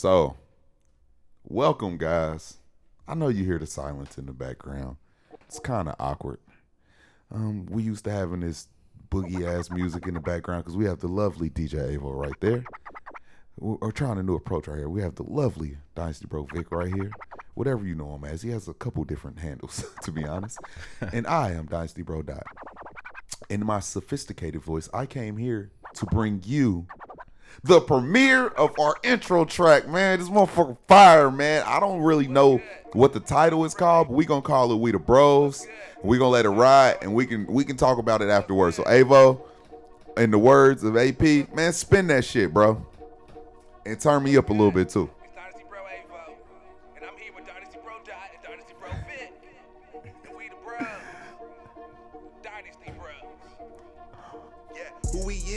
So, 0.00 0.34
welcome, 1.44 1.98
guys. 1.98 2.56
I 3.06 3.14
know 3.14 3.28
you 3.28 3.44
hear 3.44 3.58
the 3.58 3.66
silence 3.66 4.16
in 4.16 4.24
the 4.24 4.32
background. 4.32 4.96
It's 5.42 5.58
kind 5.58 5.90
of 5.90 5.96
awkward. 6.00 6.38
Um, 7.30 7.66
we 7.66 7.82
used 7.82 8.04
to 8.04 8.10
having 8.10 8.40
this 8.40 8.68
boogie 9.10 9.46
ass 9.46 9.70
music 9.70 10.06
in 10.06 10.14
the 10.14 10.20
background 10.20 10.64
because 10.64 10.74
we 10.74 10.86
have 10.86 11.00
the 11.00 11.06
lovely 11.06 11.50
DJ 11.50 11.98
Avo 11.98 12.16
right 12.16 12.32
there. 12.40 12.64
We're 13.58 13.76
we're 13.78 13.90
trying 13.90 14.16
a 14.16 14.22
new 14.22 14.36
approach 14.36 14.68
right 14.68 14.78
here. 14.78 14.88
We 14.88 15.02
have 15.02 15.16
the 15.16 15.24
lovely 15.24 15.76
Dynasty 15.94 16.26
Bro 16.26 16.44
Vic 16.54 16.72
right 16.72 16.90
here. 16.90 17.10
Whatever 17.52 17.84
you 17.84 17.94
know 17.94 18.14
him 18.14 18.24
as, 18.24 18.40
he 18.40 18.48
has 18.52 18.68
a 18.68 18.72
couple 18.72 19.04
different 19.04 19.38
handles, 19.40 19.84
to 20.02 20.10
be 20.10 20.24
honest. 20.24 20.60
and 21.12 21.26
I 21.26 21.50
am 21.50 21.66
Dynasty 21.66 22.00
Bro 22.00 22.22
Dot. 22.22 22.46
In 23.50 23.66
my 23.66 23.80
sophisticated 23.80 24.62
voice, 24.62 24.88
I 24.94 25.04
came 25.04 25.36
here 25.36 25.72
to 25.92 26.06
bring 26.06 26.40
you 26.46 26.86
the 27.62 27.80
premiere 27.80 28.48
of 28.48 28.78
our 28.78 28.96
intro 29.02 29.44
track, 29.44 29.88
man. 29.88 30.18
This 30.18 30.28
motherfucker 30.28 30.76
fire, 30.88 31.30
man. 31.30 31.62
I 31.66 31.80
don't 31.80 32.00
really 32.00 32.26
know 32.26 32.60
what 32.92 33.12
the 33.12 33.20
title 33.20 33.64
is 33.64 33.74
called, 33.74 34.08
but 34.08 34.14
we 34.14 34.24
gonna 34.24 34.42
call 34.42 34.72
it 34.72 34.76
We 34.76 34.92
the 34.92 34.98
Bros. 34.98 35.66
We 36.02 36.18
gonna 36.18 36.30
let 36.30 36.46
it 36.46 36.50
ride, 36.50 36.98
and 37.02 37.14
we 37.14 37.26
can 37.26 37.46
we 37.46 37.64
can 37.64 37.76
talk 37.76 37.98
about 37.98 38.22
it 38.22 38.28
afterwards. 38.28 38.76
So 38.76 38.84
Avo, 38.84 39.40
in 40.16 40.30
the 40.30 40.38
words 40.38 40.82
of 40.82 40.96
AP, 40.96 41.54
man, 41.54 41.72
spin 41.72 42.06
that 42.08 42.24
shit, 42.24 42.52
bro, 42.52 42.84
and 43.84 44.00
turn 44.00 44.22
me 44.22 44.36
up 44.36 44.50
a 44.50 44.52
little 44.52 44.72
bit 44.72 44.88
too. 44.88 45.10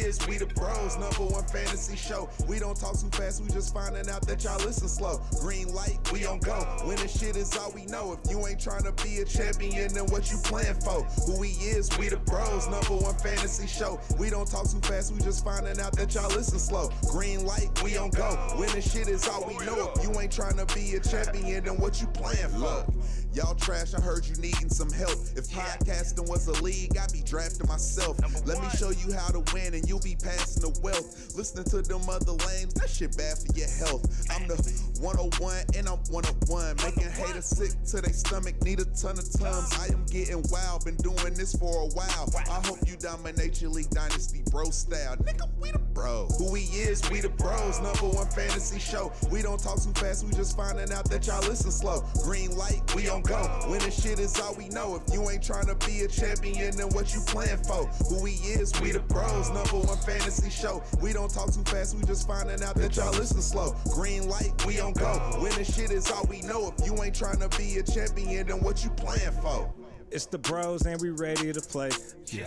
Is, 0.04 0.20
we 0.28 0.38
the 0.38 0.46
bros, 0.46 0.98
number 0.98 1.24
one 1.34 1.46
fantasy 1.46 1.96
show. 1.96 2.30
We 2.48 2.60
don't 2.60 2.80
talk 2.80 3.00
too 3.00 3.10
fast, 3.10 3.42
we 3.42 3.50
just 3.50 3.74
finding 3.74 4.10
out 4.10 4.28
that 4.28 4.44
y'all 4.44 4.58
listen 4.60 4.88
slow. 4.88 5.22
Green 5.40 5.74
light, 5.74 6.00
we 6.12 6.26
on 6.26 6.40
go. 6.40 6.60
When 6.80 6.94
Winning 6.94 7.08
shit 7.08 7.36
is 7.36 7.56
all 7.58 7.72
we 7.72 7.86
know. 7.86 8.14
If 8.14 8.30
you 8.30 8.46
ain't 8.46 8.60
trying 8.60 8.84
to 8.84 8.92
be 9.04 9.20
a 9.20 9.26
champion, 9.26 9.94
then 9.94 10.06
what 10.08 10.32
you 10.32 10.38
playing 10.44 10.76
for? 10.76 11.04
Who 11.26 11.40
we 11.40 11.50
is, 11.50 11.90
we 11.98 12.10
the 12.10 12.18
bros, 12.18 12.68
number 12.68 12.96
one 12.96 13.16
fantasy 13.16 13.68
show. 13.68 14.00
We 14.20 14.30
don't 14.30 14.50
talk 14.50 14.70
too 14.70 14.82
fast, 14.82 15.14
we 15.14 15.20
just 15.20 15.44
finding 15.44 15.80
out 15.80 15.94
that 15.94 16.14
y'all 16.14 16.30
listen 16.30 16.60
slow. 16.60 16.92
Green 17.10 17.46
light, 17.46 17.70
we 17.84 17.98
on 17.98 18.10
go. 18.10 18.30
When 18.58 18.68
Winning 18.68 18.82
shit 18.82 19.08
is 19.08 19.28
all 19.28 19.46
we 19.48 19.58
know. 19.66 19.92
If 19.96 20.04
you 20.04 20.20
ain't 20.20 20.32
trying 20.32 20.58
to 20.58 20.66
be 20.76 20.96
a 20.96 21.00
champion, 21.00 21.64
then 21.64 21.78
what 21.78 22.02
you 22.02 22.08
playing 22.08 22.50
for? 22.50 22.86
Y'all 23.34 23.56
trash, 23.56 23.96
I 23.96 24.00
heard 24.00 24.28
you 24.28 24.36
needing 24.36 24.70
some 24.70 24.92
help. 24.92 25.18
If 25.36 25.50
podcasting 25.50 26.30
was 26.30 26.48
a 26.48 26.62
league, 26.62 26.96
I'd 26.96 27.12
be 27.12 27.24
drafting 27.24 27.68
myself. 27.68 28.20
Let 28.46 28.62
me 28.62 28.70
show 28.78 28.92
you 28.92 29.12
how 29.12 29.30
to 29.30 29.42
win 29.52 29.74
and 29.74 29.90
you'll 29.90 30.06
be 30.06 30.16
passing 30.16 30.62
the 30.62 30.80
wealth. 30.84 31.34
Listening 31.36 31.66
to 31.66 31.82
them 31.82 32.08
other 32.08 32.34
lames, 32.46 32.76
that 32.76 32.92
shit 32.92 33.18
bad 33.18 33.40
for 33.40 33.50
your 33.58 33.70
health. 33.82 34.06
I'm 34.30 34.48
the 34.48 34.54
101 35.02 35.66
and 35.76 35.90
I'm 35.90 35.98
101. 36.14 36.76
Making 36.86 37.10
haters 37.10 37.46
sick 37.46 37.74
to 37.90 38.02
their 38.06 38.14
stomach, 38.14 38.62
need 38.62 38.80
a 38.80 38.86
ton 38.94 39.18
of 39.18 39.26
tums. 39.34 39.74
I 39.82 39.88
am 39.88 40.06
getting 40.06 40.46
wild, 40.54 40.86
been 40.86 40.98
doing 40.98 41.34
this 41.34 41.56
for 41.56 41.74
a 41.74 41.90
while. 41.98 42.30
I 42.38 42.62
hope 42.70 42.86
you 42.86 42.98
dominate 42.98 43.64
your 43.64 43.72
league 43.72 43.90
dynasty 43.90 44.44
bro 44.52 44.70
style. 44.70 45.18
Nigga, 45.18 45.50
we 45.60 45.72
the 45.72 45.80
bro. 45.80 46.28
Who 46.38 46.52
we 46.52 46.70
is, 46.70 47.02
we 47.10 47.20
the 47.22 47.30
bros. 47.30 47.82
Number 47.82 48.14
one 48.14 48.30
fantasy 48.30 48.78
show. 48.78 49.12
We 49.32 49.42
don't 49.42 49.60
talk 49.60 49.82
too 49.82 49.94
fast, 49.98 50.24
we 50.24 50.34
just 50.34 50.56
finding 50.56 50.94
out 50.94 51.10
that 51.10 51.26
y'all 51.26 51.42
listen 51.42 51.72
slow. 51.72 52.06
Green 52.24 52.56
light, 52.56 52.82
we 52.96 53.10
on 53.10 53.23
go. 53.24 53.66
Winning 53.70 53.92
shit 53.92 54.20
is 54.20 54.40
all 54.40 54.54
we 54.56 54.70
know. 54.70 54.96
If 54.96 55.14
you 55.14 55.30
ain't 55.30 55.44
trying 55.44 55.66
to 55.68 55.76
be 55.88 56.02
a 56.02 56.08
champion, 56.08 56.76
then 56.76 56.90
what 56.90 57.14
you 57.14 57.22
playing 57.22 57.58
for? 57.64 57.86
Who 58.10 58.22
we 58.22 58.32
is, 58.32 58.80
we 58.82 58.92
the 58.92 59.00
bros. 59.00 59.50
Number 59.50 59.78
one 59.78 59.98
fantasy 59.98 60.50
show. 60.50 60.84
We 61.02 61.14
don't 61.14 61.34
talk 61.34 61.54
too 61.54 61.64
fast, 61.64 61.96
we 61.96 62.04
just 62.04 62.28
finding 62.28 62.62
out 62.64 62.76
that 62.76 62.96
y'all 62.96 63.12
listen 63.12 63.42
slow. 63.42 63.76
Green 63.92 64.28
light, 64.28 64.52
we 64.66 64.80
on 64.80 64.94
go. 64.94 65.40
Winning 65.42 65.66
shit 65.66 65.92
is 65.92 66.12
all 66.12 66.26
we 66.30 66.42
know. 66.42 66.74
If 66.78 66.86
you 66.86 67.02
ain't 67.04 67.16
trying 67.16 67.40
to 67.40 67.50
be 67.58 67.78
a 67.78 67.84
champion, 67.84 68.48
then 68.48 68.60
what 68.62 68.84
you 68.84 68.90
playing 68.92 69.32
for? 69.42 69.74
It's 70.12 70.28
the 70.28 70.38
bros 70.38 70.86
and 70.86 71.02
we 71.02 71.10
ready 71.10 71.52
to 71.52 71.60
play. 71.60 71.90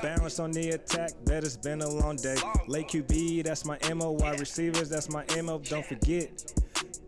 Balance 0.01 0.39
on 0.39 0.53
the 0.53 0.71
attack, 0.71 1.11
bet 1.25 1.43
it's 1.43 1.57
been 1.57 1.83
a 1.83 1.89
long 1.89 2.15
day. 2.15 2.37
Late 2.69 2.87
QB, 2.87 3.43
that's 3.43 3.65
my 3.65 3.77
MO. 3.93 4.13
Wide 4.13 4.39
receivers, 4.39 4.89
that's 4.89 5.11
my 5.11 5.25
MO. 5.43 5.59
Don't 5.59 5.85
forget 5.85 6.55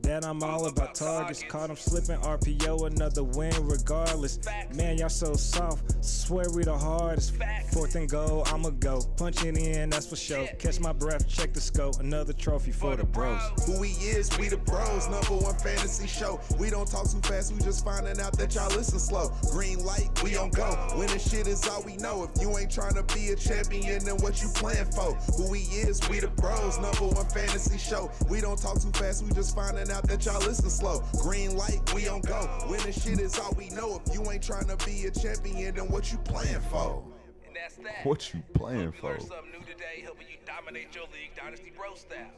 that 0.09 0.25
I'm 0.25 0.43
all 0.43 0.67
about 0.67 0.95
targets. 0.95 1.43
Caught 1.49 1.69
him 1.69 1.77
slipping, 1.77 2.17
RPO, 2.23 2.87
another 2.87 3.23
win 3.23 3.53
regardless. 3.61 4.39
Man, 4.75 4.97
y'all 4.97 5.11
so 5.11 5.35
soft. 5.35 6.03
Swear 6.03 6.47
we 6.55 6.65
the 6.65 6.77
hardest. 6.77 7.35
Fourth 7.73 7.95
and 7.95 8.09
goal, 8.09 8.43
I'ma 8.47 8.71
go. 8.71 9.03
Punch 9.19 9.45
it 9.45 9.59
in, 9.59 9.91
that's 9.91 10.07
for 10.07 10.17
sure. 10.17 10.47
Catch 10.59 10.81
my 10.81 10.95
breath, 10.95 11.29
check 11.29 11.53
the 11.53 11.61
scope. 11.61 12.01
Another 12.01 12.33
trophy 12.33 12.73
for 12.73 12.97
the 12.97 13.05
bros. 13.05 13.39
Who 13.67 13.79
we 13.79 13.91
is, 13.91 14.37
we 14.39 14.49
the 14.49 14.57
bros, 14.57 15.09
number 15.09 15.45
one 15.45 15.55
fantasy 15.57 16.07
show. 16.07 16.41
We 16.59 16.71
don't 16.71 16.91
talk 16.91 17.11
too 17.11 17.21
fast, 17.21 17.53
we 17.53 17.61
just 17.61 17.85
finding 17.85 18.19
out 18.19 18.37
that 18.39 18.55
y'all 18.55 18.69
listen 18.69 18.99
slow. 18.99 19.31
Green 19.53 19.85
light, 19.85 20.09
we 20.25 20.39
on 20.39 20.49
go. 20.51 20.75
Winning 20.97 21.19
shit 21.19 21.47
is 21.47 21.69
all 21.69 21.83
we 21.83 21.97
know. 21.97 22.25
If 22.25 22.41
you 22.41 22.57
ain't 22.57 22.71
trying 22.71 22.95
to 22.95 23.03
be 23.15 23.29
a 23.29 23.37
champion, 23.37 24.05
then 24.07 24.17
what 24.19 24.41
you 24.41 24.49
playing 24.55 24.87
for? 24.87 25.13
Who 25.37 25.51
we 25.51 25.61
is, 25.61 26.01
we 26.09 26.21
the 26.21 26.29
bros, 26.29 26.79
number 26.79 27.15
one 27.15 27.27
fantasy 27.27 27.77
show. 27.77 28.11
We 28.31 28.41
don't 28.41 28.59
talk 28.59 28.81
too 28.81 28.93
fast, 28.93 29.23
we 29.23 29.33
just 29.33 29.55
finding 29.55 29.91
out 29.91 29.98
that 30.05 30.25
y'all 30.25 30.41
listen 30.41 30.71
slow. 30.71 31.03
Green 31.23 31.57
light, 31.57 31.81
we 31.95 32.09
on 32.09 32.21
go. 32.21 32.67
Winning 32.69 32.93
shit 32.93 33.21
is 33.21 33.39
all 33.39 33.53
we 33.57 33.71
know. 33.71 34.01
If 34.05 34.15
you 34.15 34.31
ain't 34.31 34.43
trying 34.43 34.67
to 34.67 34.77
be 34.85 35.07
a 35.07 35.11
champion, 35.11 35.75
then 35.75 35.89
what 35.89 36.13
you 36.13 36.19
playing 36.19 36.61
for? 36.71 37.03
And 37.47 37.57
that's 37.57 37.77
that. 37.77 38.05
What 38.05 38.33
you 38.33 38.43
playing 38.55 38.93
for? 38.93 39.11
learned 39.11 39.23
something 39.23 39.53
new 39.53 39.67
today, 39.67 40.03
helping 40.03 40.29
you 40.29 40.37
dominate 40.47 40.95
your 40.95 41.05
league, 41.05 41.35
Dynasty 41.37 41.73
Bro 41.77 41.95
style. 41.97 42.31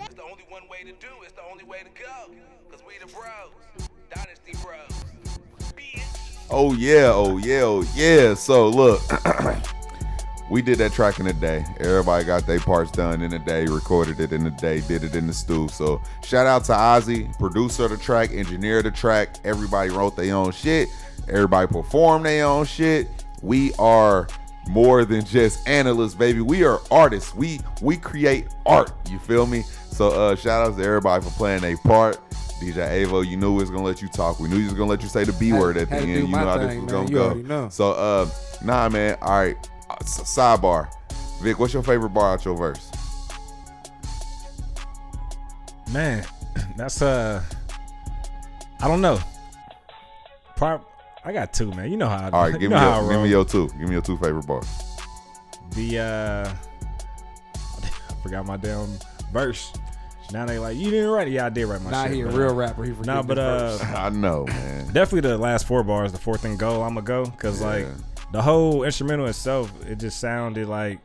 It's 0.00 0.14
the 0.14 0.22
only 0.22 0.44
one 0.48 0.68
way 0.68 0.82
to 0.84 0.92
do. 0.92 1.08
It's 1.22 1.32
the 1.32 1.42
only 1.50 1.64
way 1.64 1.78
to 1.78 1.90
go. 2.00 2.32
Cause 2.70 2.80
we 2.86 2.94
the 3.04 3.12
bros, 3.12 3.88
Dynasty 4.14 4.52
Bros. 4.62 5.04
Oh 6.50 6.72
yeah, 6.74 7.10
oh 7.12 7.36
yeah, 7.38 7.62
oh 7.62 7.84
yeah. 7.94 8.34
So 8.34 8.68
look, 8.68 9.00
we 10.50 10.62
did 10.62 10.78
that 10.78 10.92
track 10.92 11.20
in 11.20 11.26
a 11.26 11.32
day. 11.32 11.64
Everybody 11.80 12.24
got 12.24 12.46
their 12.46 12.60
parts 12.60 12.90
done 12.90 13.22
in 13.22 13.32
a 13.34 13.38
day, 13.38 13.66
recorded 13.66 14.20
it 14.20 14.32
in 14.32 14.46
a 14.46 14.50
day, 14.50 14.80
did 14.80 15.04
it 15.04 15.14
in 15.14 15.26
the 15.26 15.32
stew. 15.32 15.68
So 15.68 16.00
shout 16.24 16.46
out 16.46 16.64
to 16.64 16.72
Ozzy, 16.72 17.36
producer 17.38 17.84
of 17.84 17.90
the 17.90 17.96
track, 17.98 18.30
engineer 18.32 18.78
of 18.78 18.84
the 18.84 18.90
track. 18.90 19.36
Everybody 19.44 19.90
wrote 19.90 20.16
their 20.16 20.34
own 20.34 20.52
shit. 20.52 20.88
Everybody 21.28 21.66
performed 21.66 22.24
their 22.24 22.46
own 22.46 22.64
shit. 22.64 23.08
We 23.42 23.72
are 23.74 24.26
more 24.68 25.04
than 25.04 25.24
just 25.24 25.66
analysts, 25.68 26.14
baby. 26.14 26.40
We 26.40 26.64
are 26.64 26.80
artists. 26.90 27.34
We 27.34 27.60
we 27.82 27.96
create 27.96 28.46
art. 28.66 28.92
You 29.10 29.18
feel 29.18 29.46
me? 29.46 29.62
So 29.90 30.08
uh 30.08 30.36
shout 30.36 30.66
out 30.66 30.76
to 30.76 30.84
everybody 30.84 31.24
for 31.24 31.30
playing 31.30 31.64
a 31.64 31.76
part. 31.76 32.18
DJ 32.60 33.06
Avo, 33.06 33.24
you 33.24 33.36
knew 33.36 33.52
we 33.52 33.60
was 33.60 33.70
gonna 33.70 33.84
let 33.84 34.02
you 34.02 34.08
talk. 34.08 34.40
We 34.40 34.48
knew 34.48 34.56
you 34.56 34.64
was 34.64 34.74
gonna 34.74 34.90
let 34.90 35.02
you 35.02 35.08
say 35.08 35.24
the 35.24 35.32
B 35.34 35.52
word 35.52 35.76
at 35.76 35.90
the 35.90 35.96
end. 35.96 36.08
You 36.10 36.28
know 36.28 36.38
how 36.38 36.58
this 36.58 36.76
was 36.76 36.92
man. 36.92 37.12
gonna 37.12 37.36
You 37.36 37.42
go. 37.42 37.68
So 37.68 37.92
uh 37.92 38.28
nah 38.64 38.88
man, 38.88 39.16
all 39.22 39.38
right. 39.38 39.56
Uh, 39.90 39.96
sidebar. 40.00 40.88
Vic, 41.42 41.58
what's 41.58 41.72
your 41.72 41.82
favorite 41.82 42.10
bar 42.10 42.32
out 42.34 42.44
your 42.44 42.56
verse? 42.56 42.90
Man, 45.92 46.24
that's 46.76 47.00
uh, 47.00 47.42
I 48.80 48.88
don't 48.88 49.00
know. 49.00 49.18
Part, 50.56 50.82
I 51.24 51.32
got 51.32 51.52
two, 51.54 51.70
man. 51.72 51.90
You 51.90 51.96
know 51.96 52.08
how. 52.08 52.26
I, 52.28 52.30
All 52.30 52.42
right, 52.42 52.52
you 52.52 52.58
give 52.58 52.70
know 52.70 52.76
me 52.76 52.80
how 52.82 52.88
your 52.88 52.96
I 52.96 53.00
give 53.08 53.10
roll. 53.16 53.22
me 53.24 53.30
your 53.30 53.44
two. 53.44 53.68
Give 53.68 53.88
me 53.88 53.92
your 53.92 54.02
two 54.02 54.18
favorite 54.18 54.46
bars. 54.46 54.68
the 55.70 55.98
uh, 55.98 56.52
I 57.84 58.22
forgot 58.22 58.44
my 58.46 58.56
damn 58.58 58.88
verse. 59.32 59.72
Now 60.30 60.44
they 60.44 60.58
like 60.58 60.76
you 60.76 60.90
didn't 60.90 61.08
write 61.08 61.28
it. 61.28 61.30
Yeah, 61.32 61.46
I 61.46 61.48
did 61.48 61.64
write 61.64 61.80
my 61.80 61.90
Not 61.90 62.08
shit. 62.08 62.16
he 62.16 62.20
a 62.20 62.26
but, 62.26 62.34
real 62.34 62.50
uh, 62.50 62.54
rapper. 62.54 62.84
He 62.84 62.90
forget 62.90 63.06
Nah, 63.06 63.22
but 63.22 63.38
uh. 63.38 63.78
I 63.96 64.10
know, 64.10 64.44
man. 64.44 64.86
definitely 64.92 65.22
the 65.22 65.38
last 65.38 65.66
four 65.66 65.82
bars, 65.82 66.12
the 66.12 66.18
fourth 66.18 66.44
and 66.44 66.58
go. 66.58 66.82
I'ma 66.82 67.00
go 67.00 67.24
because 67.24 67.62
like 67.62 67.86
Yeah. 67.86 67.94
The 68.32 68.42
whole 68.42 68.84
instrumental 68.84 69.26
itself, 69.26 69.72
it 69.86 69.98
just 69.98 70.20
sounded 70.20 70.68
like. 70.68 71.00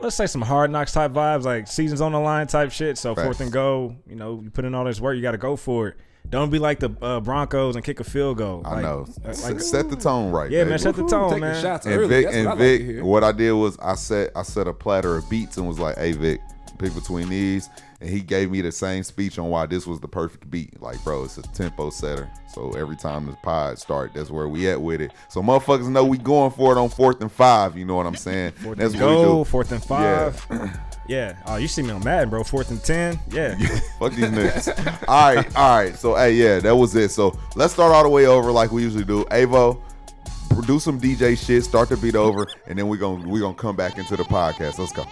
Let's 0.00 0.16
say 0.16 0.26
some 0.26 0.40
hard 0.40 0.70
knocks 0.70 0.92
type 0.92 1.12
vibes, 1.12 1.44
like 1.44 1.66
seasons 1.68 2.00
on 2.00 2.12
the 2.12 2.18
line 2.20 2.46
type 2.46 2.72
shit. 2.72 2.96
So 2.96 3.14
Facts. 3.14 3.24
fourth 3.26 3.40
and 3.40 3.52
go, 3.52 3.94
you 4.06 4.16
know, 4.16 4.40
you 4.42 4.48
put 4.50 4.64
in 4.64 4.74
all 4.74 4.84
this 4.86 4.98
work, 5.00 5.14
you 5.16 5.20
got 5.22 5.32
to 5.32 5.38
go 5.38 5.56
for 5.56 5.88
it. 5.88 5.96
Don't 6.28 6.48
be 6.50 6.58
like 6.58 6.78
the 6.80 6.90
uh, 7.02 7.20
Broncos 7.20 7.76
and 7.76 7.84
kick 7.84 8.00
a 8.00 8.04
field 8.04 8.38
goal. 8.38 8.62
I 8.64 8.74
Like- 8.76 8.82
know. 8.82 9.06
like- 9.24 9.60
set 9.60 9.90
the 9.90 9.96
tone 9.96 10.32
right. 10.32 10.50
yeah, 10.50 10.60
baby. 10.60 10.70
man, 10.70 10.78
set 10.78 10.94
the 10.96 11.06
tone, 11.06 11.30
taking 11.30 11.40
man. 11.42 11.60
shots 11.62 11.84
and 11.84 11.94
early. 11.96 12.08
Vic 12.08 12.24
That's 12.26 12.36
and 12.36 12.46
what 12.46 12.58
Vic, 12.58 12.96
like 12.96 13.04
what 13.04 13.24
I 13.24 13.32
did 13.32 13.52
was 13.52 13.76
I 13.82 13.94
set 13.94 14.30
I 14.34 14.42
set 14.42 14.66
a 14.68 14.72
platter 14.72 15.16
of 15.16 15.28
beats 15.28 15.56
and 15.58 15.66
was 15.68 15.78
like, 15.78 15.98
"Hey 15.98 16.12
Vic, 16.12 16.40
pick 16.78 16.94
between 16.94 17.28
these." 17.28 17.68
And 18.00 18.08
he 18.08 18.20
gave 18.20 18.50
me 18.50 18.62
the 18.62 18.72
same 18.72 19.02
speech 19.02 19.38
on 19.38 19.50
why 19.50 19.66
this 19.66 19.86
was 19.86 20.00
the 20.00 20.08
perfect 20.08 20.50
beat. 20.50 20.80
Like, 20.80 21.02
bro, 21.04 21.24
it's 21.24 21.36
a 21.36 21.42
tempo 21.42 21.90
setter. 21.90 22.30
So 22.54 22.70
every 22.70 22.96
time 22.96 23.26
the 23.26 23.32
pod 23.42 23.78
start, 23.78 24.12
that's 24.14 24.30
where 24.30 24.48
we 24.48 24.70
at 24.70 24.80
with 24.80 25.02
it. 25.02 25.12
So 25.28 25.42
motherfuckers 25.42 25.88
know 25.88 26.04
we 26.04 26.16
going 26.16 26.50
for 26.50 26.72
it 26.72 26.80
on 26.80 26.88
fourth 26.88 27.20
and 27.20 27.30
five. 27.30 27.76
You 27.76 27.84
know 27.84 27.96
what 27.96 28.06
I'm 28.06 28.16
saying? 28.16 28.52
Fourth 28.52 28.78
that's 28.78 28.94
and 28.94 29.02
what 29.02 29.18
we 29.18 29.24
do. 29.24 29.44
fourth 29.44 29.72
and 29.72 29.84
five. 29.84 30.46
Yeah. 30.50 30.76
yeah. 31.08 31.42
Oh, 31.46 31.56
you 31.56 31.68
see 31.68 31.82
me 31.82 31.90
on 31.90 32.02
Madden, 32.02 32.30
bro. 32.30 32.42
Fourth 32.42 32.70
and 32.70 32.82
ten. 32.82 33.18
Yeah. 33.30 33.54
Fuck 33.98 34.14
these 34.14 34.24
niggas. 34.24 35.04
all 35.06 35.34
right, 35.34 35.56
all 35.56 35.76
right. 35.78 35.94
So 35.94 36.14
hey, 36.14 36.32
yeah, 36.32 36.58
that 36.60 36.74
was 36.74 36.96
it. 36.96 37.10
So 37.10 37.38
let's 37.54 37.74
start 37.74 37.92
all 37.92 38.02
the 38.02 38.08
way 38.08 38.24
over 38.26 38.50
like 38.50 38.72
we 38.72 38.82
usually 38.82 39.04
do. 39.04 39.24
Avo, 39.26 39.78
do 40.66 40.80
some 40.80 40.98
DJ 40.98 41.36
shit, 41.36 41.64
start 41.64 41.90
the 41.90 41.98
beat 41.98 42.16
over, 42.16 42.46
and 42.66 42.78
then 42.78 42.88
we're 42.88 42.96
gonna 42.96 43.28
we 43.28 43.40
gonna 43.40 43.54
come 43.54 43.76
back 43.76 43.98
into 43.98 44.16
the 44.16 44.24
podcast. 44.24 44.78
Let's 44.78 44.92
go. 44.92 45.04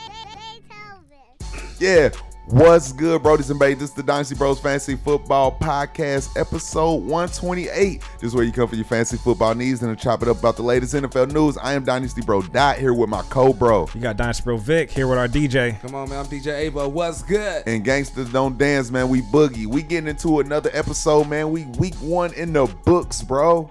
Yeah. 1.79 2.11
What's 2.51 2.95
good, 2.95 3.23
Brodies 3.23 3.51
and 3.51 3.59
Bays? 3.59 3.77
This 3.77 3.91
is 3.91 3.95
the 3.95 4.03
Dynasty 4.03 4.35
Bros 4.35 4.59
Fantasy 4.59 4.97
Football 4.97 5.53
Podcast, 5.53 6.35
episode 6.35 7.03
128. 7.03 8.01
This 8.01 8.23
is 8.23 8.35
where 8.35 8.43
you 8.43 8.53
come 8.53 8.67
for 8.67 8.75
your 8.75 8.87
fantasy 8.87 9.19
football 9.19 9.55
needs 9.55 9.83
and 9.83 9.95
to 9.95 10.03
chop 10.03 10.23
it 10.23 10.29
up 10.29 10.39
about 10.39 10.57
the 10.57 10.63
latest 10.63 10.95
NFL 10.95 11.31
news. 11.31 11.59
I 11.59 11.75
am 11.75 11.85
Dynasty 11.85 12.23
Bro 12.23 12.43
Dot 12.43 12.79
here 12.79 12.95
with 12.95 13.11
my 13.11 13.21
co-bro. 13.25 13.91
You 13.95 14.01
got 14.01 14.17
Dynasty 14.17 14.45
Bro 14.45 14.57
Vic 14.57 14.91
here 14.91 15.07
with 15.07 15.19
our 15.19 15.29
DJ. 15.29 15.79
Come 15.83 15.95
on, 15.95 16.09
man. 16.09 16.21
I'm 16.21 16.25
DJ 16.25 16.71
Avo. 16.71 16.91
What's 16.91 17.23
good? 17.23 17.65
And 17.67 17.85
gangsters 17.85 18.33
don't 18.33 18.57
dance, 18.57 18.91
man. 18.91 19.11
We 19.11 19.21
boogie. 19.21 19.67
We 19.67 19.83
getting 19.83 20.09
into 20.09 20.41
another 20.41 20.71
episode, 20.73 21.29
man. 21.29 21.51
We 21.51 21.67
week 21.79 21.97
one 21.97 22.33
in 22.33 22.55
the 22.55 22.65
books, 22.87 23.21
bro. 23.21 23.71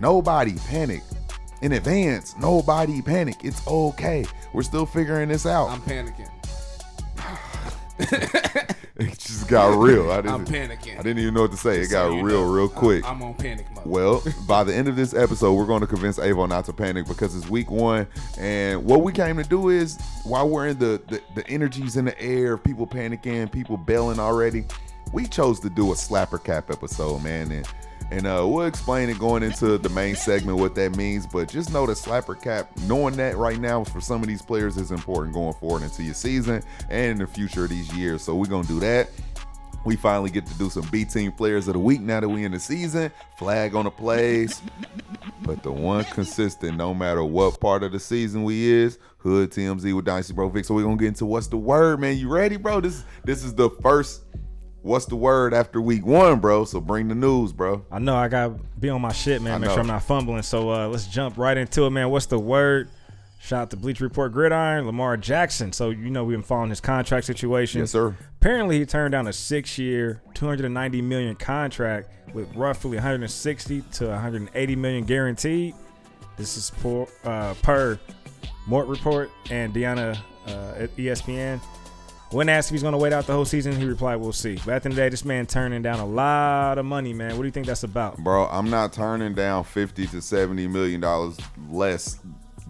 Nobody 0.00 0.54
panic. 0.66 1.02
In 1.60 1.72
advance, 1.72 2.34
nobody 2.38 3.02
panic. 3.02 3.44
It's 3.44 3.66
okay. 3.66 4.24
We're 4.54 4.62
still 4.62 4.86
figuring 4.86 5.28
this 5.28 5.44
out. 5.44 5.68
I'm 5.68 5.82
panicking. 5.82 6.30
it 7.98 9.18
just 9.18 9.48
got 9.48 9.78
real. 9.78 10.10
I 10.10 10.16
didn't, 10.16 10.30
I'm 10.30 10.46
panicking. 10.46 10.98
I 10.98 11.02
didn't 11.02 11.18
even 11.18 11.34
know 11.34 11.42
what 11.42 11.52
to 11.52 11.56
say. 11.56 11.80
It 11.80 11.90
got 11.90 12.08
So 12.08 12.20
real, 12.20 12.44
know, 12.44 12.52
real 12.52 12.68
quick. 12.68 13.08
I'm, 13.08 13.22
on 13.22 13.34
panic 13.34 13.66
mode. 13.72 13.86
Well, 13.86 14.22
by 14.48 14.64
the 14.64 14.74
end 14.74 14.88
of 14.88 14.96
this 14.96 15.14
episode, 15.14 15.54
we're 15.54 15.66
going 15.66 15.80
to 15.80 15.86
convince 15.86 16.18
Avo 16.18 16.48
not 16.48 16.64
to 16.66 16.72
panic 16.72 17.06
because 17.06 17.36
it's 17.36 17.48
week 17.48 17.70
one. 17.70 18.06
And 18.38 18.84
what 18.84 19.02
we 19.02 19.12
came 19.12 19.36
to 19.36 19.44
do 19.44 19.68
is, 19.68 19.98
while 20.24 20.48
we're 20.48 20.68
in 20.68 20.78
the, 20.78 21.00
the, 21.08 21.20
the 21.34 21.46
energies 21.48 21.96
in 21.96 22.04
the 22.04 22.20
air, 22.20 22.56
people 22.56 22.86
panicking, 22.86 23.50
people 23.50 23.76
bailing 23.76 24.18
already, 24.18 24.64
we 25.12 25.26
chose 25.26 25.60
to 25.60 25.70
do 25.70 25.92
a 25.92 25.94
slapper 25.94 26.42
cap 26.42 26.70
episode, 26.70 27.22
man. 27.22 27.52
And 27.52 27.68
and 28.14 28.28
uh, 28.28 28.46
we'll 28.46 28.66
explain 28.66 29.08
it 29.08 29.18
going 29.18 29.42
into 29.42 29.76
the 29.76 29.88
main 29.88 30.14
segment 30.14 30.56
what 30.58 30.76
that 30.76 30.96
means. 30.96 31.26
But 31.26 31.48
just 31.48 31.72
know 31.72 31.84
that 31.86 31.96
slapper 31.96 32.40
cap, 32.40 32.70
knowing 32.86 33.16
that 33.16 33.36
right 33.36 33.58
now 33.58 33.82
for 33.82 34.00
some 34.00 34.22
of 34.22 34.28
these 34.28 34.40
players 34.40 34.76
is 34.76 34.92
important 34.92 35.34
going 35.34 35.54
forward 35.54 35.82
into 35.82 36.04
your 36.04 36.14
season 36.14 36.62
and 36.90 37.10
in 37.10 37.18
the 37.18 37.26
future 37.26 37.64
of 37.64 37.70
these 37.70 37.92
years. 37.92 38.22
So 38.22 38.36
we're 38.36 38.46
to 38.46 38.68
do 38.68 38.78
that. 38.80 39.08
We 39.84 39.96
finally 39.96 40.30
get 40.30 40.46
to 40.46 40.54
do 40.54 40.70
some 40.70 40.86
B 40.92 41.04
team 41.04 41.32
players 41.32 41.66
of 41.66 41.74
the 41.74 41.80
week 41.80 42.00
now 42.00 42.20
that 42.20 42.28
we 42.28 42.44
in 42.44 42.52
the 42.52 42.60
season. 42.60 43.10
Flag 43.36 43.74
on 43.74 43.84
the 43.84 43.90
plays. 43.90 44.62
But 45.42 45.64
the 45.64 45.72
one 45.72 46.04
consistent, 46.04 46.76
no 46.76 46.94
matter 46.94 47.24
what 47.24 47.60
part 47.60 47.82
of 47.82 47.90
the 47.90 48.00
season 48.00 48.44
we 48.44 48.64
is, 48.64 48.98
Hood 49.18 49.50
TMZ 49.50 49.94
with 49.94 50.04
Dynasty 50.04 50.34
Bro 50.34 50.50
Vic. 50.50 50.64
So 50.64 50.74
we're 50.74 50.84
gonna 50.84 50.96
get 50.96 51.08
into 51.08 51.26
what's 51.26 51.48
the 51.48 51.56
word, 51.56 52.00
man. 52.00 52.16
You 52.16 52.28
ready, 52.28 52.56
bro? 52.56 52.80
This 52.80 53.02
this 53.24 53.42
is 53.42 53.54
the 53.54 53.70
first 53.82 54.22
what's 54.84 55.06
the 55.06 55.16
word 55.16 55.52
after 55.52 55.80
week 55.80 56.06
one, 56.06 56.38
bro. 56.38 56.64
So 56.64 56.80
bring 56.80 57.08
the 57.08 57.14
news, 57.14 57.52
bro. 57.52 57.84
I 57.90 57.98
know 57.98 58.14
I 58.14 58.28
gotta 58.28 58.54
be 58.78 58.90
on 58.90 59.00
my 59.00 59.12
shit, 59.12 59.42
man. 59.42 59.60
Make 59.60 59.70
sure 59.70 59.80
I'm 59.80 59.86
not 59.86 60.04
fumbling. 60.04 60.42
So 60.42 60.70
uh, 60.70 60.88
let's 60.88 61.06
jump 61.06 61.36
right 61.36 61.56
into 61.56 61.84
it, 61.84 61.90
man. 61.90 62.10
What's 62.10 62.26
the 62.26 62.38
word? 62.38 62.88
Shout 63.40 63.62
out 63.62 63.70
to 63.70 63.76
Bleacher 63.76 64.04
Report 64.04 64.32
Gridiron, 64.32 64.86
Lamar 64.86 65.16
Jackson. 65.18 65.72
So 65.72 65.90
you 65.90 66.10
know 66.10 66.24
we've 66.24 66.36
been 66.36 66.42
following 66.42 66.70
his 66.70 66.80
contract 66.80 67.26
situation. 67.26 67.80
Yes, 67.80 67.90
sir. 67.90 68.16
Apparently 68.40 68.78
he 68.78 68.86
turned 68.86 69.12
down 69.12 69.26
a 69.26 69.32
six-year, 69.32 70.22
290 70.32 71.02
million 71.02 71.34
contract 71.34 72.08
with 72.32 72.54
roughly 72.54 72.96
160 72.96 73.82
to 73.82 74.06
180 74.06 74.76
million 74.76 75.04
guaranteed. 75.04 75.74
This 76.36 76.56
is 76.56 76.70
per, 76.70 77.06
uh, 77.24 77.54
per 77.62 77.98
Mort 78.66 78.88
Report 78.88 79.30
and 79.50 79.74
Deanna 79.74 80.18
uh, 80.46 80.74
at 80.78 80.96
ESPN. 80.96 81.60
When 82.34 82.48
asked 82.48 82.70
if 82.70 82.72
he's 82.72 82.82
going 82.82 82.92
to 82.92 82.98
wait 82.98 83.12
out 83.12 83.28
the 83.28 83.32
whole 83.32 83.44
season, 83.44 83.76
he 83.76 83.84
replied, 83.84 84.16
"We'll 84.16 84.32
see." 84.32 84.58
But 84.66 84.74
at 84.74 84.82
the 84.82 84.86
end 84.88 84.92
of 84.94 84.96
the 84.96 85.02
day, 85.02 85.08
this 85.08 85.24
man 85.24 85.46
turning 85.46 85.82
down 85.82 86.00
a 86.00 86.06
lot 86.06 86.78
of 86.78 86.84
money, 86.84 87.12
man. 87.12 87.30
What 87.36 87.42
do 87.42 87.44
you 87.44 87.52
think 87.52 87.66
that's 87.66 87.84
about? 87.84 88.18
Bro, 88.18 88.46
I'm 88.46 88.68
not 88.68 88.92
turning 88.92 89.34
down 89.34 89.62
50 89.62 90.08
to 90.08 90.20
70 90.20 90.66
million 90.66 91.00
dollars 91.00 91.38
less 91.70 92.18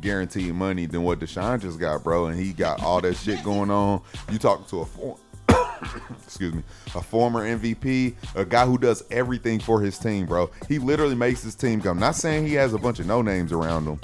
guaranteed 0.03 0.55
money 0.55 0.85
than 0.85 1.03
what 1.03 1.19
Deshaun 1.19 1.63
just 1.63 1.81
got, 1.81 2.05
bro. 2.05 2.27
And 2.27 2.39
he 2.39 2.53
got 2.53 2.83
all 2.83 3.01
that 3.01 3.15
shit 3.15 3.43
going 3.43 3.71
on. 3.71 4.03
You 4.31 4.39
talking 4.39 4.67
to 4.67 4.81
a 4.81 4.85
for- 4.85 5.17
excuse 6.23 6.53
me, 6.53 6.63
a 6.95 7.01
former 7.01 7.41
MVP, 7.41 8.15
a 8.35 8.45
guy 8.45 8.67
who 8.67 8.77
does 8.77 9.03
everything 9.11 9.61
for 9.61 9.81
his 9.81 9.97
team, 9.99 10.27
bro. 10.27 10.51
He 10.69 10.79
literally 10.79 11.15
makes 11.15 11.43
his 11.43 11.55
team 11.55 11.81
come. 11.81 11.99
Not 11.99 12.17
saying 12.17 12.47
he 12.47 12.55
has 12.55 12.75
a 12.75 12.79
bunch 12.79 12.99
of 13.01 13.07
no 13.07 13.23
names 13.23 13.51
around 13.51 13.87
him, 13.87 13.99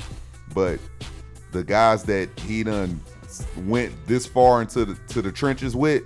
but 0.55 0.81
the 1.53 1.63
guys 1.63 2.03
that 2.05 2.31
he 2.41 2.63
done 2.63 2.99
went 3.67 3.93
this 4.07 4.27
far 4.27 4.63
into 4.63 4.85
the 4.85 4.95
to 5.09 5.23
the 5.23 5.33
trenches 5.33 5.75
with, 5.77 6.05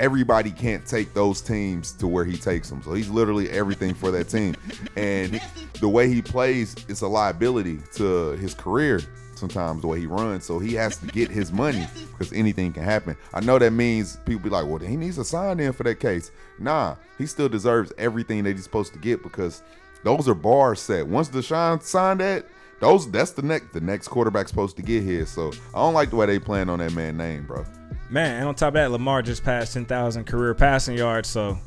everybody 0.00 0.50
can't 0.50 0.84
take 0.86 1.14
those 1.14 1.40
teams 1.40 1.92
to 1.92 2.06
where 2.06 2.24
he 2.24 2.36
takes 2.36 2.68
them. 2.68 2.82
So 2.82 2.94
he's 2.94 3.08
literally 3.08 3.50
everything 3.50 3.94
for 3.94 4.10
that 4.10 4.28
team. 4.28 4.56
And 4.96 5.40
the 5.80 5.88
way 5.88 6.08
he 6.08 6.22
plays 6.22 6.74
is 6.88 7.02
a 7.02 7.08
liability 7.08 7.78
to 7.94 8.32
his 8.32 8.54
career 8.54 9.00
sometimes 9.36 9.82
the 9.82 9.86
way 9.86 10.00
he 10.00 10.06
runs. 10.06 10.44
So 10.44 10.58
he 10.58 10.74
has 10.74 10.96
to 10.98 11.06
get 11.06 11.30
his 11.30 11.52
money 11.52 11.86
because 12.10 12.32
anything 12.32 12.72
can 12.72 12.82
happen. 12.82 13.16
I 13.32 13.40
know 13.40 13.58
that 13.58 13.72
means 13.72 14.16
people 14.24 14.42
be 14.44 14.50
like, 14.50 14.66
well, 14.66 14.78
he 14.78 14.96
needs 14.96 15.18
a 15.18 15.24
sign 15.24 15.60
in 15.60 15.72
for 15.72 15.82
that 15.84 16.00
case. 16.00 16.30
Nah, 16.58 16.96
he 17.18 17.26
still 17.26 17.48
deserves 17.48 17.92
everything 17.98 18.44
that 18.44 18.52
he's 18.52 18.64
supposed 18.64 18.92
to 18.92 18.98
get 18.98 19.22
because 19.22 19.62
those 20.02 20.28
are 20.28 20.34
bars 20.34 20.80
set. 20.80 21.06
Once 21.06 21.28
Deshaun 21.28 21.82
signed 21.82 22.20
that, 22.20 22.46
those 22.80 23.10
that's 23.10 23.32
the 23.32 23.42
next 23.42 23.72
the 23.72 23.80
next 23.80 24.08
quarterback 24.08 24.48
supposed 24.48 24.76
to 24.76 24.82
get 24.82 25.02
here. 25.02 25.26
So 25.26 25.52
I 25.74 25.78
don't 25.78 25.94
like 25.94 26.10
the 26.10 26.16
way 26.16 26.26
they 26.26 26.38
playing 26.38 26.68
on 26.68 26.78
that 26.80 26.92
man 26.92 27.16
name, 27.16 27.46
bro. 27.46 27.64
Man, 28.10 28.38
and 28.38 28.48
on 28.48 28.54
top 28.54 28.68
of 28.68 28.74
that, 28.74 28.90
Lamar 28.90 29.22
just 29.22 29.42
passed 29.42 29.72
10,000 29.72 30.24
career 30.24 30.54
passing 30.54 30.96
yards, 30.96 31.28
so 31.28 31.58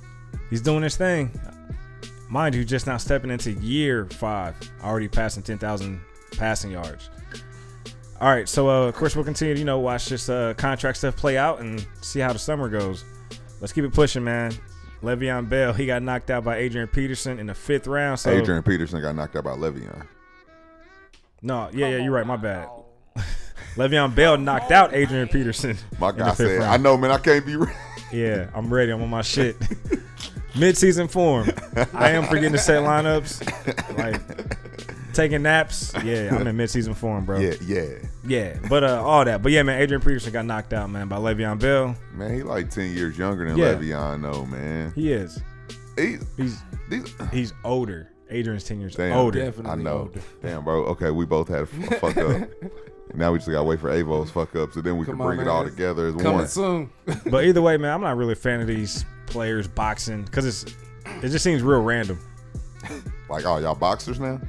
he's 0.49 0.61
doing 0.61 0.83
his 0.83 0.95
thing. 0.95 1.31
Mind 2.29 2.53
you, 2.53 2.63
just 2.63 2.87
now 2.87 2.97
stepping 2.97 3.31
into 3.31 3.51
year 3.53 4.05
five, 4.05 4.55
already 4.83 5.07
passing 5.07 5.41
10,000 5.43 5.99
passing 6.37 6.71
yards. 6.71 7.09
All 8.19 8.29
right, 8.29 8.47
so 8.47 8.69
uh, 8.69 8.87
of 8.87 8.95
course 8.95 9.15
we'll 9.15 9.25
continue 9.25 9.53
to 9.53 9.59
you 9.59 9.65
know 9.65 9.79
watch 9.79 10.07
this 10.07 10.29
uh, 10.29 10.53
contract 10.57 10.97
stuff 10.97 11.15
play 11.15 11.37
out 11.37 11.59
and 11.59 11.85
see 12.01 12.19
how 12.19 12.33
the 12.33 12.39
summer 12.39 12.69
goes. 12.69 13.03
Let's 13.59 13.73
keep 13.73 13.83
it 13.83 13.93
pushing, 13.93 14.23
man. 14.23 14.53
Le'Veon 15.03 15.47
Bell, 15.47 15.73
he 15.73 15.85
got 15.85 16.01
knocked 16.01 16.31
out 16.31 16.43
by 16.43 16.57
Adrian 16.57 16.87
Peterson 16.87 17.39
in 17.39 17.47
the 17.47 17.53
fifth 17.53 17.85
round. 17.87 18.19
So 18.19 18.31
Adrian 18.31 18.63
Peterson 18.63 19.01
got 19.01 19.15
knocked 19.15 19.35
out 19.35 19.43
by 19.43 19.51
Le'Veon. 19.51 20.05
No, 21.41 21.69
yeah, 21.73 21.89
yeah, 21.89 21.97
you're 21.97 22.11
right. 22.11 22.25
My 22.25 22.37
bad. 22.37 22.67
Le'Veon 23.75 24.15
Bell 24.15 24.37
knocked 24.37 24.71
out 24.71 24.93
Adrian 24.93 25.27
Peterson. 25.27 25.77
My 25.99 26.09
in 26.09 26.17
the 26.17 26.23
guy 26.23 26.33
said, 26.33 26.59
round. 26.59 26.63
"I 26.71 26.77
know, 26.77 26.97
man. 26.97 27.11
I 27.11 27.17
can't 27.19 27.45
be." 27.45 27.55
Re- 27.55 27.71
Yeah, 28.13 28.49
I'm 28.55 28.73
ready. 28.73 28.91
I'm 28.93 29.01
on 29.01 29.09
my 29.09 29.21
shit. 29.21 29.57
Mid-season 30.57 31.09
form. 31.09 31.49
I 31.93 32.11
am 32.11 32.23
forgetting 32.23 32.53
to 32.53 32.57
set 32.57 32.81
lineups. 32.81 33.97
Like 33.97 35.13
taking 35.13 35.41
naps. 35.43 35.91
Yeah, 36.05 36.33
I'm 36.33 36.47
in 36.47 36.55
mid-season 36.55 36.93
form, 36.93 37.25
bro. 37.25 37.37
yeah, 37.39 37.55
yeah, 37.65 37.85
Yeah, 38.25 38.57
but 38.69 38.85
uh, 38.85 39.03
all 39.03 39.25
that. 39.25 39.43
But 39.43 39.51
yeah, 39.51 39.63
man, 39.63 39.81
Adrian 39.81 39.99
Peterson 40.01 40.31
got 40.31 40.45
knocked 40.45 40.71
out, 40.71 40.89
man, 40.89 41.09
by 41.09 41.17
Le'Veon 41.17 41.59
Bell. 41.59 41.95
man. 42.13 42.33
He 42.33 42.43
like 42.43 42.69
ten 42.69 42.95
years 42.95 43.17
younger 43.17 43.45
than 43.45 43.57
Yeah. 43.57 43.73
Le'Veon, 43.73 44.21
though, 44.21 44.45
man. 44.45 44.93
He 44.95 45.11
is. 45.11 45.41
He, 45.97 46.17
He's 46.37 46.61
he's 47.33 47.53
older. 47.65 48.09
Adrian's 48.29 48.63
ten 48.63 48.79
years 48.79 48.95
Damn. 48.95 49.13
older. 49.17 49.39
Definitely 49.45 49.71
I 49.71 49.75
know. 49.75 49.97
older. 49.99 50.21
Damn, 50.41 50.63
bro. 50.63 50.85
Okay, 50.85 51.11
we 51.11 51.25
both 51.25 51.47
had 51.47 51.61
a 51.61 51.65
fuck 51.65 52.17
up. 52.17 52.49
Now 53.13 53.31
we 53.31 53.37
just 53.39 53.49
gotta 53.49 53.63
wait 53.63 53.79
for 53.79 53.89
Avo's 53.89 54.29
fuck 54.29 54.53
up, 54.57 54.73
so 54.73 54.81
then 54.81 54.97
we 54.97 55.05
Come 55.05 55.15
can 55.15 55.21
on, 55.21 55.27
bring 55.35 55.39
it 55.39 55.49
all 55.49 55.63
together 55.63 56.07
as 56.07 56.15
Coming 56.15 56.33
one. 56.33 56.47
soon. 56.49 56.89
But 57.31 57.45
either 57.45 57.61
way, 57.61 57.77
man, 57.77 57.93
I'm 57.93 58.01
not 58.01 58.17
really 58.17 58.33
a 58.33 58.35
fan 58.35 58.59
of 58.59 58.67
these 58.67 59.05
players 59.27 59.65
boxing 59.65 60.23
because 60.23 60.45
it's 60.45 60.75
it 61.23 61.29
just 61.29 61.41
seems 61.41 61.61
real 61.63 61.81
random. 61.81 62.19
Like, 63.29 63.45
oh, 63.45 63.57
y'all 63.59 63.75
boxers 63.75 64.19
now? 64.19 64.41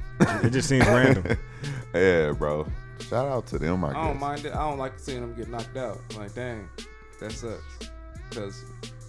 It 0.43 0.49
just 0.49 0.67
seems 0.67 0.85
random. 0.87 1.37
yeah, 1.95 2.31
bro. 2.33 2.67
Shout 2.99 3.27
out 3.27 3.47
to 3.47 3.59
them, 3.59 3.85
I 3.85 3.91
I 3.91 3.93
don't 3.93 4.11
guess. 4.13 4.21
mind 4.21 4.45
it. 4.45 4.53
I 4.53 4.69
don't 4.69 4.77
like 4.77 4.99
seeing 4.99 5.21
them 5.21 5.33
get 5.35 5.49
knocked 5.49 5.77
out. 5.77 5.97
Like, 6.17 6.35
dang, 6.35 6.67
that 7.21 7.31
sucks. 7.31 7.89
Because 8.29 8.65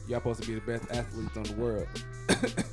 y'all 0.07 0.21
supposed 0.21 0.43
to 0.43 0.47
be 0.49 0.55
the 0.55 0.61
best 0.61 0.85
athletes 0.93 1.37
in 1.37 1.43
the 1.43 1.55
world. 1.55 1.89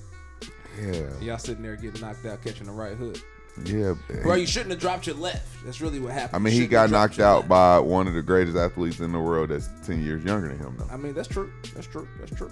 Yeah, 0.80 1.10
Y'all 1.22 1.38
sitting 1.38 1.64
there 1.64 1.76
getting 1.76 2.02
knocked 2.02 2.26
out, 2.26 2.44
catching 2.44 2.66
the 2.68 2.72
right 2.72 2.96
hook. 2.96 3.18
yeah. 3.66 3.94
Bro, 4.24 4.36
you 4.36 4.46
shouldn't 4.48 4.72
have 4.72 4.80
dropped 4.80 5.08
your 5.08 5.16
left. 5.16 5.48
That's 5.66 5.82
really 5.82 6.00
what 6.00 6.14
happened. 6.14 6.36
I 6.36 6.40
mean, 6.40 6.54
he 6.54 6.68
got 6.68 6.92
knocked 6.92 7.20
out 7.20 7.38
left. 7.38 7.50
by 7.50 7.80
one 7.80 8.08
of 8.08 8.14
the 8.14 8.22
greatest 8.22 8.56
athletes 8.58 9.00
in 9.00 9.12
the 9.12 9.20
world 9.20 9.50
that's 9.50 9.70
ten 9.86 10.04
years 10.04 10.24
younger 10.24 10.50
than 10.50 10.60
him, 10.60 10.76
though. 10.78 10.88
I 10.92 10.98
mean, 10.98 11.14
that's 11.14 11.28
true. 11.28 11.52
That's 11.74 11.88
true. 11.88 12.08
That's 12.20 12.36
true. 12.36 12.52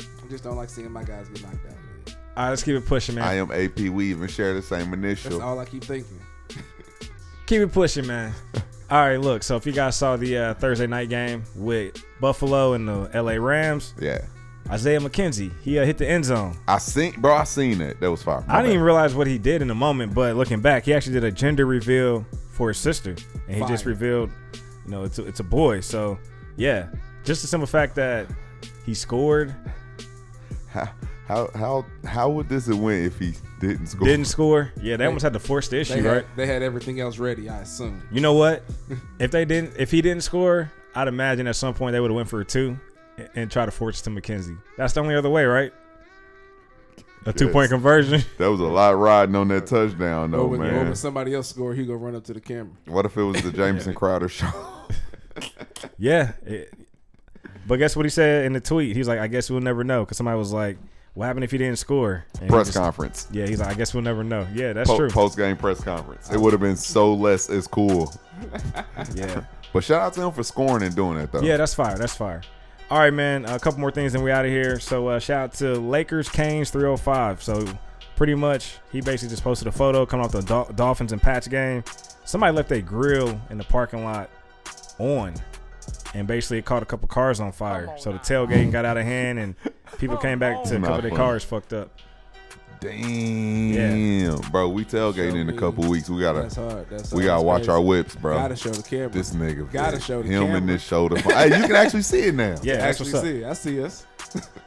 I 0.00 0.28
just 0.28 0.42
don't 0.44 0.56
like 0.56 0.70
seeing 0.70 0.90
my 0.90 1.04
guys 1.04 1.28
get 1.28 1.42
knocked 1.42 1.66
out, 1.66 1.72
man. 1.72 2.16
All 2.36 2.44
right, 2.44 2.50
let's 2.50 2.62
keep 2.62 2.74
it 2.74 2.86
pushing, 2.86 3.14
man. 3.16 3.24
I 3.24 3.34
am 3.34 3.50
AP. 3.52 3.78
We 3.90 4.10
even 4.10 4.28
share 4.28 4.54
the 4.54 4.62
same 4.62 4.90
That's 4.90 5.24
initial. 5.24 5.42
all 5.42 5.58
I 5.58 5.64
keep 5.66 5.84
thinking. 5.84 6.18
Keep 7.46 7.60
it 7.62 7.72
pushing, 7.72 8.06
man. 8.06 8.32
All 8.90 9.00
right, 9.00 9.20
look. 9.20 9.42
So 9.42 9.56
if 9.56 9.66
you 9.66 9.72
guys 9.72 9.96
saw 9.96 10.16
the 10.16 10.36
uh, 10.38 10.54
Thursday 10.54 10.86
night 10.86 11.08
game 11.08 11.42
with 11.54 11.96
Buffalo 12.20 12.72
and 12.74 12.88
the 12.88 13.10
LA 13.22 13.32
Rams, 13.34 13.94
Yeah, 14.00 14.24
Isaiah 14.70 14.98
McKenzie, 15.00 15.52
he 15.62 15.78
uh, 15.78 15.84
hit 15.84 15.96
the 15.98 16.08
end 16.08 16.24
zone. 16.24 16.56
I 16.66 16.78
seen, 16.78 17.20
bro. 17.20 17.34
I 17.36 17.44
seen 17.44 17.80
it. 17.80 18.00
That 18.00 18.10
was 18.10 18.22
fire. 18.22 18.44
My 18.48 18.54
I 18.54 18.56
didn't 18.58 18.70
bad. 18.70 18.72
even 18.74 18.82
realize 18.84 19.14
what 19.14 19.26
he 19.26 19.38
did 19.38 19.62
in 19.62 19.68
the 19.68 19.74
moment, 19.74 20.14
but 20.14 20.34
looking 20.36 20.60
back, 20.60 20.84
he 20.84 20.92
actually 20.94 21.12
did 21.14 21.24
a 21.24 21.30
gender 21.32 21.66
reveal 21.66 22.26
for 22.50 22.68
his 22.68 22.78
sister, 22.78 23.14
and 23.48 23.56
he 23.56 23.66
just 23.68 23.84
revealed, 23.84 24.30
you 24.84 24.90
know, 24.90 25.04
it's 25.04 25.18
a, 25.18 25.26
it's 25.26 25.40
a 25.40 25.44
boy. 25.44 25.80
So 25.80 26.18
yeah, 26.56 26.88
just 27.24 27.42
the 27.42 27.48
simple 27.48 27.66
fact 27.66 27.94
that 27.96 28.26
he 28.84 28.94
scored, 28.94 29.54
How 30.68 30.88
how 31.28 31.50
how 31.54 31.84
how 32.04 32.30
would 32.30 32.48
this 32.48 32.66
have 32.66 32.78
went 32.78 33.04
if 33.04 33.18
he 33.18 33.34
didn't 33.60 33.86
score? 33.88 34.06
didn't 34.06 34.26
score. 34.26 34.72
Yeah, 34.82 34.96
they 34.96 35.06
almost 35.06 35.22
had 35.22 35.32
to 35.32 35.38
force 35.40 35.68
the 35.68 35.76
They 35.76 35.80
issue, 35.82 36.02
had, 36.02 36.04
right? 36.04 36.26
they 36.36 36.46
had 36.46 36.62
everything 36.62 37.00
else 37.00 37.18
ready, 37.18 37.48
I 37.48 37.60
assume. 37.60 38.02
You 38.10 38.20
know 38.20 38.34
what? 38.34 38.62
if 39.18 39.30
they 39.30 39.44
didn't, 39.44 39.74
if 39.78 39.90
he 39.90 40.02
didn't 40.02 40.22
score, 40.22 40.70
I'd 40.94 41.08
imagine 41.08 41.46
at 41.46 41.56
some 41.56 41.74
point 41.74 41.92
they 41.92 42.00
would 42.00 42.10
have 42.10 42.16
went 42.16 42.28
for 42.28 42.40
a 42.40 42.44
two. 42.44 42.78
And, 43.18 43.28
and 43.34 43.50
try 43.50 43.64
to 43.64 43.70
force 43.70 44.00
it 44.00 44.04
to 44.04 44.10
McKenzie. 44.10 44.58
That's 44.76 44.92
the 44.92 45.00
only 45.00 45.14
other 45.14 45.30
way, 45.30 45.44
right? 45.44 45.72
A 47.24 47.30
Yes. 47.30 47.34
two 47.36 47.48
point 47.48 47.70
conversion. 47.70 48.22
That 48.38 48.50
was 48.50 48.60
a 48.60 48.64
lot 48.64 48.90
riding 48.96 49.34
on 49.34 49.48
that 49.48 49.66
touchdown, 49.66 50.30
though, 50.30 50.46
when, 50.46 50.60
man. 50.60 50.74
when 50.86 50.94
somebody 50.94 51.34
else 51.34 51.48
score, 51.48 51.74
he 51.74 51.84
gonna 51.84 51.98
run 51.98 52.14
up 52.14 52.24
to 52.24 52.32
the 52.34 52.40
camera. 52.40 52.72
What 52.86 53.04
if 53.06 53.16
it 53.16 53.22
was 53.22 53.42
the 53.42 53.50
Jamison 53.56 53.94
Crowder 53.94 54.28
show? 54.28 54.50
yeah. 55.98 56.32
it- 56.44 56.72
but 57.66 57.78
guess 57.78 57.96
what 57.96 58.06
he 58.06 58.10
said 58.10 58.44
in 58.44 58.52
the 58.52 58.60
tweet? 58.60 58.94
He's 58.94 59.08
like, 59.08 59.18
I 59.18 59.26
guess 59.26 59.50
we'll 59.50 59.60
never 59.60 59.82
know. 59.82 60.04
Because 60.04 60.18
somebody 60.18 60.38
was 60.38 60.52
like, 60.52 60.78
what 61.14 61.26
happened 61.26 61.42
if 61.42 61.50
he 61.50 61.58
didn't 61.58 61.78
score? 61.80 62.24
And 62.40 62.48
press 62.48 62.68
just- 62.68 62.78
conference. 62.78 63.26
Yeah, 63.32 63.46
he's 63.46 63.58
like, 63.58 63.70
I 63.70 63.74
guess 63.74 63.92
we'll 63.92 64.04
never 64.04 64.22
know. 64.22 64.46
Yeah, 64.54 64.72
that's 64.72 64.94
true. 64.94 65.08
Post 65.10 65.36
game 65.36 65.56
press 65.56 65.82
conference. 65.82 66.30
It 66.30 66.38
would 66.40 66.52
have 66.52 66.60
been 66.60 66.76
so 66.76 67.12
less 67.12 67.50
as 67.50 67.66
cool. 67.66 68.14
yeah. 69.16 69.42
But 69.72 69.82
shout 69.82 70.00
out 70.00 70.12
to 70.14 70.22
him 70.22 70.30
for 70.32 70.44
scoring 70.44 70.84
and 70.84 70.94
doing 70.94 71.16
that 71.18 71.32
though. 71.32 71.40
Yeah, 71.40 71.56
that's 71.56 71.74
fire. 71.74 71.98
That's 71.98 72.14
fire. 72.14 72.42
All 72.88 72.98
right, 72.98 73.12
man. 73.12 73.44
A 73.46 73.58
couple 73.58 73.80
more 73.80 73.90
things 73.90 74.14
and 74.14 74.22
we 74.22 74.30
out 74.30 74.44
of 74.44 74.50
here. 74.50 74.78
So 74.78 75.08
uh, 75.08 75.18
shout 75.18 75.42
out 75.42 75.52
to 75.54 75.74
Lakers 75.74 76.28
Canes 76.28 76.70
305. 76.70 77.42
So 77.42 77.66
pretty 78.14 78.34
much 78.34 78.78
he 78.92 79.00
basically 79.00 79.30
just 79.30 79.42
posted 79.42 79.66
a 79.66 79.72
photo 79.72 80.06
coming 80.06 80.24
off 80.24 80.32
the 80.32 80.42
Dol- 80.42 80.70
Dolphins 80.74 81.12
and 81.12 81.20
Pats 81.20 81.48
game. 81.48 81.82
Somebody 82.24 82.52
left 82.54 82.70
a 82.72 82.80
grill 82.80 83.40
in 83.50 83.58
the 83.58 83.64
parking 83.64 84.04
lot 84.04 84.30
on, 84.98 85.34
and 86.14 86.26
basically 86.26 86.58
it 86.58 86.64
caught 86.64 86.82
a 86.82 86.86
couple 86.86 87.08
cars 87.08 87.40
on 87.40 87.50
fire. 87.52 87.92
So 87.98 88.12
the 88.12 88.18
tailgating 88.18 88.70
got 88.72 88.84
out 88.84 88.96
of 88.96 89.04
hand 89.04 89.38
and 89.40 89.54
people 89.98 90.16
came 90.16 90.38
back 90.38 90.62
to 90.64 90.76
a 90.76 90.80
couple 90.80 90.94
of 90.96 91.02
their 91.02 91.10
cars 91.16 91.44
fucked 91.44 91.72
up. 91.72 91.90
Damn, 92.88 94.38
bro. 94.50 94.68
We 94.68 94.84
tailgating 94.84 95.36
in 95.40 95.48
a 95.48 95.52
couple 95.52 95.88
weeks. 95.88 96.08
We 96.08 96.20
gotta 96.20 96.42
That's 96.42 96.56
hard. 96.56 96.88
That's 96.90 97.12
we 97.12 97.26
hard. 97.26 97.26
gotta 97.26 97.36
That's 97.38 97.44
watch 97.44 97.58
crazy. 97.60 97.70
our 97.70 97.80
whips, 97.80 98.16
bro. 98.16 98.34
Gotta 98.34 98.56
show 98.56 98.70
the 98.70 98.82
camera. 98.82 99.08
this 99.10 99.30
nigga. 99.34 99.70
Gotta 99.72 100.00
show 100.00 100.22
the 100.22 100.28
him 100.28 100.42
camera. 100.44 100.56
and 100.58 100.68
this 100.68 100.82
shoulder. 100.82 101.18
hey, 101.20 101.46
you 101.48 101.66
can 101.66 101.76
actually 101.76 102.02
see 102.02 102.20
it 102.22 102.34
now. 102.34 102.56
Yeah, 102.62 102.74
actually 102.74 103.10
see. 103.10 103.44
I 103.44 103.52
see 103.52 103.82
us. 103.82 104.06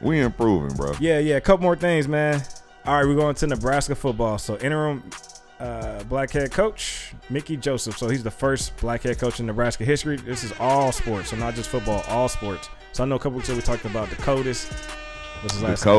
We 0.00 0.20
improving, 0.20 0.74
bro. 0.76 0.94
Yeah, 0.98 1.18
yeah. 1.18 1.36
A 1.36 1.40
couple 1.40 1.62
more 1.64 1.76
things, 1.76 2.08
man. 2.08 2.42
All 2.86 2.94
right, 2.94 3.06
we're 3.06 3.14
going 3.14 3.34
to 3.36 3.46
Nebraska 3.46 3.94
football. 3.94 4.38
So 4.38 4.56
interim 4.56 5.02
uh, 5.60 6.02
black 6.04 6.30
head 6.30 6.50
coach 6.50 7.12
Mickey 7.28 7.56
Joseph. 7.56 7.98
So 7.98 8.08
he's 8.08 8.22
the 8.22 8.30
first 8.30 8.74
black 8.78 9.02
head 9.02 9.18
coach 9.18 9.38
in 9.38 9.46
Nebraska 9.46 9.84
history. 9.84 10.16
This 10.16 10.42
is 10.42 10.52
all 10.58 10.90
sports, 10.90 11.30
so 11.30 11.36
not 11.36 11.54
just 11.54 11.68
football, 11.68 12.02
all 12.08 12.28
sports. 12.28 12.68
So 12.92 13.04
I 13.04 13.06
know 13.06 13.16
a 13.16 13.18
couple 13.18 13.32
weeks 13.36 13.48
ago 13.48 13.56
we 13.56 13.62
talked 13.62 13.84
about 13.84 14.08
Dakotas. 14.10 14.64
What's 15.42 15.54
his 15.54 15.62
last 15.62 15.84
name? 15.86 15.94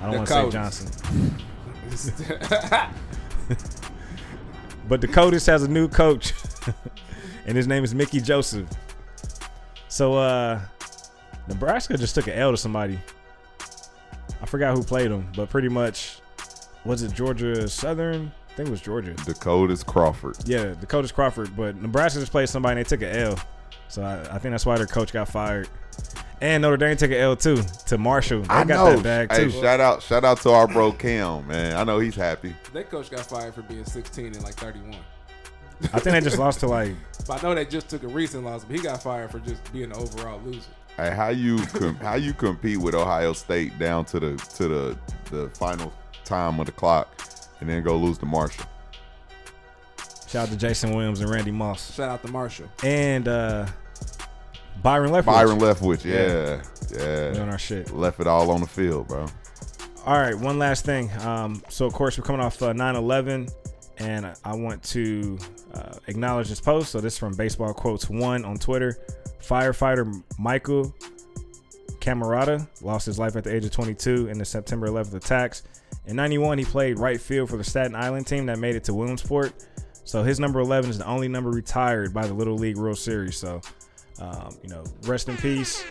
Coldest. 0.00 0.32
I 0.32 0.42
don't 0.42 0.52
want 0.52 0.72
to 0.72 0.72
say 0.72 0.86
Johnson, 0.90 1.34
but 4.88 5.00
Dakotas 5.00 5.46
has 5.46 5.62
a 5.62 5.68
new 5.68 5.88
coach, 5.88 6.32
and 7.46 7.56
his 7.56 7.66
name 7.66 7.84
is 7.84 7.94
Mickey 7.94 8.20
Joseph. 8.20 8.68
So 9.88 10.14
uh, 10.14 10.60
Nebraska 11.48 11.96
just 11.96 12.14
took 12.14 12.26
an 12.26 12.34
L 12.34 12.50
to 12.50 12.56
somebody. 12.56 12.98
I 14.42 14.46
forgot 14.46 14.76
who 14.76 14.82
played 14.82 15.10
them, 15.10 15.30
but 15.34 15.48
pretty 15.48 15.68
much 15.68 16.20
was 16.84 17.02
it 17.02 17.12
Georgia 17.12 17.68
Southern? 17.68 18.32
I 18.48 18.54
think 18.54 18.68
it 18.68 18.70
was 18.70 18.80
Georgia. 18.80 19.12
Dakota's 19.24 19.82
Crawford. 19.82 20.36
Yeah, 20.46 20.74
Dakota's 20.74 21.12
Crawford, 21.12 21.56
but 21.56 21.76
Nebraska 21.80 22.20
just 22.20 22.32
played 22.32 22.48
somebody 22.48 22.78
and 22.78 22.86
they 22.86 22.88
took 22.88 23.02
an 23.02 23.14
L. 23.16 23.38
So 23.88 24.02
I, 24.02 24.20
I 24.34 24.38
think 24.38 24.52
that's 24.52 24.64
why 24.64 24.76
their 24.76 24.86
coach 24.86 25.12
got 25.12 25.28
fired. 25.28 25.68
And 26.40 26.60
Notre 26.62 26.76
Dame 26.76 26.96
took 26.96 27.10
an 27.10 27.16
L 27.16 27.34
too 27.36 27.62
to 27.86 27.96
Marshall. 27.98 28.42
They 28.42 28.48
I 28.48 28.64
got 28.64 28.68
know. 28.68 28.96
that 28.96 29.02
bag 29.02 29.30
too. 29.30 29.48
hey, 29.48 29.60
shout 29.60 29.80
out, 29.80 30.02
shout 30.02 30.24
out 30.24 30.38
to 30.42 30.50
our 30.50 30.68
bro 30.68 30.92
Cam, 30.92 31.46
man. 31.46 31.76
I 31.76 31.84
know 31.84 31.98
he's 31.98 32.14
happy. 32.14 32.54
that 32.74 32.90
coach 32.90 33.10
got 33.10 33.20
fired 33.20 33.54
for 33.54 33.62
being 33.62 33.84
16 33.84 34.26
and 34.26 34.42
like 34.44 34.54
31. 34.54 34.96
I 35.92 35.98
think 35.98 36.04
they 36.14 36.20
just 36.20 36.38
lost 36.38 36.60
to 36.60 36.66
like 36.66 36.92
But 37.26 37.42
I 37.42 37.48
know 37.48 37.54
they 37.54 37.64
just 37.64 37.88
took 37.88 38.02
a 38.02 38.08
recent 38.08 38.44
loss, 38.44 38.64
but 38.64 38.76
he 38.76 38.82
got 38.82 39.02
fired 39.02 39.30
for 39.30 39.38
just 39.40 39.70
being 39.72 39.86
an 39.90 39.94
overall 39.94 40.40
loser. 40.44 40.60
Hey, 40.96 41.10
how 41.10 41.28
you 41.28 41.58
com- 41.66 41.96
how 41.96 42.14
you 42.14 42.32
compete 42.32 42.78
with 42.78 42.94
Ohio 42.94 43.32
State 43.34 43.78
down 43.78 44.04
to 44.06 44.20
the 44.20 44.36
to 44.56 44.68
the 44.68 44.98
the 45.30 45.48
final 45.50 45.92
time 46.24 46.58
of 46.60 46.66
the 46.66 46.72
clock, 46.72 47.08
and 47.60 47.68
then 47.68 47.82
go 47.82 47.96
lose 47.96 48.16
to 48.18 48.26
Marshall? 48.26 48.64
shout 50.26 50.48
out 50.48 50.48
to 50.48 50.56
Jason 50.56 50.90
Williams 50.94 51.20
and 51.20 51.30
Randy 51.30 51.50
Moss 51.52 51.94
Shout 51.94 52.08
out 52.10 52.22
to 52.22 52.30
Marshall. 52.30 52.68
and 52.82 53.28
uh 53.28 53.66
Byron 54.82 55.10
Leftwich. 55.10 55.24
Byron 55.26 55.58
Leftwich, 55.58 56.04
yeah, 56.04 56.62
yeah, 56.92 57.32
doing 57.32 57.48
our 57.48 57.58
shit. 57.58 57.92
left 57.92 58.20
it 58.20 58.26
all 58.26 58.50
on 58.50 58.60
the 58.60 58.66
field, 58.66 59.08
bro. 59.08 59.26
All 60.04 60.18
right, 60.20 60.34
one 60.36 60.58
last 60.58 60.84
thing. 60.84 61.10
Um, 61.22 61.62
so 61.68 61.86
of 61.86 61.92
course 61.92 62.16
we're 62.18 62.24
coming 62.24 62.40
off 62.40 62.62
uh, 62.62 62.72
9/11, 62.72 63.52
and 63.98 64.32
I 64.44 64.54
want 64.54 64.82
to 64.84 65.38
uh, 65.74 65.94
acknowledge 66.06 66.48
this 66.48 66.60
post. 66.60 66.92
So 66.92 67.00
this 67.00 67.14
is 67.14 67.18
from 67.18 67.34
Baseball 67.34 67.74
Quotes 67.74 68.08
One 68.08 68.44
on 68.44 68.56
Twitter. 68.58 68.96
Firefighter 69.40 70.22
Michael 70.38 70.94
Cammarata 71.98 72.66
lost 72.82 73.06
his 73.06 73.18
life 73.18 73.34
at 73.36 73.44
the 73.44 73.54
age 73.54 73.64
of 73.64 73.70
22 73.72 74.28
in 74.28 74.38
the 74.38 74.44
September 74.44 74.86
11th 74.88 75.14
attacks. 75.14 75.62
In 76.06 76.14
91, 76.14 76.58
he 76.58 76.64
played 76.64 76.98
right 77.00 77.20
field 77.20 77.50
for 77.50 77.56
the 77.56 77.64
Staten 77.64 77.96
Island 77.96 78.26
team 78.28 78.46
that 78.46 78.58
made 78.58 78.76
it 78.76 78.84
to 78.84 78.94
Williamsport. 78.94 79.52
So 80.04 80.22
his 80.22 80.38
number 80.38 80.60
11 80.60 80.90
is 80.90 80.98
the 80.98 81.06
only 81.06 81.26
number 81.26 81.50
retired 81.50 82.14
by 82.14 82.26
the 82.28 82.34
Little 82.34 82.56
League 82.56 82.76
World 82.76 82.98
Series. 82.98 83.36
So, 83.36 83.60
um, 84.20 84.56
you 84.62 84.68
know, 84.68 84.84
rest 85.02 85.28
in 85.28 85.36
peace. 85.36 85.82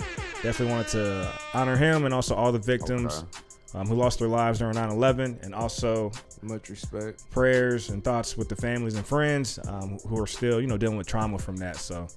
Definitely 0.42 0.74
wanted 0.74 0.88
to 0.90 1.32
honor 1.54 1.76
him 1.78 2.06
and 2.06 2.14
also 2.14 2.36
all 2.36 2.52
the 2.52 2.60
victims 2.60 3.24
Okay. 3.24 3.80
um, 3.80 3.88
who 3.88 3.96
lost 3.96 4.20
their 4.20 4.28
lives 4.28 4.60
during 4.60 4.76
9/11, 4.76 5.44
and 5.44 5.54
also 5.56 6.12
Much 6.42 6.70
respect. 6.70 7.30
prayers 7.32 7.90
and 7.90 8.04
thoughts 8.04 8.36
with 8.38 8.50
the 8.50 8.56
families 8.56 8.96
and 8.96 9.06
friends 9.06 9.60
um, 9.68 9.98
who 10.08 10.22
are 10.22 10.28
still, 10.28 10.60
you 10.62 10.68
know, 10.68 10.78
dealing 10.78 10.98
with 10.98 11.08
trauma 11.08 11.38
from 11.38 11.56
that. 11.58 11.78
So, 11.78 12.08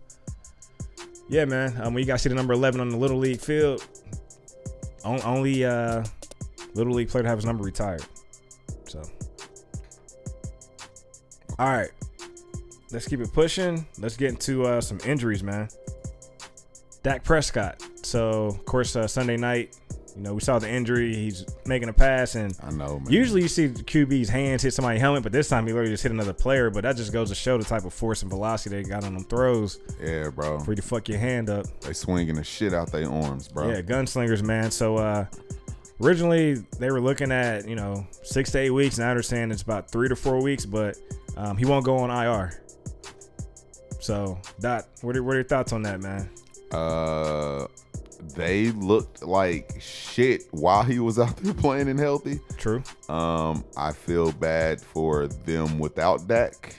yeah, 1.28 1.44
man. 1.44 1.74
Um, 1.82 1.94
when 1.94 2.02
you 2.02 2.06
guys 2.06 2.22
see 2.22 2.28
the 2.28 2.34
number 2.34 2.52
11 2.54 2.80
on 2.80 2.88
the 2.90 2.96
little 2.96 3.18
league 3.18 3.40
field, 3.40 3.86
on- 5.04 5.22
only 5.22 5.64
uh, 5.64 6.04
little 6.74 6.92
league 6.94 7.08
player 7.08 7.22
to 7.22 7.28
have 7.28 7.38
his 7.38 7.44
number 7.46 7.64
retired. 7.64 8.04
So, 8.86 9.02
all 11.58 11.66
right, 11.68 11.90
let's 12.92 13.06
keep 13.08 13.20
it 13.20 13.32
pushing. 13.32 13.86
Let's 13.98 14.16
get 14.16 14.30
into 14.30 14.64
uh, 14.64 14.80
some 14.80 14.98
injuries, 15.04 15.42
man. 15.42 15.68
Dak 17.02 17.24
Prescott. 17.24 17.82
So, 18.02 18.46
of 18.46 18.64
course, 18.64 18.96
uh, 18.96 19.06
Sunday 19.06 19.36
night, 19.36 19.76
you 20.16 20.22
know, 20.22 20.34
we 20.34 20.40
saw 20.40 20.58
the 20.58 20.68
injury. 20.68 21.14
He's 21.14 21.46
making 21.64 21.88
a 21.88 21.92
pass, 21.92 22.34
and 22.34 22.52
I 22.62 22.70
know, 22.70 22.98
man. 22.98 23.12
Usually 23.12 23.40
you 23.40 23.48
see 23.48 23.66
the 23.66 23.84
QB's 23.84 24.28
hands 24.28 24.62
hit 24.62 24.74
somebody's 24.74 25.00
helmet, 25.00 25.22
but 25.22 25.30
this 25.30 25.48
time 25.48 25.66
he 25.66 25.72
literally 25.72 25.92
just 25.92 26.02
hit 26.02 26.10
another 26.10 26.32
player. 26.32 26.70
But 26.70 26.82
that 26.82 26.96
just 26.96 27.12
goes 27.12 27.28
to 27.28 27.36
show 27.36 27.56
the 27.56 27.64
type 27.64 27.84
of 27.84 27.94
force 27.94 28.22
and 28.22 28.30
velocity 28.30 28.82
they 28.82 28.88
got 28.88 29.04
on 29.04 29.14
them 29.14 29.24
throws 29.24 29.78
yeah, 30.02 30.30
bro. 30.30 30.60
you 30.66 30.74
to 30.74 30.82
fuck 30.82 31.08
your 31.08 31.18
hand 31.18 31.50
up. 31.50 31.66
They 31.82 31.92
swinging 31.92 32.34
the 32.34 32.42
shit 32.42 32.74
out 32.74 32.90
their 32.90 33.08
arms, 33.08 33.46
bro. 33.46 33.68
Yeah, 33.68 33.80
gunslingers, 33.80 34.42
man. 34.42 34.72
So 34.72 34.96
uh 34.96 35.26
originally 36.00 36.54
they 36.78 36.90
were 36.90 37.00
looking 37.00 37.30
at, 37.32 37.68
you 37.68 37.76
know, 37.76 38.06
six 38.22 38.50
to 38.52 38.58
eight 38.58 38.70
weeks. 38.70 38.98
Now 38.98 39.06
I 39.06 39.10
understand 39.10 39.52
it's 39.52 39.62
about 39.62 39.90
three 39.90 40.08
to 40.08 40.16
four 40.16 40.42
weeks, 40.42 40.66
but 40.66 40.96
um, 41.36 41.56
he 41.56 41.64
won't 41.64 41.84
go 41.84 41.96
on 41.98 42.10
IR. 42.10 42.60
So, 44.00 44.38
Dot, 44.60 44.86
what 45.02 45.16
are, 45.16 45.22
what 45.22 45.32
are 45.32 45.38
your 45.38 45.44
thoughts 45.44 45.72
on 45.72 45.82
that, 45.82 46.00
man? 46.00 46.28
Uh, 46.72 47.66
they 48.34 48.70
looked 48.72 49.22
like 49.22 49.76
shit 49.80 50.44
while 50.50 50.82
he 50.82 50.98
was 50.98 51.18
out 51.18 51.36
there 51.38 51.54
playing 51.54 51.88
and 51.88 51.98
healthy. 51.98 52.40
True. 52.56 52.82
Um, 53.08 53.64
I 53.76 53.92
feel 53.92 54.32
bad 54.32 54.80
for 54.80 55.26
them 55.26 55.78
without 55.78 56.26
Dak. 56.26 56.76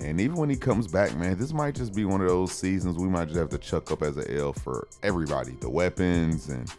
And 0.00 0.20
even 0.20 0.36
when 0.36 0.48
he 0.48 0.56
comes 0.56 0.86
back, 0.86 1.16
man, 1.16 1.36
this 1.36 1.52
might 1.52 1.74
just 1.74 1.94
be 1.94 2.04
one 2.04 2.20
of 2.20 2.28
those 2.28 2.52
seasons 2.52 2.96
we 2.96 3.08
might 3.08 3.26
just 3.26 3.38
have 3.38 3.48
to 3.50 3.58
chuck 3.58 3.90
up 3.90 4.02
as 4.02 4.16
a 4.16 4.38
L 4.38 4.52
for 4.52 4.86
everybody. 5.02 5.52
The 5.60 5.68
weapons 5.68 6.48
and 6.48 6.72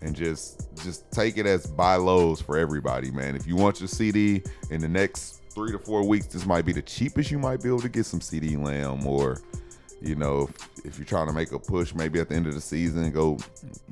and 0.00 0.14
just 0.14 0.68
just 0.82 1.10
take 1.10 1.38
it 1.38 1.46
as 1.46 1.66
buy 1.66 1.96
lows 1.96 2.40
for 2.40 2.58
everybody, 2.58 3.10
man. 3.10 3.34
If 3.34 3.46
you 3.46 3.56
want 3.56 3.80
your 3.80 3.88
CeeDee 3.88 4.46
in 4.70 4.80
the 4.80 4.88
next 4.88 5.42
three 5.50 5.72
to 5.72 5.78
four 5.78 6.06
weeks, 6.06 6.26
this 6.26 6.46
might 6.46 6.64
be 6.66 6.72
the 6.72 6.82
cheapest 6.82 7.30
you 7.30 7.38
might 7.38 7.62
be 7.62 7.68
able 7.68 7.80
to 7.80 7.88
get 7.88 8.04
some 8.04 8.20
CeeDee 8.20 8.62
Lamb 8.62 9.06
or 9.06 9.40
you 10.00 10.14
know, 10.14 10.48
if, 10.48 10.86
if 10.86 10.98
you're 10.98 11.04
trying 11.06 11.26
to 11.26 11.32
make 11.32 11.52
a 11.52 11.58
push, 11.58 11.94
maybe 11.94 12.20
at 12.20 12.28
the 12.28 12.34
end 12.34 12.46
of 12.46 12.54
the 12.54 12.60
season, 12.60 13.10
go, 13.10 13.38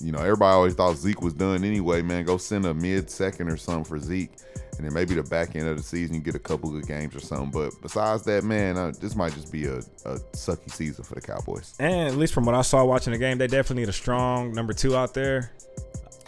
you 0.00 0.12
know, 0.12 0.18
everybody 0.18 0.52
always 0.54 0.74
thought 0.74 0.96
Zeke 0.96 1.20
was 1.20 1.34
done 1.34 1.64
anyway, 1.64 2.02
man. 2.02 2.24
Go 2.24 2.36
send 2.36 2.64
a 2.66 2.74
mid 2.74 3.10
second 3.10 3.48
or 3.50 3.56
something 3.56 3.84
for 3.84 3.98
Zeke. 3.98 4.30
And 4.76 4.84
then 4.84 4.92
maybe 4.92 5.14
the 5.14 5.22
back 5.22 5.56
end 5.56 5.66
of 5.68 5.76
the 5.78 5.82
season, 5.82 6.16
you 6.16 6.20
get 6.20 6.34
a 6.34 6.38
couple 6.38 6.70
good 6.70 6.86
games 6.86 7.16
or 7.16 7.20
something. 7.20 7.50
But 7.50 7.72
besides 7.80 8.24
that, 8.24 8.44
man, 8.44 8.76
uh, 8.76 8.92
this 9.00 9.16
might 9.16 9.32
just 9.32 9.50
be 9.50 9.64
a, 9.64 9.78
a 9.78 10.18
sucky 10.34 10.70
season 10.70 11.02
for 11.02 11.14
the 11.14 11.20
Cowboys. 11.22 11.74
And 11.78 12.08
at 12.08 12.16
least 12.16 12.34
from 12.34 12.44
what 12.44 12.54
I 12.54 12.60
saw 12.62 12.84
watching 12.84 13.12
the 13.14 13.18
game, 13.18 13.38
they 13.38 13.46
definitely 13.46 13.82
need 13.82 13.88
a 13.88 13.92
strong 13.94 14.52
number 14.52 14.74
two 14.74 14.94
out 14.94 15.14
there. 15.14 15.52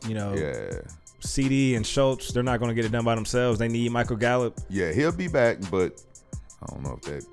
You 0.07 0.15
know, 0.15 0.35
Yeah. 0.35 0.81
CeeDee 1.21 1.77
and 1.77 1.85
Schultz, 1.87 2.33
they're 2.33 2.43
not 2.45 2.59
going 2.59 2.69
to 2.71 2.75
get 2.75 2.85
it 2.85 2.93
done 2.93 3.05
by 3.05 3.17
themselves. 3.17 3.59
They 3.59 3.69
need 3.69 3.91
Michael 3.91 4.17
Gallup. 4.17 4.59
Yeah, 4.71 4.93
he'll 4.93 5.13
be 5.13 5.29
back, 5.29 5.59
but 5.71 6.01
I 6.63 6.67
don't 6.73 6.83
know 6.83 6.95
if 6.95 7.03
that 7.03 7.25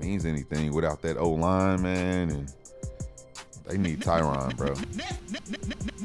means 0.00 0.26
anything 0.26 0.72
without 0.72 1.02
that 1.02 1.16
O 1.16 1.30
line, 1.30 1.82
man. 1.82 2.30
And 2.30 2.52
they 3.66 3.78
need 3.78 4.00
Tyron, 4.00 4.56
bro. 4.56 4.74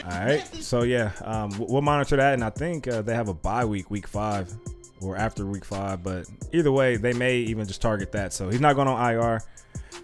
All 0.05 0.25
right. 0.25 0.45
So 0.63 0.83
yeah, 0.83 1.11
um, 1.23 1.51
we'll 1.57 1.81
monitor 1.81 2.15
that, 2.17 2.33
and 2.35 2.43
I 2.43 2.51
think 2.51 2.87
uh, 2.87 3.01
they 3.01 3.15
have 3.15 3.27
a 3.27 3.33
bye 3.33 3.65
week, 3.65 3.89
week 3.89 4.07
five, 4.07 4.53
or 5.01 5.17
after 5.17 5.45
week 5.45 5.65
five. 5.65 6.03
But 6.03 6.29
either 6.53 6.71
way, 6.71 6.97
they 6.97 7.13
may 7.13 7.37
even 7.37 7.67
just 7.67 7.81
target 7.81 8.11
that. 8.11 8.33
So 8.33 8.49
he's 8.49 8.61
not 8.61 8.75
going 8.75 8.87
on 8.87 9.13
IR. 9.13 9.41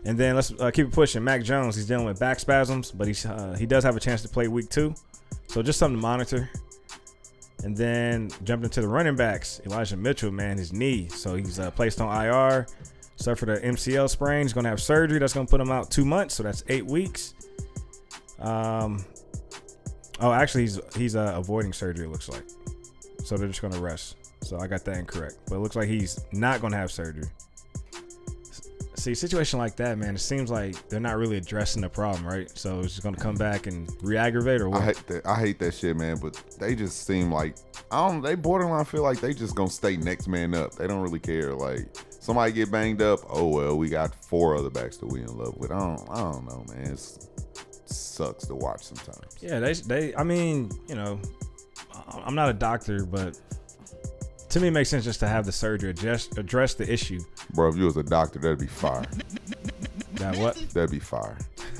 And 0.06 0.18
then 0.18 0.36
let's 0.36 0.52
uh, 0.60 0.72
keep 0.72 0.88
it 0.88 0.94
pushing. 0.94 1.24
Mac 1.24 1.44
Jones, 1.44 1.76
he's 1.76 1.86
dealing 1.86 2.06
with 2.06 2.20
back 2.20 2.40
spasms, 2.40 2.92
but 2.92 3.08
he's 3.08 3.26
uh, 3.26 3.56
he 3.58 3.66
does 3.66 3.84
have 3.84 3.96
a 3.96 4.00
chance 4.00 4.22
to 4.24 4.30
play 4.30 4.48
week 4.48 4.70
two, 4.70 4.96
so 5.48 5.62
just 5.62 5.78
something 5.78 5.98
to 5.98 6.02
monitor. 6.02 6.50
And 7.64 7.78
then 7.78 8.32
jumping 8.44 8.66
into 8.66 8.82
the 8.82 8.88
running 8.88 9.16
backs. 9.16 9.62
Elijah 9.68 9.96
Mitchell, 9.96 10.32
man, 10.32 10.58
his 10.58 10.74
knee, 10.74 11.08
so 11.10 11.36
he's 11.36 11.60
uh, 11.60 11.70
placed 11.70 12.02
on 12.02 12.26
IR. 12.26 12.66
Suffered 13.22 13.50
an 13.50 13.76
MCL 13.76 14.10
sprain. 14.10 14.42
He's 14.42 14.54
gonna 14.54 14.70
have 14.70 14.82
surgery. 14.82 15.20
That's 15.20 15.34
gonna 15.34 15.46
put 15.46 15.62
him 15.62 15.72
out 15.72 15.92
two 15.92 16.06
months, 16.06 16.34
so 16.34 16.42
that's 16.42 16.64
eight 16.70 16.88
weeks. 16.88 17.36
Um. 18.40 19.06
Oh, 20.20 20.32
actually, 20.32 20.62
he's 20.62 20.80
he's 20.96 21.16
uh, 21.16 21.36
avoiding 21.36 21.72
surgery. 21.72 22.06
It 22.06 22.10
looks 22.10 22.30
like. 22.30 22.44
So 23.24 23.38
they're 23.38 23.48
just 23.48 23.62
gonna 23.62 23.80
rest. 23.80 24.16
So 24.42 24.58
I 24.60 24.66
got 24.66 24.84
that 24.86 24.98
incorrect. 24.98 25.36
But 25.48 25.58
it 25.58 25.60
looks 25.60 25.76
like 25.76 25.88
he's 25.88 26.20
not 26.32 26.62
gonna 26.62 26.78
have 26.78 26.92
surgery. 26.92 27.30
See, 28.96 29.14
situation 29.14 29.60
like 29.60 29.76
that, 29.76 30.00
man, 30.00 30.16
it 30.16 30.20
seems 30.20 30.50
like 30.50 30.90
they're 30.90 31.00
not 31.00 31.18
really 31.18 31.38
addressing 31.38 31.84
the 31.84 31.90
problem, 31.90 32.26
right? 32.26 32.50
So 32.58 32.80
it's 32.80 32.94
just 32.94 33.04
gonna 33.04 33.18
come 33.18 33.36
back 33.36 33.68
and 33.68 33.88
re-aggravate 34.02 34.62
or 34.62 34.76
I 34.76 34.86
hate 34.86 35.08
that. 35.08 35.26
I 35.28 35.40
hate 35.40 35.60
that 35.60 35.76
shit, 35.76 35.96
man. 35.96 36.18
But 36.18 36.42
they 36.60 36.74
just 36.74 37.06
seem 37.06 37.32
like 37.32 37.56
I 37.92 38.08
don't. 38.08 38.22
They 38.22 38.34
borderline 38.34 38.86
feel 38.86 39.04
like 39.04 39.20
they 39.20 39.36
just 39.36 39.54
gonna 39.54 39.70
stay 39.70 39.96
next 39.96 40.28
man 40.28 40.56
up. 40.56 40.74
They 40.74 40.88
don't 40.88 41.02
really 41.02 41.20
care. 41.20 41.54
Like 41.54 41.86
somebody 42.22 42.54
get 42.54 42.72
banged 42.72 43.02
up. 43.02 43.20
Oh 43.30 43.48
well, 43.48 43.78
we 43.78 43.90
got 43.90 44.16
four 44.24 44.56
other 44.56 44.70
backs 44.70 44.96
that 44.98 45.08
we 45.08 45.20
in 45.20 45.38
love 45.38 45.58
with. 45.58 45.72
I 45.72 45.80
don't. 45.80 46.10
I 46.10 46.18
don't 46.22 46.46
know, 46.46 46.64
man. 46.74 46.92
It's, 46.94 47.28
it 47.58 47.90
sucks 47.90 48.46
to 48.48 48.56
watch 48.56 48.84
sometimes. 48.84 49.36
Yeah, 49.42 49.60
they 49.60 49.74
they. 49.74 50.16
I 50.16 50.24
mean, 50.24 50.72
you 50.88 50.96
know, 50.96 51.20
I'm 52.26 52.36
not 52.36 52.50
a 52.50 52.54
doctor, 52.54 53.06
but 53.06 53.38
to 54.50 54.60
me, 54.60 54.68
it 54.70 54.72
makes 54.72 54.90
sense 54.90 55.04
just 55.04 55.20
to 55.22 55.28
have 55.28 55.46
the 55.46 55.52
surgery 55.52 55.90
address 55.90 56.30
address 56.38 56.74
the 56.76 56.90
issue. 56.92 57.20
Bro, 57.54 57.70
if 57.70 57.76
you 57.78 57.84
was 57.86 57.98
a 57.98 58.04
doctor, 58.04 58.40
that'd 58.40 58.60
be 58.60 58.68
fire. 58.68 59.06
That 60.16 60.38
what? 60.38 60.56
That'd 60.74 60.92
be 60.92 61.00
fire. 61.00 61.38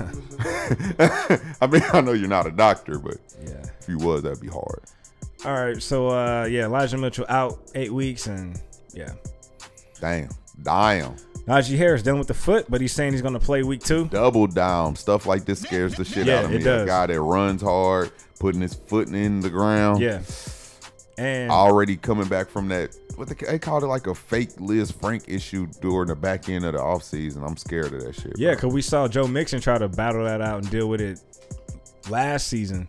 I 1.60 1.66
mean, 1.70 1.82
I 1.92 2.00
know 2.00 2.12
you're 2.12 2.28
not 2.28 2.46
a 2.46 2.50
doctor, 2.50 2.98
but 2.98 3.18
Yeah. 3.42 3.62
if 3.80 3.88
you 3.88 3.98
was, 3.98 4.22
that'd 4.22 4.40
be 4.40 4.48
hard. 4.48 4.80
All 5.44 5.52
right. 5.52 5.80
So 5.82 6.08
uh, 6.08 6.44
yeah, 6.50 6.64
Elijah 6.64 6.96
Mitchell 6.98 7.26
out 7.28 7.58
eight 7.74 7.92
weeks, 7.92 8.26
and 8.26 8.60
yeah, 8.94 9.12
Damn. 10.02 10.28
Damn. 10.62 11.14
Najee 11.46 11.76
Harris 11.78 12.02
dealing 12.02 12.18
with 12.18 12.26
the 12.28 12.34
foot, 12.34 12.66
but 12.68 12.80
he's 12.80 12.92
saying 12.92 13.12
he's 13.12 13.22
gonna 13.22 13.38
play 13.38 13.62
week 13.62 13.82
two. 13.84 14.06
Double 14.08 14.48
down. 14.48 14.96
Stuff 14.96 15.26
like 15.26 15.44
this 15.44 15.60
scares 15.60 15.94
the 15.94 16.04
shit 16.04 16.26
Yeah, 16.26 16.40
out 16.40 16.44
of 16.46 16.52
it 16.52 16.58
me. 16.58 16.64
does. 16.64 16.82
A 16.82 16.86
guy 16.86 17.06
that 17.06 17.20
runs 17.20 17.62
hard, 17.62 18.10
putting 18.40 18.60
his 18.60 18.74
foot 18.74 19.08
in 19.08 19.40
the 19.40 19.48
ground. 19.48 20.00
Yeah. 20.00 20.20
And 21.18 21.50
already 21.52 21.96
coming 21.96 22.26
back 22.26 22.48
from 22.50 22.68
that. 22.68 22.96
What 23.14 23.28
they, 23.28 23.34
they 23.46 23.58
called 23.60 23.84
it 23.84 23.86
like 23.86 24.08
a 24.08 24.14
fake 24.14 24.50
Lisfranc 24.54 25.28
issue 25.28 25.68
during 25.80 26.08
the 26.08 26.16
back 26.16 26.48
end 26.48 26.64
of 26.64 26.72
the 26.72 26.78
offseason. 26.80 27.46
I'm 27.48 27.56
scared 27.56 27.92
of 27.92 28.02
that 28.02 28.14
shit. 28.16 28.32
Yeah, 28.38 28.54
because 28.54 28.72
we 28.72 28.82
saw 28.82 29.06
Joe 29.06 29.28
Mixon 29.28 29.60
try 29.60 29.78
to 29.78 29.88
battle 29.88 30.24
that 30.24 30.40
out 30.40 30.62
and 30.62 30.70
deal 30.70 30.88
with 30.88 31.00
it 31.00 31.20
last 32.10 32.48
season. 32.48 32.88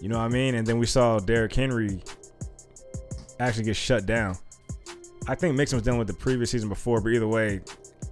You 0.00 0.08
know 0.08 0.18
what 0.18 0.24
I 0.24 0.28
mean? 0.28 0.54
And 0.54 0.66
then 0.66 0.78
we 0.78 0.86
saw 0.86 1.18
Derrick 1.18 1.52
Henry 1.54 2.00
actually 3.40 3.64
get 3.64 3.76
shut 3.76 4.06
down. 4.06 4.36
I 5.26 5.34
think 5.34 5.56
Mixon 5.56 5.76
was 5.76 5.84
dealing 5.84 5.98
with 5.98 6.08
the 6.08 6.14
previous 6.14 6.50
season 6.50 6.68
before, 6.68 7.00
but 7.00 7.10
either 7.10 7.28
way, 7.28 7.60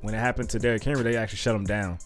when 0.00 0.14
it 0.14 0.18
happened 0.18 0.48
to 0.50 0.58
Derrick 0.58 0.82
Henry, 0.82 1.02
they 1.02 1.16
actually 1.16 1.38
shut 1.38 1.54
him 1.54 1.64
down. 1.64 1.98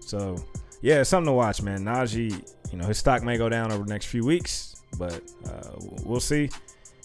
So, 0.00 0.36
yeah, 0.82 1.00
it's 1.00 1.10
something 1.10 1.26
to 1.26 1.32
watch, 1.32 1.62
man. 1.62 1.84
Najee, 1.84 2.32
you 2.72 2.78
know, 2.78 2.86
his 2.86 2.98
stock 2.98 3.22
may 3.22 3.38
go 3.38 3.48
down 3.48 3.72
over 3.72 3.84
the 3.84 3.90
next 3.90 4.06
few 4.06 4.24
weeks, 4.24 4.82
but 4.98 5.22
uh, 5.46 5.70
we'll 6.04 6.20
see. 6.20 6.50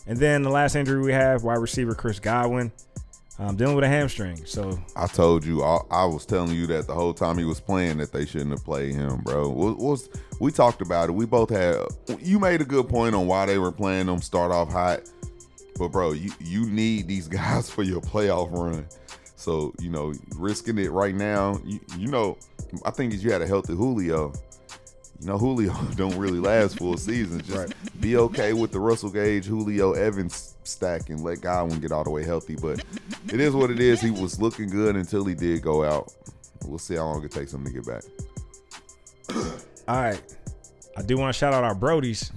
And 0.08 0.18
then 0.18 0.42
the 0.42 0.50
last 0.50 0.76
injury 0.76 1.02
we 1.02 1.14
have, 1.14 1.44
wide 1.44 1.60
receiver 1.60 1.94
Chris 1.94 2.20
Godwin, 2.20 2.72
um, 3.40 3.56
dealing 3.56 3.76
with 3.76 3.84
a 3.84 3.88
hamstring. 3.88 4.46
So 4.46 4.80
I 4.96 5.08
told 5.08 5.46
you, 5.46 5.64
I, 5.64 5.80
I 5.90 6.06
was 6.06 6.26
telling 6.26 6.56
you 6.56 6.68
that 6.68 6.88
the 6.88 6.94
whole 6.94 7.14
time 7.14 7.38
he 7.38 7.46
was 7.46 7.60
playing 7.60 7.98
that 7.98 8.12
they 8.12 8.26
shouldn't 8.26 8.52
have 8.52 8.64
played 8.64 8.94
him, 8.94 9.22
bro. 9.22 9.50
Was 9.50 10.10
we 10.40 10.52
talked 10.52 10.82
about 10.82 11.10
it? 11.10 11.14
We 11.14 11.26
both 11.26 11.50
had. 11.50 11.78
You 12.20 12.40
made 12.40 12.62
a 12.62 12.66
good 12.66 12.90
point 12.90 13.16
on 13.16 13.28
why 13.28 13.46
they 13.46 13.58
were 13.58 13.72
playing 13.72 14.08
them 14.08 14.22
start 14.22 14.52
off 14.52 14.72
hot, 14.72 15.10
but 15.78 15.90
bro, 15.90 16.12
you 16.12 16.32
you 16.40 16.70
need 16.70 17.08
these 17.08 17.28
guys 17.40 17.70
for 17.70 17.84
your 17.84 18.02
playoff 18.02 18.52
run. 18.52 18.86
So 19.36 19.74
you 19.80 19.90
know, 19.90 20.14
risking 20.36 20.78
it 20.78 20.92
right 20.92 21.16
now. 21.16 21.60
You, 21.66 21.80
you 21.98 22.08
know, 22.08 22.38
I 22.86 22.92
think 22.92 23.14
if 23.14 23.24
you 23.24 23.32
had 23.32 23.42
a 23.42 23.48
healthy 23.48 23.74
Julio, 23.74 24.34
you 25.20 25.28
know 25.28 25.38
Julio 25.40 25.74
don't 25.96 26.16
really 26.18 26.40
last 26.40 26.78
full 26.78 26.98
seasons. 26.98 27.48
Just 27.48 27.74
be 28.02 28.18
okay 28.18 28.54
with 28.54 28.72
the 28.72 28.80
Russell 28.80 29.10
Gage, 29.10 29.46
Julio 29.46 29.94
Evans 29.94 30.56
stack 30.64 31.10
and 31.10 31.24
let 31.24 31.42
Godwin 31.42 31.80
get 31.80 31.92
all 31.92 32.04
the 32.04 32.10
way 32.10 32.24
healthy. 32.24 32.56
But 32.56 32.84
it 33.28 33.40
is 33.40 33.54
what 33.54 33.72
it 33.72 33.80
is. 33.80 34.02
He 34.02 34.12
was 34.12 34.40
looking 34.42 34.70
good 34.70 34.96
until 34.96 35.26
he 35.26 35.36
did 35.36 35.62
go 35.62 35.84
out. 35.84 36.14
We'll 36.66 36.80
see 36.80 36.96
how 36.96 37.06
long 37.06 37.24
it 37.24 37.32
takes 37.32 37.54
him 37.54 37.66
to 37.66 37.72
get 37.72 37.86
back. 37.86 38.04
All 39.88 40.02
right. 40.02 40.22
I 40.98 41.02
do 41.02 41.18
want 41.18 41.34
to 41.34 41.38
shout 41.38 41.54
out 41.54 41.64
our 41.64 41.76
Brodies 41.76 42.32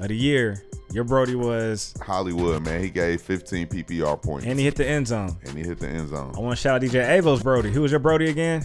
of 0.00 0.08
the 0.08 0.16
year. 0.16 0.62
Your 0.94 1.02
Brody 1.04 1.34
was, 1.34 1.92
Hollywood, 2.00 2.62
man, 2.64 2.80
he 2.80 2.88
gave 2.88 3.20
15 3.20 3.66
PPR 3.66 4.22
points 4.22 4.46
and 4.46 4.56
he 4.58 4.64
hit 4.64 4.76
the 4.76 4.88
end 4.88 5.08
zone. 5.08 5.36
and 5.44 5.58
he 5.58 5.64
hit 5.64 5.80
the 5.80 5.88
end 5.88 6.08
zone. 6.08 6.32
I 6.36 6.38
want 6.40 6.56
to 6.56 6.62
shout 6.62 6.76
out 6.76 6.88
DJ 6.88 7.02
Avo's 7.04 7.42
Brody. 7.42 7.72
Who 7.72 7.82
was 7.82 7.90
your 7.90 7.98
Brody 7.98 8.30
again? 8.30 8.64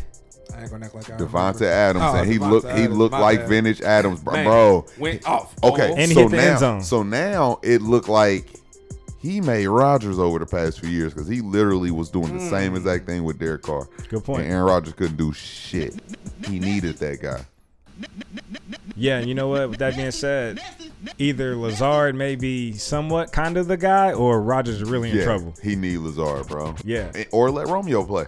I 0.56 0.62
ain't 0.62 0.72
gonna 0.72 0.86
act 0.86 0.94
like 0.96 1.10
I 1.10 1.14
Davante 1.18 1.62
remember. 1.62 1.66
Adams, 1.66 2.04
Oh, 2.08 2.16
and 2.18 2.32
he 2.32 2.38
Davante 2.38 2.50
looked 2.52 2.72
he 2.78 2.88
looked 2.88 3.12
my 3.14 3.20
like 3.20 3.40
bad. 3.40 3.50
vintage 3.50 3.82
Adams, 3.82 4.20
bro. 4.20 4.34
Man, 4.34 4.46
bro. 4.46 4.86
went 5.00 5.28
off. 5.28 5.56
Okay, 5.64 5.90
And 5.90 6.12
he 6.12 6.14
so 6.14 6.22
hit 6.22 6.32
the 6.32 6.38
now, 6.38 6.44
end 6.52 6.60
zone. 6.60 6.84
so 6.84 7.02
now 7.04 7.60
it 7.64 7.82
looked 7.82 8.10
like 8.10 8.48
he 9.20 9.42
made 9.42 9.66
Rodgers 9.68 10.20
over 10.20 10.38
the 10.38 10.46
past 10.46 10.80
few 10.82 10.90
years 10.90 11.14
because 11.16 11.28
he 11.28 11.42
literally 11.42 11.90
was 11.92 12.10
doing 12.12 12.38
the 12.38 12.48
same 12.50 12.74
mm. 12.74 12.78
exact 12.78 13.06
thing 13.08 13.24
with 13.24 13.40
Derek 13.40 13.64
Carr. 13.64 13.88
Good 14.08 14.24
point. 14.24 14.44
And 14.44 14.52
Aaron 14.52 14.66
Rodgers 14.66 14.94
couldn't 14.94 15.18
do 15.18 15.34
shit. 15.34 15.96
He 16.48 16.60
needed 16.60 16.98
that 16.98 17.22
guy. 17.22 17.42
Yeah, 19.00 19.20
and 19.20 19.28
you 19.28 19.34
know 19.34 19.48
what? 19.48 19.70
With 19.70 19.80
that 19.80 19.96
being 19.96 20.12
said, 20.12 20.60
either 21.18 21.56
Lazard 21.56 22.16
may 22.16 22.36
be 22.36 22.74
somewhat 22.74 23.32
kind 23.32 23.58
of 23.58 23.68
the 23.68 23.78
guy, 23.78 24.12
or 24.12 24.42
Rodgers 24.42 24.82
is 24.82 24.90
really 24.90 25.10
in 25.10 25.18
yeah, 25.18 25.24
trouble. 25.24 25.54
he 25.64 25.76
need 25.76 25.98
Lazard, 25.98 26.48
bro. 26.48 26.76
Yeah. 26.84 27.12
Or 27.32 27.50
let 27.50 27.68
Romeo 27.68 28.04
play. 28.04 28.26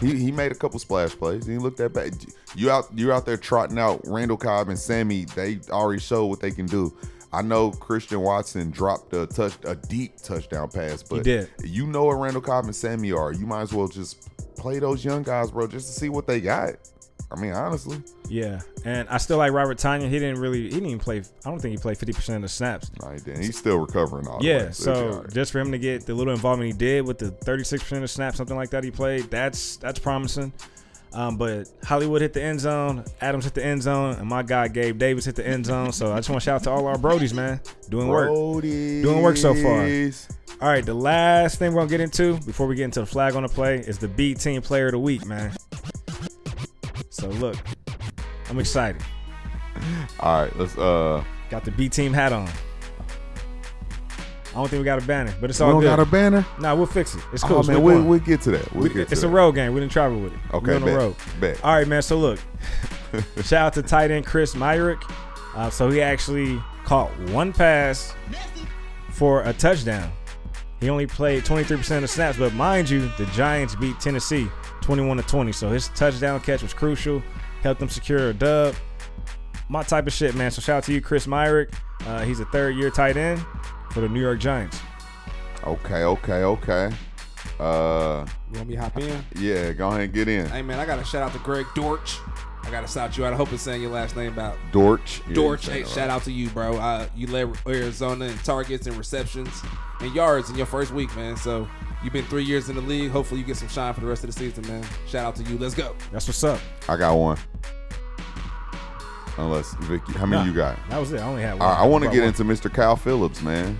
He 0.00 0.16
he 0.16 0.32
made 0.32 0.50
a 0.50 0.54
couple 0.54 0.78
splash 0.78 1.10
plays. 1.10 1.46
He 1.46 1.58
looked 1.58 1.76
that 1.76 1.92
bad. 1.92 2.14
You 2.56 2.70
out 2.70 2.86
you 2.94 3.12
out 3.12 3.26
there 3.26 3.36
trotting 3.36 3.78
out 3.78 4.00
Randall 4.06 4.38
Cobb 4.38 4.68
and 4.68 4.78
Sammy. 4.78 5.26
They 5.26 5.60
already 5.68 6.00
showed 6.00 6.26
what 6.26 6.40
they 6.40 6.50
can 6.50 6.66
do. 6.66 6.96
I 7.32 7.42
know 7.42 7.70
Christian 7.70 8.20
Watson 8.22 8.70
dropped 8.70 9.12
a 9.12 9.26
touch 9.26 9.52
a 9.64 9.76
deep 9.76 10.16
touchdown 10.16 10.70
pass, 10.70 11.02
but 11.02 11.26
you 11.26 11.86
know 11.86 12.04
what 12.04 12.14
Randall 12.14 12.40
Cobb 12.40 12.64
and 12.64 12.74
Sammy 12.74 13.12
are. 13.12 13.32
You 13.32 13.46
might 13.46 13.62
as 13.62 13.72
well 13.74 13.88
just 13.88 14.30
play 14.56 14.78
those 14.78 15.04
young 15.04 15.22
guys, 15.22 15.50
bro, 15.50 15.66
just 15.66 15.86
to 15.92 15.92
see 15.92 16.08
what 16.08 16.26
they 16.26 16.40
got. 16.40 16.76
I 17.32 17.40
mean, 17.40 17.52
honestly, 17.52 18.02
Yeah, 18.28 18.60
and 18.84 19.08
I 19.08 19.18
still 19.18 19.38
like 19.38 19.52
Robert 19.52 19.78
Tonyan. 19.78 20.08
He 20.10 20.18
didn't 20.18 20.40
really, 20.40 20.62
he 20.62 20.70
didn't 20.70 20.86
even 20.86 20.98
play. 20.98 21.18
I 21.18 21.50
don't 21.50 21.60
think 21.60 21.72
he 21.72 21.78
played 21.80 21.96
fifty 21.98 22.12
percent 22.12 22.36
of 22.36 22.42
the 22.42 22.48
snaps. 22.48 22.90
nah, 23.00 23.12
he 23.12 23.18
didn't. 23.20 23.42
He's 23.42 23.56
still 23.56 23.78
recovering 23.78 24.26
all 24.26 24.38
Yeah, 24.42 24.66
way, 24.66 24.72
so 24.72 25.20
right. 25.20 25.32
just 25.32 25.52
for 25.52 25.60
him 25.60 25.70
to 25.72 25.78
get 25.78 26.06
the 26.06 26.14
little 26.14 26.32
involvement 26.32 26.72
he 26.72 26.76
did 26.76 27.06
with 27.06 27.18
the 27.18 27.30
36% 27.30 28.02
of 28.02 28.10
snaps, 28.10 28.36
something 28.36 28.56
like 28.56 28.70
that 28.70 28.82
he 28.82 28.90
played, 28.90 29.30
that's 29.30 29.76
that's 29.76 29.98
promising. 30.00 30.52
Um, 31.12 31.36
but 31.36 31.68
Hollywood 31.84 32.22
hit 32.22 32.32
the 32.32 32.42
end 32.42 32.60
zone, 32.60 33.04
Adams 33.20 33.44
hit 33.44 33.54
the 33.54 33.64
end 33.64 33.82
zone, 33.82 34.14
and 34.16 34.28
my 34.28 34.42
guy 34.44 34.68
Gabe 34.68 34.96
Davis 34.98 35.24
hit 35.24 35.34
the 35.36 35.46
end 35.46 35.66
zone. 35.66 35.92
So 35.92 36.12
I 36.12 36.16
just 36.16 36.30
want 36.30 36.40
to 36.40 36.44
shout 36.44 36.56
out 36.56 36.62
to 36.64 36.70
all 36.70 36.86
our 36.86 36.96
Brodies, 36.96 37.34
man, 37.34 37.60
doing 37.88 38.06
work. 38.08 38.28
Doing 38.62 39.20
work 39.22 39.36
so 39.36 39.54
far. 39.54 39.86
All 40.62 40.68
right, 40.68 40.84
the 40.84 40.94
last 40.94 41.58
thing 41.58 41.72
we're 41.72 41.80
gonna 41.80 41.90
get 41.90 42.00
into 42.00 42.38
before 42.40 42.66
we 42.66 42.74
get 42.76 42.84
into 42.84 43.00
the 43.00 43.06
flag 43.06 43.34
on 43.34 43.42
the 43.42 43.48
play 43.48 43.78
is 43.78 43.98
the 43.98 44.06
B 44.08 44.34
Team 44.34 44.60
Player 44.62 44.86
of 44.86 44.92
the 44.92 44.98
Week, 44.98 45.24
man. 45.26 45.52
So 47.20 47.28
look, 47.28 47.56
I'm 48.48 48.58
excited. 48.58 49.02
All 50.20 50.42
right, 50.42 50.56
let's 50.56 50.76
uh. 50.78 51.22
Got 51.50 51.64
the 51.64 51.70
B 51.72 51.88
Team 51.88 52.12
hat 52.12 52.32
on. 52.32 52.48
I 54.48 54.54
don't 54.54 54.68
think 54.68 54.80
we 54.80 54.84
got 54.84 55.00
a 55.02 55.06
banner, 55.06 55.32
but 55.40 55.48
it's 55.50 55.60
We 55.60 55.66
all 55.66 55.72
don't 55.72 55.80
good. 55.82 55.86
got 55.88 56.00
a 56.00 56.06
banner. 56.06 56.44
Nah, 56.58 56.74
we'll 56.74 56.86
fix 56.86 57.14
it. 57.14 57.22
It's 57.32 57.44
cool. 57.44 57.58
Oh 57.58 57.62
man, 57.62 57.76
week 57.82 57.84
we'll, 57.94 58.02
we'll 58.04 58.18
get 58.18 58.40
to 58.42 58.50
that. 58.52 58.72
We'll 58.74 58.84
We- 58.84 58.88
get 58.88 59.06
to 59.08 59.12
it's 59.12 59.20
that. 59.20 59.26
a 59.28 59.30
road 59.30 59.52
game. 59.52 59.72
We 59.74 59.80
didn't 59.80 59.92
travel 59.92 60.18
with 60.18 60.32
it. 60.32 60.38
Okay, 60.52 60.70
we 60.70 60.74
on 60.76 60.80
the 60.84 60.92
road. 60.96 61.16
bet. 61.38 61.62
All 61.64 61.72
right, 61.74 61.86
man. 61.86 62.02
So 62.02 62.18
look, 62.18 62.40
shout 63.44 63.52
out 63.66 63.72
to 63.74 63.82
tight 63.82 64.10
end 64.10 64.26
Chris 64.26 64.54
Myarick. 64.54 65.00
Uh, 65.54 65.70
so 65.70 65.88
he 65.90 66.00
actually 66.02 66.60
caught 66.84 67.10
one 67.30 67.52
pass 67.52 68.12
for 69.10 69.42
a 69.42 69.52
touchdown. 69.52 70.10
He 70.80 70.88
only 70.88 71.06
played 71.06 71.44
23% 71.44 72.02
of 72.02 72.08
snaps, 72.10 72.38
but 72.38 72.54
mind 72.54 72.88
you, 72.88 73.08
the 73.18 73.26
Giants 73.26 73.74
beat 73.76 74.00
Tennessee 74.00 74.48
21 74.82 75.16
to 75.18 75.22
20. 75.22 75.52
So 75.52 75.68
his 75.70 75.88
touchdown 75.88 76.40
catch 76.40 76.62
was 76.62 76.74
crucial, 76.74 77.22
helped 77.62 77.80
them 77.80 77.88
secure 77.88 78.30
a 78.30 78.34
dub. 78.34 78.74
My 79.68 79.82
type 79.82 80.06
of 80.06 80.12
shit, 80.12 80.34
man. 80.34 80.50
So 80.50 80.60
shout 80.60 80.78
out 80.78 80.84
to 80.84 80.92
you, 80.92 81.00
Chris 81.00 81.26
Myarick. 81.26 81.72
Uh, 82.06 82.24
he's 82.24 82.40
a 82.40 82.44
third 82.46 82.74
year 82.76 82.90
tight 82.90 83.16
end 83.16 83.44
for 83.92 84.00
the 84.00 84.08
New 84.08 84.20
York 84.20 84.40
Giants. 84.40 84.80
Okay, 85.64 86.04
okay, 86.04 86.42
okay. 86.44 86.90
Uh, 87.58 88.26
You 88.52 88.58
want 88.58 88.68
me 88.68 88.74
to 88.76 88.80
hop 88.80 88.96
in? 88.98 89.24
yeah, 89.36 89.72
go 89.72 89.88
ahead 89.88 90.00
and 90.02 90.12
get 90.12 90.28
in. 90.28 90.46
Hey 90.48 90.62
man, 90.62 90.78
I 90.78 90.86
got 90.86 90.96
to 90.98 91.04
shout 91.04 91.22
out 91.22 91.32
to 91.34 91.38
Greg 91.40 91.66
Dortch. 91.74 92.16
I 92.62 92.68
I 92.68 92.70
gotta 92.70 92.86
shout 92.88 93.16
you 93.18 93.24
out. 93.24 93.32
I 93.32 93.36
hope 93.36 93.52
it's 93.52 93.62
saying 93.62 93.82
your 93.82 93.90
last 93.90 94.14
name 94.16 94.32
about 94.32 94.56
Dortch. 94.70 95.22
Yeah, 95.26 95.34
Dortch. 95.34 95.66
you 95.66 95.72
Hey, 95.72 95.82
said 95.82 95.90
it 95.90 95.94
shout 95.94 96.10
out 96.10 96.22
to 96.24 96.30
you, 96.32 96.48
bro. 96.50 96.76
Uh, 96.76 97.06
you 97.16 97.26
led 97.26 97.52
Arizona 97.66 98.26
in 98.26 98.36
targets 98.38 98.86
and 98.86 98.96
receptions 98.96 99.50
and 100.00 100.14
yards 100.14 100.50
in 100.50 100.56
your 100.56 100.66
first 100.66 100.92
week, 100.92 101.14
man. 101.16 101.36
So 101.36 101.68
you've 102.02 102.12
been 102.12 102.24
three 102.26 102.44
years 102.44 102.68
in 102.68 102.76
the 102.76 102.82
league. 102.82 103.10
Hopefully 103.10 103.40
you 103.40 103.46
get 103.46 103.56
some 103.56 103.68
shine 103.68 103.94
for 103.94 104.00
the 104.00 104.06
rest 104.06 104.24
of 104.24 104.32
the 104.32 104.38
season, 104.38 104.66
man. 104.66 104.84
Shout 105.06 105.26
out 105.26 105.36
to 105.36 105.42
you. 105.44 105.58
Let's 105.58 105.74
go. 105.74 105.94
That's 106.12 106.26
what's 106.26 106.42
up. 106.44 106.60
I 106.88 106.96
got 106.96 107.14
one. 107.14 107.38
Unless 109.38 109.74
Vicky, 109.80 110.12
how 110.12 110.26
many 110.26 110.42
Nah, 110.42 110.48
you 110.48 110.54
got? 110.54 110.78
That 110.90 110.98
was 110.98 111.12
it. 111.12 111.20
I 111.20 111.24
only 111.24 111.42
had 111.42 111.54
one. 111.54 111.62
All 111.62 111.70
right, 111.70 111.80
I 111.80 111.86
want 111.86 112.04
to 112.04 112.10
get 112.10 112.20
one. 112.20 112.28
into 112.28 112.44
Mr. 112.44 112.72
Kyle 112.72 112.96
Phillips, 112.96 113.42
man. 113.42 113.78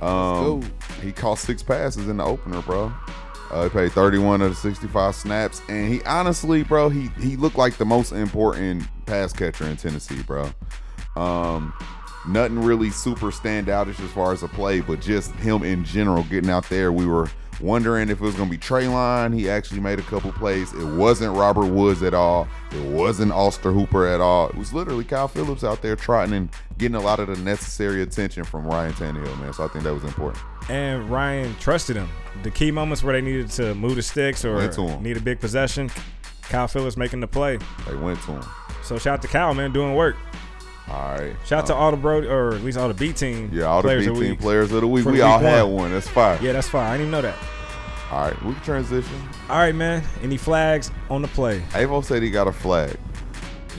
Um, 0.00 0.60
go. 0.60 0.62
he 1.00 1.12
caught 1.12 1.38
six 1.38 1.62
passes 1.62 2.08
in 2.08 2.18
the 2.18 2.24
opener, 2.24 2.62
bro. 2.62 2.92
Uh, 3.50 3.64
he 3.64 3.68
played 3.68 3.92
31 3.92 4.40
of 4.42 4.50
the 4.50 4.56
65 4.56 5.14
snaps, 5.14 5.60
and 5.68 5.92
he 5.92 6.02
honestly, 6.04 6.62
bro, 6.62 6.88
he 6.88 7.08
he 7.20 7.36
looked 7.36 7.56
like 7.56 7.76
the 7.76 7.84
most 7.84 8.12
important 8.12 8.84
pass 9.06 9.32
catcher 9.32 9.66
in 9.66 9.76
Tennessee, 9.76 10.22
bro. 10.22 10.50
Um, 11.16 11.74
nothing 12.26 12.58
really 12.58 12.90
super 12.90 13.26
standoutish 13.26 14.00
as 14.02 14.10
far 14.12 14.32
as 14.32 14.42
a 14.42 14.48
play, 14.48 14.80
but 14.80 15.00
just 15.00 15.32
him 15.36 15.62
in 15.62 15.84
general 15.84 16.22
getting 16.24 16.50
out 16.50 16.68
there. 16.68 16.92
We 16.92 17.06
were 17.06 17.30
wondering 17.60 18.08
if 18.08 18.20
it 18.20 18.24
was 18.24 18.34
gonna 18.34 18.50
be 18.50 18.58
Treylon. 18.58 19.34
He 19.34 19.48
actually 19.48 19.80
made 19.80 19.98
a 19.98 20.02
couple 20.02 20.32
plays. 20.32 20.72
It 20.72 20.84
wasn't 20.96 21.36
Robert 21.36 21.66
Woods 21.66 22.02
at 22.02 22.14
all. 22.14 22.48
It 22.72 22.84
wasn't 22.90 23.32
Austin 23.32 23.74
Hooper 23.74 24.06
at 24.06 24.20
all. 24.20 24.48
It 24.48 24.56
was 24.56 24.72
literally 24.72 25.04
Kyle 25.04 25.28
Phillips 25.28 25.62
out 25.62 25.82
there 25.82 25.94
trotting 25.94 26.34
and 26.34 26.48
getting 26.78 26.96
a 26.96 27.00
lot 27.00 27.20
of 27.20 27.28
the 27.28 27.36
necessary 27.36 28.02
attention 28.02 28.44
from 28.44 28.66
Ryan 28.66 28.92
Tannehill, 28.94 29.38
man. 29.40 29.52
So 29.52 29.64
I 29.64 29.68
think 29.68 29.84
that 29.84 29.94
was 29.94 30.04
important. 30.04 30.42
And 30.68 31.08
Ryan 31.10 31.54
trusted 31.60 31.96
him. 31.96 32.08
The 32.42 32.50
key 32.50 32.70
moments 32.70 33.04
where 33.04 33.12
they 33.12 33.20
needed 33.20 33.50
to 33.52 33.74
move 33.74 33.96
the 33.96 34.02
sticks 34.02 34.44
or 34.44 34.68
to 34.68 35.00
need 35.00 35.16
a 35.16 35.20
big 35.20 35.38
possession, 35.38 35.90
Kyle 36.42 36.68
Phillips 36.68 36.96
making 36.96 37.20
the 37.20 37.28
play. 37.28 37.58
They 37.86 37.94
went 37.94 38.20
to 38.22 38.32
him. 38.32 38.44
So 38.82 38.98
shout 38.98 39.14
out 39.14 39.22
to 39.22 39.28
Kyle, 39.28 39.54
man, 39.54 39.72
doing 39.72 39.94
work. 39.94 40.16
All 40.92 41.14
right. 41.18 41.34
Shout 41.46 41.60
out 41.60 41.66
to 41.66 41.74
all 41.74 41.90
the 41.90 41.96
bro, 41.96 42.22
or 42.28 42.54
at 42.54 42.60
least 42.62 42.76
all 42.76 42.88
the 42.88 42.94
B 42.94 43.12
team. 43.12 43.50
Yeah, 43.52 43.64
all 43.64 43.80
the 43.82 43.96
B 43.96 44.04
team 44.04 44.14
week. 44.14 44.40
players 44.40 44.70
of 44.72 44.82
the 44.82 44.86
week. 44.88 45.04
For 45.04 45.10
We 45.10 45.18
week 45.18 45.24
all 45.24 45.38
had 45.38 45.62
one. 45.62 45.74
one. 45.74 45.90
That's 45.92 46.06
fire. 46.08 46.38
Yeah, 46.42 46.52
that's 46.52 46.68
fine. 46.68 46.86
I 46.86 46.96
didn't 46.98 47.08
even 47.08 47.10
know 47.12 47.22
that. 47.22 47.38
All 48.10 48.26
right, 48.26 48.42
we 48.44 48.52
can 48.52 48.62
transition. 48.62 49.16
All 49.48 49.56
right, 49.56 49.74
man. 49.74 50.02
Any 50.22 50.36
flags 50.36 50.90
on 51.08 51.22
the 51.22 51.28
play? 51.28 51.60
Avo 51.70 52.04
said 52.04 52.22
he 52.22 52.30
got 52.30 52.46
a 52.46 52.52
flag. 52.52 52.94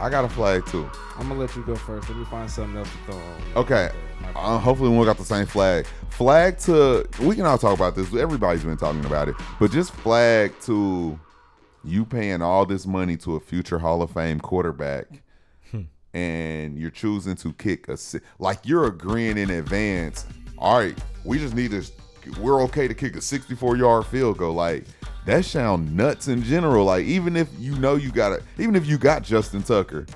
I 0.00 0.08
got 0.08 0.24
a 0.24 0.28
flag 0.28 0.64
too. 0.66 0.88
I'm 1.16 1.26
gonna 1.28 1.40
let 1.40 1.56
you 1.56 1.64
go 1.64 1.74
first. 1.74 2.08
Let 2.08 2.16
me 2.18 2.24
find 2.26 2.48
something 2.48 2.76
else 2.78 2.88
to 2.90 3.12
throw 3.12 3.16
on. 3.20 3.42
Okay. 3.56 3.90
Uh, 4.36 4.58
hopefully, 4.58 4.96
we 4.96 5.04
got 5.04 5.18
the 5.18 5.24
same 5.24 5.46
flag. 5.46 5.84
Flag 6.10 6.58
to 6.58 7.08
we 7.20 7.34
can 7.34 7.44
all 7.44 7.58
talk 7.58 7.74
about 7.74 7.96
this. 7.96 8.14
Everybody's 8.14 8.62
been 8.62 8.76
talking 8.76 9.04
about 9.04 9.28
it, 9.28 9.34
but 9.58 9.72
just 9.72 9.92
flag 9.92 10.52
to 10.62 11.18
you 11.82 12.04
paying 12.04 12.40
all 12.40 12.64
this 12.66 12.86
money 12.86 13.16
to 13.16 13.34
a 13.34 13.40
future 13.40 13.78
Hall 13.80 14.00
of 14.02 14.12
Fame 14.12 14.38
quarterback, 14.38 15.06
and 16.14 16.78
you're 16.78 16.90
choosing 16.90 17.36
to 17.36 17.52
kick 17.54 17.88
a 17.88 17.96
like 18.38 18.60
you're 18.64 18.86
agreeing 18.86 19.38
in 19.38 19.50
advance. 19.50 20.26
All 20.56 20.78
right, 20.78 20.98
we 21.24 21.38
just 21.38 21.54
need 21.54 21.70
to. 21.72 21.84
We're 22.40 22.62
okay 22.64 22.88
to 22.88 22.94
kick 22.94 23.16
a 23.16 23.20
64 23.20 23.76
yard 23.76 24.06
field 24.06 24.38
goal. 24.38 24.54
Like 24.54 24.84
that 25.26 25.44
sound 25.44 25.96
nuts 25.96 26.28
in 26.28 26.42
general. 26.42 26.86
Like 26.86 27.04
even 27.04 27.36
if 27.36 27.48
you 27.58 27.74
know 27.78 27.96
you 27.96 28.10
got 28.10 28.32
it, 28.32 28.42
even 28.58 28.76
if 28.76 28.86
you 28.86 28.98
got 28.98 29.22
Justin 29.22 29.62
Tucker, 29.62 30.06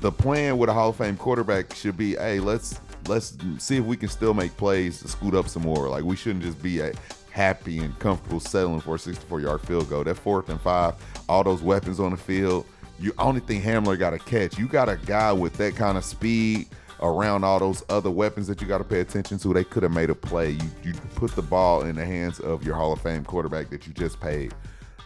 the 0.00 0.12
plan 0.12 0.58
with 0.58 0.68
a 0.68 0.72
Hall 0.72 0.90
of 0.90 0.96
Fame 0.96 1.16
quarterback 1.16 1.74
should 1.74 1.96
be, 1.96 2.14
hey, 2.16 2.40
let's 2.40 2.80
let's 3.08 3.36
see 3.58 3.76
if 3.76 3.84
we 3.84 3.96
can 3.96 4.08
still 4.08 4.34
make 4.34 4.56
plays 4.56 5.00
to 5.00 5.08
scoot 5.08 5.34
up 5.34 5.48
some 5.48 5.62
more. 5.62 5.88
Like 5.88 6.04
we 6.04 6.16
shouldn't 6.16 6.44
just 6.44 6.62
be 6.62 6.80
a 6.80 6.92
happy 7.30 7.80
and 7.80 7.98
comfortable 7.98 8.38
settling 8.38 8.80
for 8.80 8.94
a 8.94 8.98
64 8.98 9.40
yard 9.40 9.60
field 9.62 9.90
goal. 9.90 10.04
That 10.04 10.16
fourth 10.16 10.48
and 10.48 10.60
five, 10.60 10.94
all 11.28 11.42
those 11.42 11.62
weapons 11.62 11.98
on 11.98 12.12
the 12.12 12.16
field. 12.16 12.66
You 13.00 13.12
only 13.18 13.40
thing 13.40 13.60
Hamler 13.60 13.98
got 13.98 14.14
a 14.14 14.18
catch. 14.18 14.58
You 14.58 14.66
got 14.68 14.88
a 14.88 14.96
guy 14.96 15.32
with 15.32 15.54
that 15.54 15.74
kind 15.74 15.98
of 15.98 16.04
speed 16.04 16.68
around 17.02 17.44
all 17.44 17.58
those 17.58 17.82
other 17.88 18.10
weapons 18.10 18.46
that 18.46 18.60
you 18.62 18.66
got 18.68 18.78
to 18.78 18.84
pay 18.84 19.00
attention 19.00 19.36
to. 19.38 19.52
They 19.52 19.64
could 19.64 19.82
have 19.82 19.92
made 19.92 20.10
a 20.10 20.14
play. 20.14 20.50
You 20.50 20.68
you 20.84 20.92
put 21.16 21.32
the 21.32 21.42
ball 21.42 21.82
in 21.82 21.96
the 21.96 22.04
hands 22.04 22.38
of 22.40 22.64
your 22.64 22.76
Hall 22.76 22.92
of 22.92 23.00
Fame 23.00 23.24
quarterback 23.24 23.68
that 23.70 23.86
you 23.86 23.92
just 23.92 24.20
paid. 24.20 24.54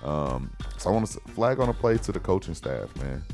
Um, 0.05 0.51
so 0.77 0.91
I 0.91 0.93
want 0.93 1.07
to 1.07 1.21
flag 1.33 1.59
on 1.61 1.69
a 1.69 1.75
play 1.75 1.97
to 1.99 2.13
the 2.13 2.21
coaching 2.21 2.55
staff, 2.55 2.95
man 3.03 3.25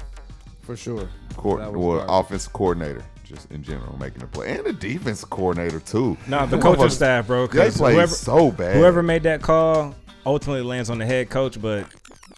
For 0.62 0.76
sure. 0.76 1.08
court, 1.36 1.60
That 1.60 1.72
well, 1.74 1.98
garbage. 1.98 2.26
offensive 2.26 2.52
coordinator, 2.54 3.04
just 3.22 3.50
in 3.50 3.62
general, 3.62 3.98
making 3.98 4.22
a 4.22 4.26
play, 4.26 4.56
and 4.56 4.64
the 4.64 4.72
defense 4.72 5.24
coordinator 5.24 5.80
too. 5.80 6.16
Nah, 6.26 6.46
the 6.46 6.52
Them 6.52 6.62
coaching 6.62 6.88
staff, 6.88 7.26
bro. 7.26 7.48
They 7.48 7.64
'cause 7.64 7.76
played 7.76 7.94
whoever, 7.96 8.14
so 8.14 8.50
bad. 8.50 8.76
whoever 8.76 9.02
made 9.02 9.24
that 9.24 9.42
call 9.42 9.94
ultimately 10.24 10.62
lands 10.62 10.88
on 10.88 10.96
the 10.96 11.04
head 11.04 11.28
coach, 11.28 11.60
but 11.60 11.86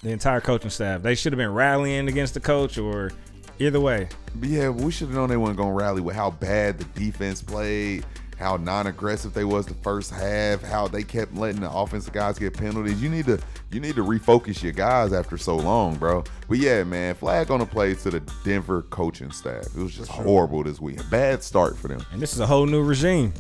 the 0.07 0.13
entire 0.13 0.41
coaching 0.41 0.71
staff, 0.71 1.03
they 1.03 1.15
should 1.15 1.33
have 1.33 1.39
been 1.39 1.53
rallying 1.53 2.09
against 2.09 2.35
the 2.35 2.41
coach 2.41 2.79
or 2.79 3.11
either 3.59 3.81
way. 3.81 4.09
Yeah, 4.41 4.69
we 4.69 4.91
should 4.91 5.09
have 5.09 5.17
known 5.17 5.29
they 5.29 5.37
weren't 5.37 5.57
gonna 5.57 5.73
rally 5.73 6.01
with 6.01 6.15
how 6.15 6.31
bad 6.31 6.79
the 6.79 6.85
defense 6.99 7.43
played, 7.43 8.05
how 8.39 8.57
non-aggressive 8.57 9.33
they 9.33 9.45
was 9.45 9.67
the 9.67 9.75
first 9.75 10.13
half, 10.13 10.63
how 10.63 10.87
they 10.87 11.03
kept 11.03 11.35
letting 11.35 11.61
the 11.61 11.71
offensive 11.71 12.13
guys 12.13 12.39
get 12.39 12.57
penalties. 12.57 13.03
You 13.03 13.09
need 13.09 13.27
to 13.27 13.41
you 13.73 13.81
need 13.81 13.97
to 13.97 14.05
refocus 14.05 14.63
your 14.63 14.73
guys 14.73 15.13
after 15.13 15.37
so 15.37 15.57
long, 15.57 15.97
bro. 15.97 16.23
But 16.49 16.59
yeah, 16.59 16.85
man, 16.85 17.15
flag 17.15 17.51
on 17.51 17.61
the 17.61 17.67
play 17.67 17.95
to 17.95 18.11
the 18.11 18.21
Denver 18.45 18.83
coaching 18.83 19.31
staff. 19.31 19.67
It 19.67 19.77
was 19.77 19.97
just 19.97 20.11
horrible 20.11 20.63
this 20.63 20.81
week. 20.81 20.99
Bad 21.11 21.43
start 21.43 21.77
for 21.77 21.89
them. 21.89 22.05
And 22.13 22.21
this 22.21 22.33
is 22.33 22.41
a 22.41 22.47
whole 22.47 22.67
new 22.67 22.83
regime. 22.83 23.33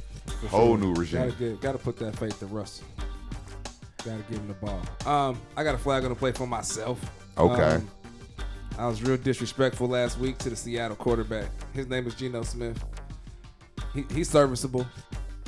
Whole 0.49 0.77
new 0.77 0.95
regime. 0.95 1.29
Gotta 1.29 1.33
regime. 1.33 1.53
get, 1.53 1.61
gotta 1.61 1.79
put 1.79 1.97
that 1.99 2.17
faith 2.19 2.43
in 2.43 2.51
Russell. 2.51 2.87
Gotta 3.99 4.23
give 4.31 4.39
him 4.39 4.49
the 4.49 4.55
ball. 4.55 4.81
Um, 5.07 5.41
I 5.57 5.65
got 5.65 5.75
a 5.75 5.79
flag 5.79 6.05
on 6.05 6.11
the 6.11 6.15
play 6.17 6.33
for 6.33 6.47
myself. 6.47 7.01
Okay. 7.39 7.63
Um, 7.63 7.91
I 8.79 8.87
was 8.87 9.03
real 9.03 9.17
disrespectful 9.17 9.89
last 9.89 10.19
week 10.19 10.39
to 10.39 10.51
the 10.51 10.57
Seattle 10.57 10.97
quarterback. 10.97 11.49
His 11.73 11.87
name 11.87 12.07
is 12.07 12.15
Geno 12.15 12.43
Smith. 12.43 12.83
He, 13.95 14.05
he's 14.13 14.29
serviceable. 14.29 14.87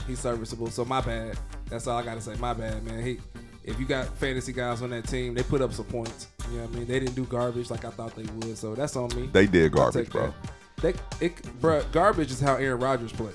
He's 0.07 0.19
serviceable. 0.19 0.69
So 0.71 0.85
my 0.85 1.01
bad. 1.03 1.39
That's 1.69 1.87
all 1.87 1.99
I 1.99 2.03
gotta 2.03 2.21
say. 2.23 2.35
My 2.37 2.55
bad, 2.55 2.83
man. 2.85 3.05
He, 3.05 3.19
if 3.65 3.79
you 3.79 3.85
got 3.85 4.09
fantasy 4.17 4.53
guys 4.53 4.81
on 4.81 4.91
that 4.91 5.07
team, 5.07 5.35
they 5.35 5.43
put 5.43 5.61
up 5.61 5.73
some 5.73 5.85
points. 5.85 6.29
You 6.51 6.57
know 6.57 6.65
what 6.65 6.75
I 6.75 6.79
mean? 6.79 6.87
They 6.87 7.01
didn't 7.01 7.15
do 7.15 7.27
garbage 7.27 7.71
like 7.71 7.85
I 7.85 7.91
thought 7.91 8.17
they 8.17 8.23
would. 8.23 8.57
So 8.57 8.75
that's 8.75 8.97
on 8.97 9.15
me. 9.15 9.29
They 9.31 9.47
did 9.47 9.73
garbage, 9.73 10.09
bro. 10.09 10.33
that. 10.77 10.97
They, 11.21 11.27
it, 11.27 11.37
bruh, 11.61 11.91
garbage 11.93 12.31
is 12.31 12.41
how 12.41 12.55
Aaron 12.55 12.81
Rodgers 12.81 13.13
played. 13.13 13.35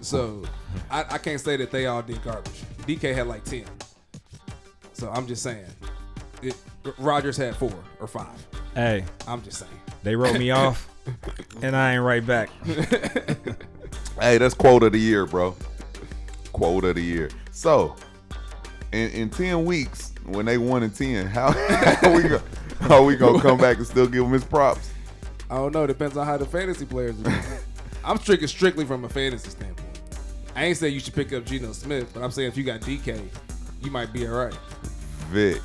So 0.00 0.42
I, 0.90 1.04
I 1.10 1.18
can't 1.18 1.40
say 1.40 1.56
that 1.58 1.70
they 1.70 1.86
all 1.86 2.02
did 2.02 2.22
garbage. 2.24 2.62
DK 2.86 3.14
had 3.14 3.28
like 3.28 3.44
ten. 3.44 3.64
So 5.02 5.10
I'm 5.10 5.26
just 5.26 5.42
saying, 5.42 5.66
it, 6.42 6.54
Rodgers 6.96 7.36
had 7.36 7.56
four 7.56 7.74
or 7.98 8.06
five. 8.06 8.46
Hey, 8.76 9.04
I'm 9.26 9.42
just 9.42 9.58
saying. 9.58 9.80
they 10.04 10.14
wrote 10.14 10.38
me 10.38 10.52
off, 10.52 10.88
and 11.62 11.74
I 11.74 11.94
ain't 11.94 12.04
right 12.04 12.24
back. 12.24 12.50
Hey, 14.20 14.38
that's 14.38 14.54
quote 14.54 14.84
of 14.84 14.92
the 14.92 14.98
year, 14.98 15.26
bro. 15.26 15.56
Quote 16.52 16.84
of 16.84 16.94
the 16.94 17.00
year. 17.00 17.30
So, 17.50 17.96
in, 18.92 19.10
in 19.10 19.30
ten 19.30 19.64
weeks, 19.64 20.12
when 20.26 20.46
they 20.46 20.58
won 20.58 20.84
in 20.84 20.90
ten, 20.90 21.26
how, 21.26 21.50
how 22.00 22.14
we 22.14 22.22
go, 22.28 22.40
how 22.80 23.02
we 23.02 23.16
gonna 23.16 23.40
come 23.40 23.58
back 23.58 23.78
and 23.78 23.86
still 23.86 24.06
give 24.06 24.22
them 24.22 24.32
his 24.32 24.44
props? 24.44 24.90
I 25.50 25.56
don't 25.56 25.72
know. 25.74 25.84
Depends 25.86 26.16
on 26.16 26.26
how 26.26 26.36
the 26.36 26.46
fantasy 26.46 26.84
players 26.84 27.16
do. 27.16 27.32
I'm 28.04 28.18
strictly 28.18 28.46
strictly 28.46 28.84
from 28.84 29.04
a 29.04 29.08
fantasy 29.08 29.50
standpoint. 29.50 30.00
I 30.54 30.66
ain't 30.66 30.76
saying 30.76 30.94
you 30.94 31.00
should 31.00 31.14
pick 31.14 31.32
up 31.32 31.44
Geno 31.44 31.72
Smith, 31.72 32.08
but 32.14 32.22
I'm 32.22 32.30
saying 32.30 32.48
if 32.48 32.56
you 32.56 32.62
got 32.62 32.82
DK, 32.82 33.28
you 33.82 33.90
might 33.90 34.12
be 34.12 34.26
all 34.26 34.34
right. 34.34 34.58
Vic, 35.32 35.62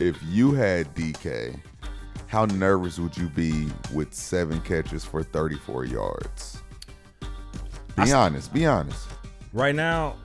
if 0.00 0.22
you 0.24 0.52
had 0.52 0.94
DK, 0.94 1.58
how 2.26 2.44
nervous 2.44 2.98
would 2.98 3.16
you 3.16 3.30
be 3.30 3.66
with 3.90 4.12
seven 4.12 4.60
catches 4.60 5.02
for 5.02 5.22
34 5.22 5.86
yards? 5.86 6.62
Be 7.96 8.12
honest. 8.12 8.52
Be 8.52 8.66
honest. 8.66 9.08
Right 9.54 9.74
now, 9.74 10.16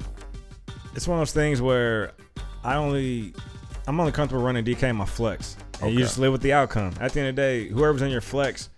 it's 0.96 1.08
one 1.08 1.18
of 1.18 1.22
those 1.22 1.32
things 1.32 1.62
where 1.62 2.12
I 2.66 2.76
only, 2.76 3.34
I'm 3.88 3.98
only 4.02 4.12
comfortable 4.12 4.44
running 4.44 4.66
DK 4.66 4.84
in 4.90 4.98
my 4.98 5.06
flex, 5.06 5.56
and 5.82 5.94
you 5.94 6.00
just 6.00 6.20
live 6.20 6.34
with 6.34 6.42
the 6.42 6.52
outcome. 6.52 6.94
At 7.00 7.14
the 7.14 7.22
end 7.22 7.30
of 7.30 7.36
the 7.38 7.42
day, 7.42 7.68
whoever's 7.70 8.02
in 8.02 8.10
your 8.10 8.20
flex, 8.20 8.70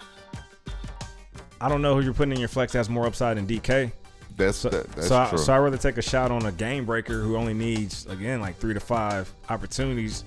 I 1.60 1.68
don't 1.68 1.82
know 1.82 1.96
who 1.96 2.02
you're 2.02 2.14
putting 2.14 2.34
in 2.34 2.40
your 2.40 2.48
flex 2.48 2.74
has 2.74 2.90
more 2.90 3.08
upside 3.08 3.38
than 3.38 3.48
DK. 3.48 3.92
That's 4.40 4.58
So, 4.58 4.70
that, 4.70 4.88
that's 4.94 5.08
so, 5.08 5.18
I, 5.22 5.30
true. 5.30 5.38
so 5.38 5.54
I'd 5.54 5.60
rather 5.60 5.78
take 5.78 5.98
a 5.98 6.02
shot 6.02 6.32
on 6.32 6.46
a 6.48 6.52
game 6.52 6.86
breaker 6.86 7.20
who 7.22 7.36
only 7.38 7.54
needs 7.54 8.06
again 8.08 8.42
like 8.42 8.58
three 8.58 8.74
to 8.74 8.80
five 8.80 9.32
opportunities, 9.50 10.24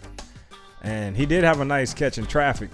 and 0.83 1.17
he 1.17 1.27
did 1.27 1.43
have 1.45 1.61
a 1.61 1.65
nice 1.65 1.93
catch 1.95 2.19
in 2.19 2.27
traffic. 2.27 2.71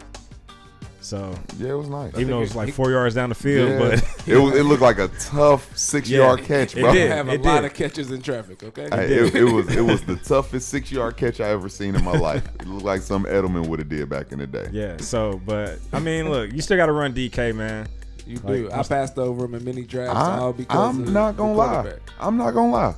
So 1.01 1.33
yeah, 1.59 1.71
it 1.71 1.75
was 1.75 1.89
nice. 1.89 2.13
even 2.15 2.29
though 2.29 2.39
it 2.39 2.41
was 2.41 2.57
like 2.57 2.67
he- 2.67 2.73
four 2.73 2.91
yards 2.91 3.15
down 3.15 3.29
the 3.29 3.35
field, 3.35 3.71
Yeah. 3.71 3.79
but 3.79 3.93
it 4.29 4.37
was. 4.37 4.55
It 4.57 4.65
looked 4.65 4.83
like 4.83 4.99
a 4.99 5.09
tough 5.21 5.75
six 5.79 6.11
Yeah, 6.11 6.19
yard 6.19 6.43
catch, 6.43 6.77
it 6.77 6.81
bro. 6.83 6.93
did. 6.93 7.11
have 7.11 7.29
a 7.29 7.33
it 7.35 7.43
lot 7.43 7.61
did. 7.63 7.71
of 7.71 7.75
catches 7.75 8.11
in 8.11 8.21
traffic. 8.21 8.63
Okay. 8.63 8.89
Hey, 8.91 9.15
it, 9.15 9.35
it 9.35 9.45
was 9.45 9.75
it 9.75 9.81
was 9.81 10.03
the 10.03 10.17
toughest 10.17 10.69
six 10.69 10.91
yard 10.91 11.17
catch 11.17 11.41
I 11.41 11.49
ever 11.51 11.69
seen 11.69 11.95
in 11.95 12.05
my 12.05 12.13
life. 12.19 12.45
It 12.61 12.67
looked 12.67 12.85
like 12.85 13.01
some 13.03 13.25
Edelman 13.25 13.69
would 13.69 13.79
have 13.79 13.89
did 13.89 14.09
back 14.11 14.33
in 14.33 14.39
the 14.41 14.47
day. 14.47 14.69
yeah. 14.73 14.97
So, 14.99 15.41
but 15.47 15.79
I 15.93 16.01
mean, 16.01 16.29
look, 16.31 16.53
you 16.53 16.61
still 16.61 16.77
got 16.77 16.87
to 16.87 16.93
run 16.93 17.15
DK, 17.15 17.55
man. 17.55 17.89
You 18.29 18.37
Like, 18.37 18.45
do. 18.45 18.71
I 18.73 18.83
passed 18.83 19.19
over 19.19 19.47
him 19.47 19.55
in 19.55 19.65
many 19.65 19.83
drafts 19.83 20.15
I, 20.15 20.39
all 20.39 20.53
because 20.53 20.77
I'm 20.97 21.03
of 21.03 21.13
not 21.13 21.37
gonna 21.37 21.55
lie. 21.55 21.95
I'm 22.21 22.37
not 22.37 22.53
gonna 22.53 22.73
lie. 22.73 22.95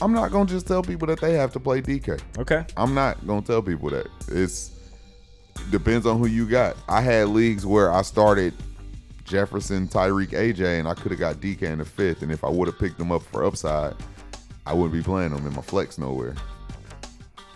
I'm 0.00 0.12
not 0.12 0.30
gonna 0.30 0.48
just 0.48 0.66
tell 0.66 0.82
people 0.82 1.06
that 1.08 1.20
they 1.20 1.32
have 1.34 1.52
to 1.54 1.60
play 1.60 1.80
DK. 1.80 2.20
Okay. 2.38 2.64
I'm 2.76 2.94
not 2.94 3.26
gonna 3.26 3.42
tell 3.42 3.62
people 3.62 3.90
that 3.90 4.06
it's 4.28 4.72
depends 5.70 6.06
on 6.06 6.18
who 6.18 6.26
you 6.26 6.46
got. 6.46 6.76
I 6.88 7.00
had 7.00 7.28
leagues 7.28 7.66
where 7.66 7.90
I 7.90 8.02
started 8.02 8.54
Jefferson, 9.24 9.88
Tyreek, 9.88 10.28
AJ, 10.30 10.78
and 10.78 10.86
I 10.86 10.94
could 10.94 11.10
have 11.12 11.20
got 11.20 11.36
DK 11.36 11.62
in 11.62 11.78
the 11.78 11.84
fifth. 11.84 12.22
And 12.22 12.30
if 12.30 12.44
I 12.44 12.48
would 12.48 12.68
have 12.68 12.78
picked 12.78 12.98
them 12.98 13.10
up 13.10 13.22
for 13.22 13.44
upside, 13.44 13.94
I 14.66 14.72
wouldn't 14.72 14.92
be 14.92 15.02
playing 15.02 15.34
them 15.34 15.46
in 15.46 15.54
my 15.54 15.62
flex 15.62 15.98
nowhere. 15.98 16.34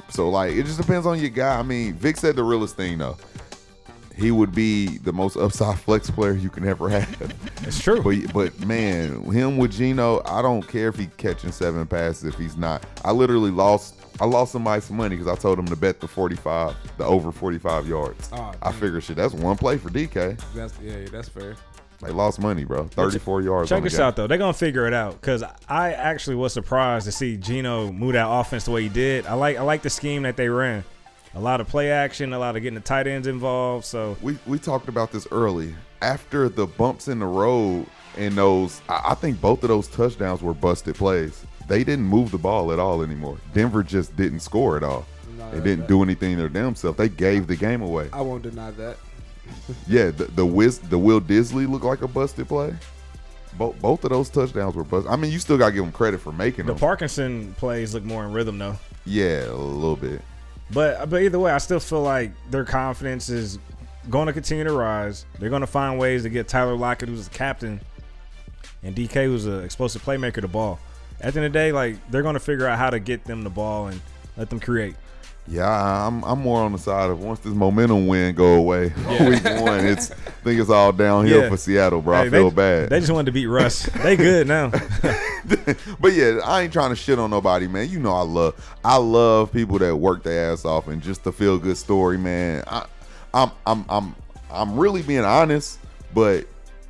So 0.09 0.29
like, 0.29 0.53
it 0.53 0.65
just 0.65 0.81
depends 0.81 1.07
on 1.07 1.21
your 1.21 1.31
guy. 1.31 1.59
I 1.59 1.63
mean, 1.63 1.95
Vic 1.95 2.17
said 2.17 2.37
the 2.37 2.43
realest 2.43 2.77
thing 2.77 2.99
though. 2.99 3.17
He 4.17 4.31
would 4.31 4.55
be 4.55 4.99
the 4.99 5.13
most 5.13 5.37
upside 5.37 5.79
flex 5.79 6.11
player 6.11 6.33
you 6.33 6.51
can 6.51 6.67
ever 6.67 6.89
have. 6.89 7.35
It's 7.63 7.83
true. 7.83 8.03
But 8.03 8.33
but 8.33 8.67
man, 8.67 9.23
him 9.25 9.57
with 9.57 9.73
Geno, 9.73 10.23
I 10.27 10.43
don't 10.43 10.67
care 10.67 10.89
if 10.89 10.97
he 10.97 11.07
catching 11.17 11.53
seven 11.53 11.87
passes 11.87 12.25
if 12.25 12.35
he's 12.35 12.57
not. 12.57 12.85
I 13.05 13.13
literally 13.13 13.51
lost. 13.51 13.97
I 14.21 14.27
lost 14.27 14.53
somebody 14.53 14.83
some 14.83 14.97
money 14.97 15.17
because 15.17 15.27
I 15.27 15.41
told 15.41 15.59
him 15.59 15.67
to 15.67 15.77
bet 15.77 16.01
the 16.01 16.09
forty 16.09 16.37
five, 16.37 16.77
the 16.99 17.05
over 17.05 17.33
forty 17.33 17.59
five 17.59 17.89
yards. 17.89 18.29
Oh, 18.33 18.53
I 18.63 18.73
figured 18.73 19.03
shit. 19.05 19.17
That's 19.17 19.35
one 19.35 19.57
play 19.57 19.79
for 19.79 19.91
DK. 19.91 20.39
That's 20.55 20.75
yeah, 20.83 20.99
yeah, 20.99 21.09
that's 21.11 21.29
fair. 21.29 21.57
They 22.03 22.11
lost 22.11 22.41
money, 22.41 22.65
bro. 22.65 22.85
Thirty 22.89 23.21
four 23.21 23.43
yards. 23.43 23.69
Check 23.69 23.85
this 23.85 23.99
out 24.01 24.17
though. 24.17 24.27
They're 24.27 24.39
gonna 24.39 24.53
figure 24.53 24.87
it 24.87 24.93
out 24.93 25.21
because 25.21 25.45
I 25.69 25.93
actually 25.93 26.35
was 26.37 26.53
surprised 26.53 27.07
to 27.07 27.13
see 27.13 27.37
Geno 27.37 27.93
move 27.93 28.15
that 28.15 28.29
offense 28.29 28.65
the 28.65 28.73
way 28.73 28.83
he 28.83 28.89
did. 28.89 29.25
I 29.27 29.35
like 29.35 29.57
I 29.57 29.63
like 29.63 29.83
the 29.83 29.91
scheme 29.91 30.23
that 30.25 30.37
they 30.37 30.49
ran. 30.49 30.83
A 31.35 31.41
lot 31.41 31.61
of 31.61 31.69
play 31.69 31.91
action, 31.91 32.33
a 32.33 32.39
lot 32.39 32.57
of 32.57 32.63
getting 32.63 32.75
the 32.75 32.81
tight 32.81 33.07
ends 33.07 33.27
involved. 33.27 33.85
So 33.87 34.17
We 34.21 34.39
we 34.47 34.59
talked 34.59 34.89
about 34.89 35.13
this 35.13 35.27
early. 35.31 35.75
After 36.03 36.49
the 36.49 36.67
bumps 36.67 37.09
in 37.09 37.21
the 37.21 37.27
road 37.27 37.87
and 38.19 38.35
those, 38.35 38.83
I, 38.89 39.11
I 39.11 39.15
think 39.15 39.41
both 39.41 39.63
of 39.63 39.69
those 39.69 39.89
touchdowns 39.89 40.43
were 40.43 40.53
busted 40.55 40.95
plays. 40.97 41.45
They 41.69 41.85
didn't 41.85 42.05
move 42.05 42.33
the 42.33 42.39
ball 42.39 42.73
at 42.73 42.79
all 42.79 43.03
anymore. 43.03 43.39
Denver 43.55 43.83
just 43.83 44.15
didn't 44.17 44.41
score 44.41 44.77
at 44.77 44.83
all. 44.83 45.07
They 45.53 45.61
didn't 45.61 45.81
that- 45.81 45.89
do 45.89 46.03
anything 46.03 46.37
to 46.37 46.49
themselves. 46.49 46.99
They 46.99 47.09
gave 47.09 47.47
the 47.47 47.57
game 47.57 47.83
away. 47.83 48.09
I 48.13 48.21
won't 48.21 48.43
deny 48.43 48.71
that. 48.73 48.97
Yeah, 49.89 50.11
the 50.11 50.25
the, 50.25 50.47
Wiz, 50.47 50.79
the 50.79 50.99
Will 50.99 51.21
Dissly 51.21 51.69
looked 51.69 51.85
like 51.85 52.03
a 52.03 52.09
busted 52.09 52.49
play. 52.49 52.75
Both 53.59 53.81
both 53.81 54.05
of 54.05 54.11
those 54.11 54.31
touchdowns 54.31 54.75
were 54.77 54.85
busted. 54.85 55.11
I 55.11 55.17
mean, 55.17 55.31
you 55.33 55.39
still 55.41 55.59
got 55.59 55.67
to 55.69 55.73
give 55.73 55.83
them 55.85 55.93
credit 55.93 56.21
for 56.21 56.33
making 56.33 56.67
the 56.67 56.73
them. 56.73 56.79
Parkinson 56.81 57.55
plays 57.55 57.93
look 57.93 58.05
more 58.05 58.25
in 58.25 58.33
rhythm 58.33 58.59
though. 58.59 58.77
yeah, 59.05 59.47
a 59.47 59.53
little 59.53 59.97
bit. 59.97 60.23
But 60.73 61.11
but 61.11 61.23
either 61.23 61.39
way, 61.39 61.53
I 61.53 61.59
still 61.59 61.81
feel 61.81 62.03
like 62.03 62.33
their 62.51 62.65
confidence 62.65 63.29
is 63.29 63.59
going 64.11 64.27
to 64.27 64.33
continue 64.33 64.65
to 64.65 64.73
rise. 64.73 65.27
They're 65.39 65.51
going 65.51 65.61
to 65.61 65.67
find 65.67 65.99
ways 65.99 66.23
to 66.23 66.31
get 66.31 66.49
Tyler 66.49 66.77
Lockett, 66.77 67.09
who's 67.09 67.29
the 67.29 67.35
captain, 67.35 67.81
and 68.83 68.97
DK, 68.97 69.27
who's 69.27 69.47
an 69.47 69.63
explosive 69.63 70.03
playmaker, 70.03 70.41
the 70.41 70.49
ball. 70.49 70.79
At 71.21 71.35
the 71.35 71.41
end 71.41 71.47
of 71.47 71.53
the 71.53 71.59
day, 71.59 71.73
like 71.73 72.11
they're 72.11 72.23
going 72.23 72.35
to 72.35 72.41
figure 72.41 72.67
out 72.67 72.79
how 72.79 72.91
to 72.91 72.99
get 72.99 73.25
them 73.25 73.43
the 73.43 73.51
ball 73.51 73.89
and 73.89 74.01
let 74.37 74.51
them 74.51 74.61
create. 74.61 74.95
Yeah, 75.49 76.07
I'm 76.07 76.23
I'm 76.25 76.39
more 76.41 76.63
on 76.63 76.71
the 76.73 76.79
side 76.79 77.11
of 77.11 77.21
once 77.21 77.41
this 77.41 77.53
momentum 77.53 78.07
win 78.07 78.35
go 78.35 78.55
away, 78.55 78.87
week 79.21 79.45
one, 79.45 79.85
it's 79.85 80.13
I 80.13 80.15
think 80.45 80.61
it's 80.61 80.71
all 80.71 80.93
downhill 80.93 81.43
Yeah. 81.43 81.49
for 81.49 81.57
Seattle, 81.57 82.01
bro. 82.01 82.15
Hey, 82.23 82.27
I 82.29 82.31
feel 82.31 82.51
they, 82.51 82.57
bad. 82.57 82.91
They 82.91 83.01
just 83.01 83.11
wanted 83.11 83.27
to 83.27 83.33
beat 83.33 83.47
Russ. 83.47 83.83
they 84.03 84.17
good 84.17 84.47
now. 84.47 84.69
but 86.01 86.13
yeah, 86.13 86.39
I 86.45 86.63
ain't 86.63 86.73
trying 86.73 86.91
to 86.91 86.97
shit 86.97 87.19
on 87.19 87.31
nobody, 87.31 87.67
man. 87.67 87.89
You 87.91 87.99
know 87.99 88.13
I 88.13 88.23
love 88.23 88.79
I 88.85 88.97
love 88.99 89.53
people 89.53 89.79
that 89.81 89.97
work 89.97 90.23
their 90.23 90.53
ass 90.53 90.65
off 90.65 90.87
and 90.87 91.03
just 91.03 91.25
the 91.25 91.33
feel 91.33 91.59
good 91.59 91.77
story, 91.77 92.19
man. 92.19 92.63
I, 92.69 92.87
I'm 93.35 93.51
I'm 93.67 93.85
I'm 93.89 94.15
I'm 94.51 94.79
really 94.79 95.03
being 95.03 95.25
honest, 95.25 95.81
but 96.15 96.47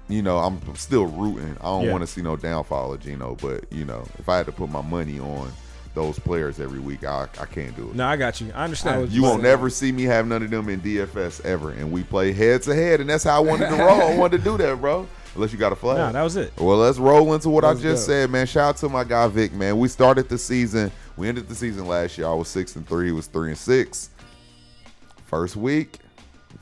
you 0.08 0.20
know 0.20 0.36
I'm 0.38 0.60
still 0.76 1.06
rooting. 1.06 1.56
I 1.60 1.64
don't 1.64 1.86
Yeah. 1.86 1.92
want 1.92 2.02
to 2.02 2.06
see 2.06 2.20
no 2.20 2.36
downfall 2.36 2.92
of 2.92 3.00
Geno, 3.00 3.34
but 3.40 3.64
you 3.72 3.86
know 3.86 4.04
if 4.18 4.28
I 4.28 4.36
had 4.36 4.46
to 4.46 4.52
put 4.52 4.68
my 4.68 4.82
money 4.82 5.18
on 5.18 5.50
those 5.94 6.18
players 6.18 6.58
every 6.60 6.78
week, 6.80 7.04
I 7.04 7.28
I 7.40 7.44
can't 7.46 7.76
do 7.76 7.88
it. 7.90 7.94
no, 7.94 8.06
I 8.06 8.16
got 8.16 8.40
you. 8.40 8.50
I 8.54 8.64
understand. 8.64 9.02
I 9.02 9.12
You 9.12 9.22
won't 9.22 9.42
But- 9.42 9.48
never 9.48 9.68
see 9.70 9.92
me 9.92 10.04
have 10.04 10.26
none 10.26 10.42
of 10.42 10.50
them 10.50 10.68
in 10.68 10.80
DFS 10.80 11.44
ever, 11.44 11.70
and 11.70 11.92
we 11.92 12.02
play 12.02 12.32
head 12.32 12.62
to 12.62 12.74
head, 12.74 13.00
and 13.00 13.10
that's 13.10 13.24
how 13.24 13.36
I 13.36 13.40
wanted 13.40 13.68
to 13.68 13.76
roll. 13.76 14.00
I 14.00 14.16
wanted 14.16 14.38
to 14.38 14.44
do 14.44 14.56
that, 14.58 14.80
bro. 14.80 15.06
Unless 15.34 15.52
you 15.52 15.58
got 15.58 15.72
a 15.72 15.76
flag. 15.76 15.96
Nah, 15.96 16.12
that 16.12 16.22
was 16.22 16.36
it. 16.36 16.52
Well, 16.58 16.76
let's 16.76 16.98
roll 16.98 17.32
into 17.32 17.48
what 17.48 17.64
I 17.64 17.72
just 17.72 17.82
go. 17.84 18.12
said, 18.12 18.30
man. 18.30 18.46
Shout 18.46 18.68
out 18.70 18.76
to 18.78 18.88
my 18.90 19.02
guy 19.02 19.26
Vic, 19.28 19.52
man. 19.54 19.78
We 19.78 19.88
started 19.88 20.28
the 20.28 20.36
season. 20.36 20.90
We 21.16 21.26
ended 21.26 21.48
the 21.48 21.54
season 21.54 21.86
last 21.86 22.18
year. 22.18 22.26
I 22.26 22.34
was 22.34 22.48
six 22.48 22.76
and 22.76 22.86
three. 22.86 23.06
He 23.06 23.12
was 23.12 23.28
three 23.28 23.48
and 23.48 23.56
six. 23.58 24.10
First 25.26 25.56
week, 25.56 25.98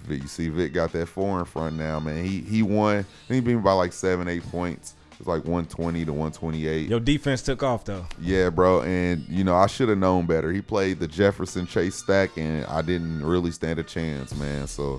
Vic, 0.04 0.22
you 0.22 0.28
see 0.28 0.48
Vic 0.48 0.72
got 0.72 0.92
that 0.92 1.06
four 1.06 1.40
in 1.40 1.44
front 1.44 1.76
now, 1.76 1.98
man. 1.98 2.24
He 2.24 2.40
he 2.42 2.62
won. 2.62 3.04
He 3.28 3.40
beat 3.40 3.54
me 3.56 3.60
by 3.60 3.72
like 3.72 3.92
seven, 3.92 4.28
eight 4.28 4.48
points. 4.50 4.94
It 5.20 5.26
was 5.26 5.38
like 5.38 5.44
one 5.44 5.66
twenty 5.66 6.06
to 6.06 6.14
one 6.14 6.32
twenty 6.32 6.66
eight. 6.66 6.88
Your 6.88 6.98
defense 6.98 7.42
took 7.42 7.62
off 7.62 7.84
though. 7.84 8.06
Yeah, 8.22 8.48
bro, 8.48 8.80
and 8.80 9.22
you 9.28 9.44
know 9.44 9.54
I 9.54 9.66
should 9.66 9.90
have 9.90 9.98
known 9.98 10.24
better. 10.24 10.50
He 10.50 10.62
played 10.62 10.98
the 10.98 11.06
Jefferson 11.06 11.66
Chase 11.66 11.96
stack, 11.96 12.30
and 12.38 12.64
I 12.64 12.80
didn't 12.80 13.22
really 13.22 13.50
stand 13.50 13.78
a 13.78 13.82
chance, 13.82 14.34
man. 14.34 14.66
So, 14.66 14.98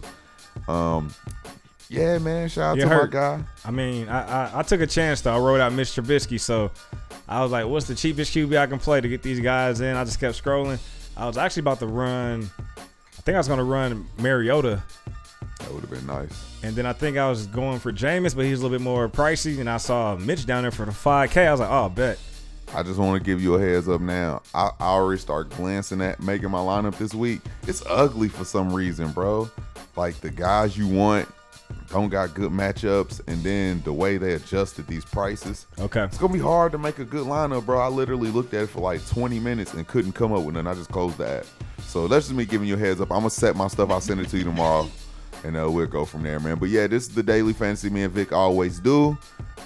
um, 0.68 1.12
yeah, 1.90 2.20
man, 2.20 2.50
shout 2.50 2.74
out 2.74 2.76
You 2.78 2.84
to 2.84 2.88
hurt. 2.88 3.12
my 3.12 3.20
guy. 3.20 3.44
I 3.66 3.72
mean, 3.72 4.10
I, 4.10 4.46
I 4.46 4.60
I 4.60 4.62
took 4.62 4.82
a 4.82 4.86
chance 4.88 5.22
though. 5.22 5.36
I 5.36 5.40
wrote 5.40 5.60
out 5.60 5.74
Mitch 5.74 5.90
Trubisky, 5.96 6.40
so 6.40 6.70
I 7.28 7.42
was 7.42 7.52
like, 7.52 7.66
"What's 7.66 7.88
the 7.88 7.96
cheapest 7.96 8.32
QB 8.36 8.56
I 8.60 8.68
can 8.68 8.78
play 8.78 9.02
to 9.02 9.10
get 9.10 9.24
these 9.24 9.40
guys 9.40 9.82
in?" 9.82 9.96
I 9.96 10.04
just 10.06 10.20
kept 10.20 10.40
scrolling. 10.40 10.78
I 11.18 11.26
was 11.26 11.40
actually 11.40 11.62
about 11.62 11.80
to 11.80 11.88
run. 11.88 12.48
I 12.78 13.22
think 13.24 13.34
I 13.34 13.40
was 13.40 13.48
going 13.48 13.58
to 13.58 13.64
run 13.64 14.08
Mariota, 14.20 14.84
That 15.64 15.74
would 15.74 15.82
have 15.82 15.90
been 15.90 16.06
nice. 16.06 16.46
and 16.64 16.76
then 16.76 16.86
I 16.86 16.94
think 16.94 17.18
I 17.18 17.30
was 17.30 17.48
going 17.48 17.80
for 17.80 17.92
Jameis, 17.92 18.36
but 18.36 18.46
he's 18.46 18.60
a 18.60 18.64
little 18.64 18.78
bit 18.78 18.84
more 18.84 19.08
pricey. 19.08 19.60
And 19.60 19.70
I 19.70 19.78
saw 19.78 20.16
Mitch 20.16 20.46
down 20.46 20.64
there 20.64 20.72
for 20.72 20.86
the 20.86 20.92
5K. 20.92 21.48
I 21.48 21.52
was 21.52 21.60
like, 21.60 21.70
"Oh, 21.72 21.90
bet." 21.90 22.18
I 22.74 22.84
just 22.84 22.98
want 23.00 23.22
to 23.22 23.26
give 23.26 23.42
you 23.42 23.56
a 23.56 23.60
heads 23.60 23.90
up 23.90 24.00
now. 24.00 24.42
I, 24.56 24.70
I 24.80 24.86
already 24.88 25.20
start 25.20 25.50
glancing 25.50 26.02
at 26.02 26.22
making 26.22 26.50
my 26.52 26.60
lineup 26.60 26.98
this 26.98 27.14
week. 27.14 27.42
It's 27.68 27.84
ugly 27.86 28.30
for 28.30 28.46
some 28.46 28.74
reason, 28.74 29.12
bro. 29.12 29.50
Like 29.98 30.16
the 30.22 30.30
guys 30.30 30.78
you 30.78 30.88
want 30.88 31.28
don't 31.90 32.08
got 32.10 32.34
good 32.34 32.52
matchups, 32.52 33.20
and 33.28 33.44
then 33.44 33.82
the 33.84 33.92
way 33.92 34.18
they 34.18 34.34
adjusted 34.34 34.88
these 34.88 35.04
prices. 35.04 35.68
Okay. 35.80 36.04
It's 36.06 36.18
gonna 36.18 36.32
be 36.34 36.40
hard 36.40 36.72
to 36.72 36.78
make 36.78 37.00
a 37.00 37.06
good 37.06 37.28
lineup, 37.28 37.66
bro. 37.66 37.80
I 37.80 37.88
literally 37.88 38.30
looked 38.30 38.54
at 38.54 38.64
it 38.64 38.68
for 38.70 38.80
like 38.80 39.06
20 39.08 39.40
minutes 39.42 39.74
and 39.74 39.86
couldn't 39.88 40.14
come 40.14 40.32
up 40.32 40.44
with 40.44 40.56
none. 40.56 40.66
I 40.68 40.74
just 40.74 40.90
closed 40.92 41.18
the 41.18 41.28
app. 41.40 41.46
So 41.80 42.08
that's 42.08 42.28
just 42.28 42.38
me 42.38 42.46
giving 42.46 42.70
you 42.70 42.76
a 42.76 42.78
heads 42.78 43.02
up. 43.02 43.12
I'm 43.12 43.20
gonna 43.20 43.30
set 43.30 43.58
my 43.58 43.68
stuff. 43.68 43.90
I'll 43.90 44.00
send 44.00 44.22
it 44.22 44.30
to 44.30 44.38
you 44.38 44.46
tomorrow, 44.46 44.90
and 45.44 45.58
uh, 45.58 45.70
we'll 45.70 45.88
go 45.88 46.06
from 46.06 46.24
there, 46.24 46.40
man. 46.40 46.60
But 46.60 46.70
yeah, 46.70 46.88
this 46.88 47.04
is 47.04 47.16
the 47.16 47.24
daily 47.24 47.54
fantasy 47.54 47.90
me 47.90 48.04
and 48.04 48.14
Vic 48.14 48.32
always 48.32 48.80
do, 48.80 49.18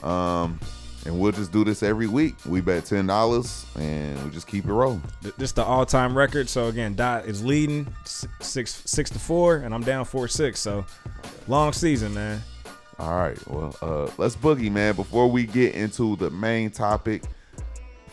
um, 0.03 0.59
and 1.05 1.19
we'll 1.19 1.31
just 1.31 1.51
do 1.51 1.63
this 1.63 1.83
every 1.83 2.07
week. 2.07 2.35
We 2.45 2.61
bet 2.61 2.85
ten 2.85 3.07
dollars, 3.07 3.65
and 3.75 4.23
we 4.23 4.31
just 4.31 4.47
keep 4.47 4.65
it 4.65 4.73
rolling. 4.73 5.03
This 5.21 5.49
is 5.49 5.53
the 5.53 5.63
all-time 5.63 6.17
record. 6.17 6.49
So 6.49 6.67
again, 6.67 6.95
Dot 6.95 7.25
is 7.25 7.43
leading 7.43 7.87
six 8.05 8.81
six 8.85 9.09
to 9.11 9.19
four, 9.19 9.57
and 9.57 9.73
I'm 9.73 9.83
down 9.83 10.05
four 10.05 10.27
six. 10.27 10.59
So 10.59 10.85
long 11.47 11.73
season, 11.73 12.13
man. 12.13 12.41
All 12.97 13.17
right, 13.17 13.47
well, 13.47 13.75
uh, 13.81 14.09
let's 14.17 14.37
boogie, 14.37 14.71
man. 14.71 14.95
Before 14.95 15.27
we 15.27 15.45
get 15.45 15.75
into 15.75 16.15
the 16.15 16.29
main 16.29 16.71
topic, 16.71 17.23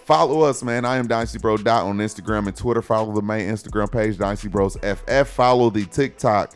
follow 0.04 0.42
us, 0.42 0.62
man. 0.64 0.84
I 0.84 0.96
am 0.96 1.06
Dynasty 1.06 1.38
Bro 1.38 1.58
Dot 1.58 1.86
on 1.86 1.98
Instagram 1.98 2.48
and 2.48 2.56
Twitter. 2.56 2.82
Follow 2.82 3.14
the 3.14 3.22
main 3.22 3.48
Instagram 3.48 3.92
page, 3.92 4.18
Dynasty 4.18 4.48
Bros 4.48 4.76
FF. 4.78 5.28
Follow 5.28 5.70
the 5.70 5.84
TikTok, 5.84 6.52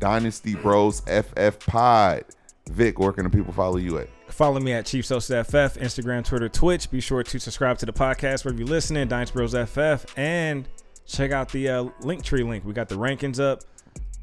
Dynasty 0.00 0.54
Bros 0.56 1.00
FF 1.02 1.64
Pod. 1.66 2.24
Vic, 2.70 2.98
where 2.98 3.12
can 3.12 3.24
the 3.24 3.30
people 3.30 3.52
follow 3.52 3.76
you 3.76 3.98
at? 3.98 4.08
Follow 4.28 4.58
me 4.60 4.72
at 4.72 4.86
Chief 4.86 5.04
Sosa 5.04 5.44
FF, 5.44 5.78
Instagram, 5.78 6.24
Twitter, 6.24 6.48
Twitch. 6.48 6.90
Be 6.90 7.00
sure 7.00 7.22
to 7.22 7.38
subscribe 7.38 7.78
to 7.78 7.86
the 7.86 7.92
podcast 7.92 8.44
wherever 8.44 8.58
you're 8.58 8.68
listening, 8.68 9.06
Dynasty 9.08 9.34
Bros 9.34 9.54
FF, 9.54 10.18
and 10.18 10.68
check 11.06 11.32
out 11.32 11.50
the 11.50 11.68
uh, 11.68 11.84
link 12.00 12.22
tree 12.24 12.42
link. 12.42 12.64
We 12.64 12.72
got 12.72 12.88
the 12.88 12.94
rankings 12.94 13.40
up, 13.40 13.62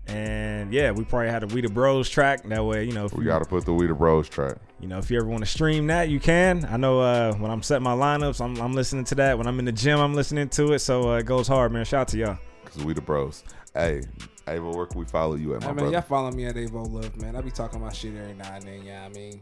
and 0.07 0.71
yeah, 0.73 0.91
we 0.91 1.03
probably 1.03 1.29
had 1.29 1.43
a 1.43 1.47
We 1.47 1.59
the 1.61 1.67
Bros 1.69 2.09
track. 2.09 2.43
That 2.43 2.63
way, 2.63 2.85
you 2.85 2.93
know, 2.93 3.09
We 3.13 3.25
got 3.25 3.39
to 3.39 3.45
put 3.45 3.65
the 3.65 3.73
We 3.73 3.85
the 3.87 3.93
Bros 3.93 4.29
track. 4.29 4.55
you 4.79 4.87
know, 4.87 4.97
if 4.97 5.11
you 5.11 5.17
ever 5.19 5.27
want 5.27 5.43
to 5.43 5.49
stream 5.49 5.87
that, 5.87 6.07
you 6.09 6.19
can. 6.21 6.63
I 6.65 6.77
know 6.77 7.01
uh, 7.01 7.33
when 7.35 7.51
I'm 7.51 7.61
setting 7.61 7.83
my 7.83 7.93
lineups, 7.95 8.39
I'm, 8.39 8.55
I'm 8.61 8.73
listening 8.73 9.03
to 9.05 9.15
that. 9.15 9.37
When 9.37 9.45
I'm 9.45 9.59
in 9.59 9.65
the 9.65 9.71
gym, 9.73 9.99
I'm 9.99 10.13
listening 10.13 10.47
to 10.49 10.71
it. 10.73 10.79
So 10.79 11.11
uh, 11.11 11.17
it 11.17 11.25
goes 11.25 11.47
hard, 11.49 11.73
man. 11.73 11.83
Shout 11.83 12.01
out 12.01 12.07
to 12.09 12.17
y'all. 12.17 12.37
Because 12.63 12.83
We 12.85 12.93
the 12.93 13.01
Bros. 13.01 13.43
Hey, 13.73 14.03
Avo, 14.47 14.75
where 14.75 14.85
can 14.85 14.99
we 14.99 15.05
follow 15.05 15.35
you 15.35 15.55
at, 15.55 15.61
my 15.61 15.67
I 15.67 15.69
mean, 15.69 15.77
brother? 15.77 15.91
y'all 15.93 16.01
follow 16.01 16.31
me 16.31 16.45
at 16.45 16.55
Avo 16.55 16.89
Love, 16.91 17.15
man. 17.21 17.35
I 17.35 17.41
be 17.41 17.51
talking 17.51 17.81
my 17.81 17.91
shit 17.91 18.15
every 18.15 18.33
now 18.33 18.53
and 18.53 18.63
then. 18.63 18.83
Yeah, 18.83 19.05
I 19.05 19.09
mean, 19.09 19.41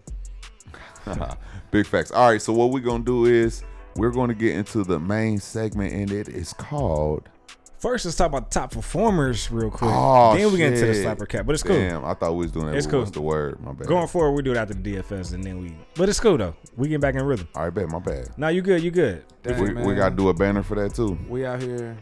Big 1.72 1.86
facts. 1.86 2.12
All 2.12 2.30
right, 2.30 2.42
so 2.42 2.54
what 2.54 2.72
we're 2.72 2.80
going 2.80 3.04
to 3.04 3.06
do 3.06 3.26
is 3.26 3.64
we're 3.96 4.12
going 4.12 4.30
to 4.30 4.34
get 4.36 4.56
into 4.56 4.84
the 4.84 5.00
main 5.00 5.40
segment, 5.40 5.94
and 5.94 6.12
it 6.12 6.28
is 6.28 6.54
called... 6.54 7.30
First, 7.78 8.06
let's 8.06 8.18
talk 8.18 8.28
about 8.28 8.50
the 8.50 8.60
top 8.60 8.72
performers 8.72 9.52
real 9.52 9.70
quick. 9.70 9.92
Oh, 9.94 10.36
then 10.36 10.52
we 10.52 10.58
get 10.58 10.74
into 10.74 10.88
the 10.88 10.94
slapper 10.94 11.28
cap, 11.28 11.46
but 11.46 11.54
it's 11.54 11.62
cool. 11.62 11.76
Damn, 11.76 12.04
I 12.04 12.16
thought 12.16 12.32
we 12.32 12.46
was 12.46 12.52
doing 12.52 12.68
that. 12.68 12.76
It's 12.76 12.88
cool. 12.88 13.00
What's 13.00 13.12
the 13.12 13.22
word? 13.22 13.60
My 13.62 13.74
bad. 13.74 13.88
Going 13.88 14.08
forward, 14.08 14.32
we 14.32 14.42
do 14.42 14.52
it 14.52 14.58
after 14.58 14.74
the 14.74 14.96
DFS, 14.96 15.34
and 15.34 15.44
then 15.44 15.60
we. 15.60 15.76
But 15.94 16.10
it's 16.10 16.20
cool 16.20 16.38
though. 16.38 16.56
We 16.78 16.88
get 16.88 17.02
back 17.02 17.14
in 17.14 17.24
rhythm. 17.24 17.48
All 17.54 17.66
right, 17.66 17.74
bet. 17.74 17.90
My 17.90 18.00
bad. 18.00 18.30
Now 18.38 18.48
you 18.48 18.62
good. 18.64 18.82
You 18.82 18.90
good. 18.90 19.26
we, 19.44 19.74
we 19.74 19.94
got 19.94 20.10
to 20.10 20.16
do 20.16 20.30
a 20.30 20.34
banner 20.34 20.64
for 20.64 20.76
that 20.76 20.96
too. 20.96 21.20
We 21.30 21.46
out 21.46 21.62
here 21.62 21.96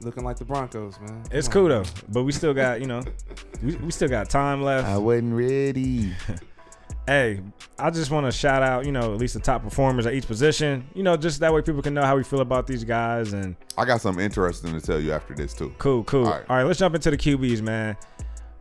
looking 0.00 0.24
like 0.24 0.36
the 0.38 0.44
Broncos, 0.44 0.98
man. 1.00 1.22
It's 1.30 1.48
Come 1.48 1.62
cool 1.62 1.68
though. 1.68 1.84
But 2.08 2.24
we 2.24 2.32
still 2.32 2.54
got 2.54 2.80
you 2.80 2.86
know, 2.86 3.02
we, 3.62 3.76
we 3.76 3.90
still 3.90 4.08
got 4.08 4.30
time 4.30 4.62
left. 4.62 4.86
I 4.88 4.98
wasn't 4.98 5.34
ready. 5.34 6.12
hey, 7.06 7.40
I 7.78 7.90
just 7.90 8.10
want 8.10 8.26
to 8.26 8.32
shout 8.32 8.62
out 8.62 8.86
you 8.86 8.92
know 8.92 9.12
at 9.12 9.18
least 9.18 9.34
the 9.34 9.40
top 9.40 9.62
performers 9.62 10.06
at 10.06 10.14
each 10.14 10.26
position. 10.26 10.86
You 10.94 11.02
know, 11.02 11.16
just 11.16 11.40
that 11.40 11.52
way 11.52 11.62
people 11.62 11.82
can 11.82 11.94
know 11.94 12.02
how 12.04 12.16
we 12.16 12.24
feel 12.24 12.40
about 12.40 12.66
these 12.66 12.84
guys 12.84 13.32
and 13.32 13.56
I 13.76 13.84
got 13.84 14.00
something 14.00 14.24
interesting 14.24 14.72
to 14.72 14.80
tell 14.80 15.00
you 15.00 15.12
after 15.12 15.34
this 15.34 15.54
too. 15.54 15.74
cool, 15.78 16.04
cool. 16.04 16.26
All 16.26 16.32
All 16.32 16.38
right. 16.38 16.48
right, 16.48 16.62
let's 16.64 16.78
jump 16.78 16.94
into 16.94 17.10
the 17.10 17.18
QBs, 17.18 17.62
man. 17.62 17.96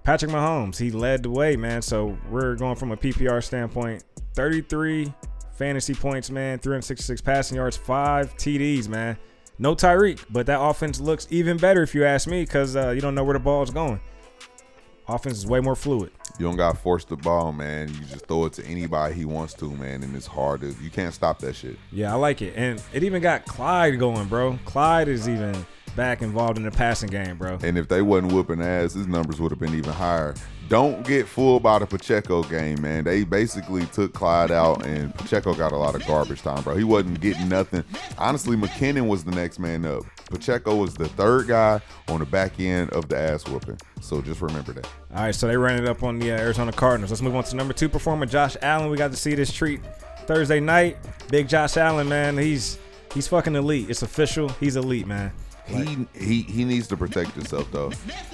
Patrick 0.04 0.32
Mahomes, 0.32 0.78
he 0.78 0.90
led 0.90 1.24
the 1.24 1.30
way, 1.30 1.58
man. 1.58 1.82
So 1.82 2.18
we're 2.32 2.56
going 2.56 2.78
from 2.78 2.92
a 2.94 2.98
PPR 2.98 3.44
standpoint 3.44 4.04
33 4.36 5.14
fantasy 5.58 5.94
points, 5.94 6.30
man, 6.30 6.60
366 6.60 7.20
passing 7.20 7.58
yards, 7.58 7.76
five 7.76 8.36
TDs, 8.38 8.88
man. 8.88 9.18
No 9.60 9.76
Tyreek, 9.76 10.24
but 10.30 10.46
that 10.46 10.62
offense 10.62 11.00
looks 11.00 11.28
even 11.30 11.58
better 11.58 11.82
if 11.82 11.96
you 11.96 12.06
ask 12.06 12.28
me, 12.28 12.44
because 12.44 12.76
uh, 12.76 12.92
you 12.92 13.02
don't 13.02 13.16
know 13.16 13.24
where 13.24 13.34
the 13.34 13.40
ball 13.40 13.64
is 13.64 13.72
going. 13.72 14.00
Offense 15.08 15.38
is 15.38 15.48
way 15.48 15.62
more 15.62 15.76
fluid. 15.76 16.12
You 16.38 16.46
don't 16.46 16.58
got 16.58 16.76
to 16.76 16.78
force 16.78 17.06
the 17.06 17.16
ball, 17.16 17.54
man. 17.54 17.88
You 17.88 18.02
just 18.02 18.28
throw 18.28 18.46
it 18.46 18.54
to 18.54 18.66
anybody 18.66 19.16
he 19.16 19.26
wants 19.26 19.54
to, 19.56 19.72
man. 19.72 20.04
And 20.04 20.16
it's 20.16 20.28
hard 20.28 20.62
to. 20.62 20.76
You 20.84 20.90
can't 20.92 21.14
stop 21.14 21.40
that 21.40 21.56
shit. 21.56 21.78
Yeah, 21.92 22.12
I 22.12 22.16
like 22.16 22.42
it, 22.42 22.54
and 22.56 22.82
it 22.94 23.04
even 23.04 23.22
got 23.22 23.46
Clyde 23.46 23.98
going, 23.98 24.28
bro. 24.28 24.60
Clyde 24.66 25.08
is 25.08 25.28
even 25.28 25.66
back 25.96 26.22
involved 26.22 26.58
in 26.58 26.64
the 26.64 26.72
passing 26.72 27.10
game, 27.10 27.38
bro. 27.38 27.58
And 27.64 27.78
if 27.78 27.88
they 27.88 28.04
wasn't 28.04 28.34
whooping 28.34 28.62
ass, 28.62 28.94
his 28.94 29.08
numbers 29.08 29.40
would 29.42 29.52
have 29.52 29.60
been 29.60 29.74
even 29.74 29.94
higher. 29.94 30.36
Don't 30.68 31.06
get 31.06 31.28
fooled 31.28 31.64
by 31.64 31.80
the 31.80 31.86
Pacheco 31.86 32.44
game, 32.44 32.82
man. 32.82 33.06
They 33.06 33.24
basically 33.24 33.86
took 33.88 34.14
Clyde 34.14 34.52
out, 34.52 34.86
and 34.86 35.16
Pacheco 35.16 35.54
got 35.54 35.72
a 35.72 35.78
lot 35.78 35.96
of 35.96 36.06
garbage 36.06 36.42
time, 36.42 36.62
bro. 36.64 36.76
He 36.76 36.84
wasn't 36.84 37.22
getting 37.22 37.48
nothing. 37.48 37.86
Honestly, 38.18 38.58
McKinnon 38.58 39.08
was 39.08 39.24
the 39.24 39.32
next 39.32 39.60
man 39.60 39.86
up. 39.86 40.04
Pacheco 40.30 40.76
was 40.76 40.94
the 40.94 41.08
third 41.10 41.48
guy 41.48 41.80
on 42.10 42.20
the 42.20 42.26
back 42.26 42.60
end 42.60 42.90
of 42.90 43.08
the 43.08 43.18
ass 43.18 43.48
whooping. 43.48 43.78
So 44.02 44.22
just 44.22 44.42
remember 44.42 44.74
that. 44.74 44.86
All 45.16 45.24
right, 45.24 45.34
so 45.34 45.48
they 45.48 45.56
ran 45.56 45.82
it 45.82 45.88
up 45.88 46.04
on 46.04 46.20
the 46.20 46.32
uh, 46.32 46.38
Arizona 46.38 46.74
Cardinals. 46.74 47.12
Let's 47.12 47.22
move 47.22 47.36
on 47.36 47.46
to 47.46 47.56
number 47.56 47.74
two 47.74 47.88
performer, 47.88 48.26
Josh 48.26 48.58
Allen. 48.62 48.90
We 48.90 48.98
got 48.98 49.12
to 49.12 49.18
see 49.18 49.36
this 49.36 49.54
treat 49.54 49.80
Thursday 50.26 50.60
night. 50.60 50.98
Big 51.30 51.48
Josh 51.48 51.78
Allen, 51.78 52.10
man. 52.10 52.38
He's 52.38 52.78
he's 53.14 53.28
fucking 53.30 53.56
elite. 53.56 53.90
It's 53.90 54.02
official. 54.02 54.50
He's 54.60 54.76
elite, 54.76 55.08
man. 55.08 55.32
He 55.68 56.08
he 56.16 56.42
he 56.44 56.64
needs 56.64 56.88
to 56.88 56.98
protect 56.98 57.32
himself 57.32 57.70
though. 57.72 57.92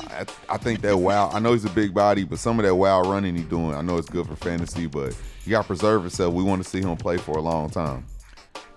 I, 0.07 0.25
I 0.49 0.57
think 0.57 0.81
that 0.81 0.95
wow. 0.95 1.29
I 1.31 1.39
know 1.39 1.53
he's 1.53 1.65
a 1.65 1.69
big 1.69 1.93
body, 1.93 2.23
but 2.23 2.37
some 2.37 2.59
of 2.59 2.65
that 2.65 2.75
wild 2.75 3.07
running 3.07 3.35
he's 3.35 3.45
doing, 3.45 3.73
I 3.73 3.81
know 3.81 3.97
it's 3.97 4.09
good 4.09 4.27
for 4.27 4.35
fantasy, 4.35 4.85
but 4.85 5.15
he 5.43 5.51
got 5.51 5.63
to 5.63 5.67
preserve 5.67 6.01
himself. 6.01 6.33
We 6.33 6.43
want 6.43 6.63
to 6.63 6.69
see 6.69 6.81
him 6.81 6.95
play 6.95 7.17
for 7.17 7.37
a 7.37 7.41
long 7.41 7.69
time. 7.69 8.05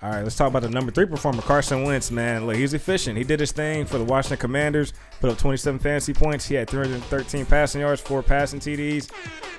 All 0.03 0.11
right, 0.11 0.23
let's 0.23 0.37
talk 0.37 0.49
about 0.49 0.63
the 0.63 0.69
number 0.69 0.93
three 0.93 1.07
performer, 1.07 1.43
Carson 1.43 1.85
Wentz. 1.85 2.11
Man, 2.11 2.47
look, 2.47 2.57
he's 2.57 2.75
efficient. 2.75 3.17
He 3.17 3.25
did 3.25 3.41
his 3.41 3.53
thing 3.53 3.87
for 3.87 3.99
the 3.99 4.05
Washington 4.05 4.39
Commanders. 4.39 4.93
Put 5.21 5.31
up 5.31 5.39
27 5.39 5.81
fantasy 5.81 6.13
points. 6.13 6.47
He 6.47 6.55
had 6.55 6.69
313 6.69 7.47
passing 7.47 7.81
yards, 7.81 8.01
four 8.01 8.23
passing 8.23 8.61
TDs, 8.61 9.11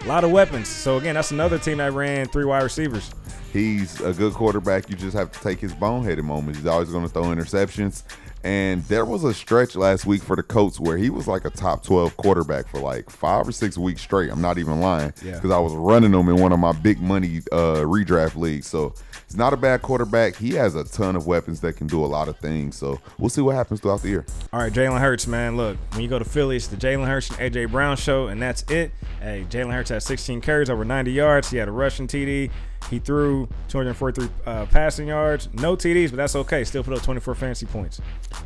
a 0.04 0.08
lot 0.08 0.24
of 0.24 0.32
weapons. 0.32 0.68
So 0.68 0.98
again, 0.98 1.16
that's 1.16 1.32
another 1.32 1.58
team 1.58 1.80
that 1.80 1.92
ran 1.94 2.28
three 2.28 2.46
wide 2.46 2.64
receivers. 2.64 3.12
He's 3.52 4.00
a 4.02 4.14
good 4.14 4.34
quarterback. 4.34 4.90
You 4.90 4.96
just 4.96 5.18
have 5.18 5.32
to 5.32 5.40
take 5.40 5.60
his 5.60 5.74
boneheaded 5.74 6.24
moments. 6.24 6.60
He's 6.60 6.68
always 6.68 6.92
going 6.92 7.04
to 7.04 7.10
throw 7.10 7.24
interceptions. 7.24 8.04
And 8.44 8.84
there 8.86 9.04
was 9.06 9.24
a 9.24 9.34
stretch 9.34 9.76
last 9.76 10.06
week 10.06 10.22
for 10.22 10.36
the 10.36 10.44
Colts 10.44 10.80
where 10.80 10.98
he 10.98 11.10
was 11.10 11.28
like 11.28 11.44
a 11.46 11.50
top 11.50 11.84
12 11.84 12.16
quarterback 12.18 12.68
for 12.68 12.80
like 12.80 13.10
five 13.10 13.48
or 13.48 13.52
six 13.52 13.78
weeks 13.78 14.02
straight. 14.02 14.30
I'm 14.32 14.42
not 14.42 14.58
even 14.58 14.80
lying 14.80 15.14
Yeah. 15.24 15.34
because 15.34 15.52
I 15.52 15.60
was 15.60 15.74
running 15.74 16.14
him 16.14 16.30
in 16.30 16.38
one 16.42 16.52
of 16.54 16.60
my 16.60 16.72
big 16.72 17.02
money 17.02 17.42
uh, 17.52 17.82
redraft 17.84 18.36
leagues. 18.36 18.68
So 18.68 18.94
he's 19.28 19.36
not 19.36 19.54
a 19.54 19.58
bad 19.58 19.82
quarterback. 19.82 20.36
He 20.36 20.52
has 20.54 20.76
a 20.76 20.84
ton 20.86 21.16
of 21.16 21.28
weapons 21.28 21.60
that 21.62 21.76
can 21.76 21.88
do 21.88 22.04
a 22.04 22.08
lot 22.08 22.28
of 22.28 22.38
things. 22.38 22.78
So 22.78 23.00
we'll 23.18 23.30
see 23.30 23.42
what 23.42 23.56
happens 23.56 23.82
throughout 23.82 24.02
the 24.02 24.10
year. 24.10 24.26
All 24.54 24.62
right, 24.62 24.72
Jalen 24.72 25.00
Hurts, 25.02 25.28
man. 25.28 25.58
Look, 25.58 25.78
when 25.92 26.02
you 26.02 26.08
go 26.08 26.20
to 26.20 26.26
Philly, 26.26 26.56
it's 26.56 26.68
the 26.68 26.78
Jalen 26.78 27.08
Hurts 27.08 27.30
and 27.32 27.40
AJ 27.54 27.72
Brown 27.72 27.98
show, 27.98 28.28
and 28.28 28.42
that's 28.42 28.64
it. 28.72 28.92
Hey, 29.20 29.46
Jalen 29.50 29.74
Hurts 29.74 29.90
had 29.90 30.04
16 30.04 30.40
carries, 30.42 30.70
over 30.70 30.86
90 30.86 31.12
yards. 31.12 31.50
He 31.50 31.58
had 31.58 31.68
a 31.68 31.72
rushing 31.72 32.08
TD. 32.08 32.52
He 32.90 33.00
threw 33.00 33.48
243 33.68 34.30
uh, 34.46 34.66
passing 34.68 35.08
yards, 35.08 35.50
no 35.54 35.76
TDs, 35.76 36.10
but 36.10 36.18
that's 36.18 36.36
okay. 36.36 36.64
Still 36.64 36.84
put 36.84 36.94
up 36.94 37.04
24 37.04 37.36
fantasy 37.36 37.66
points. 37.66 38.02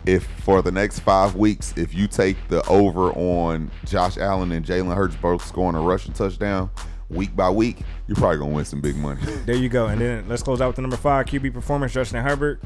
If 0.05 0.25
for 0.43 0.61
the 0.61 0.71
next 0.71 0.99
five 0.99 1.35
weeks, 1.35 1.73
if 1.77 1.93
you 1.93 2.07
take 2.07 2.37
the 2.47 2.67
over 2.67 3.11
on 3.11 3.69
Josh 3.85 4.17
Allen 4.17 4.51
and 4.51 4.65
Jalen 4.65 4.95
Hurts 4.95 5.15
both 5.15 5.45
scoring 5.45 5.75
a 5.75 5.81
rushing 5.81 6.13
touchdown 6.13 6.71
week 7.11 7.35
by 7.35 7.49
week, 7.49 7.79
you're 8.07 8.15
probably 8.15 8.37
gonna 8.37 8.51
win 8.51 8.65
some 8.65 8.81
big 8.81 8.95
money. 8.95 9.21
There 9.45 9.55
you 9.55 9.69
go. 9.69 9.87
And 9.87 9.99
then 9.99 10.27
let's 10.29 10.43
close 10.43 10.61
out 10.61 10.67
with 10.67 10.75
the 10.77 10.81
number 10.83 10.97
five 10.97 11.25
QB 11.25 11.53
performance, 11.53 11.93
Justin 11.93 12.23
Herbert. 12.23 12.61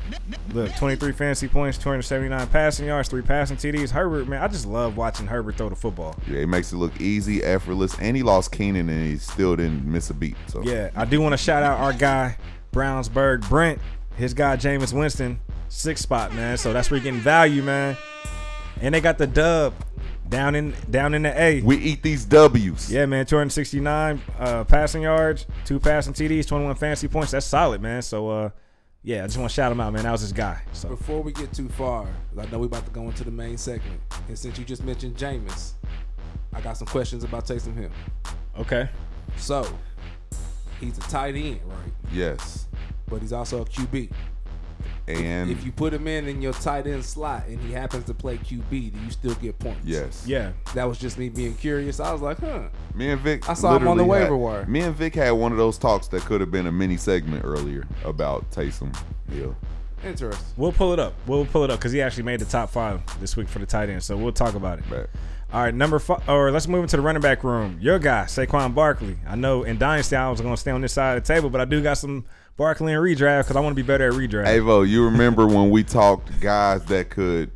Look, 0.53 0.75
23 0.75 1.12
fantasy 1.13 1.47
points, 1.47 1.77
279 1.77 2.47
passing 2.47 2.86
yards, 2.86 3.10
three 3.10 3.21
passing 3.21 3.58
TDs. 3.58 3.89
Herbert, 3.91 4.27
man, 4.27 4.41
I 4.41 4.47
just 4.47 4.65
love 4.65 4.97
watching 4.97 5.25
Herbert 5.27 5.58
throw 5.58 5.69
the 5.69 5.75
football. 5.75 6.15
Yeah, 6.27 6.39
it 6.39 6.47
makes 6.47 6.73
it 6.73 6.77
look 6.77 6.99
easy, 6.99 7.43
effortless, 7.43 7.97
and 7.99 8.15
he 8.15 8.23
lost 8.23 8.51
Keenan 8.51 8.89
and 8.89 9.05
he 9.08 9.17
still 9.17 9.55
didn't 9.55 9.86
miss 9.86 10.10
a 10.10 10.13
beat. 10.13 10.36
So 10.47 10.62
Yeah, 10.63 10.89
I 10.95 11.05
do 11.05 11.21
want 11.21 11.34
to 11.34 11.38
shout 11.38 11.63
out 11.63 11.79
our 11.79 11.93
guy, 11.93 12.38
Brownsburg 12.73 13.47
Brent, 13.49 13.79
his 14.17 14.34
guy, 14.34 14.58
Jameis 14.58 14.93
Winston, 14.93 15.39
six 15.69 16.01
spot, 16.01 16.34
man. 16.34 16.58
So 16.58 16.73
that's 16.73 16.91
where 16.91 16.97
you're 16.97 17.03
getting 17.03 17.19
value, 17.21 17.63
man. 17.63 17.97
And 18.81 18.93
they 18.93 19.01
got 19.01 19.17
the 19.17 19.27
dub 19.27 19.73
down 20.29 20.55
in 20.55 20.73
down 20.89 21.13
in 21.13 21.23
the 21.23 21.39
A. 21.41 21.61
we 21.61 21.77
eat 21.77 22.01
these 22.01 22.25
W's. 22.25 22.91
Yeah, 22.91 23.05
man, 23.05 23.25
269 23.25 24.21
uh, 24.39 24.63
passing 24.63 25.03
yards, 25.03 25.45
two 25.65 25.79
passing 25.79 26.13
TDs, 26.13 26.47
21 26.47 26.75
fantasy 26.75 27.07
points. 27.07 27.31
That's 27.31 27.45
solid, 27.45 27.81
man. 27.81 28.01
So, 28.01 28.29
uh, 28.29 28.49
yeah, 29.03 29.23
I 29.23 29.27
just 29.27 29.38
want 29.38 29.49
to 29.51 29.53
shout 29.53 29.71
him 29.71 29.79
out, 29.79 29.93
man. 29.93 30.03
That 30.03 30.11
was 30.11 30.21
his 30.21 30.33
guy. 30.33 30.61
So, 30.73 30.89
Before 30.89 31.21
we 31.21 31.31
get 31.31 31.53
too 31.53 31.69
far, 31.69 32.07
I 32.39 32.45
know 32.47 32.59
we 32.59 32.65
about 32.65 32.85
to 32.85 32.91
go 32.91 33.03
into 33.03 33.23
the 33.23 33.31
main 33.31 33.57
segment, 33.57 34.01
and 34.27 34.38
since 34.38 34.57
you 34.57 34.65
just 34.65 34.83
mentioned 34.83 35.15
Jameis, 35.15 35.73
I 36.53 36.61
got 36.61 36.77
some 36.77 36.88
questions 36.88 37.23
about 37.23 37.45
Taysom 37.45 37.75
Hill. 37.75 37.91
okay. 38.59 38.89
So, 39.38 39.67
he's 40.79 40.97
a 40.97 41.01
tight 41.01 41.35
end, 41.35 41.59
right? 41.65 41.93
Yes. 42.11 42.65
But 43.07 43.21
he's 43.21 43.33
also 43.33 43.61
a 43.61 43.65
QB. 43.65 44.11
And 45.07 45.51
if 45.51 45.63
you 45.63 45.71
put 45.71 45.93
him 45.93 46.07
in 46.07 46.27
in 46.27 46.41
your 46.41 46.53
tight 46.53 46.87
end 46.87 47.05
slot 47.05 47.45
and 47.47 47.59
he 47.61 47.71
happens 47.71 48.05
to 48.05 48.13
play 48.15 48.37
QB, 48.37 48.69
do 48.69 48.99
you 48.99 49.11
still 49.11 49.35
get 49.35 49.59
points? 49.59 49.85
yes. 49.85 50.23
Yeah. 50.25 50.51
That 50.73 50.85
was 50.85 50.97
just 50.97 51.17
me 51.19 51.29
being 51.29 51.53
curious. 51.55 51.99
I 51.99 52.11
was 52.11 52.21
like, 52.21 52.39
huh. 52.39 52.69
Me 52.95 53.11
and 53.11 53.21
Vic 53.21 53.47
I 53.47 53.53
saw 53.53 53.75
him 53.77 53.87
on 53.87 53.97
the 53.97 54.03
literally 54.03 54.09
waiver 54.23 54.35
had- 54.35 54.41
wire. 54.41 54.65
Me 54.65 54.81
and 54.81 54.95
Vic 54.95 55.13
had 55.15 55.31
one 55.31 55.51
of 55.51 55.57
those 55.59 55.77
talks 55.77 56.07
that 56.07 56.23
could 56.23 56.41
have 56.41 56.49
been 56.51 56.65
a 56.65 56.71
mini 56.71 56.97
segment 56.97 57.45
earlier 57.45 57.85
about 58.03 58.49
Taysom 58.51 58.95
Hill. 59.31 59.55
Interesting. 60.03 60.45
We'll 60.57 60.71
pull 60.71 60.93
it 60.93 60.99
up. 60.99 61.13
We'll 61.25 61.45
pull 61.45 61.63
it 61.63 61.69
up 61.71 61.79
because 61.79 61.91
he 61.91 62.01
actually 62.01 62.23
made 62.23 62.39
the 62.39 62.45
top 62.45 62.69
five 62.69 63.01
this 63.19 63.35
week 63.37 63.47
for 63.47 63.59
the 63.59 63.65
tight 63.65 63.89
end. 63.89 64.03
So 64.03 64.15
we'll 64.17 64.31
talk 64.33 64.53
about 64.55 64.79
it. 64.79 64.85
But 64.89 65.09
All 65.53 65.61
right, 65.63 65.73
number 65.73 65.99
five, 65.99 66.27
or 66.27 66.51
let's 66.51 66.67
move 66.67 66.83
into 66.83 66.95
the 66.97 67.01
running 67.01 67.21
back 67.21 67.43
room. 67.43 67.77
Your 67.81 67.97
guy, 67.99 68.23
Saquon 68.25 68.75
Barkley. 68.75 69.17
I 69.27 69.35
know 69.35 69.63
in 69.63 69.77
Dynasty 69.77 70.15
I 70.15 70.29
was 70.29 70.41
going 70.41 70.53
to 70.53 70.59
stay 70.59 70.71
on 70.71 70.81
this 70.81 70.93
side 70.93 71.17
of 71.17 71.23
the 71.25 71.33
table, 71.33 71.49
but 71.49 71.61
I 71.61 71.65
do 71.65 71.81
got 71.81 71.93
some 71.97 72.25
Barkley 72.57 72.93
in 72.93 72.99
redraft 72.99 73.43
because 73.43 73.57
I 73.57 73.59
want 73.59 73.75
to 73.75 73.81
be 73.81 73.85
better 73.85 74.07
at 74.07 74.13
redraft. 74.13 74.45
Avo, 74.47 74.87
you 74.87 75.03
remember 75.03 75.45
when 75.45 75.69
we 75.69 75.83
talked 75.83 76.39
guys 76.39 76.85
that 76.85 77.09
could 77.09 77.51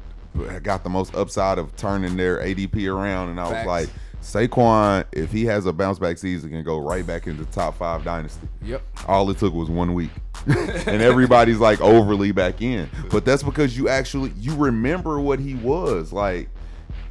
got 0.61 0.83
the 0.83 0.89
most 0.89 1.15
upside 1.15 1.57
of 1.57 1.75
turning 1.75 2.17
their 2.17 2.39
ADP 2.39 2.93
around, 2.93 3.29
and 3.29 3.39
I 3.39 3.43
was 3.43 3.51
Facts. 3.51 3.67
like, 3.67 3.89
Saquon, 4.21 5.05
if 5.13 5.31
he 5.31 5.45
has 5.45 5.65
a 5.65 5.73
bounce 5.73 5.99
back 5.99 6.17
season, 6.17 6.49
can 6.49 6.63
go 6.63 6.79
right 6.79 7.05
back 7.07 7.27
into 7.27 7.45
top 7.45 7.77
five 7.77 8.03
dynasty. 8.03 8.47
Yep. 8.61 8.81
All 9.07 9.29
it 9.29 9.37
took 9.37 9.53
was 9.53 9.69
one 9.69 9.93
week, 9.93 10.11
and 10.45 11.01
everybody's 11.01 11.59
like 11.59 11.79
overly 11.79 12.33
back 12.33 12.61
in. 12.61 12.89
But 13.09 13.23
that's 13.23 13.43
because 13.43 13.77
you 13.77 13.87
actually 13.87 14.33
you 14.37 14.53
remember 14.55 15.19
what 15.19 15.39
he 15.39 15.55
was 15.55 16.11
like. 16.11 16.49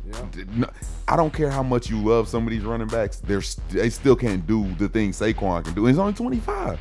Yeah. 0.06 0.66
I 1.06 1.16
don't 1.16 1.32
care 1.32 1.50
how 1.50 1.62
much 1.62 1.90
you 1.90 2.02
love 2.02 2.28
some 2.28 2.44
of 2.44 2.50
these 2.50 2.64
running 2.64 2.88
backs. 2.88 3.18
They're 3.18 3.42
st- 3.42 3.68
they 3.70 3.90
still 3.90 4.16
can't 4.16 4.46
do 4.46 4.72
the 4.74 4.88
things 4.88 5.18
Saquon 5.18 5.64
can 5.64 5.74
do. 5.74 5.84
He's 5.84 5.98
only 5.98 6.14
25. 6.14 6.78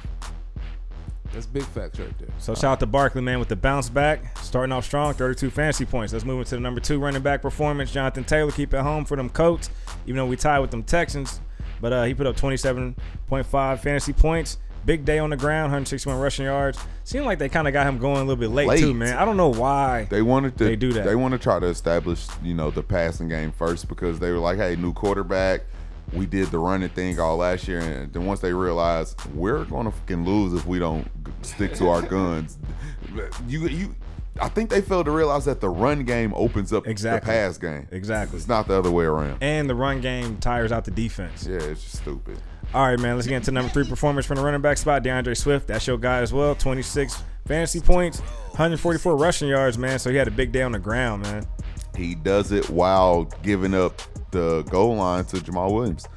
That's 1.34 1.46
big 1.46 1.64
facts 1.64 2.00
right 2.00 2.18
there. 2.20 2.30
So 2.40 2.54
shout 2.56 2.66
out 2.66 2.80
to 2.80 2.86
Barkley, 2.86 3.22
man, 3.22 3.40
with 3.40 3.48
the 3.50 3.56
bounce 3.56 3.90
back, 3.90 4.38
starting 4.40 4.72
off 4.72 4.86
strong, 4.86 5.14
32 5.14 5.50
fantasy 5.50 5.86
points. 5.86 6.14
Let's 6.14 6.26
move 6.26 6.40
into 6.40 6.56
the 6.56 6.62
number 6.62 6.80
two 6.80 7.00
running 7.00 7.22
back 7.22 7.42
performance. 7.42 7.92
Jonathan 7.92 8.24
Taylor 8.24 8.52
keep 8.52 8.74
it 8.74 8.82
home 8.82 9.06
for 9.06 9.18
them 9.18 9.30
Colts, 9.30 9.70
even 10.06 10.18
though 10.18 10.26
we 10.26 10.36
tied 10.36 10.60
with 10.60 10.72
them 10.72 10.84
Texans. 10.84 11.40
But 11.80 11.94
uh, 11.94 12.04
he 12.06 12.14
put 12.14 12.26
up 12.28 12.36
27.5 12.38 13.80
fantasy 13.80 14.14
points. 14.14 14.58
Big 14.86 15.04
day 15.04 15.20
on 15.20 15.30
the 15.32 15.36
ground, 15.38 15.66
161 15.66 16.18
rushing 16.18 16.46
yards. 16.46 16.80
Seemed 17.04 17.26
like 17.26 17.40
they 17.40 17.50
kind 17.50 17.68
of 17.68 17.74
got 17.74 17.86
him 17.86 17.98
going 17.98 18.18
a 18.18 18.20
little 18.22 18.38
bit 18.38 18.52
late, 18.52 18.68
Late. 18.70 18.80
too, 18.80 18.94
man. 18.94 19.18
I 19.18 19.26
don't 19.26 19.36
know 19.36 19.50
why. 19.50 20.06
They 20.10 20.22
wanted 20.22 20.58
to 20.60 20.64
They 20.64 20.78
do 20.78 20.94
that. 20.94 21.06
They 21.06 21.16
want 21.16 21.34
to 21.34 21.38
try 21.38 21.60
to 21.60 21.66
establish, 21.66 22.26
you 22.42 22.54
know, 22.54 22.72
the 22.72 22.84
passing 22.84 23.28
game 23.28 23.52
first 23.52 23.90
because 23.90 24.18
they 24.20 24.32
were 24.32 24.38
like, 24.38 24.58
hey, 24.58 24.78
new 24.78 24.94
quarterback. 24.94 25.64
We 26.14 26.26
did 26.26 26.48
the 26.52 26.60
running 26.60 26.90
thing 26.90 27.20
all 27.20 27.38
last 27.38 27.68
year, 27.68 27.80
and 27.80 28.12
then 28.14 28.26
once 28.26 28.40
they 28.40 28.54
realized 28.54 29.20
we're 29.34 29.66
gonna 29.66 29.92
fucking 29.92 30.24
lose 30.26 30.54
if 30.54 30.66
we 30.66 30.80
don't 30.80 31.08
stick 31.42 31.74
to 31.76 31.90
our 31.90 32.02
guns, 32.02 32.58
you 33.48 33.68
you, 33.68 33.96
I 34.40 34.48
think 34.50 34.70
they 34.70 34.82
failed 34.82 35.06
to 35.06 35.12
realize 35.12 35.46
that 35.46 35.60
the 35.60 35.70
run 35.70 36.04
game 36.04 36.34
opens 36.36 36.72
up 36.72 36.88
Exactly. 36.88 37.28
the 37.32 37.34
pass 37.34 37.58
game. 37.58 37.88
Exactly. 37.92 38.38
It's 38.38 38.48
not 38.48 38.68
the 38.68 38.76
other 38.76 38.92
way 38.92 39.04
around. 39.06 39.38
And 39.42 39.70
the 39.70 39.76
run 39.76 40.00
game 40.00 40.38
tires 40.38 40.72
out 40.72 40.86
the 40.86 40.92
defense. 40.92 41.46
Yeah, 41.46 41.58
it's 41.58 41.84
just 41.84 41.98
stupid. 41.98 42.38
All 42.74 42.86
right, 42.86 43.00
man. 43.00 43.16
Let's 43.16 43.28
get 43.28 43.38
into 43.38 43.52
number 43.52 43.70
three 43.72 43.88
performance 43.88 44.26
from 44.26 44.36
the 44.38 44.44
running 44.44 44.62
back 44.62 44.78
spot. 44.78 45.02
D'Andre 45.04 45.34
Swift, 45.34 45.68
that's 45.68 45.88
your 45.88 45.98
guy 45.98 46.20
as 46.20 46.32
well. 46.34 46.54
26 46.56 47.22
fantasy 47.46 47.80
points, 47.80 48.20
144 48.20 49.16
rushing 49.18 49.48
yards, 49.50 49.78
man. 49.78 50.00
So 50.00 50.10
he 50.10 50.16
had 50.18 50.28
a 50.28 50.32
big 50.32 50.52
day 50.52 50.62
on 50.62 50.72
the 50.74 50.80
ground, 50.80 51.24
man. 51.24 51.46
He 51.96 52.14
does 52.14 52.52
it 52.52 52.70
while 52.70 53.24
giving 53.42 53.74
up 53.74 54.02
the 54.32 54.64
goal 54.64 54.96
line 54.96 55.26
to 55.26 55.38
Jamaal 55.38 55.74
Williams. 55.74 56.08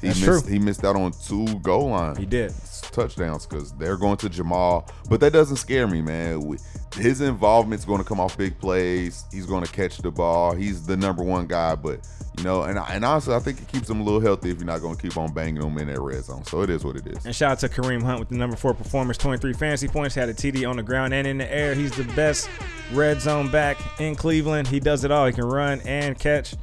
He 0.00 0.08
That's 0.08 0.20
missed 0.20 0.44
true. 0.44 0.52
he 0.52 0.58
missed 0.58 0.84
out 0.84 0.94
on 0.94 1.12
two 1.26 1.46
goal 1.60 1.88
line 1.88 2.16
He 2.16 2.26
did. 2.26 2.52
touchdowns 2.92 3.46
because 3.46 3.72
they're 3.72 3.96
going 3.96 4.18
to 4.18 4.28
Jamaal. 4.28 4.88
But 5.08 5.20
that 5.20 5.32
doesn't 5.32 5.56
scare 5.56 5.86
me, 5.86 6.02
man. 6.02 6.56
His 6.96 7.22
involvement's 7.22 7.84
going 7.86 7.98
to 8.02 8.04
come 8.04 8.20
off 8.20 8.36
big 8.36 8.58
plays. 8.58 9.24
He's 9.32 9.46
going 9.46 9.64
to 9.64 9.72
catch 9.72 9.98
the 9.98 10.10
ball. 10.10 10.54
He's 10.54 10.86
the 10.86 10.96
number 10.98 11.22
one 11.22 11.46
guy. 11.46 11.74
But 11.76 12.06
you 12.36 12.44
know, 12.44 12.62
and 12.64 12.78
and 12.78 13.04
honestly, 13.06 13.34
I 13.34 13.38
think 13.38 13.60
it 13.62 13.68
keeps 13.68 13.88
him 13.88 14.00
a 14.00 14.04
little 14.04 14.20
healthy 14.20 14.50
if 14.50 14.58
you're 14.58 14.66
not 14.66 14.82
going 14.82 14.96
to 14.96 15.02
keep 15.02 15.16
on 15.16 15.32
banging 15.32 15.62
him 15.62 15.78
in 15.78 15.88
that 15.88 16.00
red 16.00 16.22
zone. 16.24 16.44
So 16.44 16.60
it 16.60 16.68
is 16.68 16.84
what 16.84 16.96
it 16.96 17.06
is. 17.06 17.24
And 17.24 17.34
shout 17.34 17.52
out 17.52 17.58
to 17.60 17.68
Kareem 17.70 18.02
Hunt 18.02 18.18
with 18.20 18.28
the 18.28 18.36
number 18.36 18.56
four 18.56 18.74
performance, 18.74 19.16
23 19.16 19.54
fantasy 19.54 19.88
points, 19.88 20.14
had 20.14 20.28
a 20.28 20.34
TD 20.34 20.68
on 20.68 20.76
the 20.76 20.82
ground 20.82 21.14
and 21.14 21.26
in 21.26 21.38
the 21.38 21.50
air. 21.50 21.74
He's 21.74 21.96
the 21.96 22.04
best 22.14 22.50
red 22.92 23.22
zone 23.22 23.50
back 23.50 23.78
in 23.98 24.14
Cleveland. 24.14 24.68
He 24.68 24.78
does 24.78 25.04
it 25.04 25.10
all. 25.10 25.26
He 25.26 25.32
can 25.32 25.46
run 25.46 25.80
and 25.86 26.18
catch. 26.18 26.54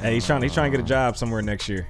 Hey, 0.00 0.14
he's 0.14 0.26
trying. 0.26 0.42
He's 0.42 0.54
trying 0.54 0.70
to 0.70 0.76
get 0.76 0.84
a 0.84 0.88
job 0.88 1.16
somewhere 1.16 1.42
next 1.42 1.68
year. 1.68 1.88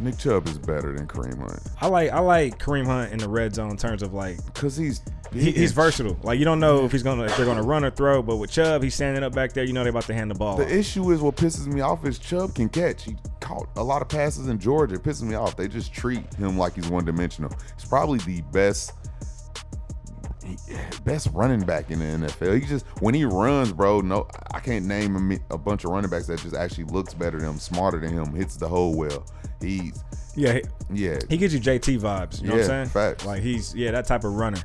Nick 0.00 0.18
Chubb 0.18 0.48
is 0.48 0.58
better 0.58 0.92
than 0.94 1.06
Kareem 1.06 1.38
Hunt 1.38 1.60
I 1.80 1.86
like. 1.86 2.10
I 2.10 2.18
like 2.18 2.58
Kareem 2.58 2.86
Hunt 2.86 3.12
in 3.12 3.18
the 3.18 3.28
red 3.28 3.54
zone 3.54 3.70
in 3.70 3.76
terms 3.76 4.02
of 4.02 4.12
like 4.12 4.44
because 4.46 4.76
he's 4.76 5.00
he, 5.32 5.52
he's 5.52 5.72
versatile. 5.72 6.18
Like 6.22 6.38
you 6.38 6.44
don't 6.44 6.60
know 6.60 6.84
if 6.84 6.92
he's 6.92 7.02
gonna 7.02 7.24
if 7.24 7.36
they're 7.36 7.46
gonna 7.46 7.62
run 7.62 7.84
or 7.84 7.90
throw, 7.90 8.22
but 8.22 8.36
with 8.36 8.50
Chubb, 8.50 8.82
he's 8.82 8.94
standing 8.94 9.22
up 9.22 9.32
back 9.34 9.52
there. 9.52 9.64
You 9.64 9.72
know 9.72 9.82
they're 9.82 9.90
about 9.90 10.04
to 10.04 10.14
hand 10.14 10.30
the 10.30 10.34
ball. 10.34 10.54
off. 10.54 10.58
The 10.58 10.76
issue 10.76 11.10
is 11.12 11.20
what 11.20 11.36
pisses 11.36 11.66
me 11.66 11.80
off 11.80 12.04
is 12.04 12.18
Chubb 12.18 12.54
can 12.54 12.68
catch. 12.68 13.04
He 13.04 13.16
caught 13.40 13.68
a 13.76 13.82
lot 13.82 14.02
of 14.02 14.08
passes 14.08 14.48
in 14.48 14.58
Georgia. 14.58 14.96
It 14.96 15.02
pisses 15.02 15.22
me 15.22 15.34
off. 15.34 15.56
They 15.56 15.68
just 15.68 15.92
treat 15.92 16.32
him 16.34 16.58
like 16.58 16.74
he's 16.74 16.88
one 16.88 17.04
dimensional. 17.04 17.52
He's 17.76 17.88
probably 17.88 18.18
the 18.20 18.42
best 18.52 18.92
best 21.04 21.28
running 21.32 21.60
back 21.60 21.90
in 21.90 21.98
the 21.98 22.26
NFL. 22.26 22.60
He 22.60 22.66
just 22.66 22.86
when 23.00 23.14
he 23.14 23.24
runs, 23.24 23.72
bro. 23.72 24.00
No, 24.00 24.28
I 24.52 24.60
can't 24.60 24.86
name 24.86 25.32
a, 25.32 25.54
a 25.54 25.58
bunch 25.58 25.84
of 25.84 25.90
running 25.90 26.10
backs 26.10 26.26
that 26.26 26.40
just 26.40 26.54
actually 26.54 26.84
looks 26.84 27.14
better 27.14 27.38
than 27.38 27.50
him, 27.50 27.58
smarter 27.58 27.98
than 27.98 28.12
him, 28.12 28.34
hits 28.34 28.56
the 28.56 28.68
hole 28.68 28.94
well. 28.94 29.24
He's 29.60 30.02
yeah, 30.34 30.54
he, 30.54 30.62
yeah. 30.92 31.18
he 31.28 31.36
gives 31.36 31.54
you 31.54 31.60
JT 31.60 32.00
vibes. 32.00 32.40
You 32.40 32.48
know 32.48 32.54
what 32.54 32.62
I'm 32.62 32.68
saying? 32.68 32.86
facts. 32.86 33.24
Like 33.24 33.42
he's 33.42 33.74
yeah 33.74 33.90
that 33.92 34.06
type 34.06 34.24
of 34.24 34.34
runner. 34.34 34.62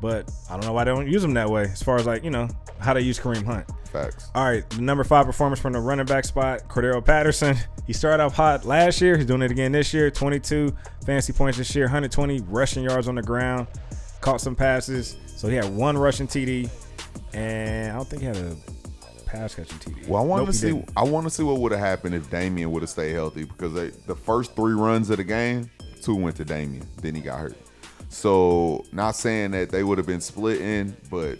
But 0.00 0.30
I 0.50 0.54
don't 0.54 0.64
know 0.64 0.72
why 0.72 0.84
they 0.84 0.90
don't 0.90 1.08
use 1.08 1.22
him 1.22 1.34
that 1.34 1.48
way. 1.48 1.62
As 1.62 1.82
far 1.82 1.96
as 1.96 2.06
like 2.06 2.24
you 2.24 2.30
know 2.30 2.48
how 2.80 2.94
they 2.94 3.00
use 3.00 3.18
Kareem 3.18 3.44
Hunt. 3.44 3.66
Facts. 3.92 4.30
All 4.34 4.44
right, 4.44 4.68
the 4.70 4.80
number 4.80 5.04
five 5.04 5.26
performance 5.26 5.60
from 5.60 5.74
the 5.74 5.80
running 5.80 6.06
back 6.06 6.24
spot, 6.24 6.68
Cordero 6.68 7.04
Patterson. 7.04 7.56
He 7.84 7.92
started 7.92 8.22
off 8.22 8.34
hot 8.34 8.64
last 8.64 9.00
year. 9.00 9.16
He's 9.16 9.26
doing 9.26 9.42
it 9.42 9.50
again 9.50 9.72
this 9.72 9.92
year. 9.92 10.08
22 10.08 10.72
fantasy 11.04 11.32
points 11.32 11.58
this 11.58 11.74
year, 11.74 11.86
120 11.86 12.40
rushing 12.42 12.84
yards 12.84 13.08
on 13.08 13.16
the 13.16 13.22
ground, 13.22 13.66
caught 14.22 14.40
some 14.40 14.56
passes. 14.56 15.16
So 15.26 15.48
he 15.48 15.54
had 15.56 15.66
one 15.74 15.98
rushing 15.98 16.26
TD, 16.26 16.70
and 17.34 17.92
I 17.92 17.96
don't 17.96 18.08
think 18.08 18.22
he 18.22 18.26
had 18.28 18.36
a 18.38 18.56
pass 19.26 19.54
catching 19.54 19.78
TD. 19.78 20.08
Well, 20.08 20.22
I 20.22 20.24
want 20.24 20.42
Nope, 20.42 20.48
to 20.48 20.52
see. 20.56 20.66
didn't. 20.68 20.90
I 20.96 21.02
want 21.04 21.26
to 21.26 21.30
see 21.30 21.42
what 21.42 21.58
would 21.58 21.72
have 21.72 21.80
happened 21.80 22.14
if 22.14 22.30
Damien 22.30 22.70
would 22.70 22.82
have 22.82 22.90
stayed 22.90 23.12
healthy 23.12 23.44
because 23.44 23.74
they, 23.74 23.88
the 24.06 24.14
first 24.16 24.56
three 24.56 24.72
runs 24.72 25.10
of 25.10 25.18
the 25.18 25.24
game, 25.24 25.70
two 26.00 26.14
went 26.14 26.36
to 26.36 26.44
Damien. 26.44 26.86
Then 27.02 27.14
he 27.14 27.20
got 27.20 27.38
hurt. 27.38 27.56
So, 28.08 28.84
not 28.92 29.16
saying 29.16 29.52
that 29.52 29.70
they 29.70 29.84
would 29.84 29.98
have 29.98 30.06
been 30.06 30.20
splitting, 30.20 30.94
but 31.10 31.38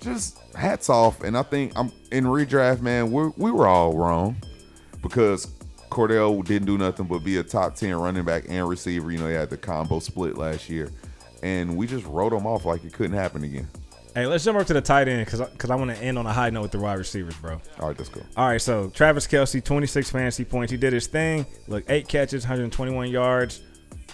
just 0.00 0.38
hats 0.54 0.88
off. 0.88 1.22
And 1.22 1.36
I 1.36 1.42
think 1.42 1.72
I'm 1.76 1.92
in 2.12 2.24
redraft, 2.24 2.80
man. 2.80 3.10
We 3.10 3.30
we 3.36 3.50
were 3.50 3.66
all 3.66 3.94
wrong 3.96 4.36
because 5.02 5.46
Cordell 5.90 6.44
didn't 6.44 6.66
do 6.66 6.78
nothing 6.78 7.06
but 7.06 7.24
be 7.24 7.38
a 7.38 7.42
top 7.42 7.74
ten 7.74 7.94
running 7.96 8.24
back 8.24 8.44
and 8.48 8.68
receiver. 8.68 9.10
You 9.10 9.18
know, 9.18 9.26
he 9.28 9.34
had 9.34 9.50
the 9.50 9.56
combo 9.56 9.98
split 9.98 10.38
last 10.38 10.70
year, 10.70 10.90
and 11.42 11.76
we 11.76 11.86
just 11.86 12.06
wrote 12.06 12.30
them 12.30 12.46
off 12.46 12.64
like 12.64 12.84
it 12.84 12.92
couldn't 12.92 13.16
happen 13.16 13.44
again. 13.44 13.68
Hey, 14.14 14.26
let's 14.26 14.44
jump 14.44 14.56
over 14.56 14.64
to 14.64 14.72
the 14.74 14.80
tight 14.80 15.06
end 15.06 15.24
because 15.24 15.40
because 15.50 15.70
I 15.70 15.76
want 15.76 15.94
to 15.94 16.02
end 16.02 16.18
on 16.18 16.26
a 16.26 16.32
high 16.32 16.50
note 16.50 16.62
with 16.62 16.70
the 16.72 16.80
wide 16.80 16.98
receivers, 16.98 17.34
bro. 17.36 17.60
All 17.78 17.88
right, 17.88 17.96
let's 17.96 18.10
go. 18.10 18.22
All 18.36 18.48
right, 18.48 18.60
so 18.60 18.90
Travis 18.90 19.26
Kelce, 19.26 19.62
26 19.62 20.10
fantasy 20.10 20.44
points. 20.44 20.72
He 20.72 20.76
did 20.76 20.92
his 20.92 21.06
thing. 21.06 21.46
Look, 21.68 21.84
eight 21.88 22.08
catches, 22.08 22.42
121 22.42 23.08
yards, 23.08 23.62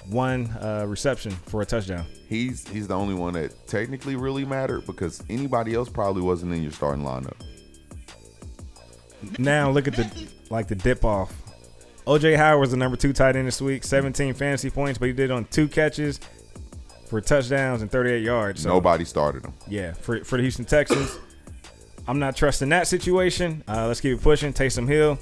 one 0.09 0.49
uh, 0.61 0.85
reception 0.87 1.33
for 1.33 1.63
a 1.63 1.67
touchdown. 1.67 2.05
He's 2.29 2.69
he's 2.69 2.89
the 2.89 2.95
only 2.95 3.15
one 3.15 3.35
that 3.35 3.67
technically 3.67 4.17
really 4.17 4.45
mattered 4.45 4.85
because 4.87 5.23
anybody 5.31 5.75
else 5.75 5.89
probably 5.89 6.23
wasn't 6.23 6.53
in 6.53 6.63
your 6.63 6.73
starting 6.73 7.05
lineup. 7.05 7.37
Now 9.39 9.71
look 9.71 9.89
at 9.89 9.97
the 9.97 10.29
like 10.51 10.69
the 10.69 10.75
dip 10.75 11.05
off. 11.05 11.35
OJ 12.07 12.37
Howard 12.37 12.61
was 12.61 12.71
the 12.71 12.77
number 12.77 12.97
two 12.97 13.13
tight 13.13 13.35
end 13.35 13.49
this 13.49 13.61
week, 13.61 13.83
17 13.83 14.35
fantasy 14.35 14.71
points, 14.71 14.99
but 14.99 15.07
he 15.07 15.13
did 15.13 15.31
on 15.33 15.45
two 15.47 15.67
catches 15.67 16.21
for 17.07 17.21
touchdowns 17.21 17.83
and 17.83 17.91
38 17.91 18.23
yards. 18.23 18.63
So 18.63 18.69
Nobody 18.69 19.05
started 19.05 19.45
him. 19.45 19.55
yeah, 19.69 19.93
for 19.93 20.25
for 20.25 20.37
the 20.37 20.43
Houston 20.43 20.65
Texans, 20.65 21.19
I'm 22.09 22.19
not 22.19 22.37
trusting 22.37 22.69
that 22.71 22.87
situation. 22.89 23.63
Uh, 23.69 23.87
let's 23.87 24.01
keep 24.01 24.19
it 24.19 24.23
pushing. 24.23 24.53
Taysom 24.53 24.87
Hill, 24.89 25.19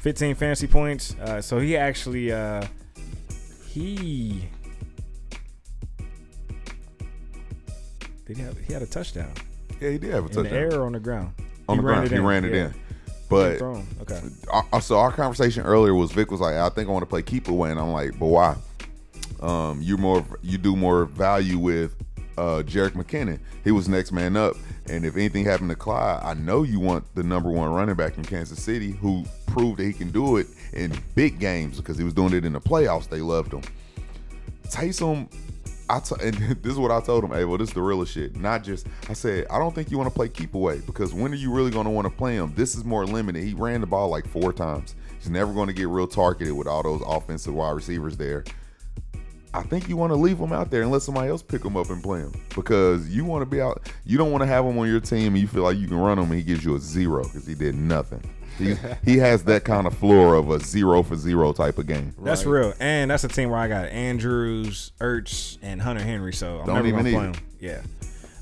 15 0.00 0.34
fantasy 0.34 0.66
points. 0.66 1.14
Uh, 1.20 1.40
so 1.40 1.58
he 1.58 1.76
actually 1.76 2.32
uh, 2.32 2.64
he 3.66 4.48
did 8.26 8.36
he 8.36 8.42
have 8.42 8.58
he 8.58 8.72
had 8.72 8.82
a 8.82 8.86
touchdown 8.86 9.32
Yeah, 9.80 9.90
he 9.90 9.98
did 9.98 10.10
have 10.12 10.24
a 10.24 10.28
in 10.28 10.32
the 10.34 10.42
touchdown 10.42 10.58
air 10.58 10.74
or 10.80 10.86
on 10.86 10.92
the 10.92 11.00
ground. 11.00 11.32
on 11.68 11.76
He 11.76 11.82
the 11.82 11.82
ground. 11.82 12.08
He 12.08 12.16
in, 12.16 12.24
ran 12.24 12.44
it 12.44 12.54
yeah. 12.54 12.66
in, 12.66 12.74
but. 13.28 13.60
Okay. 13.62 14.20
so 14.80 14.98
our 14.98 15.12
conversation 15.12 15.62
earlier 15.64 15.94
was 15.94 16.12
Vic 16.12 16.30
was 16.30 16.40
like, 16.40 16.54
I 16.54 16.68
think 16.70 16.88
I 16.88 16.92
want 16.92 17.02
to 17.02 17.06
play 17.06 17.22
keep 17.22 17.48
away, 17.48 17.70
and 17.70 17.78
I'm 17.80 17.92
like, 17.92 18.18
but 18.18 18.26
why? 18.26 18.56
Um, 19.40 19.80
you 19.82 19.96
more 19.96 20.24
you 20.42 20.58
do 20.58 20.74
more 20.76 21.04
value 21.04 21.58
with 21.58 21.94
uh 22.36 22.62
Jerick 22.64 22.92
McKinnon. 22.92 23.38
He 23.64 23.70
was 23.70 23.88
next 23.88 24.12
man 24.12 24.36
up, 24.36 24.56
and 24.88 25.04
if 25.04 25.16
anything 25.16 25.44
happened 25.44 25.70
to 25.70 25.76
Clyde, 25.76 26.20
I 26.22 26.34
know 26.34 26.62
you 26.62 26.80
want 26.80 27.04
the 27.14 27.22
number 27.22 27.50
one 27.50 27.70
running 27.70 27.94
back 27.94 28.16
in 28.16 28.24
Kansas 28.24 28.62
City 28.62 28.92
who 28.92 29.24
proved 29.46 29.78
that 29.78 29.84
he 29.84 29.92
can 29.92 30.10
do 30.10 30.36
it 30.36 30.46
in 30.72 30.92
big 31.14 31.38
games 31.38 31.78
because 31.78 31.98
he 31.98 32.04
was 32.04 32.14
doing 32.14 32.32
it 32.32 32.44
in 32.44 32.52
the 32.52 32.60
playoffs. 32.60 33.08
They 33.08 33.20
loved 33.20 33.52
him. 33.52 33.62
Taysom, 34.68 35.32
I 35.88 36.00
t- 36.00 36.14
and 36.22 36.36
this 36.62 36.72
is 36.72 36.78
what 36.78 36.90
I 36.90 37.00
told 37.00 37.24
him. 37.24 37.30
Hey, 37.30 37.44
well, 37.44 37.58
this 37.58 37.68
is 37.68 37.74
the 37.74 37.82
real 37.82 38.04
shit. 38.04 38.36
Not 38.36 38.64
just 38.64 38.86
I 39.08 39.12
said 39.12 39.46
I 39.50 39.58
don't 39.58 39.74
think 39.74 39.90
you 39.90 39.98
want 39.98 40.10
to 40.10 40.14
play 40.14 40.28
keep 40.28 40.54
away 40.54 40.80
because 40.84 41.14
when 41.14 41.32
are 41.32 41.36
you 41.36 41.52
really 41.52 41.70
going 41.70 41.84
to 41.84 41.90
want 41.90 42.06
to 42.06 42.12
play 42.12 42.34
him? 42.34 42.52
This 42.56 42.74
is 42.74 42.84
more 42.84 43.06
limited. 43.06 43.42
He 43.42 43.54
ran 43.54 43.80
the 43.80 43.86
ball 43.86 44.08
like 44.08 44.26
four 44.26 44.52
times. 44.52 44.94
He's 45.18 45.30
never 45.30 45.52
going 45.52 45.66
to 45.66 45.72
get 45.72 45.88
real 45.88 46.06
targeted 46.06 46.54
with 46.54 46.68
all 46.68 46.82
those 46.82 47.02
offensive 47.06 47.54
wide 47.54 47.72
receivers 47.72 48.16
there. 48.16 48.44
I 49.54 49.62
think 49.62 49.88
you 49.88 49.96
want 49.96 50.10
to 50.12 50.16
leave 50.16 50.38
them 50.38 50.52
out 50.52 50.70
there 50.70 50.82
and 50.82 50.90
let 50.90 51.02
somebody 51.02 51.30
else 51.30 51.42
pick 51.42 51.62
them 51.62 51.76
up 51.76 51.88
and 51.90 52.02
play 52.02 52.20
them 52.20 52.32
because 52.54 53.08
you 53.08 53.24
want 53.24 53.42
to 53.42 53.46
be 53.46 53.60
out. 53.60 53.90
You 54.04 54.18
don't 54.18 54.30
want 54.30 54.42
to 54.42 54.46
have 54.46 54.64
him 54.64 54.78
on 54.78 54.88
your 54.88 55.00
team 55.00 55.28
and 55.28 55.38
you 55.38 55.48
feel 55.48 55.62
like 55.62 55.78
you 55.78 55.86
can 55.88 55.96
run 55.96 56.18
him 56.18 56.26
and 56.26 56.34
he 56.34 56.42
gives 56.42 56.64
you 56.64 56.74
a 56.74 56.78
zero 56.78 57.22
because 57.24 57.46
he 57.46 57.54
did 57.54 57.74
nothing. 57.74 58.22
He 58.58 58.74
he 59.04 59.18
has 59.18 59.44
that 59.44 59.64
kind 59.64 59.86
of 59.86 59.96
floor 59.96 60.34
of 60.34 60.50
a 60.50 60.58
zero 60.58 61.02
for 61.02 61.14
zero 61.16 61.52
type 61.52 61.78
of 61.78 61.86
game. 61.86 62.12
That's 62.20 62.44
real, 62.44 62.74
and 62.80 63.08
that's 63.10 63.22
a 63.24 63.28
team 63.28 63.50
where 63.50 63.58
I 63.58 63.68
got 63.68 63.86
Andrews, 63.88 64.90
Ertz, 65.00 65.58
and 65.62 65.80
Hunter 65.80 66.02
Henry. 66.02 66.32
So 66.32 66.58
I'm 66.60 66.66
Don't 66.66 66.74
never 66.74 66.88
even 66.88 67.04
gonna 67.04 67.16
play 67.16 67.28
it. 67.28 67.36
him. 67.36 67.44
Yeah. 67.60 67.80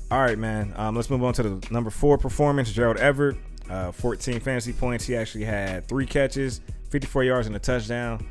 All 0.09 0.19
right, 0.19 0.37
man. 0.37 0.73
Um, 0.75 0.95
let's 0.95 1.09
move 1.09 1.23
on 1.23 1.33
to 1.35 1.43
the 1.43 1.67
number 1.71 1.89
four 1.91 2.17
performance. 2.17 2.71
Gerald 2.71 2.97
Everett, 2.97 3.37
uh, 3.69 3.91
14 3.91 4.39
fantasy 4.39 4.73
points. 4.73 5.05
He 5.05 5.15
actually 5.15 5.43
had 5.43 5.87
three 5.87 6.05
catches, 6.05 6.61
54 6.89 7.23
yards, 7.25 7.45
and 7.47 7.55
a 7.55 7.59
touchdown. 7.59 8.25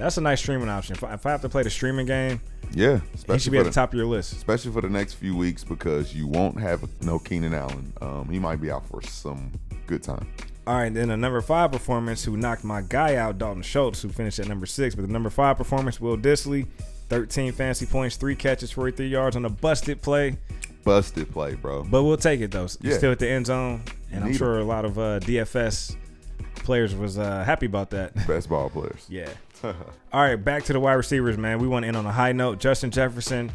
That's 0.00 0.16
a 0.16 0.20
nice 0.20 0.40
streaming 0.40 0.68
option. 0.68 0.94
If 0.96 1.04
I, 1.04 1.14
if 1.14 1.26
I 1.26 1.30
have 1.30 1.42
to 1.42 1.48
play 1.48 1.62
the 1.62 1.70
streaming 1.70 2.06
game, 2.06 2.40
Yeah, 2.72 3.00
he 3.28 3.38
should 3.38 3.52
be 3.52 3.58
at 3.58 3.64
the 3.64 3.70
the- 3.70 3.74
top 3.74 3.90
of 3.92 3.94
your 3.96 4.06
list. 4.06 4.32
especially 4.32 4.72
for 4.72 4.80
the 4.80 4.88
next 4.88 5.14
few 5.14 5.36
weeks 5.36 5.62
because 5.64 6.14
you 6.14 6.26
won't 6.26 6.58
have 6.58 6.82
no 7.02 7.18
Keenan 7.18 7.54
Allen. 7.54 7.92
Um, 8.00 8.28
he 8.28 8.38
might 8.38 8.60
be 8.60 8.70
out 8.70 8.86
for 8.88 9.02
some 9.02 9.52
good 9.86 10.02
time. 10.02 10.26
All 10.66 10.74
right, 10.76 10.92
then 10.92 11.10
a 11.10 11.16
number 11.16 11.40
five 11.40 11.72
performance 11.72 12.22
who 12.24 12.36
knocked 12.36 12.64
my 12.64 12.82
guy 12.82 13.16
out, 13.16 13.38
Dalton 13.38 13.62
Schultz, 13.62 14.02
who 14.02 14.08
finished 14.10 14.38
at 14.38 14.46
number 14.48 14.66
six. 14.66 14.94
But 14.94 15.06
the 15.06 15.12
number 15.12 15.30
five 15.30 15.56
performance, 15.56 16.00
Will 16.00 16.16
Dissly, 16.16 16.66
13 17.08 17.52
fantasy 17.52 17.86
points, 17.86 18.16
three 18.16 18.36
catches, 18.36 18.70
43 18.70 19.08
yards 19.08 19.36
on 19.36 19.44
a 19.44 19.48
busted 19.50 20.00
play. 20.00 20.36
Busted 20.84 21.30
play, 21.32 21.54
bro. 21.54 21.82
But 21.82 22.04
we'll 22.04 22.16
take 22.16 22.40
it 22.40 22.50
though. 22.52 22.68
Yeah. 22.80 22.96
still 22.96 23.10
at 23.12 23.18
the 23.18 23.28
end 23.28 23.46
zone, 23.46 23.82
and 24.12 24.22
I'm 24.24 24.30
Need 24.30 24.36
sure 24.38 24.58
a 24.60 24.64
lot 24.64 24.84
of 24.84 24.98
uh, 24.98 25.18
DFS 25.20 25.96
players 26.62 26.94
was 26.94 27.18
uh, 27.18 27.44
happy 27.44 27.66
about 27.66 27.90
that. 27.90 28.14
Best 28.26 28.48
ball 28.48 28.70
players. 28.70 29.06
yeah. 29.08 29.28
All 29.62 29.74
right, 30.12 30.36
back 30.36 30.64
to 30.64 30.72
the 30.72 30.80
wide 30.80 30.94
receivers, 30.94 31.36
man. 31.36 31.58
We 31.58 31.68
want 31.68 31.82
to 31.82 31.88
end 31.88 31.96
on 31.96 32.06
a 32.06 32.12
high 32.12 32.32
note. 32.32 32.60
Justin 32.60 32.90
Jefferson, 32.90 33.52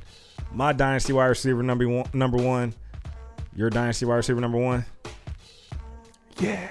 my 0.54 0.72
dynasty 0.72 1.14
wide 1.14 1.26
receiver 1.26 1.64
number 1.64 1.88
one. 1.88 2.08
Number 2.14 2.38
one. 2.38 2.74
Your 3.56 3.70
dynasty 3.72 4.06
wide 4.06 4.18
receiver 4.18 4.40
number 4.40 4.60
one. 4.60 4.86
Yeah. 6.38 6.70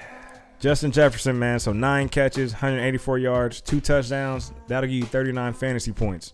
Justin 0.59 0.91
Jefferson, 0.91 1.37
man. 1.37 1.59
So 1.59 1.73
nine 1.73 2.07
catches, 2.07 2.53
184 2.53 3.17
yards, 3.17 3.59
two 3.61 3.81
touchdowns. 3.81 4.53
That'll 4.67 4.87
give 4.87 4.95
you 4.97 5.03
39 5.03 5.53
fantasy 5.53 5.91
points. 5.91 6.31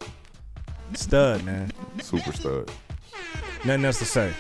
Stud, 0.94 1.44
man. 1.44 1.72
Super 2.02 2.34
stud. 2.34 2.70
Nothing 3.66 3.86
else 3.86 4.00
to 4.00 4.06
say. 4.06 4.32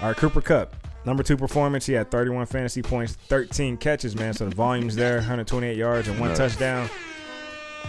All 0.00 0.08
right, 0.08 0.16
Cooper 0.16 0.40
Kupp. 0.40 0.74
Number 1.04 1.22
two 1.22 1.36
performance. 1.36 1.86
He 1.86 1.92
had 1.92 2.10
31 2.10 2.46
fantasy 2.46 2.82
points, 2.82 3.12
13 3.28 3.76
catches, 3.76 4.16
man. 4.16 4.32
So 4.34 4.48
the 4.48 4.54
volume's 4.54 4.96
there, 4.96 5.16
128 5.16 5.76
yards 5.76 6.08
and 6.08 6.18
one 6.18 6.34
touchdown. 6.34 6.88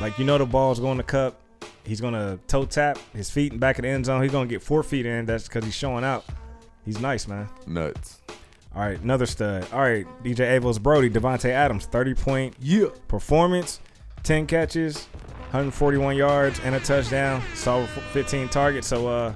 Like 0.02 0.20
you 0.20 0.26
know, 0.26 0.38
the 0.38 0.46
ball's 0.46 0.80
going 0.80 0.98
to 0.98 1.04
Kupp. 1.04 1.40
He's 1.86 2.02
gonna 2.02 2.40
toe 2.48 2.66
tap 2.66 2.98
his 3.14 3.30
feet 3.30 3.54
in 3.54 3.60
back 3.60 3.78
of 3.78 3.84
the 3.84 3.90
end 3.90 4.06
zone. 4.08 4.22
He's 4.24 4.32
gonna 4.32 4.48
get 4.48 4.62
four 4.64 4.82
feet 4.84 5.06
in. 5.06 5.26
That's 5.26 5.48
because 5.48 5.64
he's 5.64 5.76
showing 5.76 6.04
out. 6.04 6.26
He's 6.84 7.00
nice, 7.00 7.28
man. 7.28 7.48
Nuts. 7.68 8.22
All 8.76 8.82
right, 8.82 9.00
another 9.00 9.26
stud. 9.26 9.66
All 9.72 9.80
right, 9.82 10.06
DJ 10.24 10.58
Avils 10.58 10.80
Brody, 10.80 11.10
Davante 11.10 11.50
Adams, 11.50 11.86
30 11.86 12.14
point 12.16 12.56
Yeah. 12.60 12.88
performance, 13.08 13.80
10 14.24 14.48
catches, 14.48 15.06
141 15.52 16.18
yards 16.18 16.60
and 16.66 16.76
a 16.76 16.80
touchdown. 16.80 17.42
Saw 17.54 17.86
15 17.86 18.50
targets. 18.50 18.88
So, 18.88 19.08
uh, 19.08 19.34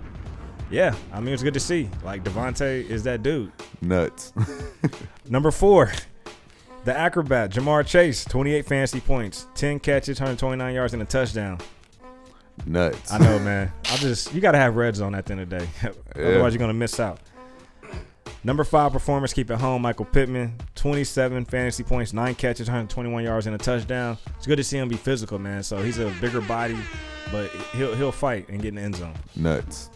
yeah, 0.69 0.95
I 1.11 1.19
mean, 1.19 1.33
it's 1.33 1.43
good 1.43 1.53
to 1.53 1.59
see. 1.59 1.89
Like, 2.03 2.23
Davante 2.23 2.89
is 2.89 3.03
that 3.03 3.23
dude. 3.23 3.51
Nuts. 3.81 4.33
Number 5.29 5.51
four, 5.51 5.91
the 6.85 6.97
acrobat, 6.97 7.51
Ja'Marr 7.51 7.85
Chase, 7.85 8.25
28 8.25 8.65
fantasy 8.65 8.99
points, 8.99 9.47
10 9.55 9.79
catches, 9.79 10.19
129 10.19 10.73
yards, 10.73 10.93
and 10.93 11.01
a 11.01 11.05
touchdown. 11.05 11.59
Nuts. 12.65 13.11
I 13.11 13.17
know, 13.19 13.39
man. 13.39 13.71
I 13.85 13.97
just 13.97 14.33
you 14.33 14.41
got 14.41 14.51
to 14.51 14.57
have 14.57 14.75
red 14.75 14.95
zone 14.95 15.15
at 15.15 15.25
the 15.25 15.33
end 15.33 15.41
of 15.41 15.49
the 15.49 15.59
day. 15.59 15.67
Otherwise, 16.15 16.53
you're 16.53 16.59
gonna 16.59 16.73
miss 16.73 16.99
out. 16.99 17.19
Number 18.43 18.63
five 18.63 18.91
performance, 18.93 19.33
keep 19.33 19.51
it 19.51 19.59
home. 19.59 19.81
Michael 19.81 20.05
Pittman, 20.05 20.55
27 20.75 21.45
fantasy 21.45 21.83
points, 21.83 22.13
nine 22.13 22.35
catches, 22.35 22.67
121 22.67 23.23
yards, 23.23 23.47
and 23.47 23.55
a 23.55 23.57
touchdown. 23.57 24.17
It's 24.37 24.47
good 24.47 24.55
to 24.57 24.63
see 24.63 24.77
him 24.77 24.87
be 24.87 24.95
physical, 24.95 25.39
man. 25.39 25.61
So 25.63 25.81
he's 25.81 25.99
a 25.99 26.09
bigger 26.21 26.41
body, 26.41 26.77
but 27.31 27.49
he'll 27.75 27.95
he'll 27.95 28.11
fight 28.11 28.47
and 28.49 28.61
get 28.61 28.69
in 28.69 28.75
the 28.75 28.81
end 28.81 28.95
zone. 28.95 29.15
Nuts. 29.35 29.89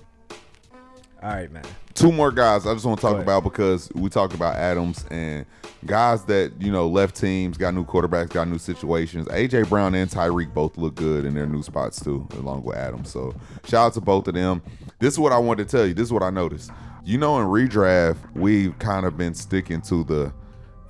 All 1.24 1.30
right, 1.30 1.50
man. 1.50 1.64
Two 1.94 2.12
more 2.12 2.34
guys 2.34 2.68
I 2.68 2.74
just 2.74 2.86
want 2.86 3.00
to 3.00 3.02
talk 3.02 3.22
about 3.22 3.46
because 3.46 3.90
we 3.96 4.10
talked 4.10 4.34
about 4.34 4.58
Adams 4.58 5.06
and 5.10 5.46
guys 5.86 6.26
that, 6.26 6.52
you 6.60 6.70
know, 6.70 6.90
left 6.90 7.16
teams, 7.16 7.58
got 7.58 7.74
new 7.74 7.86
quarterbacks, 7.86 8.32
got 8.32 8.50
new 8.50 8.58
situations. 8.58 9.30
AJ 9.30 9.70
Brown 9.70 9.96
and 9.96 10.12
Tyreek 10.12 10.54
both 10.54 10.78
look 10.78 10.96
good 10.96 11.24
in 11.24 11.34
their 11.34 11.46
new 11.46 11.64
spots 11.64 12.04
too, 12.04 12.28
along 12.34 12.64
with 12.64 12.76
Adams. 12.76 13.10
So 13.10 13.34
shout 13.64 13.86
out 13.86 13.94
to 13.94 14.02
both 14.02 14.28
of 14.28 14.34
them. 14.34 14.62
This 15.00 15.14
is 15.14 15.20
what 15.20 15.32
I 15.32 15.38
wanted 15.38 15.70
to 15.70 15.78
tell 15.78 15.88
you. 15.88 15.94
This 15.94 16.08
is 16.08 16.12
what 16.12 16.24
I 16.24 16.30
noticed. 16.30 16.72
You 17.06 17.18
know, 17.18 17.40
in 17.40 17.48
redraft, 17.48 18.18
we've 18.36 18.78
kind 18.80 19.06
of 19.06 19.16
been 19.16 19.34
sticking 19.34 19.82
to 19.84 20.04
the, 20.04 20.34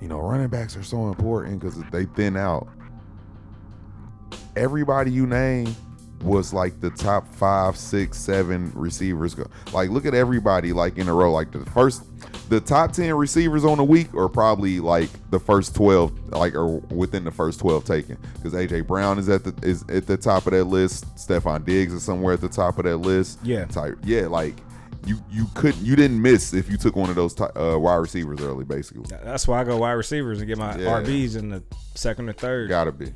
you 0.00 0.08
know, 0.08 0.18
running 0.18 0.48
backs 0.48 0.76
are 0.76 0.82
so 0.82 1.06
important 1.06 1.60
because 1.60 1.80
they 1.92 2.06
thin 2.06 2.36
out. 2.36 2.66
Everybody 4.56 5.12
you 5.12 5.28
name 5.28 5.76
was 6.24 6.52
like 6.52 6.80
the 6.80 6.90
top 6.90 7.32
five, 7.34 7.76
six, 7.76 8.18
seven 8.18 8.72
receivers. 8.74 9.36
Like, 9.72 9.90
look 9.90 10.06
at 10.06 10.14
everybody 10.14 10.72
like 10.72 10.98
in 10.98 11.08
a 11.08 11.14
row. 11.14 11.30
Like 11.32 11.52
the 11.52 11.64
first, 11.66 12.02
the 12.50 12.60
top 12.60 12.92
ten 12.92 13.14
receivers 13.14 13.64
on 13.64 13.78
the 13.78 13.84
week 13.84 14.12
are 14.14 14.28
probably 14.28 14.80
like 14.80 15.10
the 15.30 15.38
first 15.38 15.74
twelve, 15.74 16.12
like 16.32 16.54
or 16.54 16.78
within 16.90 17.24
the 17.24 17.30
first 17.30 17.60
twelve 17.60 17.84
taken. 17.84 18.16
Because 18.34 18.52
AJ 18.52 18.86
Brown 18.86 19.18
is 19.18 19.28
at 19.28 19.44
the 19.44 19.54
is 19.66 19.84
at 19.88 20.06
the 20.06 20.16
top 20.16 20.46
of 20.46 20.52
that 20.52 20.64
list. 20.64 21.04
Stefon 21.16 21.64
Diggs 21.64 21.92
is 21.92 22.02
somewhere 22.02 22.34
at 22.34 22.40
the 22.40 22.48
top 22.48 22.78
of 22.78 22.84
that 22.84 22.96
list. 22.98 23.38
Yeah. 23.42 23.66
Ty- 23.66 23.92
yeah, 24.04 24.26
like. 24.26 24.54
You, 25.06 25.18
you 25.30 25.44
couldn't 25.52 25.84
you 25.84 25.96
didn't 25.96 26.22
miss 26.22 26.54
if 26.54 26.70
you 26.70 26.78
took 26.78 26.96
one 26.96 27.10
of 27.10 27.14
those 27.14 27.34
ti- 27.34 27.44
uh, 27.44 27.76
wide 27.78 27.96
receivers 27.96 28.40
early 28.40 28.64
basically 28.64 29.04
That's 29.22 29.46
why 29.46 29.60
I 29.60 29.64
go 29.64 29.76
wide 29.76 29.92
receivers 29.92 30.38
and 30.38 30.48
get 30.48 30.56
my 30.56 30.78
Yeah. 30.78 31.02
RBs 31.02 31.36
in 31.36 31.50
the 31.50 31.62
second 31.94 32.30
or 32.30 32.32
third. 32.32 32.70
gotta 32.70 32.90
be 32.90 33.12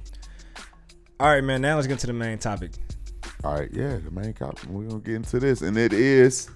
All 1.18 1.28
right, 1.28 1.42
man. 1.42 1.62
Now 1.62 1.76
let's 1.76 1.86
get 1.86 1.98
to 2.00 2.06
the 2.06 2.12
main 2.12 2.36
topic. 2.36 2.72
All 3.44 3.54
right, 3.54 3.68
yeah, 3.72 3.98
the 3.98 4.10
main 4.10 4.32
cop. 4.32 4.62
We're 4.66 4.88
gonna 4.88 5.00
get 5.00 5.14
into 5.14 5.38
this, 5.38 5.62
and 5.62 5.76
it 5.76 5.92
is 5.92 6.50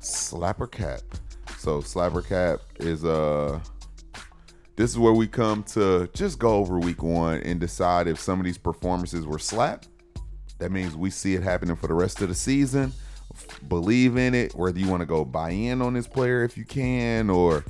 slapper 0.00 0.70
cap. 0.70 1.00
So 1.56 1.80
slapper 1.80 2.26
cap 2.26 2.60
is 2.78 3.04
uh, 3.04 3.60
this 4.76 4.90
is 4.90 4.98
where 4.98 5.14
we 5.14 5.26
come 5.26 5.62
to 5.64 6.08
just 6.12 6.38
go 6.38 6.50
over 6.56 6.78
week 6.78 7.02
one 7.02 7.40
and 7.40 7.58
decide 7.58 8.06
if 8.06 8.20
some 8.20 8.38
of 8.38 8.44
these 8.44 8.58
performances 8.58 9.26
were 9.26 9.38
slap. 9.38 9.86
That 10.58 10.70
means 10.70 10.94
we 10.94 11.10
see 11.10 11.34
it 11.34 11.42
happening 11.42 11.76
for 11.76 11.86
the 11.86 11.94
rest 11.94 12.20
of 12.20 12.28
the 12.28 12.34
season. 12.34 12.92
Believe 13.68 14.16
in 14.16 14.34
it. 14.34 14.54
Whether 14.54 14.78
you 14.78 14.88
want 14.88 15.00
to 15.00 15.06
go 15.06 15.24
buy 15.24 15.50
in 15.50 15.80
on 15.80 15.94
this 15.94 16.06
player 16.06 16.44
if 16.44 16.58
you 16.58 16.64
can, 16.64 17.30
or 17.30 17.64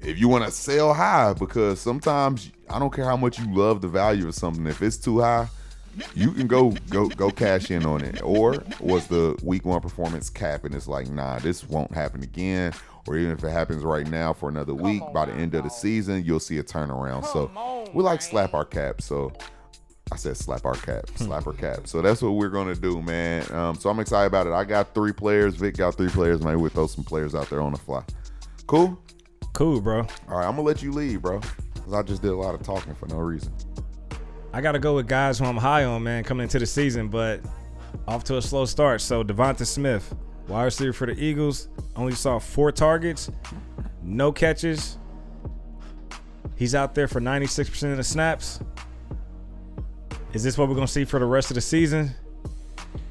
if 0.00 0.18
you 0.18 0.28
want 0.28 0.44
to 0.44 0.50
sell 0.50 0.94
high, 0.94 1.32
because 1.32 1.80
sometimes 1.80 2.52
I 2.70 2.78
don't 2.78 2.92
care 2.92 3.06
how 3.06 3.16
much 3.16 3.38
you 3.38 3.52
love 3.52 3.80
the 3.80 3.88
value 3.88 4.28
of 4.28 4.34
something. 4.34 4.66
If 4.66 4.82
it's 4.82 4.98
too 4.98 5.20
high, 5.20 5.48
you 6.14 6.32
can 6.32 6.46
go 6.46 6.70
go 6.90 7.08
go 7.08 7.30
cash 7.30 7.70
in 7.70 7.84
on 7.84 8.02
it. 8.02 8.22
Or 8.22 8.62
was 8.80 9.06
the 9.06 9.38
week 9.42 9.64
one 9.64 9.80
performance 9.80 10.30
cap 10.30 10.64
and 10.64 10.74
it's 10.74 10.88
like, 10.88 11.10
nah, 11.10 11.38
this 11.38 11.68
won't 11.68 11.92
happen 11.92 12.22
again. 12.22 12.72
Or 13.06 13.16
even 13.16 13.32
if 13.32 13.44
it 13.44 13.50
happens 13.50 13.84
right 13.84 14.08
now 14.08 14.32
for 14.32 14.48
another 14.48 14.74
week, 14.74 15.02
by 15.12 15.26
the 15.26 15.32
end 15.32 15.54
of 15.54 15.64
the 15.64 15.68
season, 15.70 16.24
you'll 16.24 16.40
see 16.40 16.58
a 16.58 16.62
turnaround. 16.62 17.26
So 17.26 17.50
we 17.92 18.02
like 18.02 18.22
slap 18.22 18.54
our 18.54 18.64
cap. 18.64 19.02
So 19.02 19.32
I 20.12 20.16
said 20.16 20.36
slap 20.36 20.64
our 20.64 20.74
cap, 20.74 21.04
slap 21.16 21.46
our 21.46 21.52
cap. 21.52 21.86
So 21.86 22.00
that's 22.02 22.22
what 22.22 22.30
we're 22.30 22.48
gonna 22.48 22.74
do, 22.74 23.02
man. 23.02 23.50
Um, 23.52 23.74
so 23.74 23.90
I'm 23.90 24.00
excited 24.00 24.26
about 24.26 24.46
it. 24.46 24.52
I 24.52 24.64
got 24.64 24.94
three 24.94 25.12
players. 25.12 25.54
Vic 25.56 25.76
got 25.76 25.96
three 25.96 26.08
players. 26.08 26.42
Maybe 26.42 26.56
we'll 26.56 26.70
throw 26.70 26.86
some 26.86 27.04
players 27.04 27.34
out 27.34 27.50
there 27.50 27.60
on 27.60 27.72
the 27.72 27.78
fly. 27.78 28.02
Cool. 28.66 28.98
Cool, 29.54 29.80
bro. 29.80 30.00
All 30.28 30.38
right, 30.38 30.46
I'm 30.46 30.56
gonna 30.56 30.62
let 30.62 30.82
you 30.82 30.92
leave, 30.92 31.22
bro. 31.22 31.40
Cause 31.40 31.92
I 31.92 32.02
just 32.02 32.22
did 32.22 32.32
a 32.32 32.36
lot 32.36 32.54
of 32.54 32.62
talking 32.62 32.94
for 32.94 33.06
no 33.06 33.18
reason. 33.18 33.52
I 34.54 34.60
got 34.60 34.72
to 34.72 34.78
go 34.78 34.94
with 34.94 35.08
guys 35.08 35.40
who 35.40 35.46
I'm 35.46 35.56
high 35.56 35.82
on, 35.82 36.04
man, 36.04 36.22
coming 36.22 36.44
into 36.44 36.60
the 36.60 36.66
season, 36.66 37.08
but 37.08 37.40
off 38.06 38.22
to 38.24 38.36
a 38.36 38.42
slow 38.42 38.66
start. 38.66 39.00
So 39.00 39.24
Devonta 39.24 39.66
Smith, 39.66 40.14
wide 40.46 40.66
receiver 40.66 40.92
for 40.92 41.06
the 41.08 41.12
Eagles, 41.20 41.68
only 41.96 42.12
saw 42.12 42.38
four 42.38 42.70
targets, 42.70 43.32
no 44.00 44.30
catches. 44.30 44.96
He's 46.54 46.72
out 46.72 46.94
there 46.94 47.08
for 47.08 47.20
96% 47.20 47.90
of 47.90 47.96
the 47.96 48.04
snaps. 48.04 48.60
Is 50.32 50.44
this 50.44 50.56
what 50.56 50.68
we're 50.68 50.76
gonna 50.76 50.86
see 50.86 51.04
for 51.04 51.18
the 51.18 51.26
rest 51.26 51.50
of 51.50 51.56
the 51.56 51.60
season? 51.60 52.12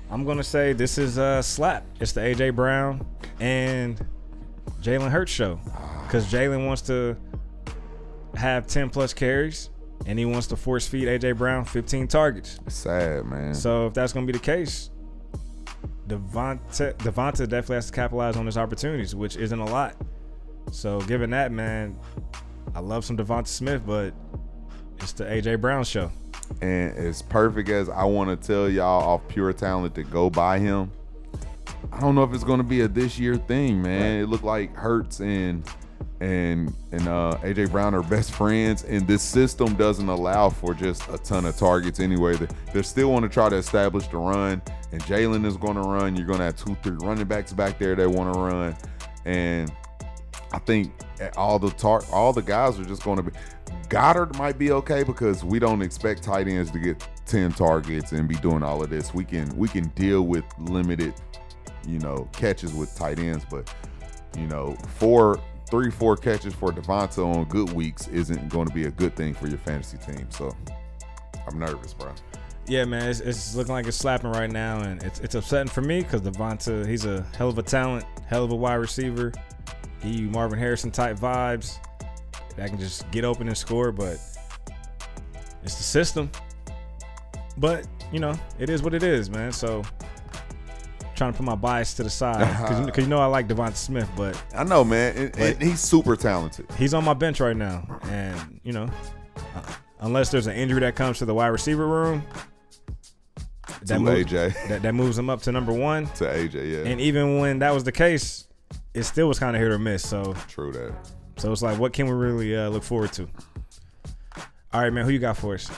I'm 0.09 0.23
gonna 0.23 0.45
say 0.45 0.71
this 0.71 0.97
is 0.97 1.17
a 1.17 1.43
slap. 1.43 1.85
It's 1.99 2.13
the 2.13 2.21
AJ 2.21 2.55
Brown 2.55 3.05
and 3.41 3.99
Jalen 4.81 5.09
Hurts 5.09 5.33
show, 5.33 5.59
because 6.05 6.25
Jalen 6.31 6.65
wants 6.65 6.83
to 6.83 7.17
have 8.33 8.65
10 8.65 8.89
plus 8.89 9.13
carries 9.13 9.71
and 10.05 10.19
he 10.19 10.25
wants 10.25 10.47
to 10.47 10.55
force 10.55 10.87
feed 10.87 11.07
AJ 11.07 11.37
Brown 11.37 11.65
15 11.65 12.07
targets. 12.07 12.59
Sad, 12.67 13.25
man. 13.25 13.53
So 13.53 13.87
if 13.87 13.93
that's 13.93 14.13
gonna 14.13 14.25
be 14.25 14.33
the 14.33 14.39
case, 14.39 14.89
Devonta 16.07 16.93
Devonta 16.97 17.47
definitely 17.47 17.75
has 17.75 17.87
to 17.87 17.93
capitalize 17.93 18.35
on 18.35 18.45
his 18.45 18.57
opportunities, 18.57 19.15
which 19.15 19.37
isn't 19.37 19.59
a 19.59 19.65
lot. 19.65 19.95
So 20.71 20.99
given 21.01 21.29
that, 21.31 21.51
man, 21.51 21.97
I 22.75 22.79
love 22.79 23.05
some 23.05 23.17
Devonta 23.17 23.47
Smith, 23.47 23.83
but 23.85 24.13
it's 24.99 25.13
the 25.13 25.25
AJ 25.25 25.61
Brown 25.61 25.83
show. 25.83 26.11
and 26.61 26.95
as 26.97 27.21
perfect 27.21 27.69
as 27.69 27.89
I 27.89 28.03
want 28.03 28.29
to 28.29 28.47
tell 28.47 28.69
y'all 28.69 29.03
off 29.03 29.27
pure 29.27 29.53
talent 29.53 29.95
to 29.95 30.03
go 30.03 30.29
buy 30.29 30.59
him, 30.59 30.91
I 31.91 31.99
don't 31.99 32.15
know 32.15 32.23
if 32.23 32.33
it's 32.33 32.43
going 32.43 32.59
to 32.59 32.63
be 32.63 32.81
a 32.81 32.87
this 32.87 33.17
year 33.19 33.35
thing, 33.35 33.81
man. 33.81 34.21
It 34.21 34.29
looked 34.29 34.43
like 34.43 34.75
Hurts 34.75 35.19
and 35.19 35.63
and 36.23 36.73
and 36.93 37.07
uh, 37.09 37.37
AJ 37.41 37.71
Brown 37.71 37.93
are 37.93 38.01
best 38.01 38.31
friends, 38.31 38.85
and 38.85 39.05
this 39.05 39.21
system 39.21 39.75
doesn't 39.75 40.07
allow 40.07 40.49
for 40.49 40.73
just 40.73 41.05
a 41.09 41.17
ton 41.17 41.45
of 41.45 41.57
targets 41.57 41.99
anyway. 41.99 42.37
They, 42.37 42.47
they 42.73 42.81
still 42.81 43.11
want 43.11 43.23
to 43.23 43.29
try 43.29 43.49
to 43.49 43.57
establish 43.57 44.07
the 44.07 44.17
run, 44.17 44.61
and 44.93 45.03
Jalen 45.03 45.45
is 45.45 45.57
going 45.57 45.75
to 45.75 45.81
run. 45.81 46.15
You're 46.15 46.25
going 46.25 46.39
to 46.39 46.45
have 46.45 46.55
two, 46.55 46.77
three 46.81 46.95
running 47.01 47.25
backs 47.25 47.51
back 47.51 47.77
there 47.77 47.95
that 47.95 48.09
want 48.09 48.33
to 48.33 48.39
run, 48.39 48.75
and 49.25 49.69
I 50.53 50.59
think 50.59 50.93
all 51.35 51.59
the 51.59 51.71
tar- 51.71 52.05
all 52.13 52.31
the 52.31 52.41
guys 52.41 52.79
are 52.79 52.85
just 52.85 53.03
going 53.03 53.17
to 53.17 53.23
be. 53.23 53.31
Goedert 53.89 54.37
might 54.37 54.57
be 54.57 54.71
okay 54.71 55.03
because 55.03 55.43
we 55.43 55.59
don't 55.59 55.81
expect 55.81 56.23
tight 56.23 56.47
ends 56.47 56.71
to 56.71 56.79
get 56.79 57.05
ten 57.25 57.51
targets 57.51 58.13
and 58.13 58.29
be 58.29 58.35
doing 58.35 58.63
all 58.63 58.81
of 58.81 58.89
this. 58.89 59.13
We 59.13 59.25
can 59.25 59.53
we 59.57 59.67
can 59.67 59.89
deal 59.89 60.21
with 60.21 60.45
limited, 60.57 61.15
you 61.85 61.99
know, 61.99 62.29
catches 62.31 62.73
with 62.73 62.95
tight 62.95 63.19
ends, 63.19 63.45
but 63.49 63.69
you 64.37 64.47
know, 64.47 64.75
four, 64.87 65.39
three, 65.73 65.89
four 65.89 66.15
catches 66.15 66.53
for 66.53 66.71
Devonta 66.71 67.25
on 67.25 67.45
good 67.45 67.73
weeks 67.73 68.07
isn't 68.09 68.47
going 68.47 68.67
to 68.67 68.73
be 68.75 68.85
a 68.85 68.91
good 68.91 69.15
thing 69.15 69.33
for 69.33 69.47
your 69.47 69.57
fantasy 69.57 69.97
team. 69.97 70.27
So 70.29 70.55
I'm 71.47 71.57
nervous, 71.57 71.95
bro. 71.95 72.11
Yeah, 72.67 72.85
man, 72.85 73.09
it's, 73.09 73.21
it's 73.21 73.55
looking 73.55 73.73
like 73.73 73.87
it's 73.87 73.97
slapping 73.97 74.29
right 74.29 74.51
now, 74.51 74.81
and 74.81 75.01
it's 75.01 75.19
it's 75.21 75.33
upsetting 75.33 75.71
for 75.71 75.81
me 75.81 76.03
because 76.03 76.21
Devonta, 76.21 76.85
he's 76.85 77.05
a 77.05 77.25
hell 77.35 77.49
of 77.49 77.57
a 77.57 77.63
talent, 77.63 78.05
hell 78.27 78.43
of 78.43 78.51
a 78.51 78.55
wide 78.55 78.75
receiver. 78.75 79.33
He 80.03 80.21
Marvin 80.21 80.59
Harrison 80.59 80.91
type 80.91 81.17
vibes 81.17 81.79
that 82.55 82.69
can 82.69 82.77
just 82.77 83.09
get 83.09 83.25
open 83.25 83.47
and 83.47 83.57
score, 83.57 83.91
but 83.91 84.19
it's 85.63 85.75
the 85.75 85.83
system. 85.83 86.29
But 87.57 87.87
you 88.11 88.19
know, 88.19 88.35
it 88.59 88.69
is 88.69 88.83
what 88.83 88.93
it 88.93 89.01
is, 89.01 89.31
man. 89.31 89.51
So 89.51 89.81
trying 91.15 91.31
to 91.33 91.37
put 91.37 91.45
my 91.45 91.55
bias 91.55 91.93
to 91.95 92.03
the 92.03 92.09
side 92.09 92.85
because 92.85 93.03
you 93.03 93.09
know 93.09 93.19
I 93.19 93.25
like 93.25 93.47
Devonta 93.47 93.75
Smith, 93.75 94.09
but 94.15 94.41
I 94.55 94.63
know, 94.63 94.83
man, 94.83 95.15
and, 95.17 95.37
and 95.39 95.61
he's 95.61 95.79
super 95.79 96.15
talented. 96.15 96.67
he's 96.77 96.93
on 96.93 97.03
my 97.03 97.13
bench 97.13 97.39
right 97.39 97.55
now, 97.55 97.99
and 98.03 98.59
you 98.63 98.73
know, 98.73 98.89
uh, 99.37 99.61
unless 99.99 100.29
there's 100.31 100.47
an 100.47 100.55
injury 100.55 100.81
that 100.81 100.95
comes 100.95 101.19
to 101.19 101.25
the 101.25 101.33
wide 101.33 101.47
receiver 101.47 101.87
room, 101.87 102.23
that, 103.83 103.99
move- 103.99 104.25
AJ, 104.27 104.67
that 104.67 104.81
that 104.81 104.93
moves 104.93 105.17
him 105.17 105.29
up 105.29 105.41
to 105.43 105.51
number 105.51 105.73
one. 105.73 106.07
to 106.15 106.25
AJ, 106.25 106.71
yeah, 106.71 106.91
And 106.91 106.99
even 107.01 107.39
when 107.39 107.59
that 107.59 107.73
was 107.73 107.83
the 107.83 107.91
case, 107.91 108.47
it 108.93 109.03
still 109.03 109.27
was 109.27 109.39
kind 109.39 109.55
of 109.55 109.61
hit 109.61 109.71
or 109.71 109.79
miss. 109.79 110.07
So 110.07 110.35
true 110.47 110.71
that. 110.71 110.93
so 111.37 111.51
it's 111.51 111.61
like, 111.61 111.77
what 111.79 111.93
can 111.93 112.05
we 112.07 112.13
really 112.13 112.55
uh, 112.55 112.69
look 112.69 112.83
forward 112.83 113.11
to? 113.13 113.27
All 114.73 114.81
right, 114.81 114.91
man, 114.91 115.05
who 115.05 115.11
you 115.11 115.19
got 115.19 115.37
for 115.37 115.53
us? 115.53 115.69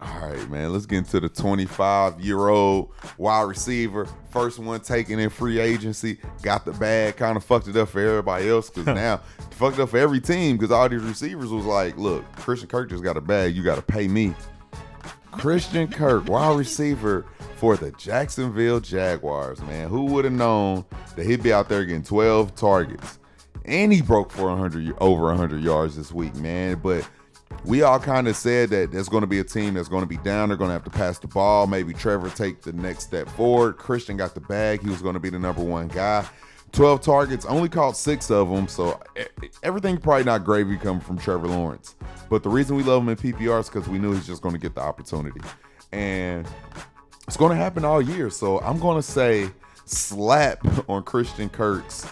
All 0.00 0.28
right, 0.28 0.50
man. 0.50 0.72
Let's 0.72 0.84
get 0.84 0.98
into 0.98 1.20
the 1.20 1.28
25 1.28 2.20
year 2.20 2.48
old 2.48 2.92
wide 3.16 3.42
receiver. 3.42 4.06
First 4.30 4.58
one 4.58 4.80
taken 4.80 5.18
in 5.18 5.30
free 5.30 5.58
agency. 5.58 6.18
Got 6.42 6.66
the 6.66 6.72
bag. 6.72 7.16
Kind 7.16 7.36
of 7.36 7.44
fucked 7.44 7.68
it 7.68 7.76
up 7.76 7.88
for 7.88 8.00
everybody 8.00 8.48
else 8.48 8.68
because 8.68 8.86
now 8.94 9.18
fucked 9.52 9.78
up 9.78 9.88
for 9.88 9.98
every 9.98 10.20
team 10.20 10.56
because 10.56 10.70
all 10.70 10.88
these 10.88 11.02
receivers 11.02 11.50
was 11.50 11.64
like, 11.64 11.96
look, 11.96 12.30
Christian 12.36 12.68
Kirk 12.68 12.90
just 12.90 13.02
got 13.02 13.16
a 13.16 13.22
bag. 13.22 13.56
You 13.56 13.62
got 13.62 13.76
to 13.76 13.82
pay 13.82 14.06
me. 14.06 14.34
Christian 15.32 15.88
Kirk, 15.88 16.28
wide 16.28 16.58
receiver 16.58 17.24
for 17.56 17.76
the 17.76 17.90
Jacksonville 17.92 18.80
Jaguars, 18.80 19.60
man. 19.62 19.88
Who 19.88 20.04
would 20.06 20.24
have 20.24 20.34
known 20.34 20.84
that 21.14 21.24
he'd 21.26 21.42
be 21.42 21.52
out 21.52 21.68
there 21.68 21.84
getting 21.84 22.02
12 22.02 22.54
targets? 22.54 23.18
And 23.64 23.92
he 23.92 24.00
broke 24.00 24.30
for 24.30 24.48
100 24.48 24.94
over 24.98 25.24
100 25.24 25.62
yards 25.62 25.96
this 25.96 26.12
week, 26.12 26.34
man. 26.36 26.80
But 26.82 27.08
we 27.64 27.82
all 27.82 27.98
kind 27.98 28.28
of 28.28 28.36
said 28.36 28.70
that 28.70 28.92
there's 28.92 29.08
going 29.08 29.22
to 29.22 29.26
be 29.26 29.40
a 29.40 29.44
team 29.44 29.74
that's 29.74 29.88
going 29.88 30.02
to 30.02 30.08
be 30.08 30.18
down. 30.18 30.48
They're 30.48 30.58
going 30.58 30.68
to 30.68 30.74
have 30.74 30.84
to 30.84 30.90
pass 30.90 31.18
the 31.18 31.26
ball. 31.26 31.66
Maybe 31.66 31.92
Trevor 31.92 32.30
take 32.30 32.62
the 32.62 32.72
next 32.72 33.04
step 33.04 33.28
forward. 33.30 33.76
Christian 33.76 34.16
got 34.16 34.34
the 34.34 34.40
bag. 34.40 34.82
He 34.82 34.88
was 34.88 35.02
going 35.02 35.14
to 35.14 35.20
be 35.20 35.30
the 35.30 35.38
number 35.38 35.62
one 35.62 35.88
guy. 35.88 36.26
12 36.72 37.00
targets, 37.00 37.46
only 37.46 37.68
caught 37.68 37.96
six 37.96 38.30
of 38.30 38.50
them. 38.50 38.68
So 38.68 39.00
everything 39.62 39.96
probably 39.96 40.24
not 40.24 40.44
gravy 40.44 40.76
coming 40.76 41.00
from 41.00 41.18
Trevor 41.18 41.48
Lawrence. 41.48 41.94
But 42.28 42.42
the 42.42 42.50
reason 42.50 42.76
we 42.76 42.82
love 42.82 43.02
him 43.02 43.08
in 43.08 43.16
PPR 43.16 43.60
is 43.60 43.68
because 43.68 43.88
we 43.88 43.98
knew 43.98 44.12
he's 44.12 44.26
just 44.26 44.42
going 44.42 44.54
to 44.54 44.60
get 44.60 44.74
the 44.74 44.82
opportunity. 44.82 45.40
And 45.92 46.46
it's 47.26 47.36
going 47.36 47.50
to 47.50 47.56
happen 47.56 47.84
all 47.84 48.02
year. 48.02 48.30
So 48.30 48.60
I'm 48.60 48.78
going 48.78 48.96
to 48.96 49.02
say 49.02 49.48
slap 49.86 50.58
on 50.88 51.02
Christian 51.02 51.48
Kirk's. 51.48 52.06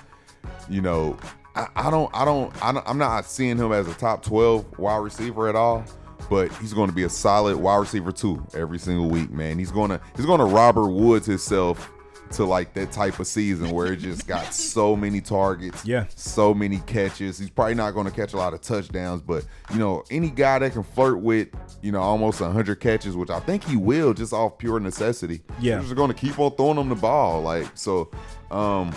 You 0.69 0.81
know, 0.81 1.19
I, 1.55 1.69
I 1.77 1.91
don't, 1.91 2.11
I 2.15 2.25
don't, 2.25 2.63
I 2.63 2.73
don't, 2.73 2.89
I'm 2.89 2.99
not 2.99 3.25
seeing 3.27 3.57
him 3.57 3.73
as 3.73 3.87
a 3.89 3.95
top 3.95 4.23
12 4.23 4.79
wide 4.79 4.97
receiver 4.99 5.49
at 5.49 5.57
all. 5.57 5.85
But 6.31 6.51
he's 6.55 6.73
going 6.73 6.89
to 6.89 6.95
be 6.95 7.03
a 7.05 7.09
solid 7.11 7.57
wide 7.57 7.77
receiver 7.77 8.11
too 8.11 8.47
every 8.55 8.79
single 8.79 9.11
week, 9.11 9.31
man. 9.31 9.59
He's 9.59 9.71
going 9.71 9.91
to, 9.91 10.01
he's 10.17 10.25
going 10.25 10.39
to 10.39 10.47
Robert 10.47 10.89
Woods 10.89 11.27
himself 11.27 11.91
to 12.31 12.45
like 12.47 12.73
that 12.73 12.91
type 12.91 13.19
of 13.21 13.27
season 13.27 13.71
where 13.71 13.93
it 13.93 13.97
just 13.99 14.27
got 14.27 14.43
so 14.55 14.97
many 14.97 15.21
targets, 15.21 15.85
Yeah. 15.85 16.07
so 16.17 16.55
many 16.55 16.79
catches. 16.87 17.39
He's 17.39 17.51
probably 17.51 17.75
not 17.75 17.91
going 17.93 18.07
to 18.07 18.11
catch 18.13 18.33
a 18.33 18.39
lot 18.39 18.55
of 18.55 18.63
touchdowns, 18.63 19.21
but 19.21 19.45
you 19.71 19.79
know, 19.79 20.03
any 20.11 20.31
guy 20.31 20.59
that 20.61 20.73
can 20.73 20.83
flirt 20.83 21.21
with, 21.21 21.49
you 21.83 21.93
know, 21.93 22.01
almost 22.01 22.41
100 22.41 22.77
catches, 22.81 23.15
which 23.17 23.29
I 23.31 23.41
think 23.41 23.63
he 23.63 23.77
will 23.77 24.15
just 24.15 24.33
off 24.33 24.57
pure 24.57 24.81
necessity. 24.81 25.43
Yeah. 25.61 25.77
He's 25.79 25.89
just 25.91 25.97
going 25.97 26.09
to 26.11 26.17
keep 26.17 26.39
on 26.39 26.57
throwing 26.57 26.79
him 26.79 26.89
the 26.89 26.95
ball. 26.95 27.43
Like, 27.43 27.67
so, 27.75 28.11
um, 28.51 28.95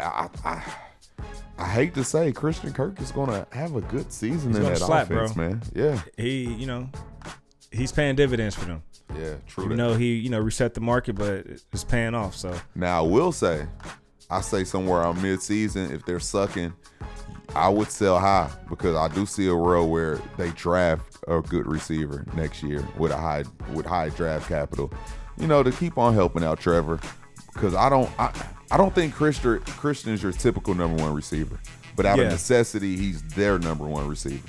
I, 0.00 0.28
I, 0.44 0.64
I 1.58 1.68
hate 1.68 1.94
to 1.94 2.04
say 2.04 2.32
Christian 2.32 2.72
Kirk 2.72 3.00
is 3.00 3.10
going 3.12 3.30
to 3.30 3.46
have 3.52 3.76
a 3.76 3.80
good 3.80 4.12
season 4.12 4.54
in 4.54 4.62
that 4.62 4.78
slap, 4.78 5.10
offense, 5.10 5.32
bro. 5.32 5.48
man. 5.48 5.62
Yeah. 5.74 6.00
He, 6.16 6.44
you 6.52 6.66
know, 6.66 6.88
he's 7.72 7.92
paying 7.92 8.14
dividends 8.16 8.54
for 8.54 8.66
them. 8.66 8.82
Yeah, 9.18 9.36
true. 9.46 9.68
That. 9.68 9.76
though 9.76 9.94
he, 9.94 10.14
you 10.16 10.28
know, 10.28 10.40
reset 10.40 10.74
the 10.74 10.80
market, 10.80 11.14
but 11.14 11.46
it's 11.72 11.84
paying 11.84 12.14
off. 12.14 12.34
So 12.34 12.54
Now 12.74 12.98
I 13.04 13.06
will 13.06 13.32
say, 13.32 13.66
I 14.28 14.40
say 14.40 14.64
somewhere 14.64 15.02
on 15.02 15.20
mid-season 15.22 15.92
if 15.92 16.04
they're 16.04 16.20
sucking, 16.20 16.74
I 17.54 17.68
would 17.68 17.90
sell 17.90 18.18
high 18.18 18.50
because 18.68 18.96
I 18.96 19.08
do 19.14 19.24
see 19.24 19.46
a 19.48 19.54
world 19.54 19.90
where 19.90 20.20
they 20.36 20.50
draft 20.50 21.18
a 21.28 21.40
good 21.40 21.66
receiver 21.66 22.26
next 22.34 22.62
year 22.62 22.86
with 22.98 23.12
a 23.12 23.16
high 23.16 23.44
with 23.72 23.86
high 23.86 24.08
draft 24.10 24.48
capital, 24.48 24.92
you 25.38 25.46
know, 25.46 25.62
to 25.62 25.70
keep 25.70 25.96
on 25.96 26.12
helping 26.12 26.42
out 26.44 26.60
Trevor. 26.60 27.00
Because 27.54 27.74
I 27.74 27.88
don't 27.88 28.10
I, 28.18 28.32
I 28.70 28.76
don't 28.76 28.94
think 28.94 29.14
Christian 29.14 29.60
Christian 29.60 30.12
is 30.12 30.22
your 30.22 30.32
typical 30.32 30.74
number 30.74 31.02
one 31.02 31.14
receiver, 31.14 31.58
but 31.94 32.04
out 32.06 32.18
Yeah. 32.18 32.24
of 32.24 32.30
necessity, 32.32 32.96
he's 32.96 33.22
their 33.22 33.58
number 33.58 33.84
one 33.84 34.08
receiver. 34.08 34.48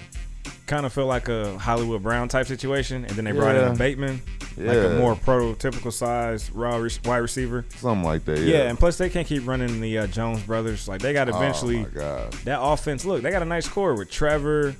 kind 0.65 0.85
of 0.85 0.91
feel 0.91 1.05
like 1.05 1.29
a 1.29 1.57
Hollywood 1.59 2.03
Brown 2.03 2.27
type 2.27 2.45
situation, 2.45 3.05
and 3.05 3.15
then 3.15 3.23
they 3.23 3.31
brought 3.31 3.55
in 3.55 3.61
Yeah. 3.61 3.71
a 3.71 3.75
Bateman, 3.77 4.21
like 4.57 4.65
Yeah. 4.65 4.73
a 4.73 4.97
more 4.99 5.15
prototypical 5.15 5.93
size 5.93 6.51
raw 6.51 6.77
wide 7.05 7.17
receiver. 7.19 7.63
Something 7.77 8.03
like 8.03 8.25
that. 8.25 8.39
Yeah. 8.39 8.57
Yeah. 8.63 8.69
and 8.69 8.77
plus 8.77 8.97
they 8.97 9.07
can't 9.09 9.25
keep 9.25 9.47
running 9.47 9.79
the 9.79 9.97
uh, 9.99 10.07
Jones 10.07 10.41
brothers. 10.41 10.85
Like 10.89 11.01
they 11.01 11.13
got 11.13 11.29
eventually 11.29 11.77
Oh 11.77 11.83
my 11.83 12.01
God. 12.01 12.33
that 12.43 12.59
offense. 12.61 13.05
Look, 13.05 13.21
they 13.21 13.31
got 13.31 13.41
a 13.43 13.45
nice 13.45 13.65
core 13.65 13.95
with 13.95 14.11
Trevor, 14.11 14.75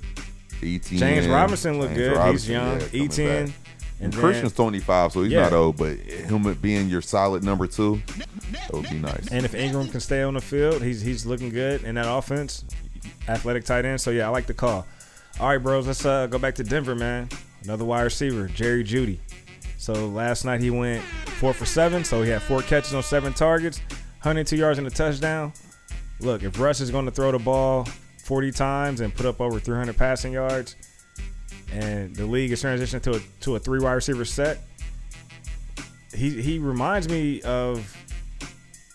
ETN, 0.60 0.98
James 0.98 1.26
Robinson. 1.26 1.78
Look 1.78 1.94
James 1.94 1.98
good. 1.98 2.32
He's 2.32 2.48
young. 2.50 2.80
yeah, 2.80 2.86
Etn. 3.06 3.52
And 4.00 4.14
Christian's 4.14 4.52
25, 4.52 5.12
so 5.12 5.22
he's 5.24 5.32
Yeah. 5.32 5.42
not 5.42 5.52
old, 5.52 5.76
but 5.76 5.96
him 5.98 6.52
being 6.62 6.88
your 6.88 7.02
solid 7.02 7.42
number 7.42 7.66
two, 7.66 8.00
that 8.52 8.72
would 8.72 8.88
be 8.88 8.98
nice. 8.98 9.26
And 9.32 9.44
if 9.44 9.52
Engram 9.52 9.90
can 9.90 10.00
stay 10.00 10.22
on 10.22 10.34
the 10.34 10.40
field, 10.40 10.82
he's 10.82 11.00
he's 11.00 11.26
looking 11.26 11.50
good 11.50 11.82
in 11.82 11.96
that 11.96 12.06
offense. 12.08 12.64
Athletic 13.28 13.64
tight 13.64 13.84
end. 13.84 14.00
So 14.00 14.10
yeah, 14.10 14.26
I 14.26 14.30
like 14.30 14.46
the 14.46 14.54
call. 14.54 14.86
All 15.40 15.48
right, 15.48 15.58
bros, 15.58 15.86
let's 15.86 16.04
uh, 16.06 16.26
go 16.26 16.38
back 16.38 16.54
to 16.56 16.64
Denver, 16.64 16.94
man. 16.94 17.28
Another 17.64 17.84
wide 17.84 18.02
receiver, 18.02 18.46
Jerry 18.48 18.84
Jeudy. 18.84 19.18
So 19.78 19.92
last 20.08 20.44
night 20.44 20.60
he 20.60 20.70
went 20.70 21.02
four 21.02 21.52
for 21.52 21.66
seven. 21.66 22.04
So 22.04 22.22
he 22.22 22.30
had 22.30 22.42
four 22.42 22.62
catches 22.62 22.94
on 22.94 23.02
seven 23.02 23.32
targets, 23.32 23.78
102 24.22 24.56
yards 24.56 24.78
and 24.78 24.86
a 24.86 24.90
touchdown. 24.90 25.52
Look, 26.20 26.42
if 26.42 26.58
Russ 26.58 26.80
is 26.80 26.90
going 26.90 27.04
to 27.04 27.10
throw 27.12 27.30
the 27.32 27.38
ball 27.38 27.86
40 28.24 28.50
times 28.52 29.00
and 29.00 29.14
put 29.14 29.26
up 29.26 29.40
over 29.40 29.60
300 29.60 29.96
passing 29.96 30.32
yards, 30.32 30.74
and 31.72 32.14
the 32.14 32.26
league 32.26 32.52
is 32.52 32.62
transitioning 32.62 33.02
to 33.02 33.14
a 33.16 33.20
to 33.40 33.56
a 33.56 33.58
three 33.58 33.80
wide 33.80 33.94
receiver 33.94 34.24
set, 34.24 34.58
he 36.14 36.40
he 36.42 36.58
reminds 36.58 37.08
me 37.08 37.42
of 37.42 37.94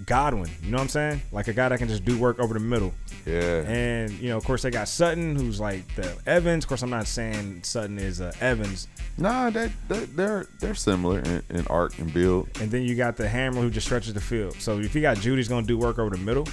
Godwin. 0.05 0.49
You 0.63 0.71
know 0.71 0.77
what 0.77 0.83
I'm 0.83 0.89
saying? 0.89 1.21
Like 1.31 1.47
a 1.47 1.53
guy 1.53 1.69
that 1.69 1.77
can 1.77 1.87
just 1.87 2.05
do 2.05 2.17
work 2.17 2.39
over 2.39 2.53
the 2.53 2.59
middle. 2.59 2.93
yeah. 3.25 3.61
And 3.67 4.11
you 4.13 4.29
know, 4.29 4.37
of 4.37 4.43
course, 4.43 4.63
they 4.63 4.71
got 4.71 4.87
Sutton, 4.87 5.35
who's 5.35 5.59
like 5.59 5.87
the 5.95 6.17
Evans. 6.25 6.65
Of 6.65 6.69
course, 6.69 6.81
I'm 6.81 6.89
not 6.89 7.07
saying 7.07 7.63
Sutton 7.63 7.99
is 7.99 8.19
uh, 8.21 8.33
Evans. 8.41 8.87
Nah, 9.17 9.51
that, 9.51 9.71
that 9.89 10.15
they're 10.17 10.47
they're 10.59 10.75
similar 10.75 11.19
in, 11.19 11.43
in 11.49 11.67
art 11.67 11.97
and 11.99 12.11
build. 12.13 12.49
And 12.59 12.71
then 12.71 12.81
you 12.81 12.95
got 12.95 13.15
the 13.15 13.27
Hammer, 13.27 13.61
who 13.61 13.69
just 13.69 13.85
stretches 13.85 14.13
the 14.13 14.21
field. 14.21 14.55
So 14.59 14.79
if 14.79 14.95
you 14.95 15.01
got 15.01 15.17
Jeudy's 15.17 15.47
gonna 15.47 15.67
do 15.67 15.77
work 15.77 15.99
over 15.99 16.09
the 16.09 16.21
middle, 16.23 16.47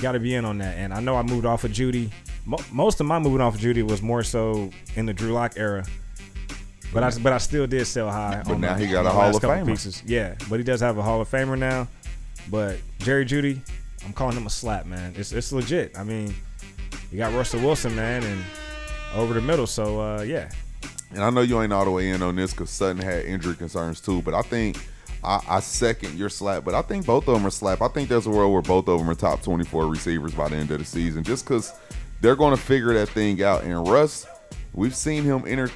got 0.00 0.12
to 0.12 0.20
be 0.20 0.34
in 0.34 0.44
on 0.44 0.58
that. 0.58 0.76
And 0.78 0.92
I 0.92 1.00
know 1.00 1.16
I 1.16 1.22
moved 1.22 1.46
off 1.46 1.64
of 1.64 1.72
Jeudy. 1.72 2.10
Mo- 2.46 2.58
most 2.72 3.00
of 3.00 3.06
my 3.06 3.18
moving 3.18 3.40
off 3.40 3.54
of 3.54 3.60
Jeudy 3.60 3.82
was 3.82 4.02
more 4.02 4.22
so 4.22 4.70
in 4.96 5.06
the 5.06 5.12
Drew 5.14 5.32
Lock 5.32 5.54
era. 5.56 5.84
But 6.92 7.02
I 7.02 7.10
but 7.18 7.32
I 7.32 7.38
still 7.38 7.66
did 7.66 7.86
sell 7.86 8.10
high. 8.10 8.42
But 8.44 8.54
on 8.54 8.60
now 8.60 8.74
the- 8.76 8.86
he 8.86 8.92
got 8.92 9.06
a 9.06 9.10
Hall 9.10 9.34
of 9.34 9.42
Famer. 9.42 9.66
Pieces. 9.66 10.02
Yeah, 10.06 10.34
but 10.48 10.58
he 10.60 10.64
does 10.64 10.80
have 10.80 10.96
a 10.98 11.02
Hall 11.02 11.20
of 11.20 11.28
Famer 11.30 11.58
now. 11.58 11.88
But 12.50 12.76
Jerry 12.98 13.24
Jeudy, 13.24 13.60
I'm 14.04 14.12
calling 14.12 14.36
him 14.36 14.46
a 14.46 14.50
slap, 14.50 14.86
man. 14.86 15.14
It's 15.16 15.32
it's 15.32 15.50
legit. 15.52 15.98
I 15.98 16.04
mean, 16.04 16.34
you 17.10 17.18
got 17.18 17.32
Russell 17.34 17.60
Wilson, 17.60 17.96
man, 17.96 18.22
and 18.22 18.44
over 19.14 19.34
the 19.34 19.40
middle. 19.40 19.66
So 19.66 20.00
uh, 20.00 20.22
yeah, 20.22 20.50
And 21.10 21.24
I 21.24 21.30
know 21.30 21.40
you 21.40 21.60
ain't 21.62 21.72
all 21.72 21.84
the 21.84 21.90
way 21.90 22.10
in 22.10 22.22
on 22.22 22.36
this 22.36 22.52
because 22.52 22.70
Sutton 22.70 22.98
had 23.02 23.24
injury 23.24 23.54
concerns 23.56 24.00
too. 24.00 24.22
But 24.22 24.34
I 24.34 24.42
think 24.42 24.76
I, 25.24 25.40
I 25.48 25.60
second 25.60 26.18
your 26.18 26.28
slap. 26.28 26.64
But 26.64 26.74
I 26.74 26.82
think 26.82 27.06
both 27.06 27.26
of 27.28 27.34
them 27.34 27.46
are 27.46 27.50
slap. 27.50 27.82
I 27.82 27.88
think 27.88 28.08
there's 28.08 28.26
a 28.26 28.30
world 28.30 28.52
where 28.52 28.62
both 28.62 28.88
of 28.88 28.98
them 28.98 29.08
are 29.08 29.14
top 29.14 29.42
24 29.42 29.86
receivers 29.86 30.34
by 30.34 30.48
the 30.48 30.56
end 30.56 30.70
of 30.70 30.78
the 30.78 30.84
season, 30.84 31.24
just 31.24 31.44
because 31.44 31.72
they're 32.20 32.36
going 32.36 32.54
to 32.54 32.60
figure 32.60 32.94
that 32.94 33.08
thing 33.08 33.42
out. 33.42 33.64
And 33.64 33.88
Russ, 33.88 34.26
we've 34.72 34.94
seen 34.94 35.24
him 35.24 35.44
enter 35.46 35.70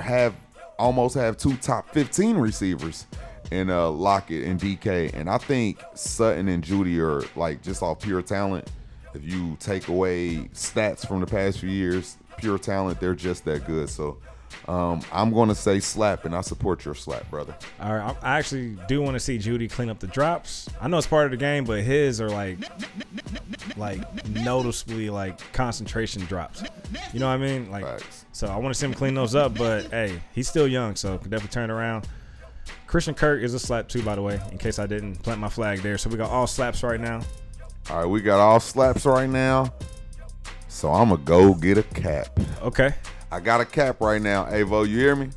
have 0.00 0.34
almost 0.78 1.14
have 1.14 1.36
two 1.36 1.56
top 1.56 1.90
15 1.92 2.36
receivers 2.36 3.06
in 3.50 3.70
uh, 3.70 3.88
Lockett 3.90 4.44
and 4.44 4.60
DK. 4.60 5.14
And 5.14 5.30
I 5.30 5.38
think 5.38 5.80
Sutton 5.94 6.48
and 6.48 6.62
Jeudy 6.62 6.98
are 6.98 7.24
like 7.38 7.62
just 7.62 7.82
off 7.82 8.00
pure 8.00 8.22
talent. 8.22 8.70
If 9.14 9.24
you 9.24 9.56
take 9.60 9.88
away 9.88 10.50
stats 10.52 11.06
from 11.06 11.20
the 11.20 11.26
past 11.26 11.60
few 11.60 11.70
years, 11.70 12.18
pure 12.36 12.58
talent, 12.58 13.00
they're 13.00 13.14
just 13.14 13.44
that 13.46 13.66
good. 13.66 13.88
So 13.88 14.18
um, 14.68 15.00
I'm 15.12 15.32
going 15.32 15.48
to 15.48 15.54
say 15.54 15.78
slap, 15.80 16.24
and 16.24 16.34
I 16.34 16.40
support 16.40 16.84
your 16.84 16.94
slap, 16.94 17.30
brother. 17.30 17.54
All 17.80 17.94
right, 17.94 18.16
I 18.22 18.38
actually 18.38 18.76
do 18.88 19.00
want 19.00 19.14
to 19.14 19.20
see 19.20 19.38
Jeudy 19.38 19.70
clean 19.70 19.88
up 19.88 20.00
the 20.00 20.08
drops. 20.08 20.68
I 20.80 20.88
know 20.88 20.98
it's 20.98 21.06
part 21.06 21.26
of 21.26 21.30
the 21.30 21.36
game, 21.36 21.64
but 21.64 21.82
his 21.82 22.20
are 22.20 22.28
like, 22.28 22.58
like 23.76 24.26
noticeably 24.28 25.08
like 25.10 25.52
concentration 25.52 26.22
drops. 26.26 26.64
You 27.12 27.20
know 27.20 27.28
what 27.28 27.34
I 27.34 27.38
mean? 27.38 27.70
Like, 27.70 27.84
Facts. 27.84 28.24
so 28.32 28.48
I 28.48 28.56
want 28.56 28.74
to 28.74 28.78
see 28.78 28.86
him 28.86 28.94
clean 28.94 29.14
those 29.14 29.34
up. 29.34 29.56
But 29.56 29.86
hey, 29.90 30.20
he's 30.32 30.48
still 30.48 30.66
young, 30.66 30.96
so 30.96 31.16
can 31.18 31.30
definitely 31.30 31.54
turn 31.54 31.70
around. 31.70 32.08
Christian 32.86 33.14
Kirk 33.14 33.42
is 33.42 33.54
a 33.54 33.58
slap 33.58 33.88
too, 33.88 34.02
by 34.02 34.16
the 34.16 34.22
way, 34.22 34.40
in 34.50 34.58
case 34.58 34.78
I 34.78 34.86
didn't 34.86 35.22
plant 35.22 35.40
my 35.40 35.48
flag 35.48 35.80
there. 35.80 35.98
So 35.98 36.10
we 36.10 36.16
got 36.16 36.30
all 36.30 36.46
slaps 36.46 36.82
right 36.82 37.00
now. 37.00 37.20
All 37.90 37.98
right, 37.98 38.06
we 38.06 38.20
got 38.20 38.40
all 38.40 38.58
slaps 38.58 39.06
right 39.06 39.28
now. 39.28 39.72
So 40.68 40.92
I'm 40.92 41.08
going 41.08 41.20
to 41.20 41.26
go 41.26 41.54
get 41.54 41.78
a 41.78 41.82
cap. 41.82 42.38
Okay, 42.62 42.94
I 43.30 43.40
got 43.40 43.60
a 43.60 43.64
cap 43.64 44.00
right 44.00 44.20
now. 44.22 44.44
Avo, 44.44 44.88
you 44.88 44.98
hear 44.98 45.16
me? 45.16 45.30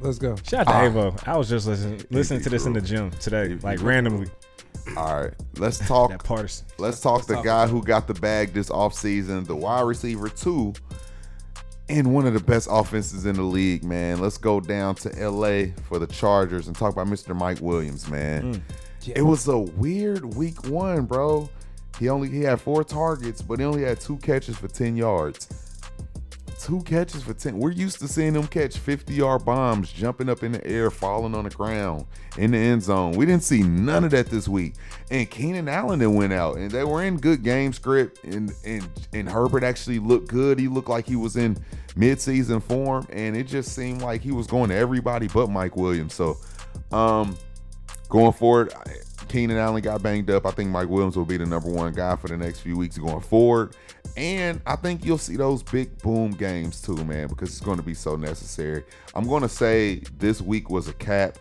Let's 0.00 0.18
go. 0.18 0.34
shout 0.36 0.66
out 0.66 0.72
to 0.72 1.00
Ah. 1.00 1.10
Avo. 1.10 1.28
I 1.28 1.36
was 1.36 1.48
just 1.48 1.66
listening 1.66 2.02
listening 2.10 2.40
to 2.42 2.50
this 2.50 2.64
in 2.66 2.72
the 2.72 2.80
gym 2.80 3.10
today, 3.12 3.50
He- 3.50 3.54
like 3.56 3.78
he- 3.80 3.84
randomly. 3.84 4.28
All 4.96 5.20
right, 5.22 5.34
let's 5.58 5.78
talk. 5.78 6.10
That 6.10 6.24
partisan. 6.24 6.66
Let's 6.78 7.00
talk 7.00 7.26
the 7.26 7.34
talk 7.34 7.44
guy 7.44 7.66
who 7.66 7.82
got 7.82 8.06
the 8.06 8.14
bag 8.14 8.54
this 8.54 8.70
offseason, 8.70 9.46
the 9.46 9.54
wide 9.54 9.82
receiver 9.82 10.28
two, 10.30 10.72
and 11.90 12.14
one 12.14 12.26
of 12.26 12.32
the 12.32 12.40
best 12.40 12.66
offenses 12.70 13.26
in 13.26 13.36
the 13.36 13.42
league, 13.42 13.84
man. 13.84 14.20
Let's 14.20 14.38
go 14.38 14.58
down 14.58 14.94
to 14.96 15.10
LA 15.30 15.72
for 15.88 15.98
the 15.98 16.06
Chargers 16.06 16.66
and 16.66 16.74
talk 16.74 16.92
about 16.94 17.08
Mr. 17.08 17.36
Mike 17.36 17.60
Williams, 17.60 18.08
man. 18.08 18.62
It 19.06 19.22
was 19.22 19.46
a 19.48 19.58
weird 19.58 20.34
week 20.34 20.66
one, 20.66 21.04
bro. 21.04 21.50
He 21.98 22.08
only 22.08 22.28
he 22.30 22.40
had 22.40 22.58
four 22.60 22.82
targets, 22.82 23.42
but 23.42 23.58
he 23.58 23.64
only 23.66 23.82
had 23.82 24.00
two 24.00 24.16
catches 24.16 24.56
for 24.56 24.66
10 24.68 24.96
yards. 24.96 25.46
Two 26.60 26.82
catches 26.82 27.22
for 27.22 27.32
10. 27.32 27.58
We're 27.58 27.70
used 27.70 28.00
to 28.00 28.08
seeing 28.08 28.34
them 28.34 28.46
catch 28.46 28.76
50 28.76 29.14
yard 29.14 29.44
bombs, 29.44 29.90
jumping 29.90 30.28
up 30.28 30.42
in 30.42 30.52
the 30.52 30.66
air, 30.66 30.90
falling 30.90 31.34
on 31.34 31.44
the 31.44 31.50
ground 31.50 32.04
in 32.36 32.50
the 32.50 32.58
end 32.58 32.82
zone. 32.82 33.12
We 33.12 33.24
didn't 33.26 33.44
see 33.44 33.62
none 33.62 34.04
of 34.04 34.10
that 34.10 34.26
this 34.26 34.46
week. 34.46 34.74
And 35.10 35.28
Keenan 35.30 35.68
Allen 35.68 35.98
then 35.98 36.14
went 36.14 36.32
out, 36.32 36.58
and 36.58 36.70
they 36.70 36.84
were 36.84 37.02
in 37.02 37.16
good 37.16 37.42
game 37.42 37.72
script. 37.72 38.22
And, 38.24 38.52
and, 38.64 38.88
and 39.12 39.28
Herbert 39.28 39.64
actually 39.64 39.98
looked 39.98 40.28
good. 40.28 40.58
He 40.58 40.68
looked 40.68 40.88
like 40.88 41.06
he 41.06 41.16
was 41.16 41.36
in 41.36 41.56
midseason 41.96 42.62
form, 42.62 43.06
and 43.10 43.36
it 43.36 43.44
just 43.44 43.74
seemed 43.74 44.02
like 44.02 44.20
he 44.20 44.32
was 44.32 44.46
going 44.46 44.68
to 44.70 44.76
everybody 44.76 45.28
but 45.28 45.48
Mike 45.48 45.76
Williams. 45.76 46.14
So, 46.14 46.36
um, 46.92 47.36
going 48.08 48.32
forward, 48.32 48.74
Keenan 49.28 49.56
Allen 49.56 49.80
got 49.80 50.02
banged 50.02 50.28
up. 50.30 50.44
I 50.44 50.50
think 50.50 50.70
Mike 50.70 50.88
Williams 50.88 51.16
will 51.16 51.24
be 51.24 51.36
the 51.36 51.46
number 51.46 51.70
one 51.70 51.92
guy 51.92 52.16
for 52.16 52.28
the 52.28 52.36
next 52.36 52.60
few 52.60 52.76
weeks 52.76 52.98
going 52.98 53.20
forward. 53.20 53.76
And 54.16 54.60
I 54.66 54.76
think 54.76 55.04
you'll 55.04 55.18
see 55.18 55.36
those 55.36 55.62
big 55.62 55.96
boom 55.98 56.32
games 56.32 56.82
too, 56.82 56.96
man, 57.04 57.28
because 57.28 57.50
it's 57.50 57.60
going 57.60 57.78
to 57.78 57.82
be 57.82 57.94
so 57.94 58.16
necessary. 58.16 58.84
I'm 59.14 59.26
going 59.26 59.42
to 59.42 59.48
say 59.48 60.02
this 60.18 60.40
week 60.40 60.70
was 60.70 60.88
a 60.88 60.92
cap. 60.94 61.38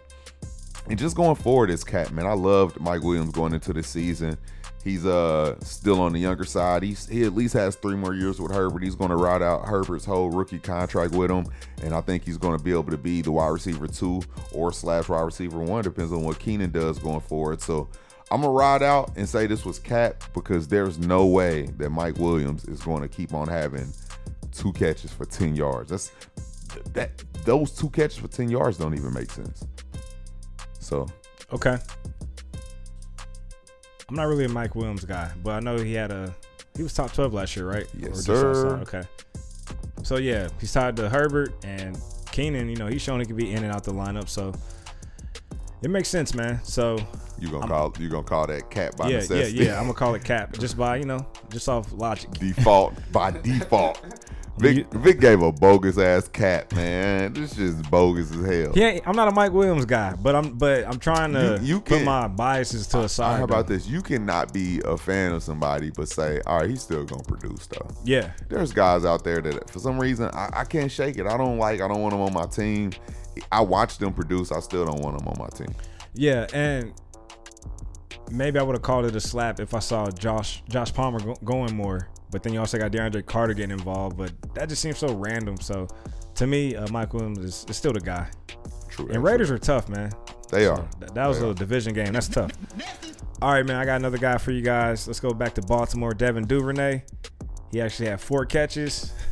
And 0.90 0.98
just 0.98 1.16
going 1.16 1.36
forward, 1.36 1.70
it's 1.70 1.84
cap, 1.84 2.12
man. 2.12 2.26
I 2.26 2.34
loved 2.34 2.80
Mike 2.80 3.04
Williams 3.04 3.32
going 3.32 3.54
into 3.54 3.74
the 3.74 3.84
season. 3.84 4.38
He's 4.84 5.06
uh 5.06 5.60
still 5.60 6.00
on 6.00 6.14
the 6.14 6.20
younger 6.20 6.46
side. 6.46 6.84
He's 6.84 7.06
he 7.08 7.24
at 7.24 7.36
least 7.36 7.54
has 7.54 7.76
three 7.76 7.98
more 7.98 8.14
years 8.14 8.40
with 8.40 8.52
Herbert. 8.52 8.82
He's 8.82 8.96
going 8.96 9.10
to 9.10 9.18
ride 9.18 9.42
out 9.42 9.68
Herbert's 9.68 10.06
whole 10.06 10.30
rookie 10.30 10.58
contract 10.58 11.14
with 11.14 11.30
him, 11.30 11.48
and 11.84 11.94
I 11.94 12.00
think 12.00 12.24
he's 12.24 12.38
going 12.38 12.58
to 12.58 12.64
be 12.64 12.72
able 12.72 12.90
to 12.92 12.98
be 12.98 13.22
the 13.22 13.32
wide 13.32 13.50
receiver 13.50 13.88
two 13.88 14.22
or 14.54 14.72
slash 14.72 15.10
wide 15.10 15.22
receiver 15.22 15.60
one. 15.60 15.84
Depends 15.84 16.14
on 16.14 16.24
what 16.24 16.40
Keenan 16.40 16.72
does 16.72 16.98
going 16.98 17.20
forward. 17.20 17.62
So 17.62 17.90
I'm 18.32 18.42
gonna 18.42 18.54
ride 18.54 18.84
out 18.84 19.12
and 19.18 19.28
say 19.28 19.48
this 19.48 19.66
was 19.66 19.80
cap 19.80 20.24
because 20.34 20.68
there's 20.68 21.00
no 21.00 21.26
way 21.26 21.64
that 21.78 21.90
Mike 21.90 22.18
Williams 22.18 22.66
is 22.66 22.82
going 22.82 23.02
to 23.02 23.08
keep 23.08 23.34
on 23.34 23.48
having 23.48 23.92
two 24.52 24.72
catches 24.74 25.12
for 25.12 25.26
10 25.26 25.56
yards. 25.56 25.90
That's 25.90 26.12
that 26.94 27.24
those 27.46 27.72
two 27.72 27.90
catches 27.90 28.18
for 28.18 28.28
10 28.28 28.50
yards 28.50 28.78
don't 28.78 28.94
even 28.94 29.14
make 29.14 29.32
sense. 29.32 29.66
So 30.80 31.08
Okay. 31.52 31.78
I'm 34.08 34.16
not 34.16 34.24
really 34.28 34.46
a 34.46 34.50
Mike 34.50 34.76
Williams 34.76 35.06
guy, 35.06 35.32
but 35.44 35.52
I 35.52 35.60
know 35.60 35.78
he 35.78 35.94
had 35.94 36.12
a 36.12 36.34
he 36.76 36.84
was 36.84 36.94
top 36.94 37.12
12 37.14 37.34
last 37.34 37.56
year, 37.56 37.68
right? 37.68 37.88
Yes, 37.98 38.24
sir. 38.24 38.78
Okay. 38.82 39.04
So 40.04 40.18
yeah, 40.18 40.48
he's 40.60 40.72
tied 40.72 40.96
to 40.98 41.10
Herbert 41.10 41.54
and 41.64 42.00
Keenan. 42.32 42.70
You 42.70 42.76
know, 42.78 42.88
he's 42.88 43.02
shown 43.02 43.20
he 43.20 43.26
can 43.26 43.36
be 43.36 43.52
in 43.52 43.64
and 43.64 43.74
out 43.74 43.84
the 43.84 43.92
lineup, 43.94 44.30
so 44.30 44.54
it 45.82 45.90
makes 45.90 46.10
sense, 46.10 46.34
man. 46.34 46.60
So 46.64 46.98
you 47.40 47.50
gonna 47.50 47.68
call 47.68 47.94
you 48.00 48.10
gonna 48.10 48.24
call 48.24 48.48
that 48.48 48.70
cap 48.70 48.96
by 48.98 49.06
yeah, 49.06 49.12
yeah, 49.12 49.18
necessity? 49.18 49.66
yeah. 49.66 49.76
I'm 49.78 49.84
gonna 49.84 49.94
call 49.94 50.16
it 50.16 50.24
cap 50.24 50.54
just 50.58 50.78
by 50.78 50.98
you 50.98 51.06
know 51.06 51.26
just 51.50 51.68
off 51.70 51.92
logic. 51.94 52.32
default 52.32 52.94
by 53.12 53.32
default. 53.44 54.00
Vic, 54.58 54.92
Vic 54.92 55.22
gave 55.22 55.42
a 55.42 55.54
bogus 55.54 55.98
ass 55.98 56.28
cap, 56.28 56.74
man. 56.74 57.32
This 57.32 57.58
is 57.58 57.82
bogus 57.84 58.30
as 58.36 58.46
hell. 58.46 58.74
Yeah, 58.76 59.00
I'm 59.06 59.16
not 59.16 59.30
a 59.30 59.32
Mike 59.32 59.54
Williams 59.54 59.86
guy, 59.86 60.14
but 60.22 60.36
I'm 60.36 60.58
but 60.58 60.86
I'm 60.86 61.00
trying 61.00 61.32
to 61.32 61.58
You- 61.62 61.76
you 61.76 61.80
put 61.80 62.00
can- 62.00 62.06
my 62.06 62.28
biases 62.28 62.86
to 62.88 63.04
a 63.04 63.08
side. 63.08 63.38
How 63.38 63.46
about 63.46 63.68
though. 63.68 63.76
this? 63.76 63.88
You 63.88 64.02
cannot 64.02 64.52
be 64.52 64.82
a 64.84 64.98
fan 64.98 65.32
of 65.32 65.44
somebody 65.44 65.92
but 65.92 66.10
say, 66.10 66.42
all 66.46 66.58
right, 66.58 66.70
he's 66.70 66.82
still 66.82 67.06
gonna 67.06 67.24
produce 67.24 67.68
though. 67.68 67.88
Yeah, 68.04 68.32
There's 68.50 68.74
guys 68.74 69.06
out 69.06 69.24
there 69.24 69.40
that 69.40 69.70
for 69.70 69.80
some 69.80 69.98
reason 69.98 70.30
I, 70.34 70.50
I 70.52 70.64
can't 70.66 70.92
shake 70.92 71.18
it. 71.18 71.26
I 71.26 71.38
don't 71.38 71.58
like. 71.58 71.80
I 71.80 71.88
don't 71.88 72.02
want 72.02 72.12
them 72.12 72.20
on 72.22 72.34
my 72.34 72.46
team. 72.46 72.92
I 73.52 73.62
watch 73.62 73.98
them 73.98 74.14
produce. 74.14 74.52
I 74.52 74.60
still 74.60 74.86
don't 74.86 75.02
want 75.02 75.18
them 75.18 75.28
on 75.28 75.36
my 75.40 75.48
team. 75.50 75.74
yeah, 76.14 76.48
and 76.54 76.94
maybe 78.32 78.60
I 78.60 78.64
would 78.64 78.76
have 78.76 78.82
called 78.84 79.06
it 79.06 79.16
a 79.16 79.20
slap 79.20 79.60
if 79.60 79.74
I 79.74 79.80
saw 79.80 80.10
Josh 80.12 80.64
Josh 80.70 80.94
Palmer 80.94 81.20
go, 81.20 81.34
going 81.44 81.76
more. 81.76 82.10
But 82.32 82.44
then 82.44 82.54
you 82.54 82.60
also 82.60 82.78
got 82.78 82.92
DeAndre 82.92 83.26
Carter 83.26 83.54
getting 83.56 83.72
involved. 83.72 84.18
But 84.18 84.32
that 84.54 84.70
just 84.70 84.82
seems 84.82 85.00
so 85.00 85.14
random. 85.16 85.58
So 85.60 85.88
to 86.36 86.46
me, 86.46 86.76
uh, 86.76 86.88
Mike 86.92 87.14
Williams 87.14 87.40
is, 87.40 87.66
is 87.68 87.76
still 87.78 87.92
the 87.94 88.00
guy. 88.00 88.30
True. 88.90 89.10
And 89.12 89.24
Raiders 89.24 89.50
are 89.50 89.58
tough, 89.58 89.90
man. 89.90 90.12
They 90.52 90.66
So 90.66 90.74
are. 90.74 90.88
that, 91.00 91.16
that 91.16 91.28
was 91.28 91.40
They 91.40 91.48
a 91.48 91.50
are. 91.50 91.54
division 91.56 91.94
game. 91.94 92.14
That's 92.14 92.28
tough. 92.28 92.52
All 93.42 93.52
right, 93.52 93.66
man. 93.66 93.78
I 93.78 93.86
got 93.86 93.96
another 93.96 94.18
guy 94.20 94.38
for 94.38 94.52
you 94.52 94.62
guys. 94.62 95.08
Let's 95.08 95.20
go 95.20 95.32
back 95.34 95.56
to 95.56 95.62
Baltimore. 95.64 96.14
Devin 96.14 96.46
Duvernay. 96.46 97.04
He 97.72 97.82
actually 97.82 98.10
had 98.10 98.20
four 98.22 98.46
catches, 98.46 99.12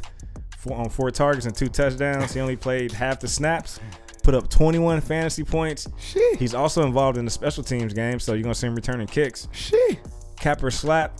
four 0.67 0.77
on 0.77 0.89
four 0.89 1.11
targets 1.11 1.45
and 1.45 1.55
two 1.55 1.69
touchdowns. 1.69 2.33
He 2.33 2.39
only 2.39 2.55
played 2.55 2.91
half 2.91 3.19
the 3.19 3.27
snaps. 3.27 3.79
Put 4.23 4.35
up 4.35 4.49
21 4.49 5.01
fantasy 5.01 5.43
points. 5.43 5.87
Shit. 5.97 6.37
He's 6.37 6.53
also 6.53 6.85
involved 6.85 7.17
in 7.17 7.25
the 7.25 7.31
special 7.31 7.63
teams 7.63 7.93
game, 7.93 8.19
so 8.19 8.33
you're 8.33 8.43
gonna 8.43 8.55
see 8.55 8.67
him 8.67 8.75
returning 8.75 9.07
kicks. 9.07 9.47
Shit. 9.51 9.99
Capper 10.37 10.69
slap. 10.69 11.19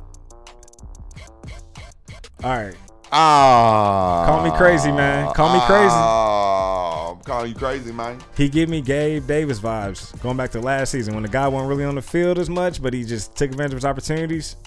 All 2.43 2.55
right. 2.55 2.75
Ah. 3.11 4.25
Call 4.27 4.43
me 4.43 4.51
crazy, 4.57 4.91
man. 4.91 5.33
Call 5.33 5.53
me 5.53 5.59
crazy. 5.65 5.89
Ah, 5.89 7.11
I'm 7.11 7.21
calling 7.21 7.49
you 7.49 7.55
crazy, 7.55 7.93
man. 7.93 8.19
He 8.35 8.49
give 8.49 8.67
me 8.67 8.81
Gabe 8.81 9.25
Davis 9.25 9.61
vibes. 9.61 10.21
Going 10.21 10.35
back 10.35 10.51
to 10.51 10.59
last 10.59 10.91
season 10.91 11.13
when 11.13 11.23
the 11.23 11.29
guy 11.29 11.47
wasn't 11.47 11.69
really 11.69 11.85
on 11.85 11.95
the 11.95 12.01
field 12.01 12.37
as 12.37 12.49
much, 12.49 12.81
but 12.81 12.93
he 12.93 13.05
just 13.05 13.35
took 13.37 13.51
advantage 13.51 13.71
of 13.71 13.77
his 13.77 13.85
opportunities. 13.85 14.57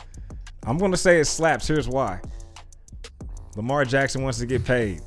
I'm 0.62 0.78
gonna 0.78 0.96
say 0.96 1.20
it 1.20 1.26
slaps. 1.26 1.68
Here's 1.68 1.88
why. 1.88 2.20
Lamar 3.56 3.84
Jackson 3.84 4.22
wants 4.22 4.38
to 4.38 4.46
get 4.46 4.64
paid. 4.64 5.00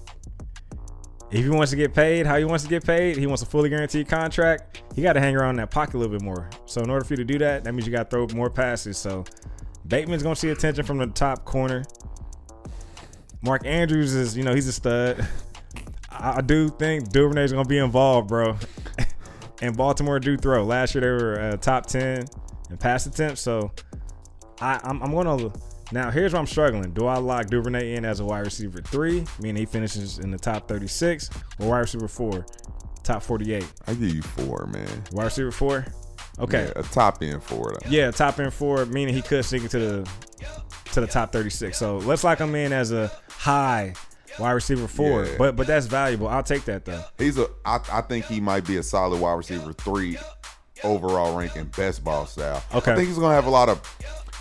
If 1.31 1.43
he 1.43 1.49
wants 1.49 1.71
to 1.71 1.77
get 1.77 1.95
paid, 1.95 2.27
how 2.27 2.37
he 2.37 2.45
wants 2.45 2.63
to 2.63 2.69
get 2.69 2.85
paid, 2.85 3.17
he 3.17 3.25
wants 3.25 3.41
a 3.41 3.45
fully 3.45 3.69
guaranteed 3.69 4.07
contract. 4.07 4.83
He 4.95 5.01
got 5.01 5.13
to 5.13 5.19
hang 5.19 5.35
around 5.35 5.55
that 5.55 5.71
pocket 5.71 5.95
a 5.95 5.97
little 5.97 6.15
bit 6.15 6.21
more. 6.21 6.49
So 6.65 6.81
in 6.81 6.91
order 6.91 7.03
for 7.03 7.13
you 7.13 7.17
to 7.17 7.23
do 7.23 7.39
that, 7.39 7.63
that 7.63 7.73
means 7.73 7.87
you 7.87 7.91
got 7.91 8.09
to 8.09 8.15
throw 8.15 8.27
more 8.37 8.51
passes. 8.51 8.97
So 8.97 9.23
Bateman's 9.87 10.23
gonna 10.23 10.35
see 10.35 10.49
attention 10.49 10.85
from 10.85 10.97
the 10.97 11.07
top 11.07 11.43
corner. 11.45 11.83
Mark 13.41 13.65
Andrews 13.65 14.13
is, 14.13 14.37
you 14.37 14.43
know, 14.43 14.53
he's 14.53 14.67
a 14.67 14.73
stud. 14.73 15.27
I 16.09 16.37
I 16.37 16.41
do 16.41 16.69
think 16.69 17.09
Duvernay's 17.09 17.51
gonna 17.51 17.67
be 17.67 17.79
involved, 17.79 18.29
bro. 18.29 18.57
and 19.61 19.75
Baltimore 19.75 20.19
do 20.19 20.37
throw. 20.37 20.63
Last 20.63 20.95
year 20.95 21.01
they 21.01 21.23
were 21.23 21.39
uh, 21.39 21.57
top 21.57 21.85
ten 21.85 22.25
in 22.69 22.77
pass 22.77 23.05
attempts, 23.05 23.41
so 23.41 23.71
I, 24.61 24.79
I'm, 24.83 25.01
I'm 25.03 25.11
gonna. 25.11 25.51
Now 25.91 26.09
here's 26.11 26.33
where 26.33 26.39
I'm 26.39 26.47
struggling. 26.47 26.91
Do 26.91 27.05
I 27.07 27.17
lock 27.17 27.47
Duvernay 27.47 27.95
in 27.95 28.05
as 28.05 28.19
a 28.19 28.25
wide 28.25 28.45
receiver 28.45 28.81
three, 28.81 29.25
meaning 29.39 29.57
he 29.57 29.65
finishes 29.65 30.19
in 30.19 30.31
the 30.31 30.37
top 30.37 30.67
36, 30.67 31.29
or 31.59 31.69
wide 31.69 31.79
receiver 31.79 32.07
four, 32.07 32.45
top 33.03 33.21
48? 33.21 33.65
I 33.87 33.93
give 33.93 34.15
you 34.15 34.21
four, 34.21 34.67
man. 34.67 35.03
Wide 35.11 35.25
receiver 35.25 35.51
four. 35.51 35.85
Okay. 36.39 36.63
Yeah, 36.63 36.81
a 36.81 36.83
top 36.83 37.21
end 37.21 37.43
four 37.43 37.73
though. 37.73 37.89
Yeah, 37.89 38.11
top 38.11 38.39
end 38.39 38.53
four, 38.53 38.85
meaning 38.85 39.13
he 39.13 39.21
could 39.21 39.45
sneak 39.45 39.63
into 39.63 39.79
the 39.79 40.09
to 40.93 41.01
the 41.01 41.07
top 41.07 41.31
36. 41.31 41.77
So 41.77 41.97
let's 41.97 42.23
lock 42.23 42.39
him 42.39 42.55
in 42.55 42.71
as 42.71 42.91
a 42.91 43.11
high 43.29 43.93
wide 44.39 44.51
receiver 44.51 44.87
four. 44.87 45.25
Yeah. 45.25 45.35
But 45.37 45.55
but 45.55 45.67
that's 45.67 45.85
valuable. 45.85 46.27
I'll 46.27 46.43
take 46.43 46.65
that 46.65 46.85
though. 46.85 47.03
He's 47.17 47.37
a. 47.37 47.47
I, 47.65 47.79
I 47.91 48.01
think 48.01 48.25
he 48.25 48.39
might 48.39 48.65
be 48.65 48.77
a 48.77 48.83
solid 48.83 49.19
wide 49.19 49.33
receiver 49.33 49.73
three 49.73 50.17
overall 50.83 51.37
ranking 51.37 51.65
best 51.65 52.03
ball 52.03 52.25
style. 52.25 52.63
Okay. 52.73 52.91
I 52.91 52.95
think 52.95 53.07
he's 53.07 53.17
gonna 53.17 53.35
have 53.35 53.45
a 53.45 53.51
lot 53.51 53.69
of 53.69 53.81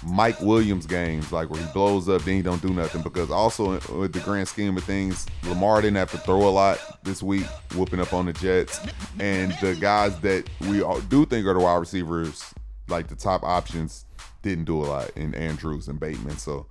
Mike 0.04 0.40
Williams 0.40 0.86
games, 0.86 1.30
like 1.32 1.48
where 1.50 1.60
he 1.64 1.72
blows 1.72 2.08
up, 2.08 2.22
then 2.22 2.36
he 2.36 2.42
don't 2.42 2.60
do 2.62 2.70
nothing. 2.70 3.02
Because 3.02 3.30
also 3.30 3.72
with 3.98 4.12
the 4.12 4.20
grand 4.20 4.48
scheme 4.48 4.76
of 4.76 4.84
things, 4.84 5.26
Lamar 5.44 5.80
didn't 5.80 5.96
have 5.96 6.10
to 6.12 6.18
throw 6.18 6.48
a 6.48 6.50
lot 6.50 6.78
this 7.04 7.22
week, 7.22 7.46
whooping 7.74 8.00
up 8.00 8.12
on 8.12 8.26
the 8.26 8.32
Jets, 8.32 8.80
and 9.20 9.52
the 9.60 9.76
guys 9.80 10.18
that 10.20 10.48
we 10.62 10.82
all 10.82 11.00
do 11.02 11.24
think 11.24 11.46
are 11.46 11.54
the 11.54 11.60
wide 11.60 11.76
receivers, 11.76 12.52
like 12.88 13.08
the 13.08 13.16
top 13.16 13.42
options, 13.44 14.06
didn't 14.42 14.64
do 14.64 14.82
a 14.82 14.86
lot 14.86 15.10
in 15.16 15.34
Andrews 15.34 15.88
and 15.88 15.98
Bateman. 16.00 16.36
So. 16.38 16.66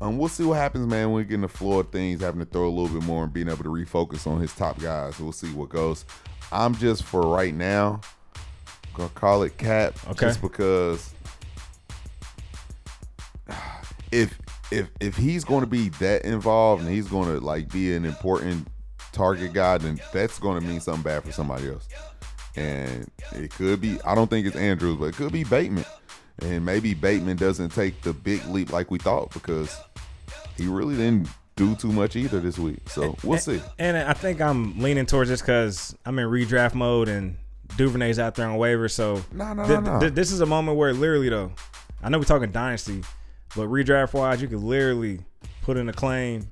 Um, 0.00 0.18
we'll 0.18 0.28
see 0.28 0.42
what 0.44 0.56
happens, 0.56 0.86
man. 0.88 1.06
When 1.12 1.18
we 1.18 1.24
get 1.24 1.34
in 1.34 1.40
the 1.42 1.48
floor 1.48 1.80
of 1.82 1.90
things, 1.90 2.20
having 2.20 2.40
to 2.40 2.44
throw 2.44 2.66
a 2.66 2.68
little 2.68 2.88
bit 2.98 3.06
more 3.06 3.22
and 3.24 3.32
being 3.32 3.48
able 3.48 3.62
to 3.62 3.70
refocus 3.70 4.26
on 4.26 4.40
his 4.40 4.52
top 4.52 4.78
guys. 4.80 5.18
We'll 5.20 5.30
see 5.32 5.46
what 5.52 5.68
goes. 5.68 6.04
I'm 6.50 6.74
just 6.74 7.04
for 7.04 7.22
right 7.22 7.54
now 7.54 8.00
gonna 8.92 9.08
call 9.10 9.44
it 9.44 9.56
cap, 9.56 9.94
Okay. 10.10 10.26
just 10.26 10.42
because 10.42 11.13
if 14.14 14.38
if 14.70 14.88
if 15.00 15.16
he's 15.16 15.44
going 15.44 15.60
to 15.62 15.66
be 15.66 15.88
that 16.00 16.24
involved 16.24 16.82
and 16.82 16.90
he's 16.90 17.08
going 17.08 17.28
to 17.28 17.44
like 17.44 17.70
be 17.72 17.94
an 17.94 18.04
important 18.04 18.68
target 19.12 19.52
guy, 19.52 19.78
then 19.78 20.00
that's 20.12 20.38
going 20.38 20.60
to 20.60 20.66
mean 20.66 20.80
something 20.80 21.02
bad 21.02 21.24
for 21.24 21.32
somebody 21.32 21.68
else. 21.68 21.88
And 22.56 23.10
it 23.32 23.50
could 23.50 23.80
be 23.80 23.98
I 24.04 24.14
don't 24.14 24.28
think 24.30 24.46
it's 24.46 24.56
Andrews, 24.56 24.96
but 24.98 25.06
it 25.06 25.14
could 25.16 25.32
be 25.32 25.44
Bateman. 25.44 25.84
And 26.40 26.64
maybe 26.64 26.94
Bateman 26.94 27.36
doesn't 27.36 27.70
take 27.70 28.02
the 28.02 28.12
big 28.12 28.44
leap 28.46 28.72
like 28.72 28.90
we 28.90 28.98
thought 28.98 29.32
because 29.32 29.76
he 30.56 30.66
really 30.66 30.96
didn't 30.96 31.28
do 31.56 31.74
too 31.76 31.92
much 31.92 32.16
either 32.16 32.40
this 32.40 32.58
week. 32.58 32.88
So 32.88 33.16
we'll 33.22 33.38
see. 33.38 33.60
And 33.78 33.96
I 33.96 34.12
think 34.12 34.40
I'm 34.40 34.80
leaning 34.80 35.06
towards 35.06 35.30
this 35.30 35.40
because 35.40 35.94
I'm 36.04 36.18
in 36.18 36.28
redraft 36.28 36.74
mode 36.74 37.08
and 37.08 37.36
Duvernay's 37.76 38.18
out 38.18 38.34
there 38.34 38.48
on 38.48 38.58
waivers. 38.58 38.90
So 38.92 39.22
No, 39.32 39.52
no, 39.54 39.64
thi- 39.64 39.74
no, 39.74 39.80
no. 39.80 40.00
thi- 40.00 40.08
this 40.10 40.32
is 40.32 40.40
a 40.40 40.46
moment 40.46 40.76
where 40.76 40.92
literally 40.92 41.28
though, 41.28 41.52
I 42.02 42.08
know 42.08 42.18
we're 42.18 42.24
talking 42.24 42.50
dynasty, 42.50 43.02
but 43.56 43.68
redraft 43.68 44.12
wise, 44.14 44.40
you 44.42 44.48
could 44.48 44.62
literally 44.62 45.20
put 45.62 45.76
in 45.76 45.88
a 45.88 45.92
claim 45.92 46.46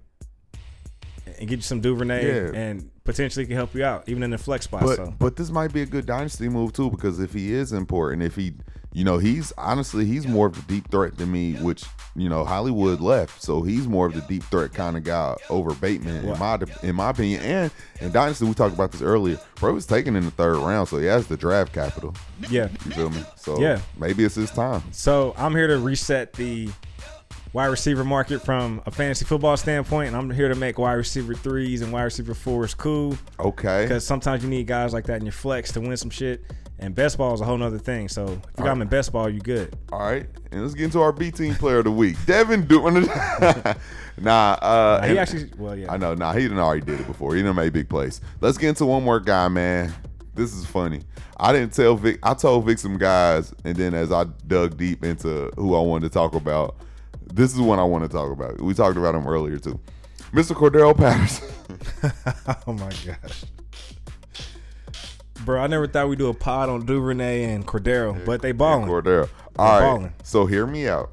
and 1.38 1.48
get 1.48 1.56
you 1.56 1.62
some 1.62 1.80
Duvernay 1.80 2.26
Yeah. 2.26 2.58
and 2.58 2.90
potentially 3.04 3.46
can 3.46 3.56
help 3.56 3.74
you 3.74 3.84
out 3.84 4.08
even 4.08 4.22
in 4.22 4.30
the 4.30 4.38
flex 4.38 4.64
spot. 4.64 4.82
But 4.82 4.96
so 4.96 5.14
but 5.18 5.36
this 5.36 5.50
might 5.50 5.72
be 5.72 5.82
a 5.82 5.86
good 5.86 6.06
dynasty 6.06 6.48
move 6.48 6.72
too 6.72 6.90
because 6.90 7.18
if 7.20 7.32
he 7.32 7.52
is 7.52 7.72
important, 7.72 8.22
if 8.22 8.36
he 8.36 8.54
you 8.94 9.04
know, 9.04 9.16
he's 9.16 9.52
honestly 9.56 10.04
he's 10.04 10.26
more 10.26 10.48
of 10.48 10.58
a 10.58 10.62
deep 10.68 10.90
threat 10.90 11.16
than 11.16 11.32
me, 11.32 11.54
which 11.54 11.82
you 12.14 12.28
know 12.28 12.44
Hollywood 12.44 13.00
left, 13.00 13.42
so 13.42 13.62
he's 13.62 13.88
more 13.88 14.06
of 14.06 14.12
the 14.12 14.20
deep 14.22 14.42
threat 14.44 14.74
kind 14.74 14.98
of 14.98 15.02
guy 15.04 15.34
over 15.48 15.72
Bateman 15.74 16.26
in 16.26 16.38
my 16.38 16.58
in 16.82 16.94
my 16.96 17.08
opinion. 17.08 17.40
And 17.40 17.70
in 18.02 18.12
Dynasty, 18.12 18.44
we 18.44 18.52
talked 18.52 18.74
about 18.74 18.92
this 18.92 19.00
earlier. 19.00 19.40
Bro 19.54 19.72
was 19.72 19.86
taken 19.86 20.14
in 20.14 20.26
the 20.26 20.30
third 20.30 20.58
round, 20.58 20.88
so 20.88 20.98
he 20.98 21.06
has 21.06 21.26
the 21.26 21.38
draft 21.38 21.72
capital. 21.72 22.14
Yeah. 22.50 22.68
You 22.84 22.90
feel 22.90 23.08
me? 23.10 23.24
So 23.36 23.58
Yeah. 23.58 23.80
maybe 23.98 24.24
it's 24.24 24.34
his 24.34 24.50
time. 24.50 24.82
So 24.90 25.34
I'm 25.38 25.54
here 25.54 25.68
to 25.68 25.78
reset 25.78 26.34
the 26.34 26.68
wide 27.52 27.66
receiver 27.66 28.04
market 28.04 28.40
from 28.40 28.82
a 28.86 28.90
fantasy 28.90 29.24
football 29.24 29.56
standpoint, 29.56 30.08
and 30.08 30.16
I'm 30.16 30.30
here 30.30 30.48
to 30.48 30.54
make 30.54 30.78
wide 30.78 30.94
receiver 30.94 31.34
threes 31.34 31.82
and 31.82 31.92
wide 31.92 32.04
receiver 32.04 32.34
fours 32.34 32.74
cool. 32.74 33.16
Okay. 33.38 33.82
Because 33.84 34.06
sometimes 34.06 34.42
you 34.42 34.48
need 34.48 34.66
guys 34.66 34.92
like 34.92 35.04
that 35.06 35.18
in 35.20 35.26
your 35.26 35.32
flex 35.32 35.72
to 35.72 35.80
win 35.80 35.96
some 35.96 36.10
shit. 36.10 36.42
And 36.78 36.96
best 36.96 37.16
ball 37.16 37.32
is 37.32 37.40
a 37.40 37.44
whole 37.44 37.56
nother 37.58 37.78
thing. 37.78 38.08
So 38.08 38.24
if 38.24 38.30
you 38.30 38.64
got 38.64 38.64
them 38.64 38.82
in 38.82 38.88
best 38.88 39.12
ball, 39.12 39.30
you 39.30 39.38
good. 39.38 39.76
All 39.92 40.00
right, 40.00 40.26
and 40.50 40.62
let's 40.62 40.74
get 40.74 40.84
into 40.86 41.00
our 41.00 41.12
B 41.12 41.30
team 41.30 41.54
player 41.54 41.78
of 41.78 41.84
the 41.84 41.92
week, 41.92 42.16
Devin 42.26 42.66
doing 42.66 42.96
it. 43.04 43.76
nah, 44.20 44.54
uh, 44.60 45.06
He 45.06 45.16
actually, 45.16 45.50
well, 45.58 45.76
yeah. 45.76 45.92
I 45.92 45.96
know. 45.96 46.14
Nah, 46.14 46.32
he 46.32 46.48
done 46.48 46.58
already 46.58 46.84
did 46.84 46.98
it 47.00 47.06
before. 47.06 47.36
He 47.36 47.42
done 47.42 47.54
made 47.54 47.72
big 47.72 47.88
plays. 47.88 48.20
Let's 48.40 48.58
get 48.58 48.70
into 48.70 48.86
one 48.86 49.04
more 49.04 49.20
guy, 49.20 49.46
man. 49.46 49.94
This 50.34 50.54
is 50.54 50.64
funny. 50.66 51.02
I 51.36 51.52
didn't 51.52 51.72
tell 51.72 51.94
Vic. 51.94 52.18
I 52.22 52.34
told 52.34 52.64
Vic 52.66 52.78
some 52.80 52.98
guys, 52.98 53.54
and 53.64 53.76
then 53.76 53.94
as 53.94 54.10
I 54.10 54.24
dug 54.48 54.76
deep 54.76 55.04
into 55.04 55.50
who 55.56 55.76
I 55.76 55.80
wanted 55.80 56.10
to 56.10 56.12
talk 56.12 56.34
about, 56.34 56.76
this 57.34 57.52
is 57.52 57.60
one 57.60 57.78
I 57.78 57.84
want 57.84 58.04
to 58.04 58.08
talk 58.08 58.30
about. 58.30 58.60
We 58.60 58.74
talked 58.74 58.96
about 58.96 59.14
him 59.14 59.26
earlier 59.26 59.58
too, 59.58 59.78
Mr. 60.32 60.54
Cordero 60.54 60.96
Patterson. 60.96 61.48
oh 62.66 62.72
my 62.72 62.90
gosh. 63.06 63.44
Bro, 65.44 65.60
I 65.60 65.66
never 65.66 65.88
thought 65.88 66.08
we'd 66.08 66.18
do 66.18 66.28
a 66.28 66.34
pod 66.34 66.68
on 66.68 66.86
Duvernay 66.86 67.44
and 67.44 67.66
Cordero, 67.66 68.24
but 68.24 68.42
they 68.42 68.52
balling. 68.52 68.88
Cordero. 68.88 69.28
All 69.58 69.80
right. 69.80 69.80
balling. 69.80 70.12
So 70.22 70.46
hear 70.46 70.66
me 70.66 70.86
out. 70.86 71.10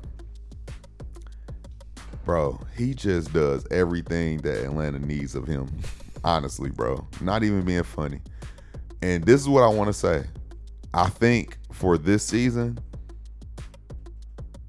Bro, 2.26 2.60
he 2.78 2.94
just 2.94 3.34
does 3.34 3.66
everything 3.72 4.38
that 4.40 4.64
Atlanta 4.64 5.00
needs 5.00 5.34
of 5.34 5.48
him. 5.48 5.68
Honestly, 6.24 6.70
bro. 6.70 7.08
Not 7.22 7.44
even 7.44 7.64
being 7.64 7.82
funny. 7.82 8.22
And 9.02 9.24
this 9.24 9.42
is 9.42 9.50
what 9.50 9.64
I 9.64 9.68
want 9.68 9.88
to 9.88 9.94
say. 9.94 10.26
I 10.94 11.10
think 11.10 11.58
for 11.72 11.98
this 11.98 12.24
season, 12.24 12.78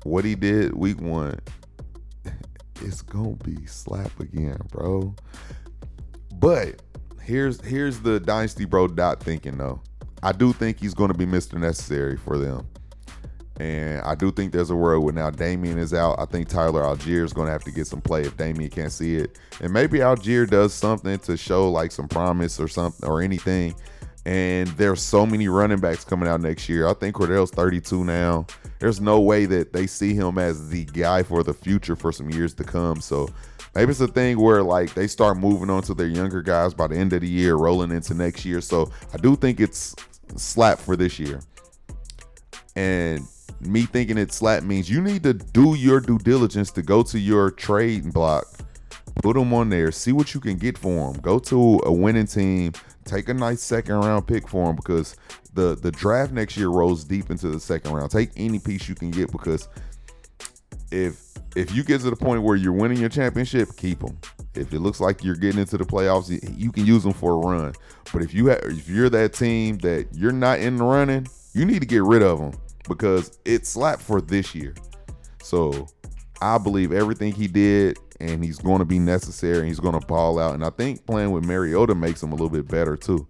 what 0.04 0.24
he 0.24 0.34
did 0.34 0.74
week 0.74 1.00
one, 1.00 1.38
it's 2.82 3.02
gonna 3.02 3.36
be 3.44 3.66
slap 3.66 4.18
again, 4.20 4.60
bro. 4.70 5.14
But 6.36 6.82
here's 7.22 7.60
here's 7.60 8.00
the 8.00 8.20
dynasty 8.20 8.64
bro 8.64 8.88
dot 8.88 9.22
thinking 9.22 9.58
though. 9.58 9.82
I 10.22 10.32
do 10.32 10.52
think 10.52 10.80
he's 10.80 10.94
gonna 10.94 11.14
be 11.14 11.26
Mr. 11.26 11.58
Necessary 11.58 12.16
for 12.16 12.38
them. 12.38 12.66
And 13.60 14.00
I 14.00 14.14
do 14.14 14.30
think 14.30 14.52
there's 14.52 14.70
a 14.70 14.74
world 14.74 15.04
where 15.04 15.12
now 15.12 15.28
Damien 15.28 15.78
is 15.78 15.92
out. 15.92 16.18
I 16.18 16.24
think 16.24 16.48
Tyler 16.48 16.80
Allgeier 16.80 17.22
is 17.22 17.34
going 17.34 17.46
to 17.46 17.52
have 17.52 17.62
to 17.64 17.70
get 17.70 17.86
some 17.86 18.00
play 18.00 18.22
if 18.22 18.34
Damien 18.38 18.70
can't 18.70 18.90
see 18.90 19.16
it. 19.16 19.38
And 19.60 19.70
maybe 19.70 20.00
Algier 20.00 20.46
does 20.46 20.72
something 20.72 21.18
to 21.18 21.36
show 21.36 21.70
like 21.70 21.92
some 21.92 22.08
promise 22.08 22.58
or 22.58 22.68
something 22.68 23.06
or 23.06 23.20
anything. 23.20 23.74
And 24.24 24.68
there's 24.68 25.02
so 25.02 25.26
many 25.26 25.48
running 25.48 25.78
backs 25.78 26.04
coming 26.04 26.26
out 26.26 26.40
next 26.40 26.70
year. 26.70 26.88
I 26.88 26.94
think 26.94 27.16
Cordell's 27.16 27.50
32 27.50 28.02
now. 28.02 28.46
There's 28.80 29.00
no 29.00 29.20
way 29.20 29.44
that 29.44 29.72
they 29.72 29.86
see 29.86 30.14
him 30.14 30.38
as 30.38 30.70
the 30.70 30.86
guy 30.86 31.22
for 31.22 31.42
the 31.42 31.54
future 31.54 31.94
for 31.94 32.12
some 32.12 32.30
years 32.30 32.54
to 32.54 32.64
come. 32.64 33.00
So 33.00 33.28
maybe 33.74 33.90
it's 33.90 34.00
a 34.00 34.08
thing 34.08 34.40
where 34.40 34.62
like 34.62 34.94
they 34.94 35.06
start 35.06 35.36
moving 35.36 35.70
on 35.70 35.82
to 35.82 35.94
their 35.94 36.08
younger 36.08 36.42
guys 36.42 36.72
by 36.72 36.86
the 36.88 36.96
end 36.96 37.12
of 37.12 37.20
the 37.20 37.28
year, 37.28 37.56
rolling 37.56 37.90
into 37.90 38.14
next 38.14 38.44
year. 38.44 38.62
So 38.62 38.90
I 39.12 39.18
do 39.18 39.36
think 39.36 39.60
it's 39.60 39.94
slap 40.36 40.78
for 40.78 40.96
this 40.96 41.18
year. 41.18 41.40
And 42.74 43.26
me 43.60 43.82
thinking 43.82 44.16
it 44.16 44.32
slap 44.32 44.62
means 44.62 44.88
you 44.88 45.02
need 45.02 45.22
to 45.24 45.34
do 45.34 45.74
your 45.74 46.00
due 46.00 46.18
diligence 46.18 46.70
to 46.72 46.82
go 46.82 47.02
to 47.02 47.18
your 47.18 47.50
trade 47.50 48.12
block, 48.14 48.46
put 49.22 49.36
them 49.36 49.52
on 49.52 49.68
there, 49.68 49.92
see 49.92 50.12
what 50.12 50.32
you 50.32 50.40
can 50.40 50.56
get 50.56 50.78
for 50.78 51.12
them. 51.12 51.20
Go 51.20 51.38
to 51.38 51.80
a 51.84 51.92
winning 51.92 52.26
team, 52.26 52.72
take 53.10 53.28
a 53.28 53.34
nice 53.34 53.60
second 53.60 53.96
round 53.96 54.26
pick 54.26 54.48
for 54.48 54.70
him 54.70 54.76
because 54.76 55.16
the 55.54 55.74
the 55.74 55.90
draft 55.90 56.32
next 56.32 56.56
year 56.56 56.68
rolls 56.68 57.04
deep 57.04 57.30
into 57.30 57.48
the 57.48 57.60
second 57.60 57.92
round. 57.92 58.10
Take 58.10 58.30
any 58.36 58.58
piece 58.58 58.88
you 58.88 58.94
can 58.94 59.10
get 59.10 59.32
because 59.32 59.68
if 60.92 61.20
if 61.56 61.74
you 61.74 61.82
get 61.82 62.00
to 62.02 62.10
the 62.10 62.16
point 62.16 62.42
where 62.42 62.56
you're 62.56 62.72
winning 62.72 62.98
your 62.98 63.08
championship, 63.08 63.70
keep 63.76 64.00
them. 64.00 64.16
If 64.54 64.72
it 64.72 64.80
looks 64.80 65.00
like 65.00 65.24
you're 65.24 65.34
getting 65.36 65.60
into 65.60 65.76
the 65.76 65.84
playoffs, 65.84 66.28
you- 66.56 66.70
can 66.72 66.86
use 66.86 67.02
them 67.02 67.12
for 67.12 67.32
a 67.34 67.36
run. 67.36 67.72
But 68.12 68.22
if 68.22 68.32
you 68.34 68.46
have, 68.46 68.60
if 68.64 68.88
you're 68.88 69.10
that 69.10 69.32
team 69.32 69.78
that 69.78 70.08
you're 70.12 70.32
not 70.32 70.60
in 70.60 70.76
the 70.76 70.84
running, 70.84 71.26
you 71.52 71.64
need 71.64 71.80
to 71.80 71.86
get 71.86 72.02
rid 72.02 72.22
of 72.22 72.38
them 72.38 72.52
because 72.88 73.38
it's 73.44 73.68
slap 73.68 74.00
for 74.00 74.20
this 74.20 74.54
year. 74.54 74.74
So 75.42 75.86
I 76.40 76.58
believe 76.58 76.92
everything 76.92 77.32
he 77.32 77.46
did, 77.48 77.98
and 78.20 78.44
he's 78.44 78.58
going 78.58 78.78
to 78.78 78.84
be 78.84 78.98
necessary. 78.98 79.58
And 79.58 79.68
he's 79.68 79.80
going 79.80 79.98
to 79.98 80.06
ball 80.06 80.38
out, 80.38 80.54
and 80.54 80.64
I 80.64 80.70
think 80.70 81.04
playing 81.06 81.30
with 81.32 81.44
Mariota 81.44 81.94
makes 81.94 82.22
him 82.22 82.32
a 82.32 82.34
little 82.34 82.50
bit 82.50 82.68
better 82.68 82.96
too, 82.96 83.26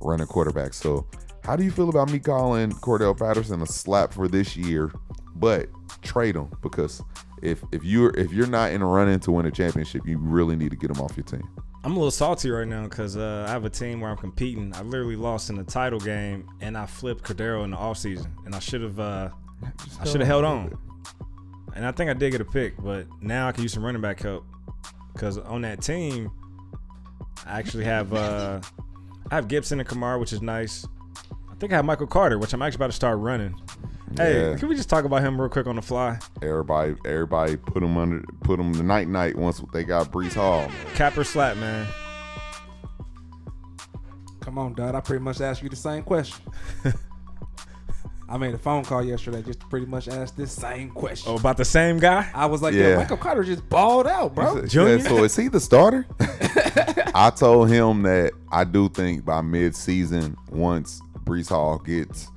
running 0.00 0.26
quarterback. 0.26 0.74
So 0.74 1.06
how 1.44 1.56
do 1.56 1.64
you 1.64 1.70
feel 1.70 1.88
about 1.88 2.10
me 2.10 2.18
calling 2.18 2.72
Cordell 2.72 3.18
Patterson 3.18 3.62
a 3.62 3.66
slap 3.66 4.12
for 4.12 4.28
this 4.28 4.56
year, 4.56 4.92
but 5.34 5.68
trade 6.02 6.36
him 6.36 6.48
because 6.62 7.02
if 7.42 7.62
if 7.72 7.84
you're 7.84 8.16
if 8.16 8.32
you're 8.32 8.46
not 8.46 8.72
in 8.72 8.82
a 8.82 8.86
running 8.86 9.18
to 9.20 9.32
win 9.32 9.46
a 9.46 9.50
championship, 9.50 10.06
you 10.06 10.18
really 10.18 10.56
need 10.56 10.70
to 10.70 10.76
get 10.76 10.90
him 10.90 11.00
off 11.00 11.16
your 11.16 11.24
team. 11.24 11.48
I'm 11.84 11.92
a 11.92 11.94
little 11.96 12.12
salty 12.12 12.48
right 12.48 12.66
now 12.66 12.84
because 12.84 13.16
uh, 13.16 13.44
I 13.48 13.50
have 13.50 13.64
a 13.64 13.70
team 13.70 14.00
where 14.00 14.10
I'm 14.10 14.16
competing. 14.16 14.72
I 14.76 14.82
literally 14.82 15.16
lost 15.16 15.50
in 15.50 15.56
the 15.56 15.64
title 15.64 15.98
game, 15.98 16.48
and 16.60 16.78
I 16.78 16.86
flipped 16.86 17.24
Cordero 17.24 17.64
in 17.64 17.72
the 17.72 17.76
offseason. 17.76 18.30
And 18.46 18.54
I 18.54 18.60
should 18.60 18.82
have, 18.82 19.00
uh, 19.00 19.30
I 20.00 20.04
should 20.04 20.20
have 20.20 20.28
held 20.28 20.44
on. 20.44 20.78
And 21.74 21.86
I 21.86 21.92
think 21.92 22.10
I 22.10 22.14
did 22.14 22.32
get 22.32 22.40
a 22.40 22.44
pick, 22.44 22.76
but 22.82 23.06
now 23.20 23.48
I 23.48 23.52
can 23.52 23.62
use 23.62 23.72
some 23.72 23.84
running 23.84 24.02
back 24.02 24.20
help 24.20 24.44
because 25.12 25.38
on 25.38 25.62
that 25.62 25.80
team, 25.82 26.30
I 27.46 27.58
actually 27.58 27.84
have, 27.84 28.12
uh, 28.12 28.60
I 29.30 29.34
have 29.34 29.48
Gibson 29.48 29.80
and 29.80 29.88
Kamara, 29.88 30.20
which 30.20 30.32
is 30.32 30.42
nice. 30.42 30.86
I 31.50 31.54
think 31.58 31.72
I 31.72 31.76
have 31.76 31.84
Michael 31.84 32.06
Carter, 32.06 32.38
which 32.38 32.52
I'm 32.52 32.60
actually 32.62 32.76
about 32.76 32.86
to 32.88 32.92
start 32.92 33.18
running. 33.18 33.54
Hey, 34.16 34.50
Yeah. 34.50 34.56
can 34.58 34.68
we 34.68 34.74
just 34.76 34.90
talk 34.90 35.06
about 35.06 35.22
him 35.22 35.40
real 35.40 35.48
quick 35.48 35.66
on 35.66 35.76
the 35.76 35.82
fly? 35.82 36.18
Everybody 36.42 36.96
everybody 37.06 37.56
put 37.56 37.82
him 37.82 37.96
under 37.96 38.22
put 38.44 38.60
him 38.60 38.74
the 38.74 38.82
night 38.82 39.08
night 39.08 39.36
once 39.36 39.62
they 39.72 39.84
got 39.84 40.12
Breece 40.12 40.34
Hall. 40.34 40.70
Capper 40.94 41.24
slap, 41.24 41.56
man. 41.56 41.86
Come 44.40 44.58
on, 44.58 44.74
Dad. 44.74 44.94
I 44.94 45.00
pretty 45.00 45.22
much 45.24 45.40
asked 45.40 45.62
you 45.62 45.70
the 45.70 45.76
same 45.76 46.02
question. 46.02 46.44
I 48.32 48.38
made 48.38 48.54
a 48.54 48.58
phone 48.58 48.82
call 48.82 49.04
yesterday 49.04 49.42
just 49.42 49.60
to 49.60 49.66
pretty 49.66 49.84
much 49.84 50.08
ask 50.08 50.34
this 50.36 50.52
same 50.52 50.88
question. 50.88 51.30
Oh, 51.30 51.36
about 51.36 51.58
the 51.58 51.66
same 51.66 51.98
guy? 51.98 52.30
I 52.34 52.46
was 52.46 52.62
like, 52.62 52.72
Yeah. 52.72 52.88
yo, 52.92 52.96
Michael 52.96 53.18
Carter 53.18 53.44
just 53.44 53.68
balled 53.68 54.06
out, 54.06 54.34
bro. 54.34 54.62
He 54.62 54.68
Junior? 54.68 55.00
said, 55.00 55.08
so 55.10 55.24
is 55.24 55.36
he 55.36 55.48
the 55.48 55.60
starter? 55.60 56.06
I 57.14 57.30
told 57.36 57.68
him 57.68 58.02
that 58.04 58.32
I 58.50 58.64
do 58.64 58.88
think 58.88 59.26
by 59.26 59.42
mid-season, 59.42 60.34
once 60.50 61.02
Breece 61.24 61.50
Hall 61.50 61.76
gets 61.76 62.28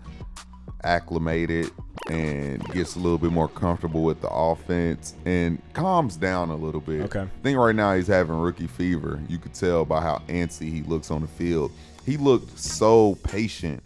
acclimated 0.84 1.72
and 2.10 2.62
gets 2.74 2.98
a 2.98 3.00
little 3.00 3.18
bit 3.18 3.32
more 3.32 3.48
comfortable 3.48 4.04
with 4.04 4.20
the 4.20 4.30
offense 4.30 5.16
and 5.24 5.62
calms 5.72 6.18
down 6.18 6.50
a 6.50 6.56
little 6.58 6.82
bit. 6.82 7.04
Okay. 7.04 7.22
I 7.22 7.42
think 7.42 7.58
right 7.58 7.74
now 7.74 7.96
he's 7.96 8.08
having 8.08 8.36
rookie 8.36 8.68
fever. 8.68 9.22
You 9.30 9.38
could 9.38 9.54
tell 9.54 9.86
by 9.86 10.02
how 10.02 10.22
antsy 10.28 10.70
he 10.74 10.82
looks 10.82 11.10
on 11.10 11.22
the 11.22 11.28
field. 11.30 11.72
He 12.06 12.18
looked 12.18 12.60
so 12.60 13.16
patient 13.24 13.82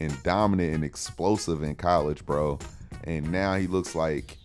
and 0.00 0.22
dominant 0.22 0.74
and 0.74 0.84
explosive 0.84 1.62
in 1.62 1.74
college, 1.74 2.24
bro. 2.26 2.58
And 3.04 3.30
now 3.30 3.54
he 3.56 3.66
looks 3.66 3.94
like 3.94 4.36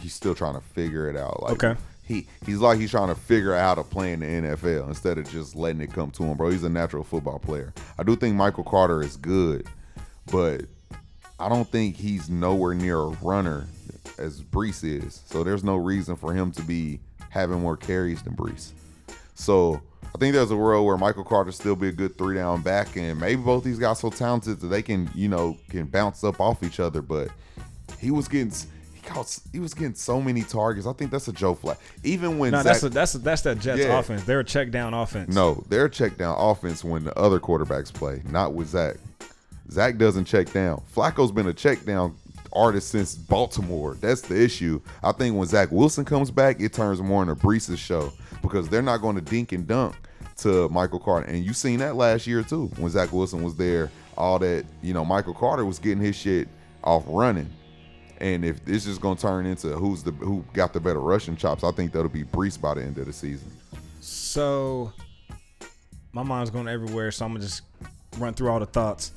he's 0.00 0.14
still 0.14 0.34
trying 0.34 0.54
to 0.54 0.60
figure 0.60 1.08
it 1.08 1.16
out. 1.16 1.42
Like 1.42 1.52
Okay. 1.62 1.80
he 2.04 2.26
he's 2.46 2.58
like 2.58 2.78
he's 2.78 2.90
trying 2.90 3.08
to 3.08 3.14
figure 3.14 3.54
out 3.54 3.60
how 3.76 3.82
to 3.82 3.88
play 3.88 4.12
in 4.12 4.20
the 4.20 4.26
NFL 4.26 4.88
instead 4.88 5.18
of 5.18 5.28
just 5.30 5.54
letting 5.56 5.80
it 5.80 5.92
come 5.92 6.10
to 6.12 6.22
him, 6.24 6.36
bro. 6.36 6.50
He's 6.50 6.64
a 6.64 6.68
natural 6.68 7.04
football 7.04 7.38
player. 7.38 7.72
I 7.98 8.02
do 8.02 8.16
think 8.16 8.36
Michael 8.36 8.64
Carter 8.64 9.02
is 9.02 9.16
good, 9.16 9.66
but 10.30 10.62
I 11.38 11.48
don't 11.48 11.68
think 11.68 11.96
he's 11.96 12.28
nowhere 12.30 12.74
near 12.74 12.98
a 12.98 13.08
runner 13.22 13.66
as 14.18 14.42
Breece 14.42 14.84
is. 14.84 15.22
So 15.26 15.42
there's 15.42 15.64
no 15.64 15.76
reason 15.76 16.14
for 16.16 16.32
him 16.34 16.52
to 16.52 16.62
be 16.62 17.00
having 17.30 17.60
more 17.60 17.76
carries 17.76 18.22
than 18.22 18.34
Breece. 18.36 18.72
So 19.40 19.80
I 20.14 20.18
think 20.18 20.34
there's 20.34 20.50
a 20.50 20.56
world 20.56 20.86
where 20.86 20.98
Michael 20.98 21.24
Carter 21.24 21.52
still 21.52 21.76
be 21.76 21.88
a 21.88 21.92
good 21.92 22.18
three 22.18 22.36
down 22.36 22.62
back, 22.62 22.96
and 22.96 23.18
maybe 23.18 23.40
both 23.42 23.64
these 23.64 23.78
guys 23.78 24.00
so 24.00 24.10
talented 24.10 24.60
that 24.60 24.66
they 24.68 24.82
can, 24.82 25.08
you 25.14 25.28
know, 25.28 25.56
can 25.70 25.86
bounce 25.86 26.22
up 26.24 26.40
off 26.40 26.62
each 26.62 26.78
other. 26.80 27.00
But 27.00 27.30
he 27.98 28.10
was 28.10 28.28
getting 28.28 28.52
he 28.92 29.00
got 29.08 29.38
he 29.52 29.58
was 29.58 29.72
getting 29.72 29.94
so 29.94 30.20
many 30.20 30.42
targets. 30.42 30.86
I 30.86 30.92
think 30.92 31.10
that's 31.10 31.28
a 31.28 31.32
Joe 31.32 31.54
Flat. 31.54 31.78
Even 32.04 32.38
when 32.38 32.52
No, 32.52 32.58
Zach, 32.58 32.64
that's 32.66 32.82
a, 32.82 32.88
that's 32.90 33.14
a, 33.14 33.18
that's 33.18 33.42
that 33.42 33.58
Jets 33.60 33.80
Yeah. 33.80 33.98
offense. 33.98 34.24
They're 34.24 34.40
a 34.40 34.44
check 34.44 34.70
down 34.70 34.92
offense. 34.94 35.34
no, 35.34 35.64
they're 35.68 35.88
check 35.88 36.18
down 36.18 36.36
offense 36.38 36.84
when 36.84 37.04
the 37.04 37.18
other 37.18 37.40
quarterbacks 37.40 37.92
play, 37.92 38.22
not 38.30 38.52
with 38.52 38.68
Zach. 38.68 38.96
Zach 39.70 39.96
doesn't 39.96 40.24
check 40.24 40.52
down. 40.52 40.82
Flacco's 40.94 41.30
been 41.32 41.46
a 41.46 41.54
check 41.54 41.84
down 41.84 42.16
artist 42.52 42.88
since 42.88 43.14
Baltimore. 43.14 43.94
That's 44.00 44.22
the 44.22 44.38
issue. 44.42 44.80
I 45.02 45.12
think 45.12 45.36
when 45.36 45.46
Zach 45.46 45.70
Wilson 45.70 46.04
comes 46.04 46.30
back, 46.30 46.60
it 46.60 46.72
turns 46.72 47.00
more 47.00 47.22
into 47.22 47.36
Breece's 47.36 47.78
show 47.78 48.12
because 48.42 48.68
they're 48.68 48.82
not 48.82 48.98
going 48.98 49.16
to 49.16 49.22
dink 49.22 49.52
and 49.52 49.66
dunk 49.66 49.96
to 50.38 50.68
Michael 50.68 50.98
Carter. 50.98 51.26
And 51.26 51.44
you 51.44 51.52
seen 51.52 51.78
that 51.80 51.96
last 51.96 52.26
year 52.26 52.42
too 52.42 52.66
when 52.76 52.90
Zach 52.90 53.12
Wilson 53.12 53.42
was 53.42 53.56
there. 53.56 53.90
All 54.16 54.38
that, 54.40 54.66
you 54.82 54.92
know, 54.92 55.04
Michael 55.04 55.34
Carter 55.34 55.64
was 55.64 55.78
getting 55.78 56.02
his 56.02 56.16
shit 56.16 56.48
off 56.84 57.04
running. 57.06 57.50
And 58.18 58.44
if 58.44 58.62
this 58.64 58.86
is 58.86 58.98
gonna 58.98 59.18
turn 59.18 59.46
into 59.46 59.68
who's 59.68 60.02
the 60.02 60.10
who 60.10 60.44
got 60.52 60.74
the 60.74 60.80
better 60.80 61.00
rushing 61.00 61.36
chops, 61.36 61.64
I 61.64 61.70
think 61.70 61.92
that'll 61.92 62.10
be 62.10 62.24
Breece 62.24 62.60
by 62.60 62.74
the 62.74 62.82
end 62.82 62.98
of 62.98 63.06
the 63.06 63.12
season. 63.12 63.50
So 64.00 64.92
my 66.12 66.22
mind's 66.22 66.50
going 66.50 66.68
everywhere, 66.68 67.10
so 67.12 67.24
I'm 67.24 67.32
gonna 67.32 67.44
just 67.44 67.62
run 68.18 68.34
through 68.34 68.50
all 68.50 68.60
the 68.60 68.66
thoughts. 68.66 69.12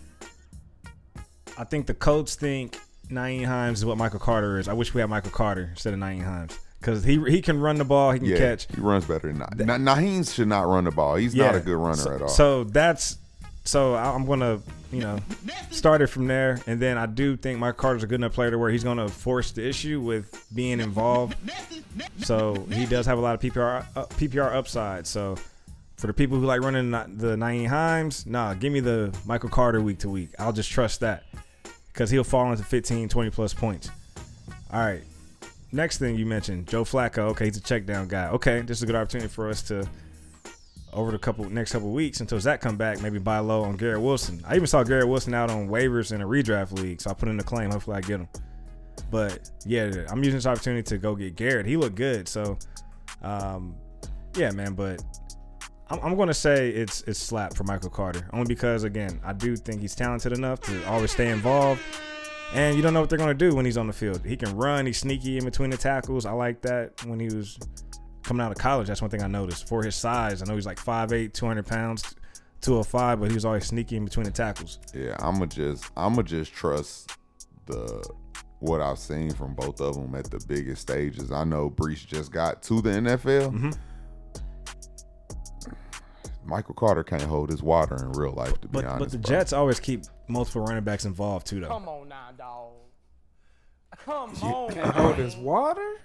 I 1.57 1.65
think 1.65 1.85
the 1.85 1.93
Colts 1.93 2.35
think 2.35 2.79
Nyheim 3.09 3.45
Hines 3.45 3.79
is 3.79 3.85
what 3.85 3.97
Michael 3.97 4.19
Carter 4.19 4.57
is. 4.57 4.69
I 4.69 4.73
wish 4.73 4.93
we 4.93 5.01
had 5.01 5.09
Michael 5.09 5.31
Carter 5.31 5.69
instead 5.71 5.93
of 5.93 5.99
Nyheim 5.99 6.23
Hines 6.23 6.57
because 6.83 7.03
he 7.03 7.17
he 7.29 7.41
can 7.41 7.61
run 7.61 7.77
the 7.77 7.85
ball, 7.85 8.11
he 8.11 8.19
can 8.19 8.27
Yeah, 8.27 8.37
catch. 8.37 8.67
he 8.73 8.81
runs 8.81 9.05
better 9.05 9.27
than 9.31 9.37
Na- 9.37 9.77
Na- 9.77 9.95
Nyheim 9.95 10.29
should 10.31 10.49
not 10.49 10.67
run 10.67 10.83
the 10.83 10.91
ball. 10.91 11.15
He's 11.15 11.33
not 11.33 11.55
a 11.55 11.59
good 11.61 11.77
runner 11.77 11.95
so, 11.95 12.11
at 12.13 12.21
all. 12.21 12.27
So 12.27 12.63
that's 12.65 13.17
so 13.63 13.95
I'm 13.95 14.25
gonna 14.25 14.59
you 14.91 14.99
know 14.99 15.19
start 15.71 16.01
it 16.01 16.07
from 16.07 16.27
there, 16.27 16.59
and 16.67 16.79
then 16.81 16.97
I 16.97 17.05
do 17.05 17.37
think 17.37 17.59
Michael 17.59 17.79
Carter's 17.79 18.03
a 18.03 18.07
good 18.07 18.19
enough 18.19 18.33
player 18.33 18.51
to 18.51 18.57
where 18.57 18.69
he's 18.69 18.83
gonna 18.83 19.07
force 19.07 19.51
the 19.51 19.65
issue 19.65 20.01
with 20.01 20.45
being 20.53 20.81
involved. 20.81 21.35
So 22.19 22.65
he 22.71 22.85
does 22.85 23.05
have 23.05 23.17
a 23.17 23.21
lot 23.21 23.35
of 23.35 23.39
PPR 23.41 23.85
uh, 23.95 24.05
PPR 24.07 24.53
upside. 24.53 25.07
So 25.07 25.37
for 25.95 26.07
the 26.07 26.13
people 26.13 26.37
who 26.37 26.45
like 26.45 26.61
running 26.61 26.91
the 26.91 27.05
the 27.15 27.35
Nyheim 27.37 27.67
Hines, 27.67 28.25
nah, 28.25 28.53
give 28.55 28.73
me 28.73 28.81
the 28.81 29.17
Michael 29.25 29.49
Carter 29.49 29.79
week 29.81 29.99
to 29.99 30.09
week. 30.09 30.31
I'll 30.37 30.51
just 30.53 30.69
trust 30.69 30.99
that 30.99 31.23
because 31.93 32.09
he'll 32.09 32.23
fall 32.25 32.51
into 32.51 32.63
15, 32.63 33.07
20 33.07 33.29
plus 33.29 33.53
points. 33.53 33.89
All 34.71 34.79
right. 34.81 35.03
Next 35.73 35.97
thing 35.97 36.15
you 36.15 36.27
mentioned, 36.27 36.67
Joe 36.67 36.83
Flacco. 36.83 37.29
Okay, 37.31 37.45
he's 37.45 37.57
a 37.57 37.61
check 37.61 37.87
down 37.87 38.07
guy. 38.07 38.27
Okay, 38.27 38.61
this 38.61 38.77
is 38.77 38.83
a 38.83 38.85
good 38.85 38.95
opportunity 38.95 39.27
for 39.27 39.49
us 39.49 39.63
to 39.63 39.89
over 40.93 41.11
the 41.11 41.17
couple 41.17 41.49
next 41.49 41.71
couple 41.71 41.89
weeks 41.89 42.19
until 42.19 42.39
Zach 42.39 42.61
come 42.61 42.77
back, 42.77 43.01
maybe 43.01 43.17
buy 43.17 43.39
low 43.39 43.63
on 43.63 43.75
Garrett 43.75 43.99
Wilson. 43.99 44.39
I 44.47 44.55
even 44.55 44.67
saw 44.67 44.83
Garrett 44.83 45.07
Wilson 45.07 45.33
out 45.33 45.49
on 45.49 45.67
waivers 45.67 46.11
in 46.11 46.21
a 46.21 46.27
redraft 46.27 46.73
league, 46.73 47.01
so 47.01 47.09
I 47.09 47.15
put 47.15 47.27
in 47.27 47.39
a 47.39 47.43
claim. 47.43 47.71
Hopefully, 47.71 47.97
I 47.97 48.01
get 48.01 48.19
him. 48.19 48.27
But 49.09 49.49
yeah, 49.65 50.05
I'm 50.09 50.19
using 50.19 50.35
this 50.35 50.45
opportunity 50.45 50.83
to 50.83 50.99
go 50.99 51.15
get 51.15 51.35
Garrett. 51.35 51.65
He 51.65 51.75
looked 51.75 51.95
good, 51.95 52.27
so 52.27 52.55
um, 53.23 53.75
yeah, 54.35 54.51
man. 54.51 54.75
But 54.75 55.01
I'm, 55.89 55.99
I'm 56.01 56.15
going 56.15 56.27
to 56.27 56.35
say 56.35 56.69
it's 56.69 57.01
it's 57.07 57.17
slap 57.17 57.55
for 57.55 57.63
Michael 57.63 57.89
Carter, 57.89 58.29
only 58.31 58.45
because 58.45 58.83
again, 58.83 59.19
I 59.23 59.33
do 59.33 59.55
think 59.55 59.81
he's 59.81 59.95
talented 59.95 60.33
enough 60.33 60.59
to 60.61 60.87
always 60.87 61.11
stay 61.11 61.31
involved. 61.31 61.81
And 62.53 62.75
you 62.75 62.83
don't 62.83 62.93
know 62.93 62.99
what 62.99 63.09
they're 63.09 63.17
going 63.17 63.35
to 63.35 63.49
do 63.49 63.55
when 63.55 63.65
he's 63.65 63.77
on 63.77 63.87
the 63.87 63.93
field. 63.93 64.23
He 64.23 64.37
can 64.37 64.55
run. 64.55 64.85
He's 64.85 64.99
sneaky 64.99 65.37
in 65.37 65.45
between 65.45 65.71
the 65.71 65.77
tackles. 65.77 66.25
I 66.25 66.31
like 66.33 66.61
that 66.61 67.03
when 67.05 67.19
he 67.19 67.25
was 67.25 67.57
coming 68.21 68.45
out 68.45 68.51
of 68.51 68.57
college. 68.57 68.87
That's 68.87 69.01
one 69.01 69.09
thing 69.09 69.23
I 69.23 69.27
noticed. 69.27 69.67
For 69.67 69.83
his 69.83 69.95
size, 69.95 70.41
I 70.41 70.45
know 70.45 70.55
he's 70.55 70.65
like 70.65 70.77
5'8", 70.77 71.33
200 71.33 71.65
pounds, 71.65 72.15
205, 72.61 73.19
but 73.19 73.29
he 73.29 73.35
was 73.35 73.45
always 73.45 73.65
sneaky 73.65 73.97
in 73.97 74.05
between 74.05 74.25
the 74.25 74.31
tackles. 74.31 74.79
Yeah, 74.93 75.15
I'ma 75.19 75.47
just 75.47 75.85
I'ma 75.97 76.21
just 76.21 76.53
trust 76.53 77.17
the 77.65 78.03
what 78.59 78.81
I've 78.81 78.99
seen 78.99 79.31
from 79.31 79.55
both 79.55 79.81
of 79.81 79.95
them 79.95 80.15
at 80.15 80.31
the 80.31 80.41
biggest 80.47 80.83
stages. 80.83 81.31
I 81.31 81.43
know 81.43 81.69
Breece 81.69 82.07
just 82.07 82.31
got 82.31 82.63
to 82.63 82.81
the 82.81 82.91
NFL. 82.91 83.51
Mm-hmm. 83.51 83.71
Michael 86.45 86.75
Carter 86.75 87.03
can't 87.03 87.21
hold 87.23 87.49
his 87.49 87.61
water 87.63 87.95
in 87.95 88.11
real 88.13 88.33
life, 88.33 88.53
to 88.61 88.67
be 88.67 88.73
But 88.73 88.85
honest. 88.85 88.99
but 88.99 89.11
the 89.11 89.17
bro. 89.17 89.29
Jets 89.37 89.53
always 89.53 89.79
keep 89.79 90.03
multiple 90.27 90.63
running 90.63 90.83
backs 90.83 91.05
involved 91.05 91.47
too, 91.47 91.59
though. 91.61 91.67
Come 91.69 91.87
on 91.87 92.09
now, 92.09 92.29
dog. 92.37 92.71
Come 94.05 94.31
on. 94.41 94.73
Can't 94.73 94.91
hold 94.93 95.15
his 95.15 95.35
water. 95.35 95.95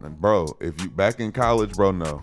Bro, 0.00 0.56
if 0.60 0.80
you 0.82 0.88
back 0.90 1.20
in 1.20 1.32
college, 1.32 1.74
bro, 1.74 1.90
no, 1.90 2.22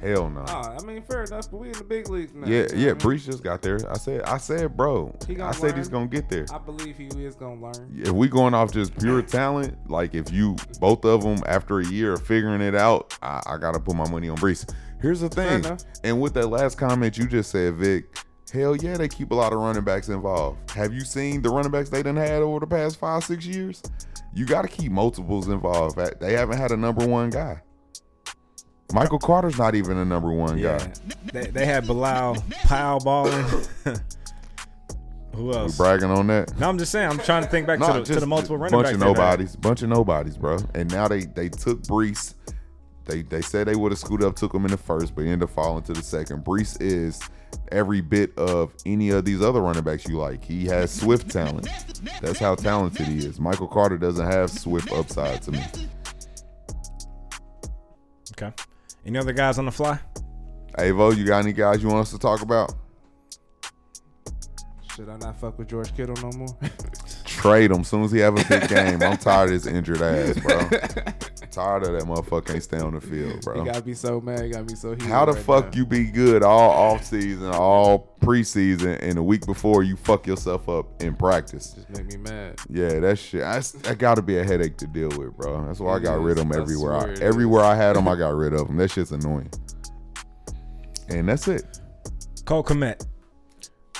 hell 0.00 0.28
no. 0.28 0.44
Ah, 0.48 0.76
I 0.80 0.84
mean, 0.84 1.02
fair 1.02 1.24
enough, 1.24 1.50
but 1.50 1.58
we 1.58 1.68
in 1.68 1.72
the 1.74 1.84
big 1.84 2.08
leagues 2.08 2.32
now. 2.34 2.46
yeah, 2.46 2.66
yeah, 2.74 2.92
what 2.92 3.04
I 3.04 3.08
mean? 3.08 3.18
Breece 3.18 3.24
just 3.26 3.42
got 3.42 3.62
there. 3.62 3.78
I 3.90 3.96
said, 3.96 4.22
I 4.22 4.36
said, 4.38 4.76
bro, 4.76 5.14
He 5.26 5.34
gonna 5.34 5.50
I 5.50 5.52
said 5.52 5.76
he's 5.76 5.88
gonna 5.88 6.06
get 6.08 6.28
there. 6.28 6.46
I 6.52 6.58
believe 6.58 6.96
he 6.98 7.06
is 7.24 7.34
gonna 7.36 7.60
learn. 7.60 8.00
if 8.04 8.10
we 8.10 8.28
going 8.28 8.52
off 8.54 8.72
just 8.72 8.96
pure 8.98 9.22
talent, 9.22 9.76
like 9.90 10.14
if 10.14 10.32
you 10.32 10.56
both 10.80 11.04
of 11.04 11.22
them 11.22 11.38
after 11.46 11.78
a 11.80 11.86
year 11.86 12.14
of 12.14 12.26
figuring 12.26 12.60
it 12.60 12.74
out, 12.74 13.16
I, 13.22 13.40
I 13.46 13.56
gotta 13.58 13.80
put 13.80 13.94
my 13.96 14.08
money 14.10 14.28
on 14.28 14.36
Breece. 14.36 14.72
Here's 15.00 15.20
the 15.20 15.28
thing, 15.28 15.64
and 16.02 16.20
with 16.20 16.34
that 16.34 16.48
last 16.48 16.76
comment 16.76 17.16
you 17.16 17.26
just 17.28 17.50
said, 17.52 17.74
Vic, 17.76 18.18
hell 18.52 18.74
yeah, 18.76 18.96
they 18.96 19.06
keep 19.08 19.30
a 19.30 19.34
lot 19.34 19.52
of 19.52 19.60
running 19.60 19.84
backs 19.84 20.08
involved. 20.08 20.70
Have 20.72 20.92
you 20.92 21.00
seen 21.02 21.40
the 21.42 21.50
running 21.50 21.70
backs 21.70 21.88
they 21.88 22.02
done 22.02 22.16
had 22.16 22.42
over 22.42 22.60
the 22.60 22.66
past 22.66 22.98
five, 22.98 23.22
six 23.22 23.46
years? 23.46 23.80
You 24.34 24.44
got 24.44 24.62
to 24.62 24.68
keep 24.68 24.90
multiples 24.90 25.48
involved. 25.48 25.98
They 26.20 26.32
haven't 26.32 26.58
had 26.58 26.72
a 26.72 26.76
number 26.76 27.06
one 27.06 27.30
guy. 27.30 27.62
Michael 28.92 29.18
Carter's 29.18 29.58
not 29.58 29.74
even 29.74 29.98
a 29.98 30.04
number 30.04 30.32
one 30.32 30.56
Yeah, 30.58 30.78
guy. 30.78 30.92
they, 31.32 31.46
they 31.50 31.66
had 31.66 31.86
Bilal 31.86 32.36
Powell 32.64 33.00
balling. 33.00 33.44
Who 35.34 35.44
We 35.44 35.54
else? 35.54 35.76
bragging 35.76 36.10
on 36.10 36.26
that. 36.28 36.58
No, 36.58 36.68
I'm 36.68 36.78
just 36.78 36.90
saying. 36.90 37.08
I'm 37.08 37.18
trying 37.18 37.44
to 37.44 37.48
think 37.50 37.66
back 37.66 37.78
Nah, 37.78 37.92
to, 37.92 38.00
the, 38.00 38.14
to 38.14 38.20
the 38.20 38.26
multiple 38.26 38.56
running 38.56 38.72
bunch 38.72 38.86
backs. 38.86 38.94
of 38.94 39.00
they've 39.00 39.08
had. 39.08 39.16
nobodies, 39.16 39.56
bunch 39.56 39.82
of 39.82 39.88
nobodies, 39.90 40.36
bro. 40.36 40.58
And 40.74 40.90
now 40.90 41.06
they 41.06 41.20
they 41.26 41.48
took 41.48 41.82
Breece. 41.82 42.34
They 43.08 43.22
they 43.22 43.40
said 43.40 43.66
they 43.66 43.74
would 43.74 43.90
have 43.90 43.98
scooted 43.98 44.26
up, 44.26 44.36
took 44.36 44.54
him 44.54 44.64
in 44.66 44.70
the 44.70 44.76
first, 44.76 45.14
but 45.14 45.22
ended 45.22 45.42
up 45.42 45.50
falling 45.50 45.82
to 45.84 45.94
the 45.94 46.02
second. 46.02 46.44
Breece 46.44 46.80
is 46.80 47.18
every 47.72 48.02
bit 48.02 48.36
of 48.38 48.74
any 48.84 49.08
of 49.10 49.24
these 49.24 49.40
other 49.42 49.62
running 49.62 49.82
backs 49.82 50.06
you 50.06 50.18
like. 50.18 50.44
He 50.44 50.66
has 50.66 50.92
swift 50.92 51.30
talent. 51.30 51.66
That's 52.20 52.38
how 52.38 52.54
talented 52.54 53.06
he 53.06 53.18
is. 53.18 53.40
Michael 53.40 53.66
Carter 53.66 53.96
doesn't 53.96 54.26
have 54.26 54.50
swift 54.50 54.92
upside 54.92 55.40
to 55.42 55.52
me. 55.52 55.64
Okay. 58.32 58.52
Any 59.06 59.18
other 59.18 59.32
guys 59.32 59.58
on 59.58 59.64
the 59.64 59.72
fly? 59.72 59.98
Avo, 60.76 61.16
you 61.16 61.24
got 61.24 61.38
any 61.38 61.54
guys 61.54 61.82
you 61.82 61.88
want 61.88 62.00
us 62.00 62.10
to 62.10 62.18
talk 62.18 62.42
about? 62.42 62.74
Should 64.94 65.08
I 65.08 65.16
not 65.16 65.40
fuck 65.40 65.58
with 65.58 65.68
George 65.68 65.96
Kittle 65.96 66.16
no 66.16 66.36
more? 66.36 66.58
Trade 67.24 67.70
him 67.70 67.80
as 67.80 67.88
soon 67.88 68.02
as 68.04 68.12
he 68.12 68.18
have 68.18 68.38
a 68.38 68.44
big 68.48 68.68
game. 68.68 69.02
I'm 69.02 69.16
tired 69.16 69.46
of 69.46 69.52
his 69.52 69.66
injured 69.66 70.02
ass, 70.02 70.38
bro. 70.40 70.68
tired 71.50 71.84
of 71.84 71.92
that 71.92 72.02
motherfucker 72.04 72.46
can't 72.46 72.62
stay 72.62 72.78
on 72.78 72.94
the 72.94 73.00
field, 73.00 73.42
bro. 73.42 73.58
you 73.58 73.64
gotta 73.64 73.82
be 73.82 73.94
so 73.94 74.20
mad. 74.20 74.44
You 74.44 74.52
gotta 74.52 74.64
be 74.64 74.74
so. 74.74 74.96
How 75.00 75.24
the 75.24 75.32
right 75.32 75.42
fuck 75.42 75.64
now. 75.66 75.78
you 75.78 75.86
be 75.86 76.04
good 76.04 76.42
all 76.42 76.70
off 76.70 77.04
season, 77.04 77.50
all 77.52 78.16
preseason, 78.20 78.98
and 79.00 79.16
the 79.16 79.22
week 79.22 79.46
before 79.46 79.82
you 79.82 79.96
fuck 79.96 80.26
yourself 80.26 80.68
up 80.68 81.02
in 81.02 81.14
practice? 81.14 81.72
Just 81.72 81.90
make 81.90 82.06
me 82.06 82.16
mad. 82.16 82.60
Yeah, 82.68 83.00
that 83.00 83.18
shit. 83.18 83.42
I, 83.42 83.60
that 83.82 83.98
got 83.98 84.16
to 84.16 84.22
be 84.22 84.38
a 84.38 84.44
headache 84.44 84.76
to 84.78 84.86
deal 84.86 85.10
with, 85.10 85.36
bro. 85.36 85.66
That's 85.66 85.80
why 85.80 85.94
I 85.94 85.96
It 85.98 86.02
got 86.04 86.20
rid 86.20 86.38
of 86.38 86.48
them 86.48 86.60
everywhere. 86.60 86.94
I, 86.94 87.00
swear 87.14 87.22
everywhere 87.22 87.64
I 87.64 87.74
had 87.74 87.96
them, 87.96 88.08
I 88.08 88.16
got 88.16 88.34
rid 88.34 88.52
of 88.52 88.66
them. 88.66 88.76
That 88.76 88.90
shit's 88.90 89.12
annoying. 89.12 89.50
And 91.08 91.28
that's 91.28 91.48
it. 91.48 91.80
Cole 92.44 92.64
Kmet. 92.64 93.04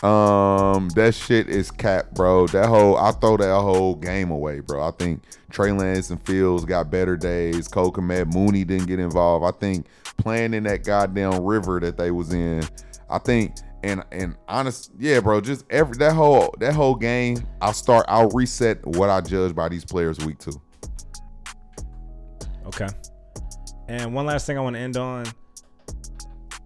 Um, 0.03 0.89
that 0.91 1.15
shit 1.15 1.49
is 1.49 1.71
cap, 1.71 2.13
bro. 2.13 2.47
That 2.49 2.69
whole 2.69 2.97
I 2.97 3.11
throw 3.13 3.37
that 3.37 3.61
whole 3.61 3.97
game 3.97 4.31
away, 4.31 4.61
bro. 4.61 4.87
I 4.87 4.93
think 4.93 5.23
Trey 5.51 5.73
Lance 5.73 6.11
and 6.11 6.25
Fields 6.25 6.65
got 6.65 6.91
better 6.91 7.17
days. 7.17 7.67
Cole 7.67 7.93
Kmet, 7.93 8.33
Mooney 8.33 8.65
didn't 8.65 8.87
get 8.87 9.01
involved. 9.01 9.45
I 9.45 9.59
think 9.59 9.87
playing 10.17 10.55
in 10.55 10.63
that 10.65 10.85
goddamn 10.85 11.43
river 11.43 11.81
that 11.81 11.97
they 11.97 12.13
was 12.13 12.33
in, 12.33 12.63
I 13.11 13.19
think 13.19 13.57
and 13.83 14.05
and 14.13 14.37
honest, 14.49 14.93
yeah, 14.99 15.21
bro. 15.21 15.41
Just 15.41 15.65
every 15.71 15.97
that 15.99 16.13
whole 16.13 16.55
that 16.59 16.75
whole 16.75 16.95
game, 16.95 17.39
I'll 17.61 17.73
start. 17.73 18.05
I'll 18.09 18.31
reset 18.31 18.85
what 18.87 19.11
I 19.11 19.21
judge 19.21 19.55
by 19.55 19.69
these 19.69 19.85
players 19.85 20.19
week 20.25 20.39
two. 20.39 20.61
Okay. 22.67 22.89
And 23.89 24.13
one 24.13 24.27
last 24.27 24.47
thing 24.47 24.59
I 24.59 24.61
want 24.61 24.77
to 24.77 24.81
end 24.81 24.97
on. 24.97 25.27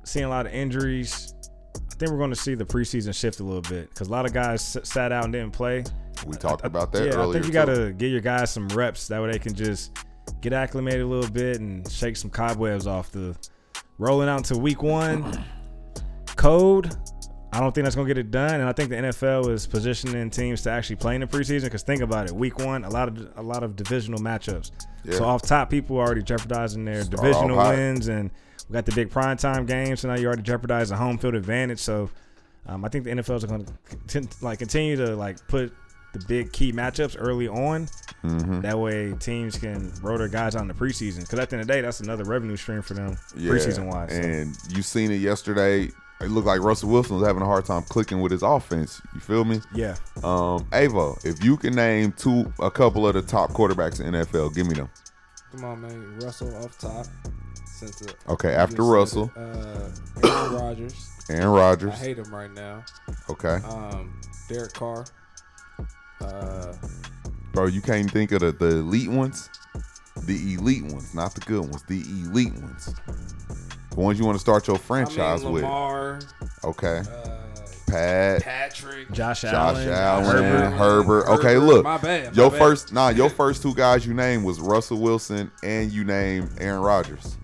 Seeing 0.05 0.25
a 0.25 0.29
lot 0.29 0.47
of 0.47 0.53
injuries. 0.53 1.33
I 2.03 2.05
think 2.05 2.15
we're 2.15 2.19
going 2.19 2.31
to 2.31 2.37
see 2.37 2.57
the 2.57 2.65
preseason 2.65 3.15
shift 3.15 3.39
a 3.39 3.45
little 3.45 3.63
bit 3.63 3.91
because 3.91 4.09
a 4.09 4.11
lot 4.11 4.27
of 4.27 4.33
guys 4.33 4.77
s- 4.77 4.91
sat 4.91 5.13
out 5.13 5.23
and 5.23 5.33
didn't 5.33 5.53
play. 5.53 5.85
We 6.27 6.37
talked 6.37 6.65
about 6.65 6.91
that 6.91 7.05
yeah, 7.05 7.13
earlier. 7.13 7.29
I 7.29 7.33
think 7.35 7.47
you 7.47 7.53
got 7.53 7.67
to 7.67 7.93
give 7.93 8.11
your 8.11 8.21
guys 8.21 8.51
some 8.51 8.67
reps. 8.71 9.07
That 9.07 9.23
way 9.23 9.31
they 9.31 9.39
can 9.39 9.55
just 9.55 9.97
get 10.41 10.53
acclimated 10.53 11.03
a 11.03 11.07
little 11.07 11.31
bit 11.31 11.61
and 11.61 11.89
shake 11.89 12.17
some 12.17 12.29
cobwebs 12.29 12.89
off 12.89 13.13
the 13.13 13.37
rolling 13.99 14.29
out 14.29 14.39
into 14.39 14.59
week 14.59 14.83
one. 14.83 15.45
Code, 16.35 16.93
I 17.53 17.61
don't 17.61 17.73
think 17.73 17.85
that's 17.85 17.95
going 17.95 18.09
to 18.09 18.13
get 18.13 18.19
it 18.19 18.33
done. 18.33 18.55
And 18.55 18.65
I 18.65 18.73
think 18.73 18.91
the 18.91 18.97
NFL 18.97 19.49
is 19.51 19.65
positioning 19.65 20.29
teams 20.29 20.63
to 20.63 20.73
actually 20.73 20.97
play 20.97 21.15
in 21.15 21.21
the 21.21 21.29
preseason 21.29 21.65
because 21.65 21.85
think 21.85 22.03
about 22.03 22.27
it. 22.27 22.33
Week 22.35 22.59
one, 22.59 22.83
a 22.83 22.91
lot 22.91 23.07
of 23.07 23.29
a 23.37 23.43
lot 23.43 23.63
of 23.63 23.77
divisional 23.77 24.19
matchups. 24.19 24.73
Yeah. 25.05 25.19
So 25.19 25.25
off 25.25 25.43
top, 25.43 25.71
people 25.71 25.99
are 25.99 26.05
already 26.05 26.25
jeopardizing 26.25 26.85
their 26.85 27.05
Start 27.05 27.23
divisional 27.23 27.59
wins, 27.59 28.09
and 28.09 28.33
we 28.73 28.79
got 28.79 28.87
the 28.87 28.93
big 28.93 29.11
primetime 29.11 29.67
games. 29.67 30.01
So 30.01 30.09
now 30.09 30.15
you 30.15 30.27
already 30.27 30.43
jeopardize 30.43 30.89
the 30.89 30.97
home 30.97 31.19
field 31.19 31.35
advantage. 31.35 31.79
So 31.79 32.09
um, 32.67 32.87
I 32.87 32.89
think 32.89 33.05
the 33.05 33.11
NFL 33.11 33.37
is 33.37 33.45
going 33.45 33.67
to 34.09 34.29
like 34.41 34.61
continue 34.61 34.97
to 34.97 35.15
like 35.15 35.47
put 35.47 35.75
the 36.15 36.25
big 36.27 36.53
key 36.53 36.73
matchups 36.73 37.15
early 37.19 37.49
on. 37.49 37.87
Mm-hmm. 38.25 38.63
That 38.63 38.79
way, 38.79 39.13
teams 39.15 39.59
can 39.59 39.93
roll 40.01 40.17
their 40.17 40.29
guys 40.29 40.57
out 40.57 40.63
in 40.63 40.69
the 40.69 40.75
preseason. 40.75 41.21
Because 41.21 41.39
at 41.39 41.51
the 41.51 41.57
end 41.57 41.61
of 41.63 41.67
the 41.67 41.73
day, 41.75 41.81
that's 41.83 42.01
another 42.01 42.25
revenue 42.25 42.57
stream 42.57 42.81
for 42.81 42.95
them 42.95 43.19
Yeah, 43.37 43.51
preseason 43.51 43.93
wise. 43.93 44.11
So. 44.11 44.17
And 44.17 44.57
you 44.71 44.81
seen 44.81 45.11
it 45.11 45.17
yesterday. 45.17 45.91
It 46.23 46.31
looked 46.31 46.47
like 46.47 46.61
Russell 46.61 46.89
Wilson 46.89 47.17
was 47.17 47.27
having 47.27 47.43
a 47.43 47.47
hard 47.47 47.67
time 47.67 47.83
clicking 47.83 48.23
with 48.23 48.33
his 48.33 48.43
offense. 48.43 49.03
You 49.13 49.21
feel 49.21 49.45
me? 49.45 49.61
Yeah, 49.75 49.97
Um, 50.19 50.65
Avo, 50.71 51.23
if 51.27 51.45
you 51.45 51.59
can 51.59 51.75
name 51.75 52.13
two, 52.13 52.51
a 52.61 52.71
couple 52.71 53.07
of 53.07 53.15
the 53.15 53.23
top 53.23 53.51
quarterbacks 53.51 54.01
in 54.01 54.15
NFL, 54.15 54.55
give 54.55 54.67
me 54.67 54.75
them. 54.75 54.89
Come 55.51 55.65
on, 55.65 55.83
man. 55.83 56.19
Russell 56.21 56.55
off 56.65 56.79
top. 56.79 57.07
Since 57.83 58.03
it, 58.03 58.17
Okay, 58.29 58.55
after 58.55 58.77
just 58.77 58.89
Russell, 58.89 59.33
it. 59.35 59.41
uh, 59.41 59.89
Aaron 60.25 60.53
Rodgers. 60.61 61.11
Aaron 61.31 61.91
I 61.91 61.97
hate 61.97 62.19
him 62.19 62.33
right 62.35 62.51
now. 62.53 62.85
Okay, 63.29 63.59
Um, 63.69 64.21
Derek 64.49 64.73
Carr. 64.73 65.05
Uh, 66.21 66.73
bro. 67.53 67.67
You 67.67 67.81
can't 67.81 68.09
think 68.11 68.31
of 68.33 68.41
the, 68.41 68.53
the 68.53 68.77
elite 68.77 69.11
ones, 69.11 69.51
the 70.25 70.55
elite 70.55 70.85
ones, 70.85 71.13
not 71.15 71.35
the 71.35 71.41
good 71.41 71.61
ones, 71.63 71.83
the 71.89 72.03
elite 72.03 72.55
ones. 72.55 72.95
The 73.91 73.97
ones 74.01 74.19
you 74.19 74.25
want 74.25 74.37
to 74.37 74.41
start 74.41 74.69
your 74.69 74.77
I 74.77 74.81
franchise 74.81 75.43
mean, 75.43 75.53
with. 75.55 75.65
Okay, 76.65 76.99
uh, 76.99 77.39
Pat, 77.89 78.43
Patrick. 78.43 79.11
Josh, 79.13 79.43
Josh 79.43 79.53
Allen, 79.53 79.89
Allen, 79.89 80.25
Herbert. 80.25 80.77
Herbert. 80.77 81.29
Okay, 81.39 81.57
look, 81.57 81.83
My 81.85 81.99
bad, 81.99 82.27
my 82.29 82.33
your 82.43 82.51
bad. 82.51 82.59
first, 82.59 82.93
nah, 82.93 83.09
your 83.09 83.29
first 83.29 83.61
two 83.63 83.75
guys 83.75 84.07
you 84.07 84.15
named 84.15 84.45
was 84.45 84.61
Russell 84.61 84.99
Wilson 85.01 85.51
and 85.65 85.91
you 85.91 86.05
named 86.05 86.51
Aaron 86.61 86.81
Rodgers. 86.83 87.37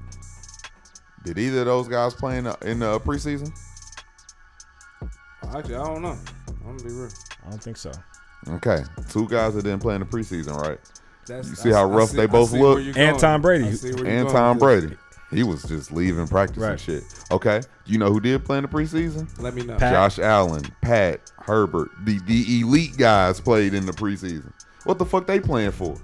Did 1.29 1.39
either 1.39 1.61
of 1.61 1.67
those 1.67 1.89
guys 1.89 2.15
play 2.15 2.39
in 2.39 2.45
the, 2.45 2.57
in 2.63 2.79
the 2.79 2.99
preseason? 3.01 3.53
Actually, 5.55 5.75
I 5.75 5.85
don't 5.85 6.01
know. 6.01 6.17
I'm 6.49 6.77
gonna 6.77 6.89
be 6.89 6.91
real. 6.95 7.11
I 7.47 7.51
don't 7.51 7.63
think 7.63 7.77
so. 7.77 7.93
Okay, 8.49 8.83
two 9.11 9.29
guys 9.29 9.55
that 9.55 9.63
didn't 9.63 9.81
play 9.81 9.95
in 9.95 10.01
the 10.01 10.07
preseason, 10.07 10.57
right? 10.57 10.79
That's, 11.27 11.51
You 11.51 11.55
see 11.55 11.71
how 11.71 11.85
rough 11.85 12.13
they 12.13 12.25
both 12.25 12.53
look? 12.53 12.79
And 12.79 12.95
going. 12.95 13.19
Tom 13.19 13.43
Brady. 13.43 13.65
I 13.67 13.73
see 13.73 13.93
where 13.93 14.05
you're 14.07 14.09
And 14.09 14.29
Tom 14.31 14.59
with 14.59 14.69
this. 14.69 14.81
Brady. 14.91 14.97
He 15.31 15.43
was 15.43 15.63
just 15.65 15.93
leaving 15.93 16.27
practice 16.27 16.63
and 16.63 16.81
shit. 16.81 17.05
Okay, 17.31 17.61
you 17.85 17.99
know 17.99 18.11
who 18.11 18.21
did 18.21 18.43
play 18.47 18.57
in 18.57 18.63
the 18.63 18.69
preseason? 18.69 19.29
Let 19.39 19.53
me 19.53 19.65
know. 19.65 19.77
Pat- 19.77 19.93
Josh 19.93 20.19
Allen, 20.19 20.63
Pat, 20.81 21.31
Herbert. 21.41 21.91
The 22.07 22.19
the 22.21 22.61
elite 22.61 22.97
guys 22.97 23.39
played 23.39 23.75
in 23.75 23.85
the 23.85 23.93
preseason. 23.93 24.51
What 24.85 24.97
the 24.97 25.05
fuck 25.05 25.27
they 25.27 25.41
playing 25.41 25.73
for? 25.73 25.95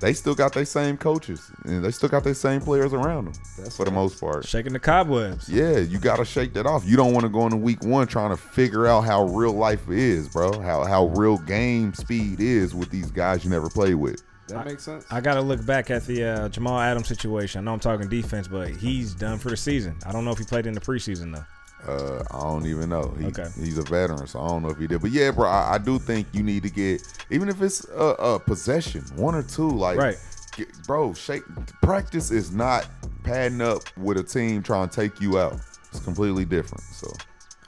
They 0.00 0.14
still 0.14 0.34
got 0.34 0.52
their 0.54 0.64
same 0.64 0.96
coaches 0.96 1.50
and 1.64 1.84
they 1.84 1.90
still 1.90 2.08
got 2.08 2.24
their 2.24 2.34
same 2.34 2.60
players 2.60 2.92
around 2.92 3.26
them 3.26 3.34
That's 3.58 3.76
for 3.76 3.84
the 3.84 3.90
most 3.90 4.18
part. 4.18 4.46
Shaking 4.46 4.72
the 4.72 4.78
cobwebs. 4.78 5.48
Yeah, 5.48 5.78
you 5.78 5.98
gotta 5.98 6.24
shake 6.24 6.54
that 6.54 6.66
off. 6.66 6.84
You 6.86 6.96
don't 6.96 7.12
want 7.12 7.24
to 7.24 7.28
go 7.28 7.44
into 7.44 7.56
week 7.56 7.84
one 7.84 8.06
trying 8.06 8.30
to 8.30 8.36
figure 8.36 8.86
out 8.86 9.02
how 9.02 9.24
real 9.26 9.52
life 9.52 9.88
is, 9.90 10.28
bro. 10.28 10.60
How 10.60 10.84
how 10.84 11.06
real 11.08 11.38
game 11.38 11.92
speed 11.94 12.40
is 12.40 12.74
with 12.74 12.90
these 12.90 13.10
guys 13.10 13.44
you 13.44 13.50
never 13.50 13.68
played 13.68 13.94
with. 13.94 14.22
That 14.48 14.66
makes 14.66 14.82
sense. 14.82 15.06
I 15.10 15.20
got 15.20 15.34
to 15.34 15.40
look 15.40 15.64
back 15.64 15.90
at 15.90 16.04
the 16.06 16.24
uh, 16.24 16.48
Jamal 16.48 16.80
Adams 16.80 17.06
situation. 17.06 17.60
I 17.60 17.64
know 17.64 17.72
I'm 17.72 17.78
talking 17.78 18.08
defense, 18.08 18.48
but 18.48 18.70
he's 18.70 19.14
done 19.14 19.38
for 19.38 19.48
the 19.48 19.56
season. 19.56 19.96
I 20.04 20.12
don't 20.12 20.24
know 20.24 20.32
if 20.32 20.38
he 20.38 20.44
played 20.44 20.66
in 20.66 20.74
the 20.74 20.80
preseason 20.80 21.32
though. 21.34 21.44
Uh, 21.86 22.22
I 22.30 22.40
don't 22.42 22.66
even 22.66 22.88
know. 22.90 23.14
He, 23.18 23.26
Okay. 23.26 23.46
He's 23.58 23.78
a 23.78 23.82
veteran, 23.82 24.26
so 24.26 24.40
I 24.40 24.48
don't 24.48 24.62
know 24.62 24.68
if 24.70 24.78
he 24.78 24.86
did. 24.86 25.00
But 25.00 25.10
yeah, 25.10 25.30
bro, 25.30 25.48
I, 25.48 25.74
I 25.74 25.78
do 25.78 25.98
think 25.98 26.26
you 26.32 26.42
need 26.42 26.62
to 26.64 26.70
get 26.70 27.02
even 27.30 27.48
if 27.48 27.60
it's 27.62 27.84
a, 27.88 28.14
a 28.18 28.38
possession, 28.40 29.02
one 29.16 29.34
or 29.34 29.42
two. 29.42 29.68
Like, 29.70 29.98
Right. 29.98 30.16
get, 30.56 30.68
bro, 30.86 31.14
shake. 31.14 31.42
Practice 31.82 32.30
is 32.30 32.52
not 32.52 32.86
padding 33.24 33.60
up 33.60 33.82
with 33.96 34.16
a 34.18 34.22
team 34.22 34.62
trying 34.62 34.88
to 34.88 34.94
take 34.94 35.20
you 35.20 35.38
out. 35.38 35.54
It's 35.90 36.00
completely 36.00 36.44
different. 36.44 36.82
So 36.84 37.10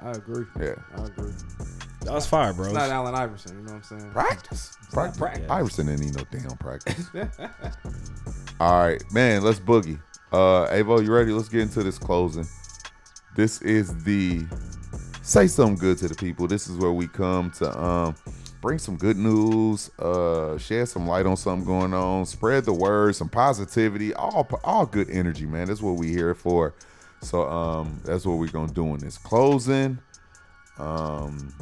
I 0.00 0.10
agree. 0.12 0.44
yeah, 0.60 0.74
I 0.96 1.04
agree. 1.06 1.32
That 2.02 2.14
was 2.14 2.26
fire, 2.26 2.52
bro. 2.52 2.64
It's 2.66 2.74
not 2.74 2.90
Allen 2.90 3.14
Iverson. 3.14 3.56
You 3.58 3.64
know 3.64 3.74
what 3.74 3.84
I'm 3.92 3.98
saying? 4.00 4.10
practice. 4.12 4.76
Practice. 4.92 5.18
practice. 5.18 5.50
Iverson 5.50 5.86
didn't 5.86 6.00
need 6.00 6.16
no 6.16 6.24
damn 6.32 6.56
practice. 6.58 7.06
All 8.60 8.84
right, 8.86 9.02
man. 9.12 9.42
Let's 9.42 9.58
boogie. 9.60 9.98
Uh, 10.32 10.66
Avo, 10.68 11.04
you 11.04 11.12
ready? 11.12 11.30
Let's 11.32 11.48
get 11.48 11.60
into 11.60 11.82
this 11.82 11.98
closing. 11.98 12.46
This 13.34 13.62
is 13.62 14.04
the 14.04 14.44
say 15.22 15.46
something 15.46 15.76
good 15.76 15.98
to 15.98 16.08
the 16.08 16.14
people. 16.14 16.46
This 16.46 16.68
is 16.68 16.76
where 16.76 16.92
we 16.92 17.06
come 17.08 17.50
to 17.52 17.78
um 17.82 18.14
bring 18.60 18.78
some 18.78 18.96
good 18.96 19.16
news, 19.16 19.90
uh, 19.98 20.56
some 20.58 21.06
light 21.06 21.26
on 21.26 21.36
something 21.36 21.66
going 21.66 21.92
on, 21.92 22.24
spread 22.24 22.64
the 22.64 22.72
word, 22.72 23.16
some 23.16 23.28
positivity, 23.28 24.14
all 24.14 24.48
all 24.64 24.86
good 24.86 25.10
energy, 25.10 25.46
man. 25.46 25.66
That's 25.66 25.82
what 25.82 25.96
we 25.98 26.08
here 26.08 26.34
for. 26.34 26.74
So 27.20 27.48
um, 27.48 28.00
that's 28.04 28.24
what 28.26 28.38
we're 28.38 28.48
gonna 28.48 28.72
do 28.72 28.86
in 28.94 28.98
this 28.98 29.18
closing. 29.18 29.98
Um, 30.78 31.52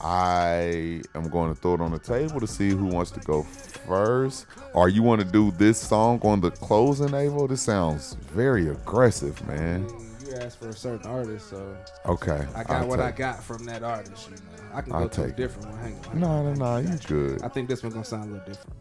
I 0.00 1.02
am 1.14 1.28
going 1.28 1.52
to 1.52 1.60
throw 1.60 1.74
it 1.74 1.80
on 1.80 1.90
the 1.90 1.98
table 1.98 2.38
to 2.38 2.46
see 2.46 2.70
who 2.70 2.86
wants 2.86 3.10
to 3.12 3.20
go 3.20 3.42
first. 3.42 4.46
Or 4.72 4.88
you 4.88 5.02
want 5.02 5.20
to 5.20 5.26
do 5.26 5.50
this 5.52 5.78
song 5.78 6.20
on 6.22 6.40
the 6.40 6.52
closing, 6.52 7.08
Avo? 7.08 7.48
This 7.48 7.62
sounds 7.62 8.14
very 8.32 8.68
aggressive, 8.68 9.44
man. 9.48 9.88
You 10.28 10.34
asked 10.36 10.58
for 10.58 10.68
a 10.68 10.72
certain 10.72 11.06
artist, 11.10 11.48
so 11.50 11.76
Okay. 12.06 12.46
I 12.54 12.62
got 12.64 12.70
I'll 12.82 12.88
what 12.88 13.00
I 13.00 13.10
got 13.10 13.42
from 13.42 13.64
that 13.64 13.82
artist. 13.82 14.28
You 14.30 14.36
know, 14.36 14.74
I 14.74 14.80
can 14.82 14.92
go 14.92 14.98
I'll 14.98 15.08
to 15.08 15.22
a 15.22 15.24
take 15.26 15.34
it. 15.34 15.36
different 15.38 15.68
one. 15.70 15.78
Hang 15.78 16.04
on. 16.10 16.20
No, 16.20 16.52
no, 16.52 16.54
no. 16.54 16.76
You 16.90 16.98
good. 17.06 17.42
I 17.42 17.48
think 17.48 17.68
this 17.68 17.82
one's 17.82 17.94
gonna 17.94 18.04
sound 18.04 18.24
a 18.30 18.32
little 18.34 18.46
different. 18.46 18.76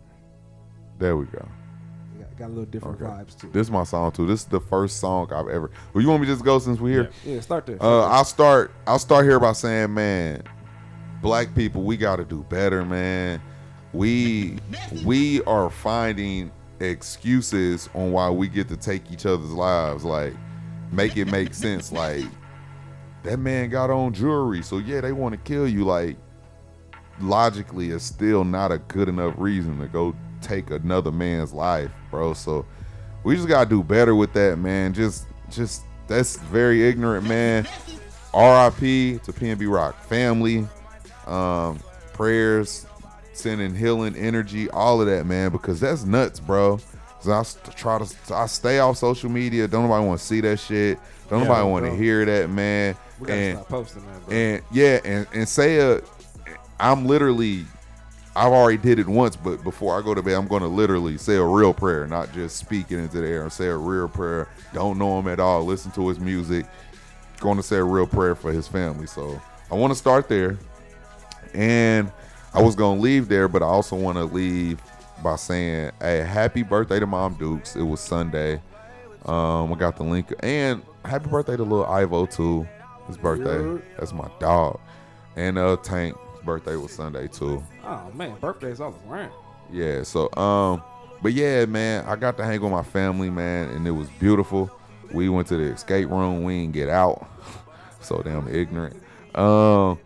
There 1.00 1.16
we 1.16 1.26
go. 1.28 1.48
Got, 2.20 2.38
got 2.38 2.46
a 2.48 2.50
little 2.50 2.66
different 2.66 3.02
Okay. 3.02 3.12
vibes 3.12 3.40
too. 3.40 3.50
This 3.54 3.68
is 3.68 3.72
my 3.72 3.84
song 3.84 4.12
too. 4.12 4.26
This 4.28 4.42
is 4.42 4.46
the 4.48 4.60
first 4.60 5.00
song 5.00 5.32
I've 5.32 5.48
ever. 5.48 5.72
Well, 5.94 6.02
you 6.04 6.10
want 6.10 6.22
me 6.22 6.28
to 6.28 6.34
just 6.34 6.44
go 6.44 6.60
since 6.60 6.80
we're 6.80 7.04
here? 7.04 7.12
yeah, 7.24 7.40
start 7.40 7.66
there. 7.66 7.82
Uh, 7.82 8.08
I'll 8.08 8.26
start. 8.26 8.72
I'll 8.86 9.00
start 9.00 9.26
here 9.26 9.40
by 9.40 9.54
saying, 9.54 9.94
man, 9.94 10.44
black 11.22 11.54
people, 11.56 11.84
we 11.84 11.96
got 11.98 12.18
to 12.18 12.26
do 12.26 12.44
better, 12.50 12.84
man. 12.84 13.42
We 13.94 14.58
we 15.06 15.42
are 15.44 15.70
finding 15.70 16.52
excuses 16.80 17.90
on 17.96 18.12
why 18.12 18.30
we 18.30 18.48
get 18.50 18.68
to 18.70 18.76
take 18.78 19.10
each 19.12 19.26
other's 19.26 19.52
lives. 19.52 20.04
Like, 20.04 20.34
make 20.92 21.18
it 21.18 21.26
make 21.26 21.54
sense. 21.54 21.92
Like, 21.92 22.26
that 23.24 23.38
man 23.38 23.70
got 23.70 23.90
on 23.90 24.14
jewelry, 24.14 24.62
so 24.62 24.78
yeah, 24.78 25.02
they 25.02 25.12
want 25.12 25.34
to 25.34 25.38
kill 25.38 25.68
you. 25.68 25.84
Like, 25.84 26.18
logically, 27.20 27.92
it's 27.92 28.04
still 28.04 28.44
not 28.44 28.72
a 28.72 28.78
good 28.78 29.10
enough 29.10 29.36
reason 29.38 29.80
to 29.80 29.88
go 29.88 30.16
take 30.42 30.72
another 30.72 31.12
man's 31.12 31.54
life, 31.54 31.92
bro. 32.12 32.34
So 32.34 32.66
we 33.24 33.36
just 33.36 33.48
gotta 33.48 33.70
do 33.70 33.84
better 33.84 34.16
with 34.16 34.34
that, 34.34 34.58
man. 34.58 34.94
Just, 34.94 35.28
just 35.50 35.84
that's 36.08 36.38
very 36.38 36.88
ignorant, 36.88 37.28
man. 37.28 37.68
R.I.P. 38.34 39.20
to 39.24 39.34
PNB 39.34 39.72
Rock 39.72 40.00
family. 40.04 40.68
Um, 41.26 41.80
prayers, 42.14 42.86
sending 43.34 43.76
healing 43.76 44.16
energy, 44.16 44.70
all 44.70 45.02
of 45.02 45.08
that, 45.08 45.26
man, 45.26 45.52
because 45.52 45.80
that's 45.80 46.04
nuts, 46.06 46.40
bro. 46.40 46.80
So 47.28 47.34
I 47.34 47.72
try 47.74 48.00
to, 48.00 48.34
I 48.34 48.46
stay 48.46 48.80
off 48.80 48.98
social 48.98 49.30
media. 49.30 49.68
Don't 49.68 49.84
nobody 49.84 50.06
want 50.06 50.20
to 50.20 50.26
see 50.26 50.40
that 50.42 50.60
shit. 50.60 50.98
Don't 51.30 51.42
Yeah, 51.42 51.48
nobody 51.48 51.70
want 51.70 51.86
to 51.86 51.96
hear 51.96 52.24
that, 52.26 52.50
man. 52.50 52.96
we 53.20 53.28
gotta 53.28 53.40
And 53.40 53.58
stop 53.58 53.68
posting 53.70 54.06
that, 54.06 54.26
bro. 54.26 54.34
and 54.36 54.62
yeah, 54.72 55.00
and 55.04 55.28
and 55.34 55.50
say 55.50 55.78
a, 55.80 56.02
I'm 56.80 57.06
literally, 57.06 57.66
I've 58.34 58.54
already 58.54 58.78
did 58.78 59.00
it 59.00 59.08
once, 59.08 59.36
but 59.36 59.62
before 59.64 60.00
I 60.00 60.02
go 60.02 60.14
to 60.14 60.22
bed, 60.24 60.36
I'm 60.36 60.48
gonna 60.48 60.70
literally 60.70 61.18
say 61.18 61.36
a 61.36 61.44
real 61.44 61.74
prayer, 61.74 62.08
not 62.08 62.32
just 62.32 62.56
speak 62.56 62.92
it 62.92 62.98
into 63.00 63.20
the 63.20 63.28
air. 63.28 63.44
And 63.44 63.52
say 63.52 63.68
a 63.68 63.76
real 63.76 64.08
prayer. 64.08 64.48
Don't 64.74 64.98
know 64.98 65.20
him 65.20 65.28
at 65.28 65.42
all. 65.42 65.66
Listen 65.66 65.92
to 65.92 66.08
his 66.08 66.20
music. 66.20 66.66
Going 67.42 67.58
to 67.58 67.64
say 67.64 67.76
a 67.76 67.84
real 67.84 68.08
prayer 68.08 68.36
for 68.36 68.52
his 68.54 68.68
family. 68.70 69.06
So 69.06 69.42
I 69.70 69.76
want 69.76 69.92
to 69.92 69.96
start 70.00 70.30
there, 70.30 70.58
and 71.54 72.10
I 72.54 72.62
was 72.62 72.76
gonna 72.76 73.00
leave 73.02 73.28
there, 73.28 73.48
but 73.50 73.62
I 73.62 73.66
also 73.66 73.96
want 73.98 74.18
to 74.18 74.24
leave 74.24 74.82
by 75.24 75.36
saying, 75.36 75.92
"Hey, 76.00 76.20
happy 76.20 76.64
birthday 76.64 77.00
to 77.00 77.08
Mom 77.08 77.36
Dukes! 77.36 77.76
It 77.76 77.84
was 77.84 78.00
Sunday. 78.00 78.62
Um, 79.26 79.74
I 79.74 79.76
got 79.76 79.98
the 79.98 80.04
link, 80.04 80.34
and 80.42 80.82
happy 81.04 81.30
birthday 81.30 81.58
to 81.58 81.64
little 81.64 81.86
Ivo 81.86 82.26
too. 82.26 82.68
His 83.08 83.18
birthday. 83.18 83.64
Yeah. 83.64 83.78
That's 83.98 84.14
my 84.14 84.30
dog. 84.40 84.80
And 85.36 85.58
uh, 85.58 85.78
Tank. 85.78 86.16
His 86.34 86.46
birthday 86.46 86.76
was 86.76 86.92
Sunday 86.92 87.28
too. 87.28 87.64
oh 87.84 88.12
man, 88.14 88.36
birthdays 88.40 88.80
all 88.80 88.98
around. 89.08 89.32
Yeah. 89.72 90.04
So 90.04 90.34
um, 90.36 90.84
but 91.22 91.34
yeah, 91.34 91.66
man, 91.66 92.06
I 92.06 92.16
got 92.16 92.38
to 92.38 92.46
hang 92.46 92.62
with 92.62 92.72
my 92.72 92.84
family, 92.84 93.30
man, 93.30 93.70
and 93.70 93.88
it 93.88 93.92
was 93.92 94.10
beautiful. 94.20 94.72
We 95.12 95.30
went 95.30 95.48
to 95.48 95.58
the 95.58 95.64
escape 95.64 96.10
room. 96.10 96.44
We 96.44 96.62
didn't 96.62 96.74
get 96.74 96.90
out. 96.90 97.28
so 98.02 98.22
damn 98.22 98.48
ignorant. 98.54 98.96
Um, 99.34 100.00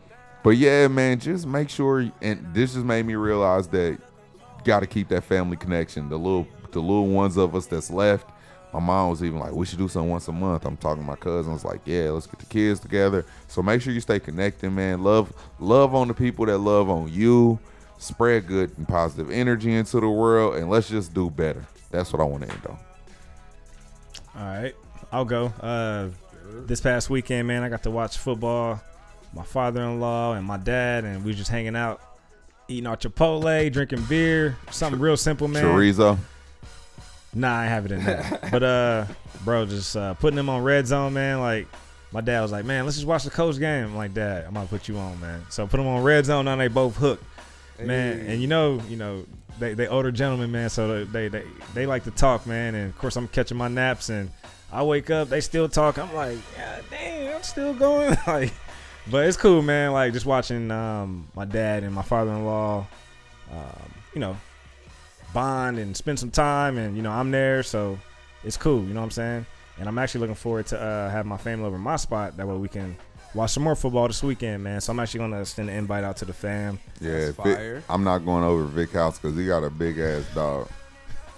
but 0.43 0.51
yeah, 0.51 0.87
man, 0.87 1.19
just 1.19 1.45
make 1.45 1.69
sure. 1.69 2.09
And 2.21 2.53
this 2.53 2.73
just 2.73 2.85
made 2.85 3.05
me 3.05 3.15
realize 3.15 3.67
that 3.69 3.99
got 4.63 4.81
to 4.81 4.87
keep 4.87 5.09
that 5.09 5.23
family 5.23 5.57
connection. 5.57 6.09
The 6.09 6.17
little, 6.17 6.47
the 6.71 6.79
little 6.79 7.07
ones 7.07 7.37
of 7.37 7.55
us 7.55 7.65
that's 7.65 7.89
left. 7.89 8.29
My 8.73 8.79
mom 8.79 9.09
was 9.09 9.21
even 9.21 9.39
like, 9.39 9.51
"We 9.51 9.65
should 9.65 9.79
do 9.79 9.89
something 9.89 10.09
once 10.09 10.27
a 10.29 10.31
month." 10.31 10.65
I'm 10.65 10.77
talking 10.77 11.03
to 11.03 11.07
my 11.07 11.17
cousins, 11.17 11.65
like, 11.65 11.81
"Yeah, 11.85 12.11
let's 12.11 12.25
get 12.25 12.39
the 12.39 12.45
kids 12.45 12.79
together." 12.79 13.25
So 13.47 13.61
make 13.61 13.81
sure 13.81 13.91
you 13.91 13.99
stay 13.99 14.19
connected, 14.19 14.69
man. 14.71 15.03
Love, 15.03 15.33
love 15.59 15.93
on 15.93 16.07
the 16.07 16.13
people 16.13 16.45
that 16.45 16.57
love 16.57 16.89
on 16.89 17.11
you. 17.11 17.59
Spread 17.97 18.47
good 18.47 18.75
and 18.77 18.87
positive 18.87 19.29
energy 19.29 19.73
into 19.73 19.99
the 19.99 20.09
world, 20.09 20.55
and 20.55 20.69
let's 20.69 20.89
just 20.89 21.13
do 21.13 21.29
better. 21.29 21.65
That's 21.91 22.13
what 22.13 22.21
I 22.21 22.25
want 22.25 22.43
to 22.43 22.49
end 22.49 22.65
on. 22.65 22.77
All 24.37 24.47
right, 24.47 24.75
I'll 25.11 25.25
go. 25.25 25.53
Uh, 25.59 26.09
this 26.65 26.79
past 26.79 27.09
weekend, 27.09 27.47
man, 27.47 27.63
I 27.63 27.69
got 27.69 27.83
to 27.83 27.91
watch 27.91 28.17
football. 28.17 28.81
My 29.33 29.43
father-in-law 29.43 30.33
and 30.33 30.45
my 30.45 30.57
dad, 30.57 31.03
and 31.03 31.23
we 31.23 31.29
was 31.29 31.37
just 31.37 31.51
hanging 31.51 31.75
out, 31.75 32.01
eating 32.71 32.87
our 32.87 32.97
Chipotle, 32.97 33.71
drinking 33.71 34.03
beer, 34.03 34.57
something 34.71 34.99
real 34.99 35.17
simple, 35.17 35.47
man. 35.47 35.63
Chorizo. 35.63 36.17
Nah, 37.33 37.59
I 37.59 37.65
have 37.65 37.85
it 37.85 37.91
in 37.91 38.03
there. 38.03 38.39
but 38.51 38.63
uh, 38.63 39.05
bro, 39.43 39.65
just 39.65 39.95
uh, 39.95 40.13
putting 40.15 40.35
them 40.35 40.49
on 40.49 40.63
red 40.63 40.87
zone, 40.87 41.13
man. 41.13 41.39
Like 41.39 41.67
my 42.11 42.21
dad 42.21 42.41
was 42.41 42.51
like, 42.51 42.65
man, 42.65 42.85
let's 42.85 42.97
just 42.97 43.07
watch 43.07 43.23
the 43.23 43.29
coach 43.29 43.57
game. 43.57 43.85
I'm 43.85 43.95
like, 43.95 44.13
Dad, 44.13 44.45
I'm 44.45 44.53
gonna 44.53 44.67
put 44.67 44.87
you 44.87 44.97
on, 44.97 45.19
man. 45.21 45.45
So 45.49 45.65
put 45.65 45.77
them 45.77 45.87
on 45.87 46.03
red 46.03 46.25
zone. 46.25 46.45
Now 46.45 46.55
they 46.57 46.67
both 46.67 46.97
hooked, 46.97 47.23
man. 47.79 48.19
Hey. 48.19 48.33
And 48.33 48.41
you 48.41 48.47
know, 48.47 48.81
you 48.89 48.97
know, 48.97 49.25
they 49.59 49.73
they 49.73 49.87
older 49.87 50.11
gentlemen, 50.11 50.51
man. 50.51 50.69
So 50.69 51.05
they 51.05 51.29
they 51.29 51.43
they 51.73 51.85
like 51.85 52.03
to 52.03 52.11
talk, 52.11 52.45
man. 52.45 52.75
And 52.75 52.89
of 52.89 52.97
course, 52.97 53.15
I'm 53.15 53.27
catching 53.29 53.57
my 53.57 53.69
naps, 53.69 54.09
and 54.09 54.29
I 54.71 54.83
wake 54.83 55.09
up, 55.09 55.29
they 55.29 55.41
still 55.41 55.69
talk. 55.69 55.97
I'm 55.97 56.13
like, 56.13 56.37
God 56.57 56.83
damn, 56.89 57.35
I'm 57.35 57.43
still 57.43 57.73
going. 57.73 58.17
like, 58.27 58.53
but 59.09 59.25
it's 59.25 59.37
cool, 59.37 59.61
man. 59.61 59.93
Like 59.93 60.13
just 60.13 60.25
watching 60.25 60.69
um 60.71 61.27
my 61.35 61.45
dad 61.45 61.83
and 61.83 61.93
my 61.93 62.03
father-in-law. 62.03 62.85
Um, 63.51 63.91
you 64.13 64.19
know, 64.19 64.37
bond 65.33 65.77
and 65.79 65.95
spend 65.95 66.19
some 66.19 66.31
time, 66.31 66.77
and 66.77 66.95
you 66.95 67.01
know, 67.01 67.11
I'm 67.11 67.31
there, 67.31 67.63
so 67.63 67.99
it's 68.43 68.57
cool. 68.57 68.83
You 68.83 68.93
know 68.93 69.01
what 69.01 69.05
I'm 69.05 69.11
saying? 69.11 69.45
And 69.79 69.87
I'm 69.87 69.97
actually 69.97 70.21
looking 70.21 70.35
forward 70.35 70.67
to 70.67 70.79
uh, 70.79 71.09
having 71.09 71.29
my 71.29 71.37
family 71.37 71.65
over 71.65 71.77
my 71.77 71.95
spot. 71.95 72.37
That 72.37 72.47
way 72.47 72.55
we 72.55 72.67
can 72.67 72.95
watch 73.33 73.51
some 73.51 73.63
more 73.63 73.75
football 73.75 74.07
this 74.07 74.21
weekend, 74.23 74.63
man. 74.63 74.81
So 74.81 74.91
I'm 74.91 74.99
actually 74.99 75.19
gonna 75.21 75.45
send 75.45 75.69
an 75.69 75.75
invite 75.75 76.03
out 76.03 76.17
to 76.17 76.25
the 76.25 76.33
fam. 76.33 76.79
Yeah, 76.99 77.31
Vic- 77.31 77.83
I'm 77.89 78.03
not 78.03 78.19
going 78.19 78.43
over 78.43 78.63
to 78.63 78.69
Vic 78.69 78.91
house 78.91 79.19
because 79.19 79.37
he 79.37 79.47
got 79.47 79.63
a 79.63 79.69
big 79.69 79.97
ass 79.99 80.25
dog. 80.35 80.69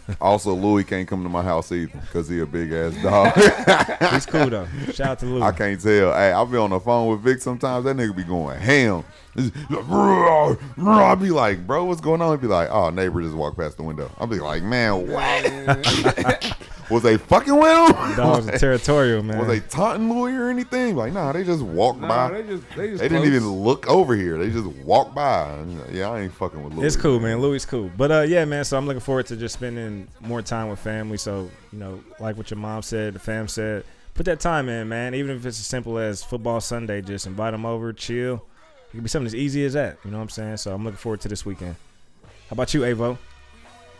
also, 0.21 0.53
Louis 0.53 0.83
can't 0.83 1.07
come 1.07 1.23
to 1.23 1.29
my 1.29 1.41
house 1.41 1.71
either 1.71 1.97
because 2.01 2.27
he 2.27 2.39
a 2.39 2.45
big 2.45 2.71
ass 2.71 2.93
dog. 3.01 3.33
He's 4.13 4.25
cool 4.27 4.49
though. 4.49 4.67
Shout 4.91 5.07
out 5.07 5.19
to 5.19 5.25
Lou. 5.25 5.41
I 5.41 5.51
can't 5.51 5.79
tell. 5.79 6.13
Hey, 6.13 6.31
I'll 6.31 6.45
be 6.45 6.57
on 6.57 6.71
the 6.71 6.79
phone 6.79 7.11
with 7.11 7.21
Vic 7.21 7.41
sometimes. 7.41 7.85
That 7.85 7.95
nigga 7.95 8.15
be 8.15 8.23
going 8.23 8.59
ham. 8.59 9.03
He's 9.35 9.51
like, 9.69 9.87
"Rah, 9.87 10.55
rah." 10.77 11.09
I'll 11.09 11.15
be 11.15 11.31
like, 11.31 11.65
bro, 11.65 11.85
what's 11.85 12.01
going 12.01 12.21
on? 12.21 12.37
He'd 12.37 12.41
be 12.41 12.47
like, 12.47 12.69
oh, 12.69 12.89
neighbor 12.89 13.21
just 13.21 13.35
walked 13.35 13.57
past 13.57 13.77
the 13.77 13.83
window. 13.83 14.11
I'll 14.19 14.27
be 14.27 14.39
like, 14.39 14.61
man, 14.61 15.07
what? 15.07 16.55
Was 16.93 17.03
they 17.03 17.17
fucking 17.17 17.55
with 17.55 17.67
him? 17.89 18.15
Dogs 18.15 18.47
are 18.47 18.57
territorial, 18.57 19.21
man. 19.23 19.37
Was 19.39 19.47
they 19.47 19.59
taunting 19.59 20.09
Louis 20.13 20.33
or 20.35 20.49
anything? 20.49 20.95
Like, 20.95 21.11
nah, 21.13 21.31
they 21.31 21.43
just 21.43 21.61
walked 21.61 21.99
Nah, 21.99 22.07
by. 22.07 22.41
they 22.41 22.43
just 22.47 22.63
they 22.75 22.87
just 22.89 23.01
They 23.01 23.09
didn't 23.09 23.25
even 23.25 23.47
look 23.49 23.87
over 23.87 24.15
here. 24.15 24.37
They 24.37 24.49
just 24.49 24.65
walked 24.85 25.13
by. 25.13 25.49
And, 25.51 25.93
Yeah, 25.93 26.09
I 26.11 26.21
ain't 26.21 26.33
fucking 26.33 26.63
with 26.63 26.73
Louis. 26.73 26.85
It's 26.87 26.95
cool, 26.95 27.19
man. 27.19 27.41
Louis 27.41 27.65
cool. 27.65 27.91
But 27.97 28.11
uh, 28.11 28.21
yeah, 28.21 28.45
man. 28.45 28.63
So 28.63 28.77
I'm 28.77 28.85
looking 28.85 29.01
forward 29.01 29.25
to 29.27 29.35
just 29.35 29.53
spending 29.55 30.07
more 30.21 30.41
time 30.41 30.69
with 30.69 30.79
family. 30.79 31.17
So 31.17 31.49
you 31.71 31.79
know, 31.79 32.03
like 32.19 32.37
what 32.37 32.49
your 32.51 32.59
mom 32.59 32.81
said, 32.81 33.13
the 33.13 33.19
fam 33.19 33.47
said, 33.47 33.83
put 34.13 34.25
that 34.27 34.39
time 34.39 34.69
in, 34.69 34.87
man. 34.87 35.15
Even 35.15 35.35
if 35.35 35.45
it's 35.45 35.59
as 35.59 35.65
simple 35.65 35.97
as 35.97 36.23
football 36.23 36.61
Sunday, 36.61 37.01
just 37.01 37.25
invite 37.25 37.51
them 37.51 37.65
over, 37.65 37.91
chill. 37.93 38.45
It 38.89 38.91
can 38.97 39.01
be 39.01 39.09
something 39.09 39.25
as 39.27 39.33
easy 39.35 39.65
as 39.65 39.73
that. 39.73 39.97
You 40.05 40.11
know 40.11 40.17
what 40.17 40.23
I'm 40.23 40.29
saying? 40.29 40.57
So 40.57 40.73
I'm 40.73 40.83
looking 40.83 40.97
forward 40.97 41.21
to 41.21 41.27
this 41.27 41.43
weekend. 41.45 41.75
How 42.23 42.53
about 42.53 42.73
you, 42.75 42.81
Avo? 42.81 43.17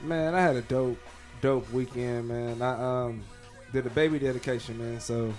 Man, 0.02 0.36
I 0.36 0.42
had 0.42 0.56
a 0.56 0.62
dope, 0.62 1.00
dope 1.44 1.70
weekend, 1.74 2.30
man. 2.30 2.62
I 2.62 3.06
um 3.06 3.22
did 3.74 3.86
a 3.86 3.90
baby 3.90 4.18
dedication, 4.18 4.78
man. 4.78 5.02
So 5.02 5.34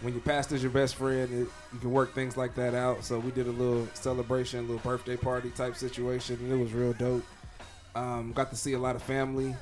when 0.00 0.12
your 0.12 0.22
pastor's 0.22 0.62
your 0.62 0.70
best 0.70 0.94
friend, 0.94 1.30
it, 1.32 1.48
you 1.72 1.78
can 1.80 1.90
work 1.90 2.14
things 2.14 2.36
like 2.36 2.54
that 2.54 2.74
out. 2.74 3.04
So 3.04 3.18
we 3.18 3.32
did 3.32 3.48
a 3.48 3.50
little 3.50 3.88
celebration, 3.94 4.60
a 4.60 4.62
little 4.62 4.78
birthday 4.78 5.16
party 5.16 5.50
type 5.50 5.74
situation, 5.74 6.36
and 6.36 6.52
it 6.52 6.56
was 6.56 6.72
real 6.72 6.92
dope. 6.92 7.24
Um, 7.96 8.32
got 8.34 8.50
to 8.50 8.56
see 8.56 8.74
a 8.74 8.78
lot 8.78 8.94
of 8.94 9.02
family. 9.02 9.56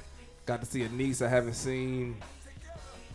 Got 0.45 0.61
to 0.61 0.66
see 0.66 0.82
a 0.82 0.89
niece 0.91 1.23
I 1.23 1.28
haven't 1.28 1.55
seen 1.55 2.16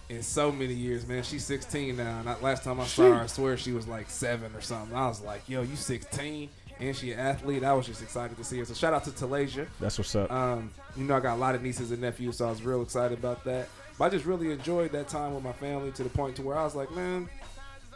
in 0.09 0.23
so 0.23 0.51
many 0.51 0.73
years, 0.73 1.07
man. 1.07 1.21
She's 1.21 1.45
16 1.45 1.97
now. 1.97 2.19
And 2.19 2.29
I, 2.29 2.39
last 2.39 2.63
time 2.63 2.79
I 2.79 2.85
saw 2.85 3.13
her, 3.13 3.21
I 3.21 3.27
swear 3.27 3.57
she 3.57 3.73
was 3.73 3.87
like 3.87 4.09
seven 4.09 4.55
or 4.55 4.61
something. 4.61 4.95
I 4.97 5.07
was 5.07 5.21
like, 5.21 5.47
yo, 5.47 5.61
you 5.61 5.75
16? 5.75 6.49
And 6.79 6.95
she 6.95 7.11
an 7.11 7.19
athlete. 7.19 7.63
I 7.63 7.73
was 7.73 7.85
just 7.85 8.01
excited 8.01 8.37
to 8.37 8.43
see 8.43 8.59
her. 8.59 8.65
So 8.65 8.73
shout 8.73 8.93
out 8.93 9.03
to 9.03 9.11
Talasia. 9.11 9.67
That's 9.79 9.97
what's 9.97 10.15
up. 10.15 10.31
Um, 10.31 10.71
you 10.95 11.03
know, 11.03 11.15
I 11.15 11.19
got 11.19 11.35
a 11.35 11.39
lot 11.39 11.55
of 11.55 11.61
nieces 11.61 11.91
and 11.91 12.01
nephews, 12.01 12.37
so 12.37 12.47
I 12.47 12.49
was 12.51 12.63
real 12.63 12.81
excited 12.81 13.17
about 13.17 13.43
that. 13.43 13.67
But 13.97 14.05
I 14.05 14.09
just 14.09 14.25
really 14.25 14.51
enjoyed 14.51 14.91
that 14.93 15.09
time 15.09 15.35
with 15.35 15.43
my 15.43 15.51
family 15.51 15.91
to 15.91 16.03
the 16.03 16.09
point 16.09 16.37
to 16.37 16.41
where 16.41 16.57
I 16.57 16.63
was 16.63 16.75
like, 16.75 16.89
man, 16.91 17.27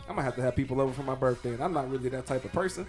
I'm 0.10 0.16
gonna 0.16 0.24
have 0.24 0.36
to 0.36 0.42
have 0.42 0.56
people 0.56 0.82
over 0.82 0.92
for 0.92 1.04
my 1.04 1.16
birthday, 1.16 1.54
and 1.54 1.64
I'm 1.64 1.74
not 1.74 1.90
really 1.90 2.10
that 2.10 2.26
type 2.26 2.44
of 2.44 2.52
person. 2.52 2.86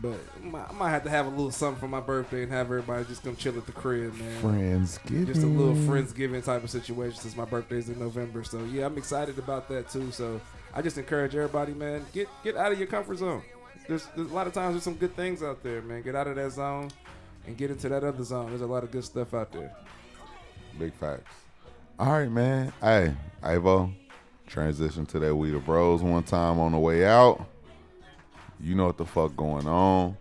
But 0.00 0.18
I 0.44 0.72
might, 0.72 0.90
have 0.90 1.04
to 1.04 1.10
have 1.10 1.26
a 1.26 1.30
little 1.30 1.50
something 1.50 1.80
for 1.80 1.88
my 1.88 2.00
birthday 2.00 2.42
and 2.42 2.52
have 2.52 2.66
everybody 2.66 3.04
just 3.06 3.22
come 3.22 3.34
chill 3.34 3.56
at 3.56 3.64
the 3.64 3.72
crib, 3.72 4.14
man. 4.14 4.42
Friendsgiving. 4.42 5.26
Just 5.26 5.42
a 5.42 5.46
little 5.46 5.74
friendsgiving 5.74 6.44
type 6.44 6.62
of 6.62 6.70
situation 6.70 7.18
since 7.18 7.34
my 7.34 7.46
birthday's 7.46 7.88
in 7.88 7.98
November. 7.98 8.44
So 8.44 8.62
yeah, 8.64 8.84
I'm 8.84 8.98
excited 8.98 9.38
about 9.38 9.68
that 9.70 9.88
too. 9.88 10.10
So 10.12 10.38
I 10.74 10.82
just 10.82 10.98
encourage 10.98 11.34
everybody, 11.34 11.72
man, 11.72 12.04
get 12.12 12.28
get 12.44 12.56
out 12.56 12.72
of 12.72 12.78
your 12.78 12.88
comfort 12.88 13.18
zone. 13.18 13.42
There's, 13.88 14.06
there's 14.16 14.30
a 14.30 14.34
lot 14.34 14.46
of 14.46 14.52
times 14.52 14.74
there's 14.74 14.82
some 14.82 14.94
good 14.94 15.14
things 15.14 15.42
out 15.42 15.62
there, 15.62 15.80
man. 15.82 16.02
Get 16.02 16.14
out 16.14 16.26
of 16.26 16.36
that 16.36 16.50
zone 16.50 16.90
and 17.46 17.56
get 17.56 17.70
into 17.70 17.88
that 17.88 18.02
other 18.02 18.24
zone. 18.24 18.48
There's 18.48 18.62
a 18.62 18.66
lot 18.66 18.82
of 18.82 18.90
good 18.90 19.04
stuff 19.04 19.32
out 19.32 19.52
there. 19.52 19.72
Big 20.78 20.92
facts. 20.94 21.32
All 21.98 22.12
right, 22.12 22.30
man. 22.30 22.72
Hey, 22.80 23.14
Avo, 23.42 23.92
transition 24.46 25.06
to 25.06 25.18
that 25.20 25.34
We 25.34 25.50
the 25.50 25.58
Bros 25.58 26.02
one 26.02 26.24
time 26.24 26.58
on 26.58 26.72
the 26.72 26.78
way 26.78 27.06
out. 27.06 27.46
You 28.60 28.74
know 28.74 28.86
what 28.86 28.98
the 28.98 29.06
fuck 29.06 29.36
going 29.36 29.68
on. 29.68 30.16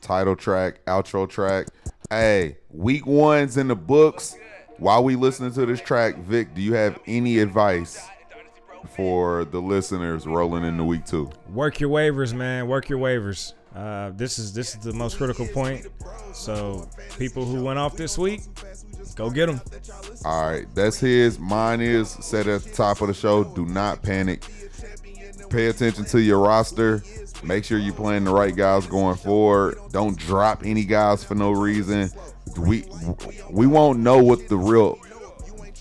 Title 0.00 0.36
track, 0.36 0.84
outro 0.84 1.28
track. 1.28 1.68
Hey, 2.10 2.58
week 2.70 3.06
one's 3.06 3.56
in 3.56 3.68
the 3.68 3.76
books. 3.76 4.36
While 4.78 5.04
we 5.04 5.16
listening 5.16 5.52
to 5.52 5.64
this 5.64 5.80
track, 5.80 6.18
Vic, 6.18 6.54
do 6.54 6.60
you 6.60 6.74
have 6.74 6.98
any 7.06 7.38
advice 7.38 8.06
for 8.86 9.44
the 9.44 9.60
listeners 9.60 10.26
rolling 10.26 10.64
into 10.64 10.84
week 10.84 11.04
two? 11.06 11.30
Work 11.52 11.80
your 11.80 11.90
waivers, 11.90 12.34
man. 12.34 12.68
Work 12.68 12.88
your 12.88 12.98
waivers. 12.98 13.52
Uh, 13.74 14.10
this 14.14 14.38
is 14.38 14.54
this 14.54 14.74
is 14.74 14.80
the 14.80 14.92
most 14.92 15.18
critical 15.18 15.46
point. 15.48 15.86
So 16.32 16.88
people 17.18 17.44
who 17.44 17.62
went 17.62 17.78
off 17.78 17.96
this 17.96 18.16
week, 18.16 18.40
go 19.16 19.28
get 19.28 19.46
them. 19.46 19.60
All 20.24 20.50
right, 20.50 20.66
that's 20.74 20.98
his. 20.98 21.38
Mine 21.38 21.82
is 21.82 22.10
set 22.10 22.46
at 22.46 22.62
the 22.62 22.70
top 22.70 23.02
of 23.02 23.08
the 23.08 23.14
show. 23.14 23.44
Do 23.44 23.66
not 23.66 24.02
panic. 24.02 24.44
Pay 25.50 25.66
attention 25.66 26.04
to 26.06 26.20
your 26.20 26.38
roster. 26.38 27.02
Make 27.42 27.64
sure 27.64 27.78
you're 27.78 27.94
playing 27.94 28.24
the 28.24 28.32
right 28.32 28.56
guys 28.56 28.86
going 28.86 29.16
forward. 29.16 29.78
Don't 29.92 30.18
drop 30.18 30.64
any 30.64 30.84
guys 30.84 31.22
for 31.22 31.34
no 31.34 31.52
reason. 31.52 32.10
We 32.58 32.84
we 33.50 33.66
won't 33.66 33.98
know 33.98 34.22
what 34.22 34.48
the 34.48 34.56
real 34.56 34.98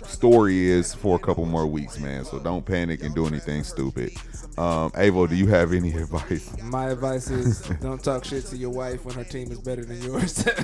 story 0.09 0.69
is 0.69 0.93
for 0.93 1.15
a 1.15 1.19
couple 1.19 1.45
more 1.45 1.65
weeks, 1.67 1.99
man. 1.99 2.25
So 2.25 2.39
don't 2.39 2.65
panic 2.65 3.03
and 3.03 3.13
do 3.15 3.25
anything 3.27 3.63
stupid. 3.63 4.11
Um, 4.57 4.91
Avo, 4.91 5.27
do 5.27 5.35
you 5.35 5.47
have 5.47 5.73
any 5.73 5.93
advice? 5.97 6.49
My 6.63 6.89
advice 6.89 7.29
is 7.29 7.61
don't 7.81 8.01
talk 8.03 8.23
shit 8.25 8.45
to 8.47 8.57
your 8.57 8.69
wife 8.69 9.03
when 9.05 9.15
her 9.15 9.23
team 9.23 9.51
is 9.51 9.59
better 9.59 9.83
than 9.83 10.01
yours. 10.01 10.45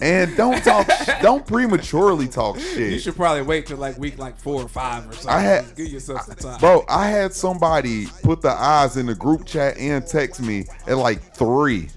And 0.00 0.36
don't 0.36 0.62
talk. 0.62 0.86
don't 1.22 1.46
prematurely 1.46 2.28
talk 2.28 2.58
shit. 2.58 2.92
you 2.92 2.98
should 2.98 3.16
probably 3.16 3.42
wait 3.42 3.66
till 3.66 3.78
like 3.78 3.96
week 3.98 4.18
like 4.18 4.36
four 4.38 4.62
or 4.62 4.68
five 4.68 5.08
or 5.08 5.12
something. 5.14 5.30
I 5.30 5.40
had- 5.40 5.74
give 5.74 5.88
yourself 5.88 6.22
some 6.22 6.36
time. 6.36 6.60
Bro, 6.60 6.84
I 6.88 7.08
had 7.08 7.32
somebody 7.32 8.06
put 8.22 8.42
the 8.42 8.50
eyes 8.50 8.96
in 8.96 9.06
the 9.06 9.14
group 9.14 9.46
chat 9.46 9.76
and 9.78 10.06
text 10.06 10.40
me 10.42 10.66
at 10.86 10.98
like 10.98 11.34
three. 11.34 11.88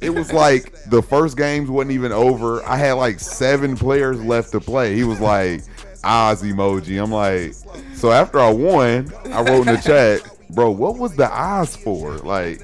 It 0.00 0.10
was 0.10 0.32
like 0.32 0.72
the 0.86 1.02
first 1.02 1.36
games 1.36 1.68
wasn't 1.70 1.92
even 1.92 2.12
over. 2.12 2.62
I 2.64 2.76
had 2.76 2.94
like 2.94 3.20
seven 3.20 3.76
players 3.76 4.20
left 4.22 4.52
to 4.52 4.60
play. 4.60 4.94
He 4.96 5.04
was 5.04 5.20
like, 5.20 5.62
eyes 6.04 6.42
emoji. 6.42 7.02
I'm 7.02 7.10
like, 7.12 7.54
so 7.96 8.10
after 8.12 8.40
I 8.40 8.50
won, 8.50 9.12
I 9.32 9.42
wrote 9.42 9.66
in 9.66 9.74
the 9.74 9.82
chat, 9.84 10.20
bro, 10.50 10.70
what 10.70 10.98
was 10.98 11.16
the 11.16 11.32
eyes 11.32 11.76
for? 11.76 12.12
Like, 12.18 12.62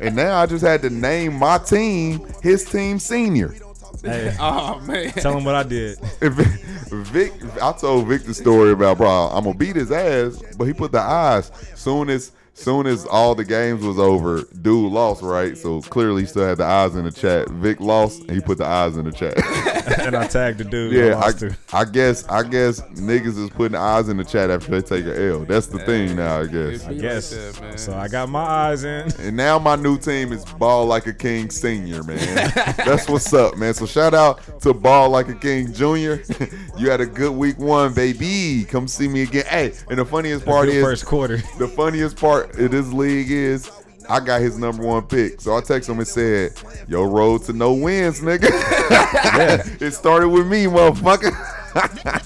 and 0.00 0.14
now 0.14 0.38
I 0.40 0.46
just 0.46 0.64
had 0.64 0.82
to 0.82 0.90
name 0.90 1.34
my 1.34 1.58
team, 1.58 2.26
his 2.42 2.64
team 2.64 2.98
senior. 2.98 3.54
Hey, 4.02 4.34
Oh 4.40 4.78
man. 4.80 5.10
tell 5.10 5.36
him 5.36 5.44
what 5.44 5.56
I 5.56 5.64
did. 5.64 5.98
Vic, 6.20 7.32
I 7.60 7.72
told 7.72 8.06
Vic 8.06 8.22
the 8.24 8.34
story 8.34 8.70
about 8.72 8.98
bro. 8.98 9.08
I'm 9.08 9.44
gonna 9.44 9.56
beat 9.58 9.76
his 9.76 9.90
ass, 9.90 10.40
but 10.56 10.64
he 10.66 10.72
put 10.72 10.92
the 10.92 11.00
eyes. 11.00 11.50
Soon 11.74 12.08
as 12.08 12.32
soon 12.54 12.86
as 12.86 13.06
all 13.06 13.34
the 13.34 13.44
games 13.44 13.84
was 13.84 13.98
over, 13.98 14.42
dude 14.62 14.92
lost, 14.92 15.22
right? 15.22 15.56
So 15.56 15.80
clearly 15.82 16.22
he 16.22 16.26
still 16.26 16.46
had 16.46 16.58
the 16.58 16.64
eyes 16.64 16.94
in 16.96 17.04
the 17.04 17.12
chat. 17.12 17.48
Vic 17.48 17.80
lost, 17.80 18.20
and 18.22 18.30
he 18.32 18.40
put 18.40 18.58
the 18.58 18.66
eyes 18.66 18.96
in 18.96 19.04
the 19.04 19.12
chat. 19.12 19.34
and 20.08 20.16
I 20.16 20.26
tagged 20.26 20.58
the 20.58 20.64
dude. 20.64 20.92
yeah, 20.92 21.18
I 21.18 21.28
I, 21.28 21.32
to. 21.32 21.56
I 21.72 21.84
guess 21.84 22.26
I 22.28 22.42
guess 22.42 22.80
niggas 22.80 23.38
is 23.38 23.50
putting 23.50 23.76
eyes 23.76 24.08
in 24.08 24.16
the 24.16 24.24
chat 24.24 24.50
after 24.50 24.70
they 24.70 24.82
take 24.82 25.06
a 25.06 25.28
L. 25.30 25.40
That's 25.44 25.66
the 25.66 25.78
thing 25.80 26.16
now, 26.16 26.40
I 26.40 26.46
guess. 26.46 26.86
I 26.86 26.94
guess. 26.94 27.32
Like 27.32 27.54
that, 27.54 27.62
man. 27.62 27.78
So 27.78 27.94
I 27.94 28.08
got 28.08 28.28
my 28.28 28.40
eyes 28.40 28.84
in. 28.84 29.10
And 29.20 29.36
now 29.36 29.58
my 29.58 29.76
new 29.76 29.98
team 29.98 30.32
is 30.32 30.44
Ball 30.44 30.86
Like 30.86 31.06
a 31.06 31.12
King 31.12 31.50
Senior, 31.50 32.02
man. 32.02 32.52
That's 32.78 33.08
what's 33.08 33.32
up, 33.32 33.56
man. 33.56 33.74
So 33.74 33.86
shout 33.86 34.14
out 34.14 34.40
to 34.62 34.74
Ball 34.74 35.10
Like 35.10 35.28
a 35.28 35.34
King 35.34 35.72
Junior. 35.72 36.22
you 36.78 36.90
had 36.90 37.00
a 37.00 37.06
good 37.06 37.32
week 37.32 37.58
one, 37.58 37.92
baby. 37.94 38.64
Come 38.68 38.88
see 38.88 39.08
me 39.08 39.22
again. 39.22 39.44
Hey, 39.46 39.72
and 39.90 39.98
the 39.98 40.04
funniest 40.04 40.44
part 40.44 40.66
Good 40.66 40.76
is 40.76 40.84
first 40.84 41.06
quarter. 41.06 41.38
the 41.58 41.68
funniest 41.68 42.16
part 42.16 42.58
of 42.58 42.70
this 42.70 42.92
league 42.92 43.30
is 43.30 43.70
I 44.08 44.20
got 44.20 44.40
his 44.40 44.58
number 44.58 44.84
one 44.84 45.06
pick. 45.06 45.40
So 45.40 45.56
I 45.56 45.60
text 45.60 45.88
him 45.88 45.98
and 45.98 46.08
said, 46.08 46.52
Yo, 46.88 47.04
road 47.04 47.42
to 47.44 47.52
no 47.52 47.74
wins, 47.74 48.20
nigga. 48.20 48.48
it 49.80 49.92
started 49.92 50.28
with 50.28 50.46
me, 50.46 50.64
motherfucker. 50.64 51.32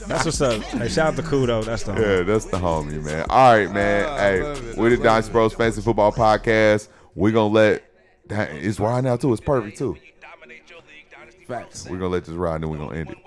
That's 0.07 0.25
what's 0.25 0.41
up. 0.41 0.63
Hey, 0.63 0.89
shout 0.89 1.09
out 1.09 1.17
to 1.17 1.23
Kudo. 1.23 1.65
That's 1.65 1.83
the 1.83 1.93
homie. 1.93 2.19
Yeah, 2.19 2.23
that's 2.23 2.45
the 2.47 2.59
homie, 2.59 3.03
man. 3.03 3.27
All 3.29 3.53
right, 3.53 3.71
man. 3.71 4.07
Ah, 4.09 4.17
hey, 4.17 4.43
love 4.43 4.69
it. 4.69 4.77
we're 4.77 4.91
the 4.91 4.97
love 4.97 5.05
Dynasty 5.05 5.31
it. 5.31 5.33
Bros 5.33 5.55
Fantasy 5.55 5.83
Football 5.83 6.13
Podcast. 6.13 6.89
We're 7.15 7.33
gonna 7.33 7.53
let 7.53 7.83
Dang, 8.27 8.57
it's 8.57 8.79
right 8.79 9.03
now 9.03 9.17
too. 9.17 9.33
It's 9.33 9.41
perfect 9.43 9.77
too. 9.79 9.97
You 10.01 10.13
dominate 10.21 10.71
your 10.71 10.79
league, 10.79 11.11
Dynasty 11.11 11.45
Facts. 11.45 11.89
We're 11.89 11.99
gonna 11.99 12.09
let 12.09 12.25
this 12.25 12.35
ride 12.35 12.57
and 12.57 12.65
then 12.65 12.71
we're 12.71 12.79
gonna 12.79 12.97
end 12.97 13.11
it. 13.11 13.19